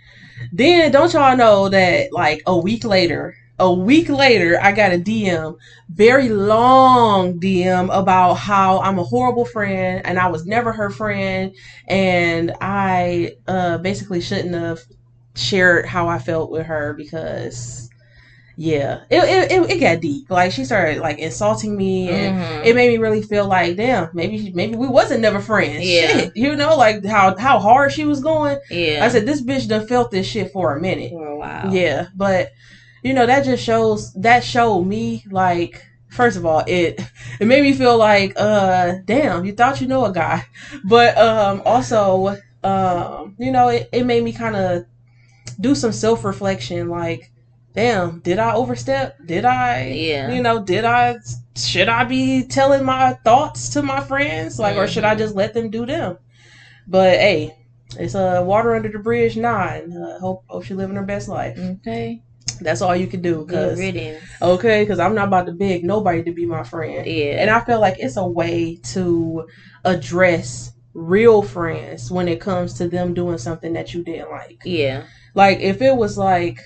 Then 0.53 0.91
don't 0.91 1.12
y'all 1.12 1.37
know 1.37 1.68
that 1.68 2.12
like 2.12 2.43
a 2.47 2.57
week 2.57 2.85
later, 2.85 3.37
a 3.59 3.72
week 3.72 4.09
later, 4.09 4.59
I 4.61 4.72
got 4.72 4.92
a 4.92 4.98
DM, 4.98 5.57
very 5.88 6.28
long 6.28 7.38
DM 7.38 7.84
about 7.96 8.34
how 8.34 8.80
I'm 8.80 8.98
a 8.98 9.05
horrible 9.05 9.44
friend 9.44 10.02
and 10.05 10.18
I 10.18 10.26
was 10.28 10.44
never 10.46 10.72
her 10.72 10.90
friend 10.90 11.55
and 11.86 12.52
I 12.61 13.36
uh 13.46 13.78
basically 13.78 14.20
shouldn't 14.20 14.55
have 14.55 14.80
shared 15.36 15.86
how 15.86 16.09
I 16.09 16.18
felt 16.18 16.50
with 16.50 16.66
her 16.66 16.94
because 16.94 17.88
yeah, 18.57 19.00
it 19.11 19.16
it, 19.24 19.50
it, 19.52 19.70
it 19.70 19.80
got 19.80 20.00
deep. 20.00 20.30
Like 20.30 20.52
she 20.52 20.64
started 20.64 20.98
like 21.00 21.18
insulting 21.18 21.76
me 21.76 22.09
and 22.11 22.38
Mhm. 22.38 22.64
it 22.66 22.74
made 22.76 22.88
me 22.88 22.98
really 22.98 23.20
feel 23.22 23.46
like, 23.48 23.76
damn, 23.76 24.11
maybe 24.14 24.52
maybe 24.55 24.76
we 24.76 24.86
wasn't 24.88 25.20
never 25.22 25.40
friends. 25.40 25.84
Yeah. 25.84 26.07
Shit, 26.18 26.36
you 26.36 26.55
know, 26.57 26.76
like 26.76 27.05
how 27.05 27.36
how 27.36 27.59
hard 27.59 27.92
she 27.92 28.05
was 28.05 28.20
going. 28.20 28.59
yeah. 28.70 29.05
I 29.05 29.09
said 29.09 29.26
this 29.26 29.42
bitch 29.42 29.66
done 29.68 29.86
felt 29.88 30.11
this 30.12 30.26
shit 30.26 30.52
for 30.52 30.76
a 30.76 30.80
minute. 30.80 31.12
a 31.12 31.36
while. 31.36 31.74
Yeah, 31.74 32.07
but 32.14 32.50
you 33.05 33.14
know 33.14 33.26
that 33.26 33.44
just 33.44 33.64
shows 33.64 34.12
that 34.14 34.44
showed 34.44 34.84
me 34.84 35.24
like 35.30 35.86
first 36.11 36.38
of 36.38 36.46
all 36.46 36.64
it 36.68 37.00
it 37.40 37.46
made 37.46 37.62
me 37.62 37.74
feel 37.74 37.98
like 37.98 38.34
uh 38.38 38.94
damn 39.07 39.44
you 39.46 39.52
thought 39.52 39.80
you 39.82 39.88
know 39.88 40.07
a 40.07 40.12
guy, 40.12 40.42
but 40.84 41.18
um 41.18 41.62
also 41.66 42.36
um 42.64 43.36
you 43.38 43.52
know 43.52 43.68
it, 43.68 43.88
it 43.92 44.05
made 44.05 44.24
me 44.24 44.32
kind 44.32 44.57
of 44.57 44.84
do 45.61 45.74
some 45.74 45.92
self 45.92 46.24
reflection 46.24 46.88
like 46.88 47.30
damn 47.74 48.20
did 48.20 48.38
I 48.38 48.55
overstep 48.55 49.16
did 49.26 49.44
I 49.44 49.86
Yeah. 49.88 50.32
you 50.32 50.42
know 50.42 50.61
did 50.61 50.84
I 50.84 51.16
should 51.57 51.88
I 51.88 52.05
be 52.05 52.44
telling 52.44 52.84
my 52.84 53.14
thoughts 53.24 53.70
to 53.70 53.82
my 53.82 54.00
friends 54.00 54.59
like 54.61 54.76
or 54.76 54.86
should 54.88 55.05
I 55.05 55.14
Mhm. 55.14 55.18
just 55.18 55.34
let 55.34 55.55
them 55.55 55.70
do 55.70 55.86
them 55.86 56.18
but 56.86 57.18
hey 57.18 57.55
it's 57.98 58.14
uh, 58.16 58.42
water 58.44 58.74
under 58.74 58.88
the 58.88 58.98
bridge 58.98 59.36
nine. 59.36 59.92
Uh, 59.92 60.18
hope 60.18 60.42
hope 60.48 60.64
she 60.64 60.74
living 60.74 60.96
her 60.96 61.02
best 61.02 61.28
life. 61.28 61.57
Okay. 61.59 62.20
That's 62.61 62.82
all 62.82 62.96
you 62.96 63.07
can 63.07 63.22
do. 63.22 63.46
Cause 63.46 63.78
okay, 64.42 64.82
because 64.82 64.98
I'm 64.98 65.14
not 65.14 65.28
about 65.28 65.46
to 65.46 65.52
beg 65.52 65.84
nobody 65.84 66.22
to 66.24 66.32
be 66.32 66.46
my 66.46 66.62
friend. 66.62 67.07
Yeah. 67.07 67.40
And 67.40 67.50
I 67.50 67.61
feel 67.64 67.80
like 67.80 67.96
it's 67.98 68.16
a 68.16 68.26
way 68.26 68.76
to 68.92 69.46
address 69.84 70.72
real 70.94 71.42
friends 71.42 72.11
when 72.11 72.28
it 72.28 72.40
comes 72.40 72.74
to 72.74 72.88
them 72.88 73.14
doing 73.14 73.38
something 73.38 73.72
that 73.72 73.94
you 73.94 74.02
didn't 74.05 74.30
like. 74.30 74.61
yeah. 74.64 75.05
Like 75.34 75.59
if 75.59 75.82
it 75.82 75.96
was 75.96 76.16
like, 76.16 76.61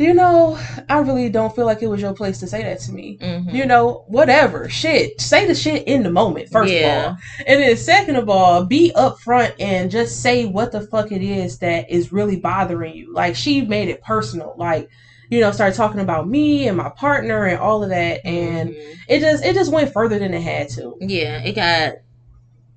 you 0.00 0.14
know, 0.14 0.58
I 0.88 0.98
really 1.00 1.28
don't 1.28 1.54
feel 1.54 1.66
like 1.66 1.82
it 1.82 1.86
was 1.86 2.00
your 2.00 2.14
place 2.14 2.40
to 2.40 2.46
say 2.46 2.62
that 2.62 2.80
to 2.80 2.92
me. 2.92 3.18
Mhm. 3.20 3.52
You 3.52 3.66
know, 3.66 4.04
whatever. 4.08 4.66
Shit. 4.66 5.20
Say 5.20 5.44
the 5.46 5.54
shit 5.54 5.86
in 5.86 6.02
the 6.02 6.10
moment, 6.10 6.48
first 6.48 6.72
Yeah. 6.72 7.00
of 7.00 7.06
all. 7.10 7.16
And 7.46 7.62
then 7.62 7.76
second 7.76 8.16
of 8.16 8.30
all, 8.30 8.64
be 8.64 8.92
upfront 8.96 9.52
and 9.60 9.90
just 9.90 10.22
say 10.22 10.46
what 10.46 10.72
the 10.72 10.80
fuck 10.80 11.12
it 11.12 11.20
is 11.22 11.58
that 11.58 11.90
is 11.90 12.12
really 12.12 12.36
bothering 12.36 12.94
you. 12.94 13.12
Like 13.12 13.36
she 13.36 13.60
made 13.60 13.90
it 13.90 14.02
personal. 14.02 14.54
Like, 14.56 14.88
you 15.28 15.38
know, 15.38 15.52
started 15.52 15.76
talking 15.76 16.00
about 16.00 16.26
me 16.26 16.66
and 16.66 16.78
my 16.78 16.88
partner 16.88 17.44
and 17.44 17.58
all 17.58 17.82
of 17.84 17.90
that. 17.90 18.24
And 18.24 18.70
Mhm. 18.70 18.76
it 19.06 19.20
just 19.20 19.44
it 19.44 19.54
just 19.54 19.70
went 19.70 19.92
further 19.92 20.18
than 20.18 20.32
it 20.32 20.40
had 20.40 20.70
to. 20.70 20.96
yeah, 21.02 21.42
it 21.42 21.52
got 21.54 21.96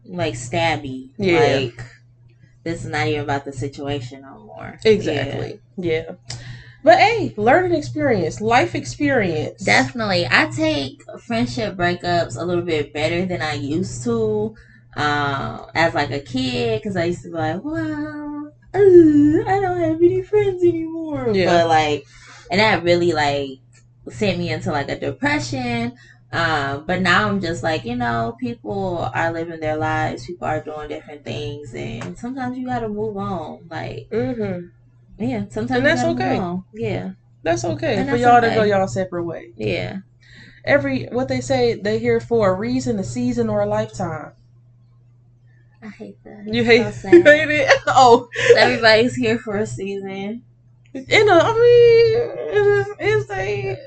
like 0.06 0.34
stabby. 0.34 1.12
Yeah. 1.18 1.40
Like 1.40 1.82
this 2.66 2.84
is 2.84 2.90
not 2.90 3.08
even 3.08 3.22
about 3.22 3.46
the 3.46 3.54
situation 3.54 4.24
no 4.24 4.40
more. 4.46 4.78
Exactly. 4.84 5.62
Yeah. 5.78 6.04
But 6.84 6.98
hey, 7.00 7.34
learning 7.38 7.74
experience, 7.78 8.42
life 8.42 8.76
experience. 8.76 9.64
Definitely. 9.64 10.28
I 10.30 10.46
take 10.48 11.02
friendship 11.28 11.76
breakups 11.76 12.40
a 12.40 12.44
little 12.44 12.64
bit 12.64 12.92
better 12.94 13.26
than 13.26 13.42
I 13.42 13.54
used 13.54 14.04
to. 14.04 14.54
Um, 14.96 15.66
as 15.74 15.94
like 15.94 16.12
a 16.12 16.20
kid, 16.20 16.82
because 16.82 16.96
I 16.96 17.06
used 17.06 17.24
to 17.24 17.30
be 17.30 17.36
like, 17.36 17.64
"Wow, 17.64 18.46
uh, 18.76 18.78
I 18.78 19.60
don't 19.62 19.80
have 19.80 20.02
any 20.02 20.22
friends 20.22 20.62
anymore." 20.64 21.32
Yeah. 21.34 21.46
But 21.46 21.68
like, 21.68 22.02
and 22.52 22.60
that 22.60 22.84
really 22.84 23.14
like 23.14 23.58
sent 24.10 24.38
me 24.38 24.52
into 24.52 24.72
like 24.72 24.90
a 24.90 24.96
depression. 24.96 25.92
Um, 26.32 26.84
but 26.86 27.00
now 27.00 27.28
I'm 27.28 27.40
just 27.40 27.64
like, 27.64 27.86
you 27.86 27.96
know, 27.96 28.34
people 28.40 29.08
are 29.14 29.32
living 29.32 29.60
their 29.60 29.78
lives, 29.78 30.26
people 30.26 30.48
are 30.48 30.60
doing 30.60 30.88
different 30.90 31.24
things, 31.24 31.74
and 31.76 32.18
sometimes 32.18 32.58
you 32.58 32.66
gotta 32.66 32.88
move 32.88 33.18
on. 33.18 33.68
Like, 33.70 34.06
hmm 34.12 34.66
yeah, 35.18 35.46
sometimes 35.50 35.78
And 35.78 35.86
that's 35.86 36.04
okay. 36.04 36.42
Yeah, 36.74 37.12
That's 37.44 37.64
okay 37.66 37.98
And 37.98 38.10
for 38.10 38.16
y'all 38.16 38.42
to 38.42 38.50
go 38.50 38.64
y'all 38.64 38.88
separate 38.88 39.24
way. 39.24 39.54
yeah. 39.58 40.00
Every 40.66 41.06
what 41.08 41.28
they 41.28 41.42
say, 41.42 41.74
they 41.76 42.00
here 42.00 42.20
for 42.22 42.50
a 42.50 42.54
reason, 42.54 42.98
a 43.00 43.04
season, 43.04 43.50
or 43.50 43.62
a 43.62 43.66
lifetime. 43.66 44.32
I 45.82 45.88
hate 45.90 46.24
that. 46.24 46.46
You 46.48 46.64
hate, 46.64 46.94
so 46.94 47.10
you 47.12 47.22
hate 47.24 47.50
it? 47.50 47.70
Oh, 47.88 48.30
Everybody's 48.58 49.16
here 49.16 49.38
for 49.38 49.58
a 49.58 49.66
season. 49.68 50.42
in 50.94 51.30
a, 51.30 51.34
I 51.34 51.54
mean, 51.54 52.96
it's 53.00 53.30
a 53.30 53.78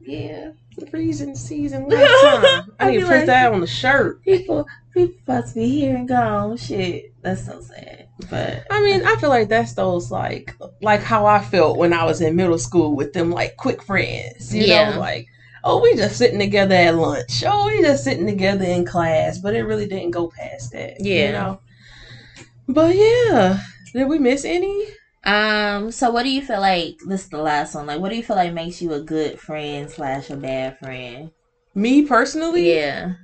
Yeah. 0.00 0.52
reason, 0.90 1.36
season, 1.36 1.88
lifetime. 1.90 2.72
I 2.80 2.90
need 2.92 3.00
to 3.00 3.06
print 3.06 3.20
like- 3.20 3.26
that 3.26 3.52
on 3.52 3.60
the 3.60 3.66
shirt. 3.66 4.22
People 4.22 4.66
people 4.94 5.16
about 5.26 5.48
to 5.48 5.54
be 5.54 5.68
here 5.68 5.96
and 5.96 6.08
gone. 6.08 6.56
Shit. 6.56 7.12
That's 7.20 7.44
so 7.44 7.60
sad. 7.60 8.01
But 8.30 8.66
I 8.70 8.80
mean, 8.82 9.02
I 9.04 9.16
feel 9.16 9.30
like 9.30 9.48
that's 9.48 9.74
those 9.74 10.10
like 10.10 10.54
like 10.80 11.02
how 11.02 11.26
I 11.26 11.40
felt 11.40 11.78
when 11.78 11.92
I 11.92 12.04
was 12.04 12.20
in 12.20 12.36
middle 12.36 12.58
school 12.58 12.94
with 12.96 13.12
them 13.12 13.30
like 13.30 13.56
quick 13.56 13.82
friends. 13.82 14.54
You 14.54 14.66
Yeah. 14.66 14.90
know, 14.92 14.98
like 14.98 15.26
oh 15.64 15.80
we 15.82 15.94
just 15.96 16.16
sitting 16.16 16.38
together 16.38 16.74
at 16.74 16.94
lunch. 16.96 17.44
Oh 17.46 17.66
we 17.66 17.80
just 17.82 18.04
sitting 18.04 18.26
together 18.26 18.64
in 18.64 18.84
class, 18.84 19.38
but 19.38 19.54
it 19.54 19.64
really 19.64 19.86
didn't 19.86 20.10
go 20.12 20.28
past 20.28 20.72
that. 20.72 20.94
Yeah. 20.98 21.26
You 21.26 21.32
know. 21.32 21.60
But 22.68 22.96
yeah. 22.96 23.60
Did 23.92 24.08
we 24.08 24.18
miss 24.18 24.44
any? 24.44 24.86
um, 25.24 25.92
so 25.92 26.10
what 26.10 26.24
do 26.24 26.30
you 26.30 26.42
feel 26.42 26.60
like 26.60 26.94
this 27.06 27.24
is 27.24 27.28
the 27.28 27.38
last 27.38 27.74
one? 27.74 27.86
Like 27.86 28.00
what 28.00 28.10
do 28.10 28.16
you 28.16 28.22
feel 28.22 28.36
like 28.36 28.52
makes 28.52 28.82
you 28.82 28.92
a 28.92 29.00
good 29.00 29.38
friend 29.38 29.88
slash 29.90 30.30
a 30.30 30.36
bad 30.36 30.78
friend? 30.78 31.30
Me 31.74 32.02
personally? 32.06 32.76
Yeah. 32.76 33.14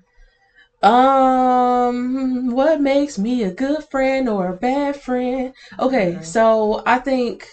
Um, 0.82 2.50
what 2.50 2.80
makes 2.80 3.18
me 3.18 3.42
a 3.42 3.50
good 3.52 3.82
friend 3.90 4.28
or 4.28 4.48
a 4.48 4.55
bad 4.55 4.96
friend? 4.96 5.52
Okay, 5.78 6.14
Mhm. 6.18 6.24
so 6.24 6.82
I 6.86 6.98
think 6.98 7.46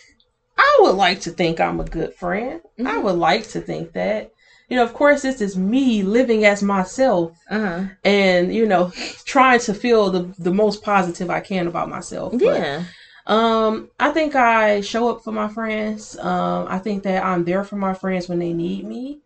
I 0.57 0.79
would 0.81 0.95
like 0.95 1.21
to 1.21 1.31
think 1.31 1.59
I'm 1.59 1.79
a 1.79 1.85
good 1.85 2.13
friend. 2.13 2.61
I 2.85 2.97
Mhm. 2.97 3.03
would 3.03 3.17
like 3.17 3.47
to 3.49 3.61
think 3.61 3.93
that. 3.93 4.29
you 4.69 4.75
know, 4.77 4.83
of 4.83 4.93
course, 4.93 5.21
this 5.21 5.41
is 5.41 5.55
me 5.55 6.01
living 6.03 6.43
as 6.45 6.63
myself 6.63 7.29
Uh-huh. 7.51 7.83
and, 8.03 8.53
you 8.53 8.65
know, 8.65 8.91
trying 9.25 9.59
to 9.59 9.73
feel 9.75 10.09
the, 10.09 10.33
the 10.39 10.51
most 10.51 10.81
positive 10.81 11.29
I 11.29 11.39
can 11.39 11.67
about 11.67 11.87
myself. 11.89 12.33
But, 12.33 12.41
Yeah. 12.41 12.83
um, 13.27 13.87
I 13.99 14.09
think 14.11 14.35
I 14.35 14.81
show 14.81 15.07
up 15.09 15.21
for 15.23 15.31
my 15.31 15.47
friends. 15.49 16.17
Um, 16.19 16.65
I 16.69 16.79
think 16.79 17.03
that 17.03 17.23
I'm 17.23 17.43
there 17.43 17.63
for 17.63 17.75
my 17.77 17.93
friends 17.93 18.27
when 18.27 18.39
they 18.39 18.53
need 18.53 18.85
me. 18.85 19.19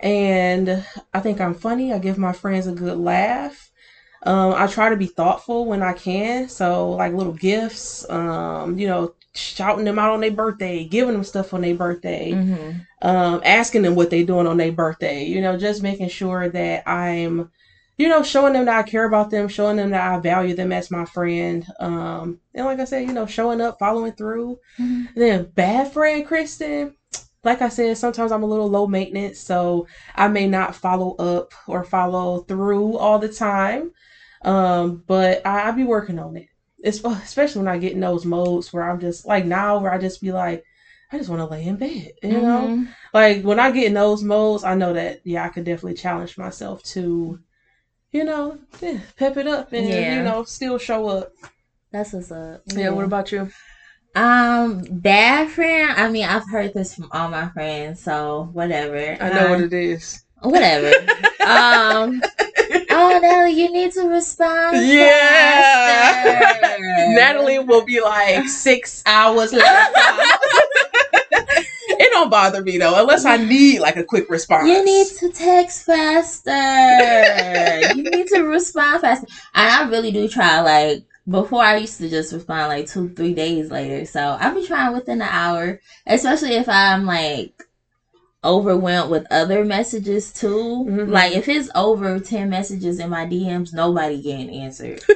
And 0.00 0.84
I 1.12 1.20
think 1.20 1.40
I'm 1.40 1.54
funny. 1.54 1.92
I 1.92 1.98
give 1.98 2.18
my 2.18 2.32
friends 2.32 2.66
a 2.66 2.72
good 2.72 2.98
laugh. 2.98 3.70
Um, 4.24 4.54
I 4.54 4.66
try 4.66 4.90
to 4.90 4.96
be 4.96 5.06
thoughtful 5.06 5.66
when 5.66 5.82
I 5.82 5.92
can. 5.92 6.48
So, 6.48 6.90
like 6.90 7.12
little 7.12 7.32
gifts, 7.32 8.08
um, 8.10 8.78
you 8.78 8.86
know, 8.86 9.14
shouting 9.34 9.84
them 9.84 9.98
out 9.98 10.10
on 10.12 10.20
their 10.20 10.32
birthday, 10.32 10.84
giving 10.84 11.14
them 11.14 11.24
stuff 11.24 11.54
on 11.54 11.60
their 11.60 11.74
birthday, 11.74 12.32
Mm-hmm. 12.32 13.08
um, 13.08 13.40
asking 13.44 13.82
them 13.82 13.94
what 13.94 14.10
they're 14.10 14.24
doing 14.24 14.46
on 14.48 14.56
their 14.56 14.72
birthday, 14.72 15.24
you 15.24 15.40
know, 15.40 15.56
just 15.56 15.82
making 15.82 16.08
sure 16.08 16.48
that 16.48 16.88
I'm, 16.88 17.50
you 17.96 18.08
know, 18.08 18.22
showing 18.24 18.52
them 18.54 18.64
that 18.64 18.78
I 18.78 18.82
care 18.88 19.04
about 19.04 19.30
them, 19.30 19.46
showing 19.46 19.76
them 19.76 19.90
that 19.90 20.12
I 20.12 20.18
value 20.18 20.54
them 20.54 20.72
as 20.72 20.90
my 20.90 21.04
friend. 21.04 21.64
Um, 21.78 22.40
and 22.54 22.66
like 22.66 22.80
I 22.80 22.84
said, 22.84 23.06
you 23.06 23.12
know, 23.12 23.26
showing 23.26 23.60
up, 23.60 23.78
following 23.78 24.12
through. 24.12 24.58
Mm-hmm. 24.80 25.04
Then 25.14 25.44
bad 25.54 25.92
friend 25.92 26.26
Kristen, 26.26 26.94
like 27.44 27.62
I 27.62 27.68
said, 27.68 27.96
sometimes 27.96 28.32
I'm 28.32 28.42
a 28.42 28.46
little 28.46 28.68
low 28.68 28.86
maintenance, 28.86 29.38
so 29.40 29.86
I 30.14 30.28
may 30.28 30.46
not 30.48 30.74
follow 30.74 31.14
up 31.16 31.52
or 31.66 31.84
follow 31.84 32.40
through 32.40 32.96
all 32.96 33.18
the 33.18 33.28
time. 33.28 33.92
Um, 34.42 35.02
but 35.06 35.46
I, 35.46 35.68
I 35.68 35.70
be 35.72 35.84
working 35.84 36.18
on 36.18 36.36
it. 36.36 36.48
It's 36.80 37.02
especially 37.04 37.62
when 37.62 37.74
I 37.74 37.78
get 37.78 37.92
in 37.92 38.00
those 38.00 38.24
modes 38.24 38.72
where 38.72 38.88
I'm 38.88 39.00
just 39.00 39.26
like 39.26 39.44
now 39.44 39.78
where 39.78 39.92
I 39.92 39.98
just 39.98 40.20
be 40.20 40.30
like, 40.30 40.64
I 41.10 41.18
just 41.18 41.30
want 41.30 41.40
to 41.40 41.46
lay 41.46 41.64
in 41.64 41.76
bed, 41.76 42.12
you 42.22 42.32
know? 42.40 42.66
Mm-hmm. 42.68 42.84
Like 43.14 43.42
when 43.42 43.58
I 43.58 43.70
get 43.70 43.86
in 43.86 43.94
those 43.94 44.22
modes, 44.22 44.62
I 44.62 44.74
know 44.74 44.92
that 44.92 45.20
yeah, 45.24 45.44
I 45.44 45.48
could 45.48 45.64
definitely 45.64 45.94
challenge 45.94 46.38
myself 46.38 46.82
to, 46.84 47.40
you 48.12 48.24
know, 48.24 48.58
yeah, 48.80 49.00
pep 49.16 49.36
it 49.36 49.46
up 49.46 49.72
and 49.72 49.88
Yeah. 49.88 50.16
you 50.16 50.22
know 50.22 50.44
still 50.44 50.78
show 50.78 51.08
up. 51.08 51.32
That's 51.90 52.12
what's 52.12 52.30
up. 52.30 52.62
Yeah. 52.66 52.90
What 52.90 53.06
about 53.06 53.32
you? 53.32 53.50
Um, 54.18 54.84
bad 54.90 55.48
friend. 55.50 55.92
I 55.96 56.08
mean, 56.10 56.24
I've 56.24 56.48
heard 56.50 56.74
this 56.74 56.94
from 56.94 57.08
all 57.12 57.28
my 57.28 57.48
friends, 57.50 58.00
so 58.02 58.48
whatever. 58.52 58.96
I 59.20 59.28
know 59.30 59.50
what 59.50 59.58
Um, 59.60 59.64
it 59.64 59.72
is. 59.72 60.24
Whatever. 60.40 60.88
um. 61.46 62.20
Oh, 62.90 63.18
Natalie, 63.22 63.52
you 63.52 63.72
need 63.72 63.92
to 63.92 64.08
respond. 64.08 64.76
Yeah. 64.86 66.22
faster. 66.22 66.78
Natalie 67.14 67.58
will 67.60 67.84
be 67.84 68.00
like 68.00 68.48
six 68.48 69.02
hours 69.06 69.52
later. 69.52 69.64
it 71.30 72.10
don't 72.12 72.28
bother 72.30 72.62
me 72.62 72.76
though, 72.78 73.00
unless 73.00 73.24
I 73.24 73.36
need 73.36 73.80
like 73.80 73.96
a 73.96 74.04
quick 74.04 74.28
response. 74.28 74.68
You 74.68 74.84
need 74.84 75.06
to 75.18 75.30
text 75.30 75.86
faster. 75.86 76.50
you 77.96 78.02
need 78.10 78.26
to 78.28 78.42
respond 78.42 79.00
faster. 79.02 79.26
And 79.54 79.70
I 79.70 79.88
really 79.88 80.10
do 80.10 80.28
try. 80.28 80.60
Like 80.60 81.04
before, 81.28 81.62
I 81.62 81.76
used 81.76 81.98
to 81.98 82.08
just 82.08 82.32
respond 82.32 82.68
like 82.68 82.86
two, 82.86 83.10
three 83.10 83.34
days 83.34 83.70
later. 83.70 84.04
So 84.06 84.20
I'll 84.20 84.54
be 84.54 84.66
trying 84.66 84.92
within 84.94 85.20
an 85.20 85.28
hour, 85.30 85.80
especially 86.06 86.54
if 86.54 86.68
I'm 86.68 87.04
like 87.06 87.52
overwhelmed 88.44 89.10
with 89.10 89.26
other 89.30 89.64
messages 89.64 90.32
too. 90.32 90.86
Mhm. 90.88 91.10
Like 91.10 91.34
if 91.34 91.48
it's 91.48 91.68
over 91.74 92.18
ten 92.20 92.48
messages 92.50 92.98
in 92.98 93.10
my 93.10 93.26
DMs, 93.26 93.72
nobody 93.72 94.22
getting 94.22 94.50
answered. 94.50 95.02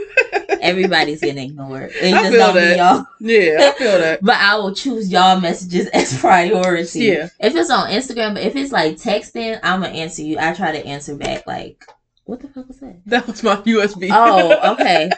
Everybody's 0.60 1.20
getting 1.20 1.50
ignored. 1.50 1.90
It 2.00 2.14
I 2.14 2.22
just 2.22 2.32
feel 2.32 2.52
that. 2.52 2.76
y'all. 2.76 3.06
Yeah, 3.20 3.72
I 3.74 3.78
feel 3.78 3.98
that. 3.98 4.22
But 4.22 4.36
I 4.36 4.56
will 4.56 4.74
choose 4.74 5.10
y'all 5.10 5.40
messages 5.40 5.86
as 5.92 6.18
priority. 6.18 7.00
Yeah. 7.00 7.28
If 7.40 7.56
it's 7.56 7.70
on 7.70 7.90
Instagram, 7.90 8.34
but 8.34 8.42
if 8.44 8.54
it's 8.54 8.70
like 8.72 8.96
texting, 8.96 9.58
I'm 9.62 9.80
gonna 9.82 9.94
answer 9.94 10.22
you. 10.22 10.38
I 10.38 10.52
try 10.54 10.72
to 10.72 10.86
answer 10.86 11.16
back 11.16 11.46
like, 11.46 11.84
what 12.24 12.40
the 12.40 12.48
fuck 12.48 12.68
was 12.68 12.78
that? 12.80 13.00
That 13.06 13.26
was 13.26 13.42
my 13.42 13.56
USB. 13.56 14.08
Oh, 14.12 14.72
okay. 14.74 15.10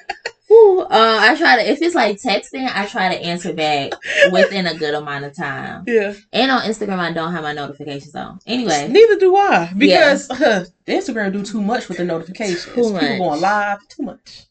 Whew, 0.55 0.81
uh, 0.83 1.19
I 1.21 1.35
try 1.37 1.57
to 1.57 1.71
if 1.71 1.83
it's 1.83 1.95
like 1.95 2.17
texting, 2.21 2.71
I 2.73 2.87
try 2.87 3.09
to 3.09 3.21
answer 3.21 3.53
back 3.53 3.93
within 4.33 4.67
a 4.67 4.75
good 4.75 4.95
amount 4.95 5.25
of 5.25 5.37
time. 5.37 5.85
yeah. 5.87 6.15
And 6.33 6.51
on 6.51 6.63
Instagram, 6.63 6.99
I 6.99 7.13
don't 7.13 7.33
have 7.33 7.43
my 7.43 7.53
notifications 7.53 8.15
on. 8.15 8.39
Anyway, 8.47 8.89
Neither 8.89 9.19
do 9.19 9.35
I 9.37 9.73
because 9.77 10.31
uh, 10.31 10.65
Instagram 10.87 11.33
do 11.33 11.43
too 11.43 11.63
much 11.63 11.89
with 11.89 11.99
the 11.99 12.05
notifications. 12.05 12.65
Too 12.65 12.93
much. 12.93 13.03
People 13.03 13.29
going 13.29 13.41
live 13.41 13.89
too 13.89 14.03
much. 14.05 14.47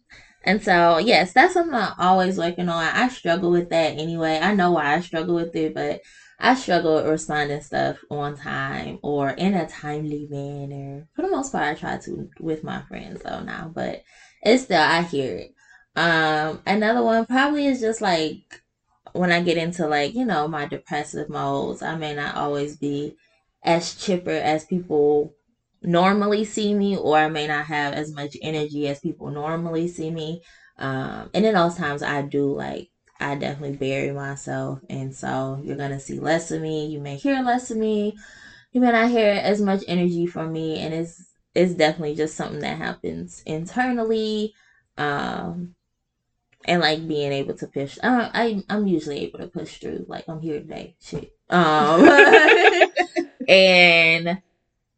And 0.45 0.61
so, 0.61 0.97
yes, 0.97 1.31
that's 1.31 1.53
something 1.53 1.73
I'm 1.73 1.93
always 1.97 2.37
working 2.37 2.67
on. 2.67 2.83
I 2.83 3.07
struggle 3.07 3.51
with 3.51 3.69
that 3.69 3.97
anyway. 3.97 4.39
I 4.41 4.53
know 4.53 4.71
why 4.71 4.95
I 4.95 4.99
struggle 4.99 5.35
with 5.35 5.55
it, 5.55 5.73
but 5.73 6.01
I 6.37 6.55
struggle 6.55 6.95
with 6.95 7.07
responding 7.07 7.61
stuff 7.61 7.97
on 8.11 8.35
time 8.35 8.99
or 9.01 9.29
in 9.29 9.53
a 9.53 9.69
timely 9.69 10.27
manner. 10.29 11.07
For 11.15 11.21
the 11.21 11.29
most 11.29 11.53
part, 11.53 11.63
I 11.63 11.73
try 11.75 11.97
to 11.97 12.29
with 12.41 12.65
my 12.65 12.81
friends 12.81 13.21
though 13.23 13.41
now, 13.41 13.71
but 13.73 14.03
it's 14.41 14.63
still 14.63 14.81
I 14.81 15.03
hear 15.03 15.37
it. 15.37 15.53
Um, 15.95 16.61
another 16.65 17.03
one 17.03 17.25
probably 17.25 17.67
is 17.67 17.79
just 17.81 18.01
like 18.01 18.37
when 19.13 19.31
I 19.31 19.41
get 19.43 19.57
into 19.57 19.87
like 19.87 20.13
you 20.15 20.25
know 20.25 20.47
my 20.47 20.65
depressive 20.65 21.29
modes. 21.29 21.81
I 21.81 21.95
may 21.95 22.13
not 22.15 22.35
always 22.35 22.77
be 22.77 23.15
as 23.63 23.93
chipper 23.95 24.31
as 24.31 24.65
people 24.65 25.33
normally 25.81 26.43
see 26.45 26.73
me 26.73 26.97
or 26.97 27.17
I 27.17 27.27
may 27.27 27.47
not 27.47 27.65
have 27.65 27.93
as 27.93 28.11
much 28.13 28.37
energy 28.41 28.87
as 28.87 28.99
people 28.99 29.29
normally 29.29 29.87
see 29.87 30.09
me. 30.11 30.41
Um, 30.77 31.29
and 31.33 31.45
in 31.45 31.53
those 31.53 31.75
times 31.75 32.01
I 32.01 32.21
do 32.23 32.51
like 32.53 32.87
I 33.19 33.35
definitely 33.35 33.77
bury 33.77 34.11
myself 34.11 34.79
and 34.89 35.13
so 35.15 35.61
you're 35.63 35.77
gonna 35.77 35.99
see 35.99 36.19
less 36.19 36.51
of 36.51 36.61
me, 36.61 36.87
you 36.87 36.99
may 36.99 37.15
hear 37.17 37.41
less 37.43 37.69
of 37.71 37.77
me, 37.77 38.13
you 38.71 38.81
may 38.81 38.91
not 38.91 39.09
hear 39.09 39.29
as 39.33 39.61
much 39.61 39.83
energy 39.87 40.25
from 40.25 40.51
me 40.53 40.79
and 40.79 40.93
it's 40.93 41.23
it's 41.55 41.73
definitely 41.75 42.15
just 42.15 42.35
something 42.35 42.59
that 42.61 42.77
happens 42.77 43.43
internally. 43.45 44.53
Um 44.97 45.75
and 46.65 46.81
like 46.81 47.07
being 47.07 47.31
able 47.31 47.55
to 47.55 47.67
push 47.67 47.97
uh, 48.03 48.29
I 48.33 48.63
I'm 48.69 48.87
usually 48.87 49.21
able 49.25 49.39
to 49.39 49.47
push 49.47 49.79
through 49.79 50.05
like 50.07 50.25
I'm 50.27 50.41
here 50.41 50.59
today. 50.59 50.95
Shit. 51.01 51.31
Um 51.49 52.07
and 53.47 54.41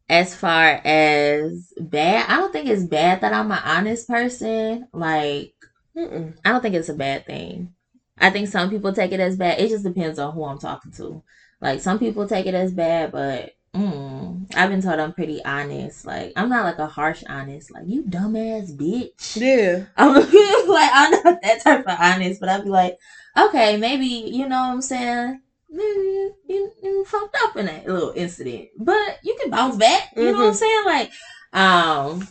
as 0.10 0.36
far 0.36 0.82
as 0.84 1.74
bad, 1.80 2.30
I 2.30 2.38
don't 2.38 2.54
think 2.54 2.68
it's 2.68 2.84
bad 2.84 3.22
that 3.22 3.34
I'm 3.34 3.52
an 3.52 3.62
honest 3.64 4.08
person. 4.08 4.88
Like, 4.94 5.54
Mm-mm. 5.98 6.38
I 6.46 6.52
don't 6.52 6.62
think 6.62 6.76
it's 6.76 6.90
a 6.90 6.94
bad 6.94 7.26
thing. 7.26 7.74
I 8.18 8.30
think 8.30 8.48
some 8.48 8.70
people 8.70 8.94
take 8.94 9.12
it 9.12 9.20
as 9.20 9.36
bad. 9.36 9.60
It 9.60 9.70
just 9.70 9.84
depends 9.84 10.20
on 10.20 10.34
who 10.34 10.46
I'm 10.46 10.60
talking 10.60 10.92
to. 10.94 11.24
Like, 11.60 11.82
some 11.82 12.00
people 12.00 12.28
take 12.28 12.46
it 12.46 12.54
as 12.54 12.72
bad, 12.72 13.12
but 13.12 13.52
mm, 13.76 14.56
I've 14.56 14.70
been 14.70 14.82
told 14.82 15.00
I'm 15.00 15.14
pretty 15.14 15.44
honest. 15.44 16.06
Like, 16.06 16.34
I'm 16.36 16.50
not 16.50 16.66
like 16.66 16.80
a 16.80 16.88
harsh 16.88 17.24
honest. 17.30 17.72
Like, 17.72 17.84
you 17.88 18.04
dumbass 18.04 18.76
bitch. 18.76 19.36
Yeah. 19.36 19.86
I'm 19.98 20.14
like, 20.68 20.92
I'm 20.94 21.12
not 21.12 21.42
that 21.42 21.62
type 21.64 21.86
of 21.88 21.98
honest, 22.00 22.40
but 22.40 22.50
I'd 22.50 22.64
be 22.64 22.70
like, 22.70 22.98
okay, 23.38 23.78
maybe, 23.78 24.06
you 24.06 24.48
know 24.48 24.60
what 24.62 24.74
I'm 24.74 24.82
saying? 24.82 25.40
Maybe 25.70 26.32
you, 26.48 26.72
you, 26.84 27.06
fucked 27.06 27.36
up 27.44 27.58
in 27.58 27.66
that 27.66 27.88
little 27.88 28.14
incident, 28.16 28.70
but 28.80 29.20
you 29.24 29.38
can 29.42 29.52
bounce 29.52 29.76
back. 29.78 30.10
You 30.16 30.32
know 30.32 30.38
what 30.38 30.48
I'm 30.48 30.54
Mhm. 30.54 30.56
saying? 30.56 30.86
Like, 30.86 31.12
um, 31.54 32.28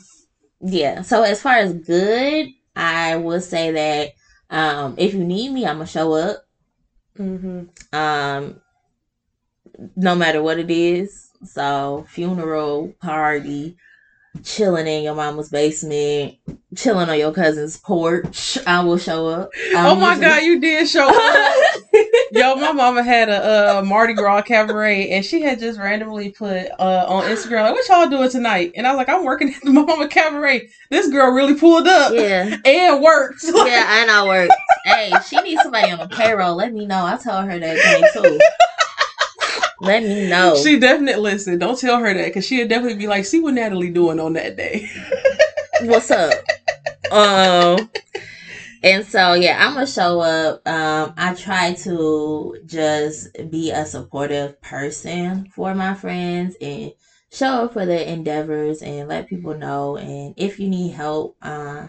yeah. 0.61 1.03
So 1.03 1.23
as 1.23 1.43
far 1.43 1.55
as 1.55 1.73
good, 1.75 2.47
I 2.75 3.17
would 3.17 3.43
say 3.43 3.71
that, 3.73 4.11
um, 4.51 4.95
if 4.99 5.15
you 5.15 5.25
need 5.25 5.51
me, 5.51 5.67
I'm 5.67 5.77
gonna 5.77 5.87
show 5.87 6.13
up. 6.15 6.39
Mm-hmm. 7.19 7.97
Um, 7.97 8.61
no 9.97 10.15
matter 10.15 10.43
what 10.43 10.59
it 10.59 10.71
is. 10.71 11.31
So 11.45 12.07
funeral, 12.09 12.95
party, 13.01 13.77
chilling 14.43 14.87
in 14.87 15.05
your 15.05 15.15
mama's 15.15 15.49
basement, 15.49 16.37
chilling 16.77 17.09
on 17.09 17.19
your 17.19 17.33
cousin's 17.33 17.77
porch. 17.77 18.59
I 18.67 18.83
will 18.83 18.99
show 18.99 19.27
up. 19.29 19.51
I'm 19.77 19.87
oh 19.87 19.95
my 19.95 20.15
usually- 20.15 20.27
God, 20.27 20.43
you 20.43 20.61
did 20.61 20.89
show 20.89 21.09
up. 21.09 21.57
Yo, 22.33 22.57
my 22.57 22.73
mama 22.73 23.03
had 23.03 23.29
a 23.29 23.79
uh, 23.79 23.83
Mardi 23.83 24.13
Gras 24.15 24.43
cabaret, 24.43 25.11
and 25.11 25.25
she 25.25 25.41
had 25.41 25.61
just 25.61 25.79
randomly 25.79 26.31
put 26.31 26.67
uh, 26.81 27.07
on 27.09 27.23
Instagram 27.25 27.63
like, 27.63 27.75
"What 27.75 27.89
y'all 27.89 28.09
doing 28.09 28.29
tonight?" 28.29 28.73
And 28.75 28.87
I 28.89 28.91
was 28.91 28.97
like, 28.99 29.09
"I'm 29.09 29.25
working 29.25 29.55
at 29.55 29.63
the 29.63 29.71
mama 29.73 30.09
cabaret." 30.09 30.69
This 30.91 31.09
girl 31.09 31.31
really 31.33 31.55
pulled 31.55 31.87
up 31.87 32.13
yeah. 32.13 32.57
and 32.65 33.03
worked. 33.03 33.45
Yeah, 33.55 34.03
and 34.03 34.11
I 34.11 34.27
worked. 34.27 34.53
hey, 34.85 35.13
she 35.29 35.37
needs 35.43 35.63
somebody 35.63 35.91
on 35.93 35.99
the 36.01 36.09
payroll. 36.09 36.57
Let 36.57 36.73
me 36.73 36.87
know. 36.87 37.07
I 37.07 37.17
told 37.17 37.45
her 37.45 37.59
that 37.59 37.79
thing 37.79 38.23
too. 38.23 38.41
Let 39.85 40.03
me 40.03 40.29
know. 40.29 40.57
She 40.57 40.79
definitely 40.79 41.21
listen. 41.23 41.59
Don't 41.59 41.79
tell 41.79 41.99
her 41.99 42.13
that 42.15 42.25
because 42.27 42.47
she'd 42.47 42.69
definitely 42.69 42.97
be 42.99 43.07
like, 43.07 43.25
"See 43.25 43.41
what 43.41 43.55
Natalie 43.55 43.91
doing 43.91 44.19
on 44.19 44.33
that 44.35 44.57
day." 44.57 44.89
What's 45.83 46.11
up? 46.11 46.33
Um 47.11 47.91
and 48.83 49.05
so 49.05 49.35
yeah, 49.35 49.57
I'm 49.59 49.75
gonna 49.75 49.87
show 49.87 50.21
up. 50.21 50.67
Um 50.67 51.13
I 51.17 51.35
try 51.35 51.73
to 51.85 52.57
just 52.67 53.29
be 53.51 53.71
a 53.71 53.85
supportive 53.87 54.61
person 54.61 55.47
for 55.55 55.75
my 55.75 55.95
friends 55.95 56.57
and 56.61 56.93
show 57.33 57.65
up 57.65 57.73
for 57.73 57.85
their 57.87 58.05
endeavors 58.07 58.83
and 58.83 59.09
let 59.09 59.27
people 59.27 59.55
know 59.55 59.97
and 59.97 60.35
if 60.37 60.59
you 60.59 60.69
need 60.69 60.93
help, 60.93 61.35
uh 61.43 61.87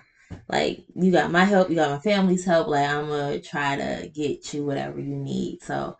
like 0.50 0.84
you 0.96 1.12
got 1.12 1.32
my 1.32 1.46
help, 1.46 1.70
you 1.70 1.76
got 1.76 1.92
my 1.92 2.00
family's 2.00 2.46
help, 2.46 2.68
like 2.68 2.88
I'm 2.90 3.08
gonna 3.08 3.40
try 3.40 3.76
to 3.76 4.10
get 4.14 4.54
you 4.54 4.66
whatever 4.66 5.00
you 5.00 5.16
need. 5.16 5.60
So 5.62 5.96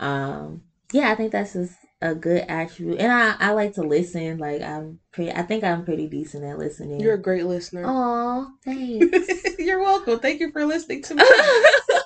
um 0.00 0.62
yeah, 0.92 1.10
I 1.10 1.14
think 1.14 1.32
that's 1.32 1.52
just 1.54 1.74
a 2.00 2.14
good 2.14 2.44
attribute, 2.48 2.98
and 2.98 3.12
I 3.12 3.34
I 3.38 3.52
like 3.52 3.74
to 3.74 3.82
listen. 3.82 4.38
Like 4.38 4.60
I'm 4.62 4.98
pretty. 5.12 5.32
I 5.32 5.42
think 5.42 5.64
I'm 5.64 5.84
pretty 5.84 6.08
decent 6.08 6.44
at 6.44 6.58
listening. 6.58 7.00
You're 7.00 7.14
a 7.14 7.18
great 7.22 7.46
listener. 7.46 7.84
Oh, 7.86 8.48
thanks. 8.64 9.58
You're 9.58 9.80
welcome. 9.80 10.18
Thank 10.18 10.40
you 10.40 10.50
for 10.50 10.64
listening 10.66 11.02
to 11.02 11.14
me. 11.14 11.22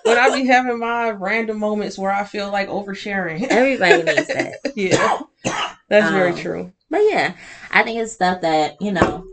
when 0.05 0.19
I 0.19 0.31
be 0.35 0.47
having 0.47 0.79
my 0.79 1.11
random 1.11 1.59
moments 1.59 1.97
where 1.99 2.13
I 2.13 2.25
feel 2.25 2.51
like 2.51 2.69
oversharing. 2.69 3.47
Everybody 3.51 4.03
needs 4.03 4.27
that. 4.29 4.57
yeah. 4.77 5.21
That's 5.89 6.11
very 6.11 6.33
Um, 6.33 6.37
true. 6.39 6.73
But 6.91 6.99
yeah, 7.09 7.35
I 7.73 7.83
think 7.83 7.99
it's 7.99 8.13
stuff 8.13 8.43
that, 8.43 8.77
you 8.81 8.93
know, 8.93 9.25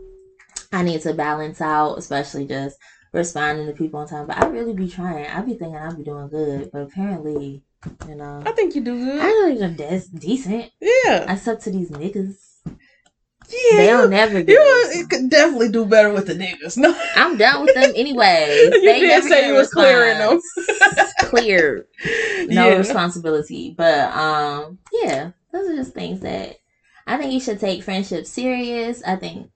I 0.72 0.82
need 0.82 1.02
to 1.02 1.14
balance 1.14 1.60
out, 1.60 1.98
especially 1.98 2.46
just 2.46 2.76
responding 3.12 3.66
to 3.66 3.72
people 3.72 4.00
on 4.00 4.08
time. 4.08 4.26
But 4.26 4.38
I 4.42 4.46
really 4.48 4.72
be 4.72 4.88
trying. 4.88 5.26
I 5.26 5.40
be 5.42 5.54
thinking 5.54 5.76
I 5.76 5.92
be 5.92 6.02
doing 6.02 6.28
good, 6.28 6.70
but 6.72 6.82
apparently, 6.82 7.62
you 8.08 8.14
know, 8.14 8.42
I 8.46 8.52
think 8.52 8.74
you 8.74 8.80
do 8.82 8.96
good. 8.96 9.20
I 9.20 9.26
really 9.26 9.62
am 9.62 9.74
des- 9.76 10.08
decent. 10.18 10.70
yeah. 10.80 11.24
I 11.28 11.36
suck 11.36 11.60
to 11.60 11.70
these 11.70 11.90
niggas. 11.90 12.36
Yeah. 12.66 13.76
They 13.76 13.86
don't 13.88 14.04
you, 14.04 14.08
never 14.10 14.42
get 14.42 14.52
you 14.52 14.58
it. 14.58 15.10
could 15.10 15.28
definitely 15.30 15.68
do 15.70 15.84
better 15.84 16.10
with 16.12 16.26
the 16.26 16.34
niggas. 16.34 16.76
No. 16.78 16.98
I'm 17.14 17.36
done 17.36 17.62
with 17.62 17.74
them 17.74 17.92
anyway. 17.94 18.58
You 18.74 18.80
They 18.80 19.00
did 19.00 19.08
never 19.08 19.28
say 19.28 19.46
you 19.48 19.54
was 19.54 19.70
clearing 19.70 20.18
them. 20.18 20.40
Clear. 21.20 21.86
No 22.48 22.68
yeah. 22.70 22.76
responsibility. 22.76 23.74
But 23.76 24.10
um 24.16 24.78
yeah, 24.92 25.32
those 25.52 25.68
are 25.68 25.76
just 25.76 25.94
things 25.94 26.20
that 26.20 26.56
I 27.06 27.16
think 27.18 27.32
you 27.32 27.40
should 27.40 27.60
take 27.60 27.82
friendship 27.82 28.24
serious. 28.26 29.02
I 29.04 29.16
think 29.16 29.50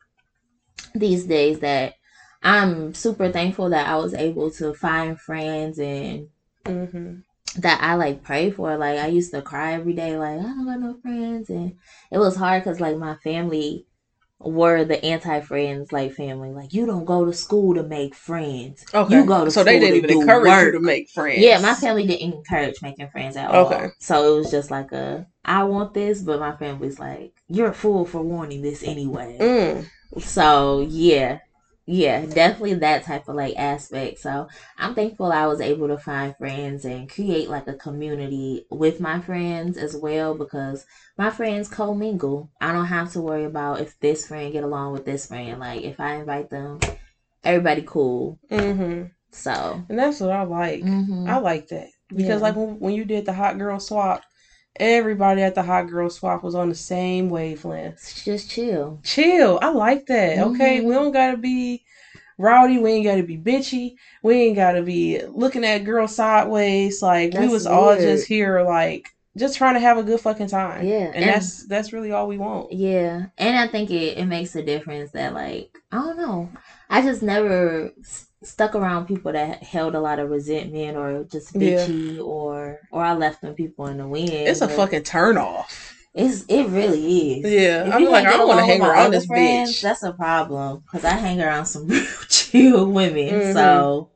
these 0.95 1.25
days 1.25 1.61
that 1.61 1.95
I'm 2.43 2.93
super 2.95 3.31
thankful 3.33 3.71
that 3.71 3.89
I 3.89 3.97
was 3.97 4.15
able 4.15 4.51
to 4.53 4.75
find 4.75 5.19
friends 5.19 5.79
and 5.79 6.29
hmm 6.67 7.21
that 7.57 7.81
I 7.83 7.95
like 7.95 8.23
pray 8.23 8.51
for. 8.51 8.77
Like 8.77 8.99
I 8.99 9.07
used 9.09 9.33
to 9.33 9.43
cry 9.43 9.75
every 9.75 9.95
day, 9.95 10.17
like 10.17 10.39
I 10.39 10.43
don't 10.43 10.67
got 10.67 10.81
no 10.81 10.99
friends, 11.03 11.51
and 11.51 11.77
it 12.11 12.19
was 12.19 12.37
hard 12.37 12.63
because 12.63 12.81
like 12.81 12.97
my 12.97 13.17
family 13.17 13.87
were 14.41 14.85
the 14.85 15.05
anti 15.05 15.41
friends 15.41 15.93
like 15.93 16.13
family. 16.13 16.51
Like 16.51 16.73
you 16.73 16.87
don't 16.87 17.05
go 17.05 17.25
to 17.25 17.33
school 17.33 17.75
to 17.75 17.83
make 17.83 18.15
friends. 18.15 18.85
Okay. 18.95 19.17
You 19.17 19.27
go 19.27 19.45
to 19.45 19.51
so 19.51 19.65
they 19.65 19.79
didn't 19.79 20.03
to 20.03 20.09
even 20.09 20.23
encourage 20.23 20.49
work. 20.49 20.67
you 20.67 20.73
to 20.73 20.81
make 20.81 21.09
friends. 21.11 21.41
Yeah, 21.41 21.61
my 21.61 21.75
family 21.75 22.07
didn't 22.07 22.33
encourage 22.35 22.81
making 22.83 23.09
friends 23.11 23.37
at 23.37 23.51
all. 23.51 23.67
Okay. 23.67 23.89
So 23.99 24.35
it 24.35 24.39
was 24.39 24.51
just 24.51 24.71
like 24.71 24.93
a 24.93 25.27
I 25.45 25.65
want 25.65 25.95
this, 25.95 26.23
but 26.23 26.41
my 26.41 26.57
family's 26.57 26.99
like 26.99 27.33
you're 27.49 27.69
a 27.69 27.75
fool 27.75 28.05
for 28.05 28.23
wanting 28.23 28.63
this 28.63 28.83
anyway. 28.83 29.39
Mm. 29.41 30.23
So 30.23 30.87
yeah, 30.89 31.39
yeah, 31.91 32.27
definitely 32.27 32.75
that 32.75 33.05
type 33.05 33.27
of 33.29 33.35
like 33.37 33.55
aspect. 33.57 34.19
So 34.19 34.47
I'm 34.77 34.95
thankful 34.95 35.33
I 35.33 35.47
was 35.47 35.61
able 35.63 35.89
to 35.89 35.97
find 35.97 36.37
friends 36.37 36.85
and 36.85 37.11
create 37.11 37.49
like 37.49 37.67
a 37.67 37.75
community 37.75 38.67
with 38.71 39.01
my 39.01 39.21
friends 39.21 39.79
as 39.79 39.97
well 39.97 40.35
because 40.37 40.85
my 41.17 41.31
friends 41.31 41.67
co-mingle. 41.69 42.51
I 42.61 42.73
don't 42.73 42.87
have 42.87 43.13
to 43.13 43.23
worry 43.23 43.45
about 43.45 43.81
if 43.81 43.99
this 44.01 44.27
friend 44.27 44.53
get 44.53 44.65
along 44.65 44.93
with 44.93 45.07
this 45.07 45.27
friend. 45.29 45.59
Like 45.61 45.83
if 45.83 45.99
I 45.99 46.17
invite 46.17 46.51
them, 46.51 46.79
everybody 47.45 47.83
cool. 47.87 48.39
hmm 48.51 49.05
So 49.33 49.85
And 49.89 49.99
that's 49.99 50.21
what 50.21 50.31
I 50.33 50.43
like. 50.45 50.83
mhm. 50.83 51.29
I 51.29 51.39
like 51.39 51.69
that 51.69 51.89
because 52.11 52.41
Yeah. 52.41 52.49
like 52.49 52.57
when, 52.57 52.79
when 52.81 52.95
you 52.95 53.05
did 53.07 53.25
the 53.27 53.33
hot 53.33 53.59
girl 53.59 53.81
swap, 53.81 54.23
everybody 54.77 55.43
at 55.43 55.55
the 55.55 55.63
hot 55.63 55.89
girl 55.89 56.11
swap 56.11 56.43
was 56.45 56.55
on 56.55 56.69
the 56.69 56.75
same 56.75 57.29
wavelength. 57.29 58.23
Just 58.25 58.51
chill. 58.51 59.01
Chill. 59.03 59.59
I 59.63 59.71
like 59.71 60.07
that. 60.07 60.39
Okay, 60.39 60.81
Mhm. 60.81 60.85
we 60.85 60.95
don't 60.95 61.13
gotta 61.13 61.37
be 61.37 61.83
rowdy. 62.39 62.79
We 62.79 62.93
ain't 62.93 63.05
gotta 63.07 63.23
be 63.25 63.37
bitchy. 63.39 63.95
We 64.23 64.35
ain't 64.43 64.57
gotta 64.57 64.83
be 64.83 65.21
looking 65.29 65.65
at 65.65 65.85
girls 65.85 66.15
sideways. 66.15 67.03
Like 67.03 67.33
we 67.33 67.41
That's 67.41 67.53
was 67.53 67.67
all 67.67 67.97
just 67.97 68.27
here, 68.29 68.63
like 68.63 69.09
just 69.37 69.57
trying 69.57 69.75
to 69.75 69.81
have 69.81 69.99
a 69.99 70.03
good 70.03 70.21
fucking 70.21 70.49
time. 70.49 70.85
Yeah, 70.87 70.97
and, 71.07 71.17
and- 71.17 71.25
that's 71.31 71.67
that's 71.67 71.93
really 71.93 72.13
all 72.13 72.27
we 72.29 72.39
want. 72.39 72.73
Yeah, 72.73 73.27
and 73.37 73.57
I 73.57 73.67
think 73.69 73.91
it, 73.91 74.19
it 74.19 74.27
makes 74.27 74.55
a 74.55 74.63
difference 74.63 75.11
that 75.13 75.35
like 75.35 75.71
I 75.91 75.97
don't 75.97 76.17
know, 76.19 76.49
I 76.91 77.03
just 77.03 77.23
never 77.23 77.91
stuck 78.43 78.75
around 78.75 79.07
people 79.07 79.33
that 79.33 79.63
held 79.63 79.95
a 79.95 80.01
lot 80.01 80.19
of 80.19 80.31
resentment 80.31 80.97
or 80.97 81.25
just 81.25 81.55
Yeah. 81.55 81.79
bitchy 81.79 82.25
or 82.25 82.79
or 82.93 83.03
I 83.05 83.15
left 83.15 83.43
them 83.43 83.55
people 83.55 83.87
in 83.87 83.99
the 83.99 84.07
wind. 84.07 84.31
It's 84.31 84.61
a 84.61 84.69
fucking 84.69 85.03
turn 85.05 85.37
off. 85.37 85.95
It's 86.15 86.45
it 86.49 86.67
really 86.69 87.41
is. 87.41 87.53
Yeah, 87.53 87.91
I'm 87.95 88.05
like, 88.07 88.27
I 88.27 88.37
don't 88.37 88.49
want 88.49 88.61
to 88.61 88.67
hang 88.67 88.83
around 88.83 89.11
this 89.13 89.27
friends, 89.27 89.71
bitch. 89.73 89.83
That's 89.83 90.03
a 90.03 90.13
problem 90.13 90.83
because 90.85 91.05
I 91.05 91.15
hang 91.15 91.41
around 91.41 91.67
some 91.67 91.87
real 91.89 92.05
chill 92.29 92.87
women. 92.87 93.29
Mhm. 93.29 93.53
So 93.53 94.11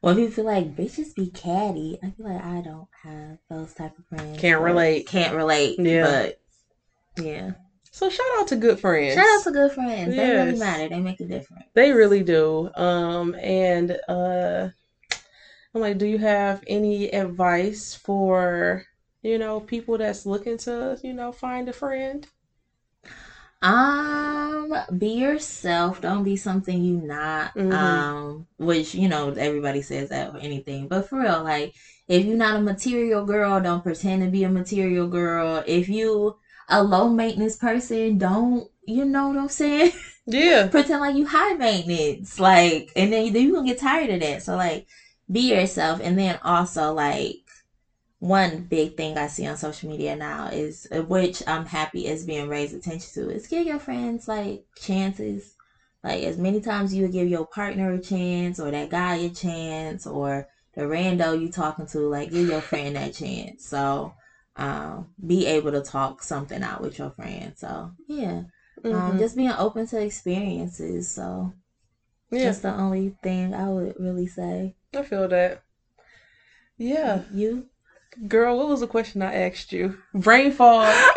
when 0.00 0.16
people 0.16 0.32
feel 0.32 0.44
like 0.44 0.76
bitches 0.76 1.14
be 1.14 1.28
catty, 1.30 1.98
I 2.02 2.10
feel 2.10 2.26
like 2.30 2.44
I 2.44 2.60
don't 2.60 2.88
have 3.02 3.38
those 3.50 3.74
type 3.74 3.92
of 3.98 4.04
friends. 4.06 4.38
Can't 4.38 4.60
relate. 4.62 5.06
Can't 5.06 5.34
relate. 5.34 5.78
Yeah. 5.78 6.04
but 7.16 7.24
yeah. 7.24 7.52
So 7.94 8.10
shout 8.10 8.26
out 8.40 8.48
to 8.48 8.56
good 8.56 8.80
friends. 8.80 9.14
Shout 9.14 9.24
out 9.24 9.44
to 9.44 9.52
good 9.52 9.70
friends. 9.70 10.16
They 10.16 10.28
really 10.28 10.58
matter. 10.58 10.88
They 10.88 10.98
make 10.98 11.20
a 11.20 11.26
difference. 11.26 11.66
They 11.74 11.92
really 11.92 12.24
do. 12.24 12.68
Um, 12.74 13.36
and 13.36 13.96
uh, 14.08 14.70
I'm 15.72 15.80
like, 15.80 15.98
do 15.98 16.04
you 16.04 16.18
have 16.18 16.64
any 16.66 17.12
advice 17.14 17.94
for 17.94 18.82
you 19.22 19.38
know 19.38 19.60
people 19.60 19.96
that's 19.96 20.26
looking 20.26 20.58
to 20.58 20.98
you 21.04 21.12
know 21.12 21.30
find 21.30 21.68
a 21.68 21.72
friend? 21.72 22.26
Um, 23.62 24.74
be 24.98 25.10
yourself. 25.10 26.00
Don't 26.00 26.24
be 26.24 26.34
something 26.34 26.82
you 26.82 26.96
not. 26.96 27.54
Mhm. 27.54 27.72
Um, 27.72 28.46
which 28.58 28.96
you 28.96 29.06
know 29.06 29.30
everybody 29.30 29.82
says 29.82 30.08
that 30.08 30.34
or 30.34 30.38
anything, 30.38 30.88
but 30.88 31.08
for 31.08 31.20
real, 31.20 31.44
like 31.44 31.72
if 32.08 32.24
you're 32.24 32.36
not 32.36 32.56
a 32.56 32.60
material 32.60 33.24
girl, 33.24 33.60
don't 33.60 33.84
pretend 33.84 34.24
to 34.24 34.30
be 34.32 34.42
a 34.42 34.50
material 34.50 35.06
girl. 35.06 35.62
If 35.64 35.88
you 35.88 36.34
a 36.68 36.82
low 36.82 37.08
maintenance 37.08 37.56
person, 37.56 38.18
don't 38.18 38.68
you 38.86 39.04
know 39.04 39.28
what 39.28 39.36
I'm 39.38 39.48
saying? 39.48 39.92
Yeah. 40.26 40.68
pretend 40.68 41.00
like 41.00 41.16
you 41.16 41.26
high 41.26 41.52
maintenance, 41.52 42.40
like, 42.40 42.90
and 42.96 43.12
then 43.12 43.30
then 43.34 43.42
you 43.42 43.52
gonna 43.52 43.66
get 43.66 43.78
tired 43.78 44.08
of 44.08 44.20
that. 44.20 44.42
So 44.42 44.56
like, 44.56 44.86
be 45.30 45.52
yourself, 45.52 46.00
and 46.02 46.18
then 46.18 46.38
also 46.42 46.92
like, 46.94 47.36
one 48.20 48.62
big 48.70 48.96
thing 48.96 49.18
I 49.18 49.26
see 49.26 49.46
on 49.46 49.56
social 49.56 49.88
media 49.90 50.16
now 50.16 50.46
is, 50.46 50.86
uh, 50.90 51.02
which 51.02 51.42
I'm 51.46 51.66
happy 51.66 52.06
is 52.06 52.24
being 52.24 52.48
raised 52.48 52.74
attention 52.74 53.10
to, 53.24 53.30
is 53.30 53.46
give 53.46 53.66
your 53.66 53.78
friends 53.78 54.26
like 54.28 54.62
chances. 54.78 55.54
Like 56.02 56.22
as 56.22 56.38
many 56.38 56.60
times 56.60 56.94
you 56.94 57.02
would 57.02 57.12
give 57.12 57.28
your 57.28 57.46
partner 57.46 57.92
a 57.92 57.98
chance, 58.00 58.58
or 58.58 58.70
that 58.70 58.88
guy 58.90 59.16
a 59.16 59.30
chance, 59.30 60.06
or 60.06 60.46
the 60.74 60.82
rando 60.82 61.38
you 61.38 61.50
talking 61.50 61.86
to, 61.88 61.98
like 62.00 62.30
give 62.30 62.48
your 62.48 62.60
friend 62.62 62.96
that 62.96 63.12
chance. 63.14 63.66
So, 63.66 64.14
um, 64.56 65.08
be 65.24 65.46
able 65.46 65.72
to 65.72 65.80
talk 65.82 66.22
something 66.22 66.62
out 66.62 66.80
with 66.80 66.98
your 66.98 67.10
friend. 67.10 67.52
So 67.56 67.90
yeah. 68.08 68.42
Um, 68.84 68.92
Mhm. 68.92 69.18
just 69.18 69.36
being 69.36 69.52
open 69.52 69.86
to 69.86 70.00
experiences. 70.00 71.14
So 71.14 71.52
yeah. 72.30 72.44
that's 72.44 72.60
the 72.60 72.74
only 72.74 73.14
thing 73.22 73.54
I 73.54 73.68
would 73.70 73.94
really 73.98 74.26
say. 74.26 74.74
I 74.94 75.02
feel 75.02 75.28
that. 75.28 75.60
Yeah, 76.76 77.20
You? 77.32 77.66
girl, 78.28 78.56
what 78.56 78.68
was 78.68 78.80
the 78.80 78.86
question 78.86 79.22
I 79.22 79.32
asked 79.32 79.72
you? 79.72 79.96
Brain 80.14 80.50
fog. 80.52 80.94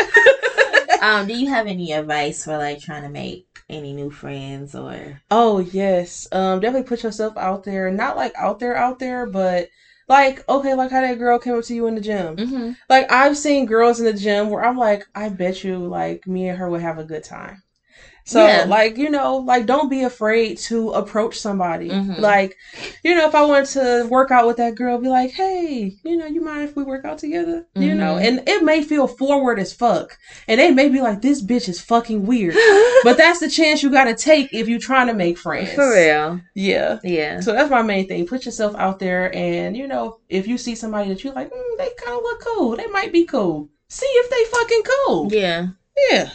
Um, 1.00 1.28
do 1.28 1.34
you 1.36 1.48
have 1.50 1.68
any 1.68 1.92
advice 1.92 2.44
for 2.44 2.58
like 2.58 2.80
trying 2.80 3.04
to 3.04 3.10
make 3.10 3.46
any 3.70 3.94
new 3.94 4.10
friends 4.10 4.74
or? 4.74 5.20
Oh 5.30 5.60
yes. 5.60 6.28
Um 6.32 6.60
definitely 6.60 6.88
put 6.88 7.04
yourself 7.04 7.38
out 7.38 7.64
there. 7.64 7.92
Not 7.92 8.16
like 8.16 8.34
out 8.36 8.58
there 8.58 8.76
out 8.76 8.98
there, 8.98 9.28
but 9.28 9.68
like 10.08 10.48
okay, 10.48 10.74
like 10.74 10.92
how 10.92 11.02
that 11.02 11.20
girl 11.20 11.40
came 11.40 11.56
up 11.56 11.64
to 11.66 11.76
you 11.76 11.88
in 11.88 11.96
the 11.96 12.02
gym. 12.02 12.36
Mm-hmm. 12.38 12.72
Like 12.90 13.12
I've 13.12 13.38
seen 13.38 13.66
girls 13.66 14.00
in 14.00 14.06
the 14.06 14.14
gym 14.14 14.50
where 14.50 14.64
I'm 14.64 14.78
like, 14.78 15.06
I 15.16 15.30
bet 15.30 15.64
you 15.64 15.80
like 15.80 16.28
me 16.28 16.50
and 16.50 16.58
her 16.58 16.70
would 16.70 16.82
have 16.82 16.98
a 16.98 17.04
good 17.04 17.24
time. 17.24 17.64
So 18.28 18.46
Yeah. 18.46 18.66
like, 18.68 18.98
you 18.98 19.10
know, 19.10 19.38
like 19.38 19.66
don't 19.66 19.90
be 19.90 20.04
afraid 20.04 20.58
to 20.68 20.90
approach 20.92 21.40
somebody. 21.40 21.88
Mhm. 21.90 22.20
Like, 22.20 22.56
you 23.04 23.16
know, 23.16 23.26
if 23.26 23.34
I 23.34 23.44
wanted 23.46 23.68
to 23.70 24.06
work 24.10 24.32
out 24.32 24.46
with 24.46 24.58
that 24.58 24.76
girl, 24.76 24.98
be 25.00 25.08
like, 25.08 25.32
hey, 25.32 25.94
you 26.04 26.18
know, 26.18 26.26
you 26.26 26.42
mind 26.42 26.68
if 26.68 26.76
we 26.76 26.84
work 26.84 27.06
out 27.06 27.20
together? 27.20 27.66
You 27.76 27.96
know, 27.96 28.16
Mhm. 28.16 28.26
and 28.28 28.44
it 28.50 28.64
may 28.64 28.82
feel 28.82 29.08
forward 29.08 29.60
as 29.60 29.72
fuck. 29.72 30.18
And 30.48 30.60
they 30.60 30.72
may 30.72 30.90
be 30.90 31.00
like, 31.00 31.22
this 31.22 31.42
bitch 31.42 31.70
is 31.70 31.80
fucking 31.80 32.26
weird. 32.26 32.56
But 33.04 33.16
that's 33.18 33.40
the 33.40 33.48
chance 33.50 33.82
you 33.82 33.90
gotta 33.92 34.14
take 34.16 34.50
if 34.52 34.68
you're 34.68 34.80
trying 34.80 35.08
to 35.08 35.14
make 35.14 35.38
friends. 35.38 35.72
for 35.74 35.94
real, 35.94 36.42
Yeah. 36.56 36.98
yeah. 37.04 37.40
So 37.40 37.54
that's 37.54 37.70
my 37.70 37.82
main 37.84 38.08
thing. 38.08 38.26
Put 38.26 38.44
yourself 38.46 38.76
out 38.78 39.00
there, 39.00 39.34
and 39.34 39.78
you 39.78 39.88
know, 39.88 40.18
if 40.30 40.48
you 40.48 40.58
see 40.58 40.76
somebody 40.76 41.08
that 41.10 41.24
you 41.24 41.32
like, 41.32 41.50
mm, 41.50 41.78
they 41.78 41.90
kind 42.04 42.18
of 42.18 42.24
look 42.24 42.44
cool. 42.46 42.76
They 42.76 42.88
might 42.88 43.14
be 43.14 43.24
cool. 43.26 43.70
See 43.88 44.06
if 44.22 44.30
they 44.30 44.44
fucking 44.58 44.84
cool. 44.92 45.30
Yeah. 45.32 45.68
Yeah. 46.12 46.30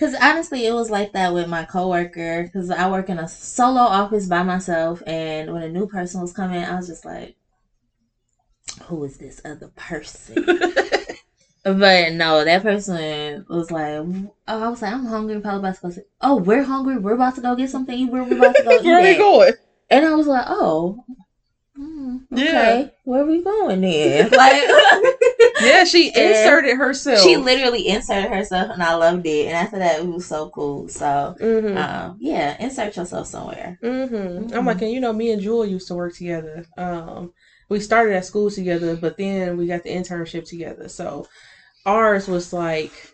Because 0.00 0.14
honestly, 0.14 0.64
it 0.64 0.72
was 0.72 0.88
like 0.88 1.12
that 1.12 1.34
with 1.34 1.46
my 1.46 1.64
coworker. 1.64 2.44
Because 2.44 2.70
I 2.70 2.88
work 2.90 3.10
in 3.10 3.18
a 3.18 3.28
solo 3.28 3.82
office 3.82 4.26
by 4.26 4.42
myself, 4.42 5.02
and 5.06 5.52
when 5.52 5.60
a 5.62 5.68
new 5.68 5.86
person 5.86 6.22
was 6.22 6.32
coming, 6.32 6.64
I 6.64 6.74
was 6.76 6.86
just 6.86 7.04
like, 7.04 7.36
"Who 8.84 9.04
is 9.04 9.18
this 9.18 9.42
other 9.44 9.68
person?" 9.76 10.42
But 11.62 12.14
no, 12.14 12.42
that 12.42 12.62
person 12.62 13.44
was 13.46 13.70
like, 13.70 13.98
oh, 13.98 14.32
I 14.46 14.68
was 14.68 14.80
like, 14.80 14.94
I'm 14.94 15.04
hungry. 15.04 15.38
Probably 15.40 15.58
about 15.58 15.74
to 15.74 15.80
go. 15.82 15.90
Say, 15.90 16.02
oh, 16.22 16.36
we're 16.36 16.62
hungry. 16.62 16.96
We're 16.96 17.12
about 17.12 17.34
to 17.34 17.42
go 17.42 17.54
get 17.54 17.68
something. 17.68 17.94
to 17.94 18.02
eat. 18.02 18.10
Where 18.10 18.24
we 18.24 18.38
about 18.38 18.54
to 18.56 18.62
go 18.62 18.70
Where 18.82 18.98
are 18.98 19.02
we 19.02 19.18
going? 19.18 19.52
And 19.90 20.06
I 20.06 20.14
was 20.14 20.26
like, 20.26 20.46
oh, 20.48 21.04
mm, 21.78 22.22
Yeah. 22.30 22.46
okay. 22.46 22.90
Where 23.04 23.26
we 23.26 23.42
going 23.42 23.82
then? 23.82 24.30
Like, 24.32 24.62
Yeah, 25.58 25.84
she 25.84 26.10
inserted 26.14 26.76
herself. 26.76 27.22
She 27.22 27.36
literally 27.36 27.86
inserted 27.86 28.30
herself, 28.30 28.68
and 28.70 28.82
I 28.82 28.94
loved 28.94 29.26
it. 29.26 29.46
And 29.46 29.56
after 29.56 29.78
that, 29.78 29.98
it 30.00 30.06
was 30.06 30.26
so 30.26 30.48
cool. 30.48 30.88
So, 30.88 31.34
hmm 31.38 31.76
um, 31.76 32.16
yeah, 32.20 32.54
insert 32.58 32.96
yourself 32.96 33.26
somewhere. 33.26 33.76
hmm 33.82 34.46
I'm 34.54 34.64
like, 34.66 34.80
and 34.82 34.90
you 34.90 35.00
know, 35.00 35.12
me 35.12 35.30
and 35.30 35.40
Jewel 35.40 35.64
used 35.64 35.88
to 35.88 35.94
work 35.94 36.12
together. 36.14 36.62
Um, 36.76 37.30
we 37.68 37.80
started 37.80 38.14
at 38.14 38.24
school 38.24 38.50
together, 38.50 38.96
but 38.96 39.16
then 39.16 39.56
we 39.56 39.66
got 39.66 39.82
the 39.82 39.90
internship 39.90 40.44
together. 40.44 40.88
So 40.88 41.24
ours 41.86 42.28
was 42.28 42.52
like, 42.52 43.09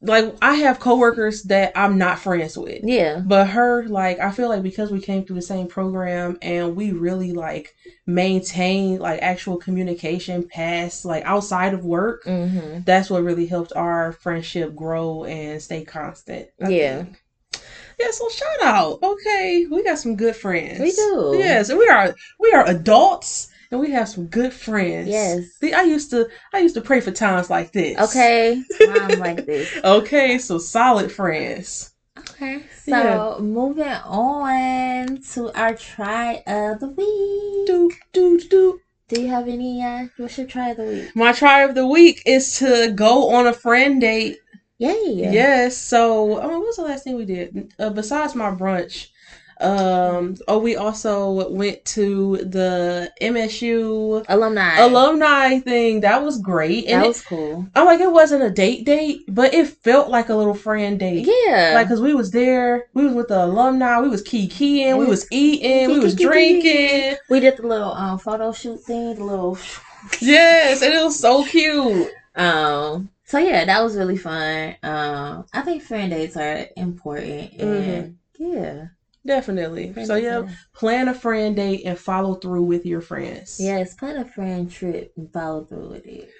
like 0.00 0.32
I 0.40 0.54
have 0.54 0.78
coworkers 0.78 1.42
that 1.44 1.72
I'm 1.74 1.98
not 1.98 2.20
friends 2.20 2.56
with. 2.56 2.80
Yeah, 2.84 3.20
But 3.24 3.48
her, 3.48 3.86
like, 3.88 4.20
I 4.20 4.30
feel 4.30 4.48
like 4.48 4.62
because 4.62 4.92
we 4.92 5.00
came 5.00 5.24
through 5.24 5.36
the 5.36 5.42
same 5.42 5.66
program 5.66 6.38
and 6.40 6.76
we 6.76 6.92
really 6.92 7.32
like 7.32 7.74
maintained 8.06 9.00
like 9.00 9.20
actual 9.22 9.56
communication 9.56 10.46
past 10.48 11.04
like 11.04 11.24
outside 11.24 11.74
of 11.74 11.84
work, 11.84 12.24
hmm 12.24 12.78
that's 12.84 13.10
what 13.10 13.24
really 13.24 13.46
helped 13.46 13.72
our 13.74 14.12
friendship 14.12 14.74
grow 14.74 15.24
and 15.24 15.60
stay 15.60 15.82
constant. 15.84 16.48
I 16.62 16.68
Yeah. 16.68 17.02
think. 17.02 17.16
Yeah, 17.98 18.10
so 18.12 18.28
shout 18.28 18.62
out. 18.62 18.98
Okay, 19.02 19.66
we 19.68 19.82
got 19.82 19.98
some 19.98 20.14
good 20.16 20.36
friends. 20.36 20.78
we 20.78 20.92
do. 20.92 21.32
Yes, 21.34 21.68
and 21.70 21.78
we 21.78 21.88
are 21.88 22.14
we 22.38 22.52
are 22.52 22.64
adults 22.68 23.48
and 23.70 23.80
we 23.80 23.90
have 23.90 24.08
some 24.08 24.26
good 24.26 24.52
friends. 24.52 25.08
Yes. 25.08 25.44
See, 25.60 25.72
I 25.72 25.82
used 25.82 26.10
to 26.10 26.28
I 26.52 26.58
used 26.60 26.74
to 26.74 26.80
pray 26.80 27.00
for 27.00 27.10
times 27.10 27.50
like 27.50 27.72
this. 27.72 27.98
Okay, 28.10 28.62
I'm 28.88 29.18
like 29.26 29.46
this. 29.46 29.68
Okay, 29.84 30.38
so 30.38 30.58
solid 30.58 31.10
friends. 31.12 31.92
Okay, 32.18 32.62
so 32.84 32.90
Yeah. 32.90 33.38
moving 33.42 33.84
on 33.84 35.20
to 35.32 35.52
our 35.58 35.74
try 35.74 36.42
of 36.46 36.80
the 36.80 36.88
week. 36.88 37.66
Do 37.66 37.90
do 38.12 38.38
do. 38.40 38.80
Do 39.08 39.20
you 39.22 39.28
have 39.28 39.48
any? 39.48 39.82
Uh, 39.82 40.06
what's 40.18 40.36
your 40.36 40.46
try 40.46 40.70
of 40.70 40.76
the 40.76 40.84
week? 40.84 41.16
My 41.16 41.32
try 41.32 41.62
of 41.62 41.74
the 41.74 41.86
week 41.86 42.22
is 42.26 42.58
to 42.58 42.92
go 42.94 43.30
on 43.30 43.46
a 43.46 43.52
friend 43.54 44.00
date. 44.00 44.36
Yay! 44.78 44.94
Yes. 45.08 45.76
So, 45.76 46.38
I 46.38 46.42
mean, 46.46 46.58
what 46.58 46.66
was 46.66 46.76
the 46.76 46.82
last 46.82 47.04
thing 47.04 47.16
we 47.16 47.24
did? 47.24 47.72
Uh, 47.78 47.90
besides 47.90 48.34
my 48.34 48.50
brunch, 48.50 49.08
um, 49.60 50.36
oh, 50.46 50.58
we 50.58 50.76
also 50.76 51.48
went 51.50 51.84
to 51.86 52.36
the 52.38 53.10
MSU 53.20 54.24
alumni. 54.28 54.78
alumni 54.78 55.58
thing. 55.60 56.00
That 56.00 56.22
was 56.22 56.40
great. 56.40 56.86
And 56.86 57.00
That 57.02 57.06
it- 57.06 57.08
was 57.08 57.22
cool. 57.22 57.66
I'm 57.74 57.86
like, 57.86 58.00
it 58.00 58.10
wasn't 58.12 58.42
a 58.44 58.50
date 58.50 58.84
date, 58.86 59.22
but 59.28 59.52
it 59.54 59.66
felt 59.68 60.10
like 60.10 60.28
a 60.28 60.34
little 60.34 60.54
friend 60.54 60.98
date. 60.98 61.26
Yeah. 61.26 61.72
Like, 61.74 61.88
cause 61.88 62.00
we 62.00 62.14
was 62.14 62.30
there, 62.30 62.86
we 62.94 63.04
was 63.04 63.14
with 63.14 63.28
the 63.28 63.44
alumni, 63.44 64.00
we 64.00 64.08
was 64.08 64.22
kikiing, 64.22 64.96
we 64.98 65.04
Yeah. 65.04 65.10
was 65.10 65.26
eating, 65.30 65.88
we 65.90 65.98
was 65.98 66.14
drinking. 66.14 67.16
we 67.28 67.40
did 67.40 67.56
the 67.56 67.66
little 67.66 67.92
um 67.92 68.18
photo 68.18 68.52
shoot 68.52 68.80
thing. 68.82 69.14
The 69.16 69.24
little. 69.24 69.58
Yes, 70.20 70.80
and 70.80 70.94
it 70.94 71.02
was 71.02 71.18
so 71.18 71.44
cute. 71.44 72.08
Um. 72.36 73.10
So 73.24 73.38
yeah, 73.38 73.64
that 73.64 73.82
was 73.82 73.96
really 73.96 74.16
fun. 74.16 74.76
Um. 74.82 75.44
I 75.52 75.62
think 75.62 75.82
friend 75.82 76.10
dates 76.10 76.36
are 76.36 76.66
important, 76.76 77.52
and 77.54 78.16
yeah. 78.38 78.86
Definitely. 79.26 79.92
friend 79.92 80.06
So 80.06 80.14
yeah, 80.16 80.48
plan 80.74 81.08
a 81.08 81.14
friend 81.14 81.54
date 81.56 81.82
and 81.84 81.98
follow 81.98 82.34
through 82.34 82.62
with 82.64 82.86
your 82.86 83.00
friends. 83.00 83.56
Yes, 83.60 83.94
plan 83.94 84.16
a 84.16 84.24
friend 84.24 84.70
trip 84.70 85.12
and 85.16 85.30
follow 85.32 85.64
through 85.64 85.90
with 85.90 86.06
it. 86.06 86.30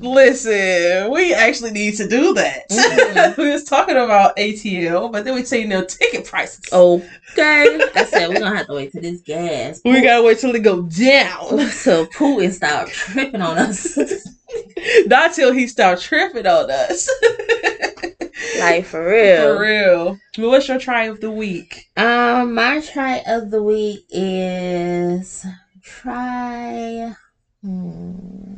Listen, 0.00 1.10
we 1.10 1.32
actually 1.32 1.70
need 1.70 1.96
to 1.96 2.06
do 2.08 2.34
that. 2.34 2.68
Mhm. 2.70 3.36
we 3.38 3.48
was 3.50 3.64
talking 3.64 3.96
about 3.96 4.36
ATL, 4.36 5.10
but 5.10 5.24
then 5.24 5.34
we 5.34 5.42
say 5.44 5.64
no 5.64 5.82
ticket 5.82 6.26
prices. 6.26 6.64
Okay. 6.72 7.10
I 7.94 8.04
said 8.04 8.28
we're 8.28 8.38
gonna 8.38 8.56
have 8.56 8.66
to 8.66 8.74
wait 8.74 8.92
till 8.92 9.00
this 9.00 9.20
gas. 9.22 9.80
We 9.84 10.02
gotta 10.02 10.22
wait 10.22 10.38
till 10.38 10.54
it 10.54 10.60
go 10.60 10.82
down. 10.82 11.58
so 11.70 12.04
Putin 12.16 12.52
start 12.52 12.90
tripping 12.90 13.40
on 13.40 13.56
us. 13.58 13.96
Not 15.06 15.32
till 15.32 15.52
he 15.52 15.66
start 15.66 16.00
tripping 16.00 16.46
on 16.46 16.70
us. 16.70 17.08
Like 18.58 18.84
for 18.84 19.10
real. 19.10 19.54
For 19.56 19.60
real. 19.60 20.18
But 20.36 20.48
what's 20.48 20.68
your 20.68 20.78
try 20.78 21.04
of 21.04 21.20
the 21.20 21.30
week? 21.30 21.88
Um, 21.96 22.54
my 22.54 22.80
try 22.80 23.22
of 23.26 23.50
the 23.50 23.62
week 23.62 24.06
is 24.10 25.44
try 25.82 27.14
hmm, 27.62 28.54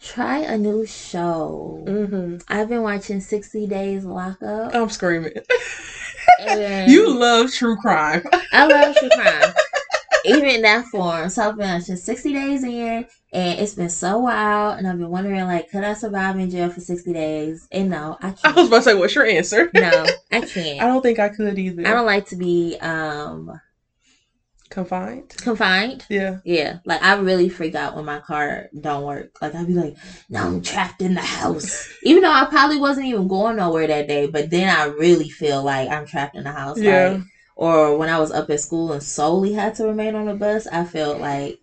try 0.00 0.38
a 0.38 0.58
new 0.58 0.86
show. 0.86 1.82
Mm-hmm. 1.86 2.38
I've 2.48 2.68
been 2.68 2.82
watching 2.82 3.20
60 3.20 3.66
Days 3.66 4.04
Lockup. 4.04 4.74
I'm 4.74 4.88
screaming. 4.88 5.34
You 6.86 7.18
love 7.18 7.52
true 7.52 7.76
crime. 7.76 8.22
I 8.52 8.66
love 8.66 8.96
true 8.96 9.08
crime. 9.10 9.52
Even 10.24 10.62
that 10.62 10.86
form. 10.86 11.28
So 11.30 11.48
I've 11.48 11.56
been 11.56 11.82
just 11.84 12.04
60 12.04 12.32
days 12.32 12.64
in 12.64 13.06
and 13.32 13.60
it's 13.60 13.74
been 13.74 13.88
so 13.90 14.18
wild 14.20 14.78
and 14.78 14.86
I've 14.86 14.98
been 14.98 15.10
wondering 15.10 15.44
like 15.44 15.70
could 15.70 15.84
I 15.84 15.94
survive 15.94 16.38
in 16.38 16.50
jail 16.50 16.70
for 16.70 16.80
60 16.80 17.12
days? 17.12 17.66
And 17.72 17.90
no, 17.90 18.16
I 18.20 18.34
I 18.44 18.52
was 18.52 18.68
about 18.68 18.78
to 18.78 18.82
say, 18.82 18.94
what's 18.94 19.14
your 19.14 19.26
answer? 19.26 19.70
no, 19.74 20.06
I 20.30 20.38
I 20.38 20.40
can't. 20.46 20.80
I 20.82 20.86
don't 20.86 21.02
think 21.02 21.18
I 21.18 21.28
could 21.28 21.58
either. 21.58 21.86
I 21.86 21.92
don't 21.92 22.06
like 22.06 22.26
to 22.28 22.36
be 22.36 22.76
um 22.80 23.50
Confined? 24.70 25.28
confined. 25.36 26.06
Yeah. 26.08 26.38
Yeah, 26.46 26.78
like 26.86 27.02
I 27.02 27.16
really 27.16 27.50
freak 27.50 27.74
out 27.74 27.94
when 27.94 28.06
my 28.06 28.20
car 28.20 28.68
don't 28.80 29.04
work. 29.04 29.28
Like 29.42 29.54
I'd 29.54 29.66
be 29.66 29.74
like, 29.74 29.96
"Now 30.30 30.46
I'm 30.46 30.62
trapped 30.62 31.02
in 31.02 31.12
the 31.12 31.20
house," 31.20 31.86
even 32.04 32.22
though 32.22 32.32
I 32.32 32.46
probably 32.46 32.78
wasn't 32.78 33.08
even 33.08 33.28
going 33.28 33.56
nowhere 33.56 33.86
that 33.86 34.08
day. 34.08 34.28
But 34.28 34.48
then 34.48 34.74
I 34.74 34.84
really 34.84 35.28
feel 35.28 35.62
like 35.62 35.90
I'm 35.90 36.06
trapped 36.06 36.36
in 36.36 36.44
the 36.44 36.52
house. 36.52 36.78
Yeah. 36.80 37.08
Like, 37.08 37.20
or 37.56 37.96
when 37.96 38.08
I 38.08 38.18
was 38.18 38.30
up 38.30 38.50
at 38.50 38.60
school 38.60 38.92
and 38.92 39.02
solely 39.02 39.52
had 39.52 39.74
to 39.76 39.84
remain 39.84 40.14
on 40.14 40.26
the 40.26 40.34
bus, 40.34 40.66
I 40.66 40.84
felt 40.84 41.20
like 41.20 41.58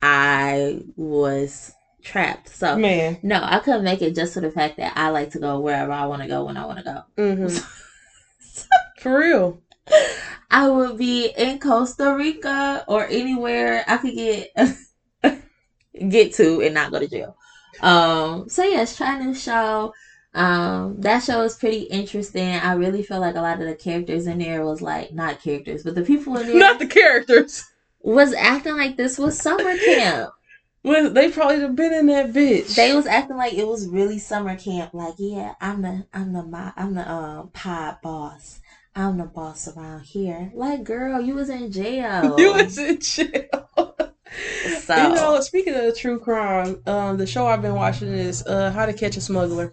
I 0.00 0.80
was 0.96 1.72
trapped. 2.02 2.48
So 2.48 2.76
Man. 2.76 3.18
no, 3.22 3.40
I 3.42 3.58
couldn't 3.60 3.84
make 3.84 4.02
it 4.02 4.14
just 4.14 4.34
for 4.34 4.40
the 4.40 4.50
fact 4.50 4.76
that 4.76 4.92
I 4.96 5.08
like 5.08 5.30
to 5.30 5.38
go 5.38 5.60
wherever 5.60 5.92
I 5.92 6.06
want 6.06 6.22
to 6.22 6.28
go 6.28 6.44
when 6.44 6.56
I 6.56 6.66
want 6.66 6.78
to 6.78 6.84
go. 6.84 7.02
Mm-hmm. 7.16 7.64
For 9.00 9.18
real. 9.18 9.62
I 10.50 10.68
would 10.68 10.98
be 10.98 11.32
in 11.36 11.58
Costa 11.58 12.14
Rica 12.14 12.84
or 12.86 13.06
anywhere 13.06 13.84
I 13.88 13.96
could 13.96 14.14
get 14.14 14.48
get 16.08 16.34
to 16.34 16.60
and 16.60 16.74
not 16.74 16.92
go 16.92 16.98
to 16.98 17.08
jail. 17.08 17.36
Um, 17.80 18.48
so 18.48 18.62
yes, 18.62 18.96
try 18.96 19.18
new 19.18 19.34
show. 19.34 19.92
Um, 20.34 21.00
that 21.00 21.22
show 21.22 21.42
is 21.42 21.56
pretty 21.56 21.82
interesting. 21.82 22.48
I 22.48 22.72
really 22.74 23.02
feel 23.02 23.20
like 23.20 23.34
a 23.34 23.42
lot 23.42 23.60
of 23.60 23.66
the 23.66 23.74
characters 23.74 24.26
in 24.26 24.38
there 24.38 24.64
was 24.64 24.80
like 24.80 25.12
not 25.12 25.42
characters, 25.42 25.82
but 25.82 25.94
the 25.94 26.02
people 26.02 26.36
in 26.38 26.46
there 26.48 26.58
Not 26.58 26.78
the 26.78 26.86
characters. 26.86 27.64
was 28.00 28.32
acting 28.32 28.76
like 28.76 28.96
this 28.96 29.18
was 29.18 29.38
summer 29.38 29.76
camp. 29.76 30.30
Well, 30.84 31.10
they 31.10 31.30
probably 31.30 31.60
have 31.60 31.76
been 31.76 31.92
in 31.92 32.06
that 32.06 32.32
bitch. 32.32 32.74
They 32.74 32.94
was 32.94 33.06
acting 33.06 33.36
like 33.36 33.52
it 33.52 33.68
was 33.68 33.86
really 33.86 34.18
summer 34.18 34.56
camp. 34.56 34.92
Like, 34.94 35.14
yeah, 35.18 35.54
I'm 35.60 35.82
the 35.82 36.06
I'm 36.12 36.32
the 36.32 36.42
my 36.42 36.72
I'm 36.76 36.94
the 36.94 37.08
uh, 37.08 37.42
pod 37.52 37.98
boss. 38.02 38.60
I'm 38.96 39.16
the 39.18 39.24
boss 39.24 39.68
around 39.68 40.00
here. 40.02 40.50
Like, 40.54 40.82
girl, 40.84 41.20
you 41.20 41.34
was 41.34 41.48
in 41.50 41.70
jail. 41.72 42.34
you 42.38 42.52
was 42.52 42.76
in 42.78 43.00
jail. 43.00 43.68
so 44.80 44.96
You 44.96 45.14
know, 45.14 45.40
speaking 45.40 45.74
of 45.74 45.96
true 45.96 46.18
crime, 46.18 46.82
um, 46.86 47.16
the 47.16 47.26
show 47.26 47.46
I've 47.46 47.62
been 47.62 47.74
watching 47.74 48.08
is 48.08 48.44
uh, 48.46 48.70
How 48.70 48.84
to 48.84 48.92
Catch 48.92 49.16
a 49.16 49.20
Smuggler. 49.20 49.72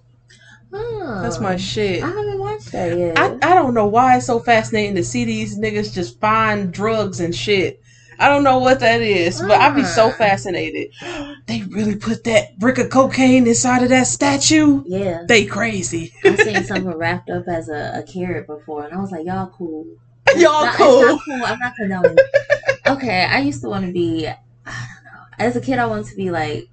Oh, 0.71 1.19
That's 1.21 1.39
my 1.39 1.55
shit. 1.57 2.03
I 2.03 2.07
haven't 2.07 2.39
watched 2.39 2.71
that 2.71 2.97
yet. 2.97 3.17
I, 3.17 3.25
I 3.41 3.53
don't 3.55 3.73
know 3.73 3.87
why 3.87 4.17
it's 4.17 4.27
so 4.27 4.39
fascinating 4.39 4.95
to 4.95 5.03
see 5.03 5.25
these 5.25 5.57
niggas 5.57 5.93
just 5.93 6.19
find 6.19 6.71
drugs 6.71 7.19
and 7.19 7.35
shit. 7.35 7.81
I 8.19 8.27
don't 8.27 8.43
know 8.43 8.59
what 8.59 8.81
that 8.81 9.01
is, 9.01 9.39
but 9.39 9.51
I'd 9.51 9.75
be 9.75 9.83
so 9.85 10.11
fascinated. 10.11 10.93
They 11.47 11.63
really 11.63 11.95
put 11.95 12.25
that 12.25 12.59
brick 12.59 12.77
of 12.77 12.91
cocaine 12.91 13.47
inside 13.47 13.81
of 13.81 13.89
that 13.89 14.05
statue? 14.05 14.83
yeah, 14.85 15.23
They 15.27 15.45
crazy. 15.45 16.13
I 16.23 16.35
seen 16.35 16.63
something 16.65 16.93
wrapped 16.95 17.31
up 17.31 17.47
as 17.47 17.69
a, 17.69 17.91
a 17.95 18.03
carrot 18.03 18.45
before, 18.45 18.83
and 18.85 18.93
I 18.93 18.97
was 19.01 19.09
like, 19.09 19.25
y'all 19.25 19.47
cool. 19.47 19.87
Y'all 20.37 20.65
No, 20.65 20.67
it's 20.69 20.77
cool. 20.77 21.01
not 21.01 21.19
cool. 21.25 21.43
I'm 21.43 21.57
not 21.57 21.73
condoning. 21.75 22.17
okay, 22.87 23.23
I 23.25 23.39
used 23.39 23.61
to 23.63 23.69
want 23.69 23.87
to 23.87 23.91
be. 23.91 24.27
I 24.27 24.33
don't 24.65 25.03
know. 25.05 25.21
As 25.39 25.55
a 25.55 25.61
kid, 25.61 25.79
I 25.79 25.87
wanted 25.87 26.05
to 26.05 26.15
be 26.15 26.29
like, 26.29 26.67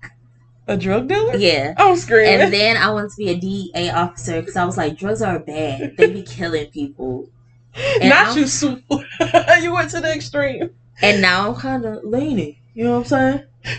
A 0.69 0.77
drug 0.77 1.09
dealer? 1.09 1.37
yeah. 1.37 1.75
I'm 1.77 1.97
screaming. 1.97 2.41
And 2.41 2.53
then 2.53 2.77
I 2.77 2.91
wanted 2.91 3.11
to 3.11 3.17
be 3.17 3.29
a 3.31 3.37
DEA 3.37 3.91
officer 3.91 4.41
because 4.41 4.57
I 4.57 4.65
was 4.65 4.77
like, 4.77 4.99
drugs 4.99 5.23
are 5.23 5.39
bad. 5.39 5.97
They 5.97 6.11
be 6.13 6.23
killing 6.23 6.67
people. 6.71 7.29
and 8.01 8.09
Not 8.11 8.29
I'm- 8.29 8.39
you, 8.39 8.47
Sue. 8.47 8.83
you 9.63 9.73
went 9.73 9.91
to 9.91 10.01
the 10.01 10.13
extreme. 10.15 10.71
And 11.03 11.23
now 11.23 11.49
I'm 11.49 11.55
kind 11.55 11.85
of 11.85 12.03
leaning. 12.05 12.57
You 12.75 12.85
know 12.85 12.99
what 13.01 13.13
I'm 13.13 13.41
saying? 13.65 13.77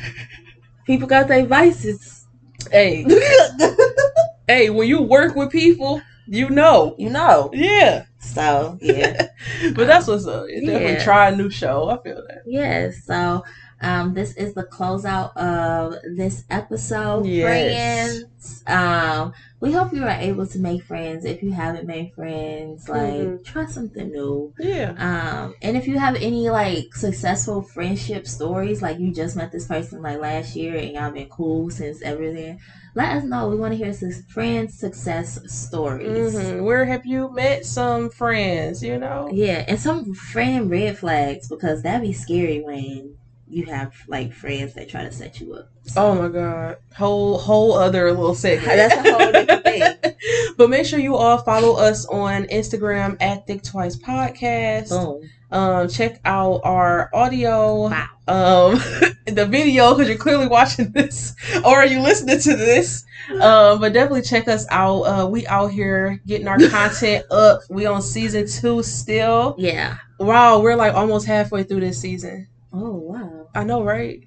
People 0.85 1.07
got 1.07 1.27
their 1.27 1.45
vices. 1.45 2.26
Hey, 2.72 3.05
hey, 4.47 4.69
when 4.69 4.88
you 4.88 5.01
work 5.01 5.35
with 5.35 5.51
people, 5.51 6.01
you 6.26 6.49
know. 6.49 6.95
you 6.97 7.09
know. 7.09 7.49
Yeah. 7.53 8.05
So 8.19 8.77
yeah, 8.81 9.27
But 9.76 9.88
that's 9.88 10.07
what's 10.07 10.26
up. 10.27 10.45
It's 10.49 10.65
definitely 10.65 11.03
try 11.03 11.30
a 11.30 11.35
new 11.35 11.49
show. 11.49 11.89
I 11.89 12.01
feel 12.03 12.23
that. 12.27 12.41
yes. 12.45 13.03
So 13.05 13.43
um, 13.81 14.13
this 14.13 14.33
is 14.33 14.53
the 14.53 14.63
closeout 14.63 15.35
of 15.37 15.95
this 16.15 16.43
episode, 16.49 17.25
Yes. 17.27 18.19
friends. 18.19 18.63
Um, 18.67 19.31
we 19.59 19.71
hope 19.71 19.93
you 19.93 20.03
are 20.03 20.09
able 20.09 20.45
to 20.45 20.59
make 20.59 20.83
friends. 20.83 21.25
If 21.25 21.41
you 21.41 21.51
haven't 21.51 21.87
made 21.87 22.11
friends, 22.13 22.87
like 22.89 23.13
Mhm. 23.13 23.43
try 23.43 23.65
something 23.65 24.11
new. 24.11 24.51
Yeah. 24.59 24.93
Um, 24.97 25.53
and 25.61 25.75
if 25.77 25.87
you 25.87 25.97
have 25.97 26.15
any 26.15 26.49
like 26.49 26.85
successful 26.93 27.61
friendship 27.61 28.27
stories, 28.27 28.81
like 28.81 28.99
you 28.99 29.11
just 29.11 29.35
met 29.35 29.51
this 29.51 29.65
person 29.65 30.01
like 30.01 30.19
last 30.19 30.55
year 30.55 30.75
and 30.75 30.91
y'all 30.93 31.11
been 31.11 31.27
cool 31.29 31.69
since 31.69 32.01
everything, 32.01 32.57
let 32.95 33.15
us 33.15 33.23
know. 33.23 33.47
We 33.47 33.57
want 33.57 33.73
to 33.73 33.77
hear 33.77 33.93
some 33.93 34.11
friend 34.27 34.69
success 34.71 35.39
stories. 35.45 36.35
hmm 36.35 36.63
Where 36.63 36.85
have 36.85 37.05
you 37.05 37.29
met 37.33 37.65
some 37.65 38.09
friends? 38.09 38.81
You 38.83 38.97
know. 38.97 39.29
Yeah, 39.31 39.63
and 39.67 39.79
some 39.79 40.13
friend 40.13 40.69
red 40.69 40.97
flags 40.97 41.47
because 41.47 41.81
that'd 41.81 42.01
be 42.01 42.13
scary 42.13 42.59
when 42.59 43.15
you 43.49 43.65
have 43.65 43.94
like 44.07 44.34
friends 44.34 44.74
that 44.76 44.90
try 44.90 45.03
to 45.03 45.11
set 45.11 45.40
you 45.40 45.53
up. 45.53 45.69
Oh 45.95 46.15
my 46.15 46.28
god. 46.28 46.78
Whole 46.95 47.38
whole 47.38 47.74
other 47.74 48.11
little 48.11 48.36
segment. 48.36 48.68
That's 48.68 48.95
a 48.95 49.14
whole 49.14 49.32
different 49.32 49.64
thing. 49.64 50.14
but 50.57 50.69
make 50.69 50.86
sure 50.86 50.99
you 50.99 51.15
all 51.15 51.38
follow 51.40 51.78
us 51.78 52.06
on 52.07 52.45
Instagram 52.45 53.18
at 53.22 53.48
Thick 53.48 53.64
Twice 53.64 53.95
Podcast. 53.95 54.90
Boom. 54.90 55.30
Um, 55.49 55.88
check 55.88 56.19
out 56.26 56.60
our 56.65 57.10
audio, 57.14 57.88
Wow. 57.90 58.07
um, 58.28 58.74
the 59.28 59.45
video 59.49 59.94
because 59.94 60.10
you're 60.10 60.18
clearly 60.18 60.48
watching 60.48 60.91
this 60.91 61.34
or 61.64 61.78
are 61.78 61.86
you 61.86 62.02
listening 62.02 62.40
to 62.41 62.56
this. 62.57 63.06
Um, 63.41 63.80
but 63.80 63.94
definitely 63.94 64.24
check 64.24 64.49
us 64.49 64.65
out. 64.69 65.02
Uh, 65.03 65.28
we 65.28 65.48
out 65.48 65.72
here 65.72 66.22
getting 66.28 66.49
our 66.49 66.57
content 66.69 67.26
up. 67.32 67.61
We 67.69 67.86
on 67.86 68.02
season 68.02 68.45
two 68.48 68.84
still. 68.84 69.56
Yeah. 69.57 69.98
Wow, 70.19 70.60
we're 70.60 70.76
like 70.76 70.94
almost 70.94 71.26
halfway 71.28 71.64
through 71.64 71.80
this 71.82 71.99
season. 72.02 72.48
Oh 72.79 72.97
wow. 72.97 73.47
I 73.55 73.63
know, 73.63 73.83
right? 73.83 74.23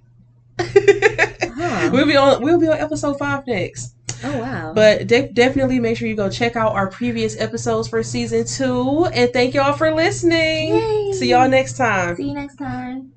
We'll 1.92 2.06
be 2.06 2.16
on. 2.16 2.42
We'll 2.42 2.58
be 2.58 2.68
on 2.68 2.78
episode 2.78 3.18
five 3.18 3.46
next. 3.46 3.94
Oh 4.24 4.38
wow. 4.38 4.72
But 4.74 5.06
de- 5.06 5.28
definitely 5.32 5.78
make 5.78 5.96
sure 5.96 6.08
you 6.08 6.16
go 6.16 6.28
check 6.28 6.56
out 6.56 6.72
our 6.72 6.88
previous 6.88 7.38
episodes 7.40 7.88
for 7.88 8.02
season 8.02 8.44
two. 8.44 9.06
And 9.06 9.32
thank 9.32 9.54
y'all 9.54 9.72
for 9.72 9.94
listening. 9.94 10.74
Yay. 10.74 11.12
See 11.12 11.30
y'all 11.30 11.48
next 11.48 11.76
time. 11.76 12.16
See 12.16 12.28
you 12.28 12.34
next 12.34 12.56
time. 12.56 13.08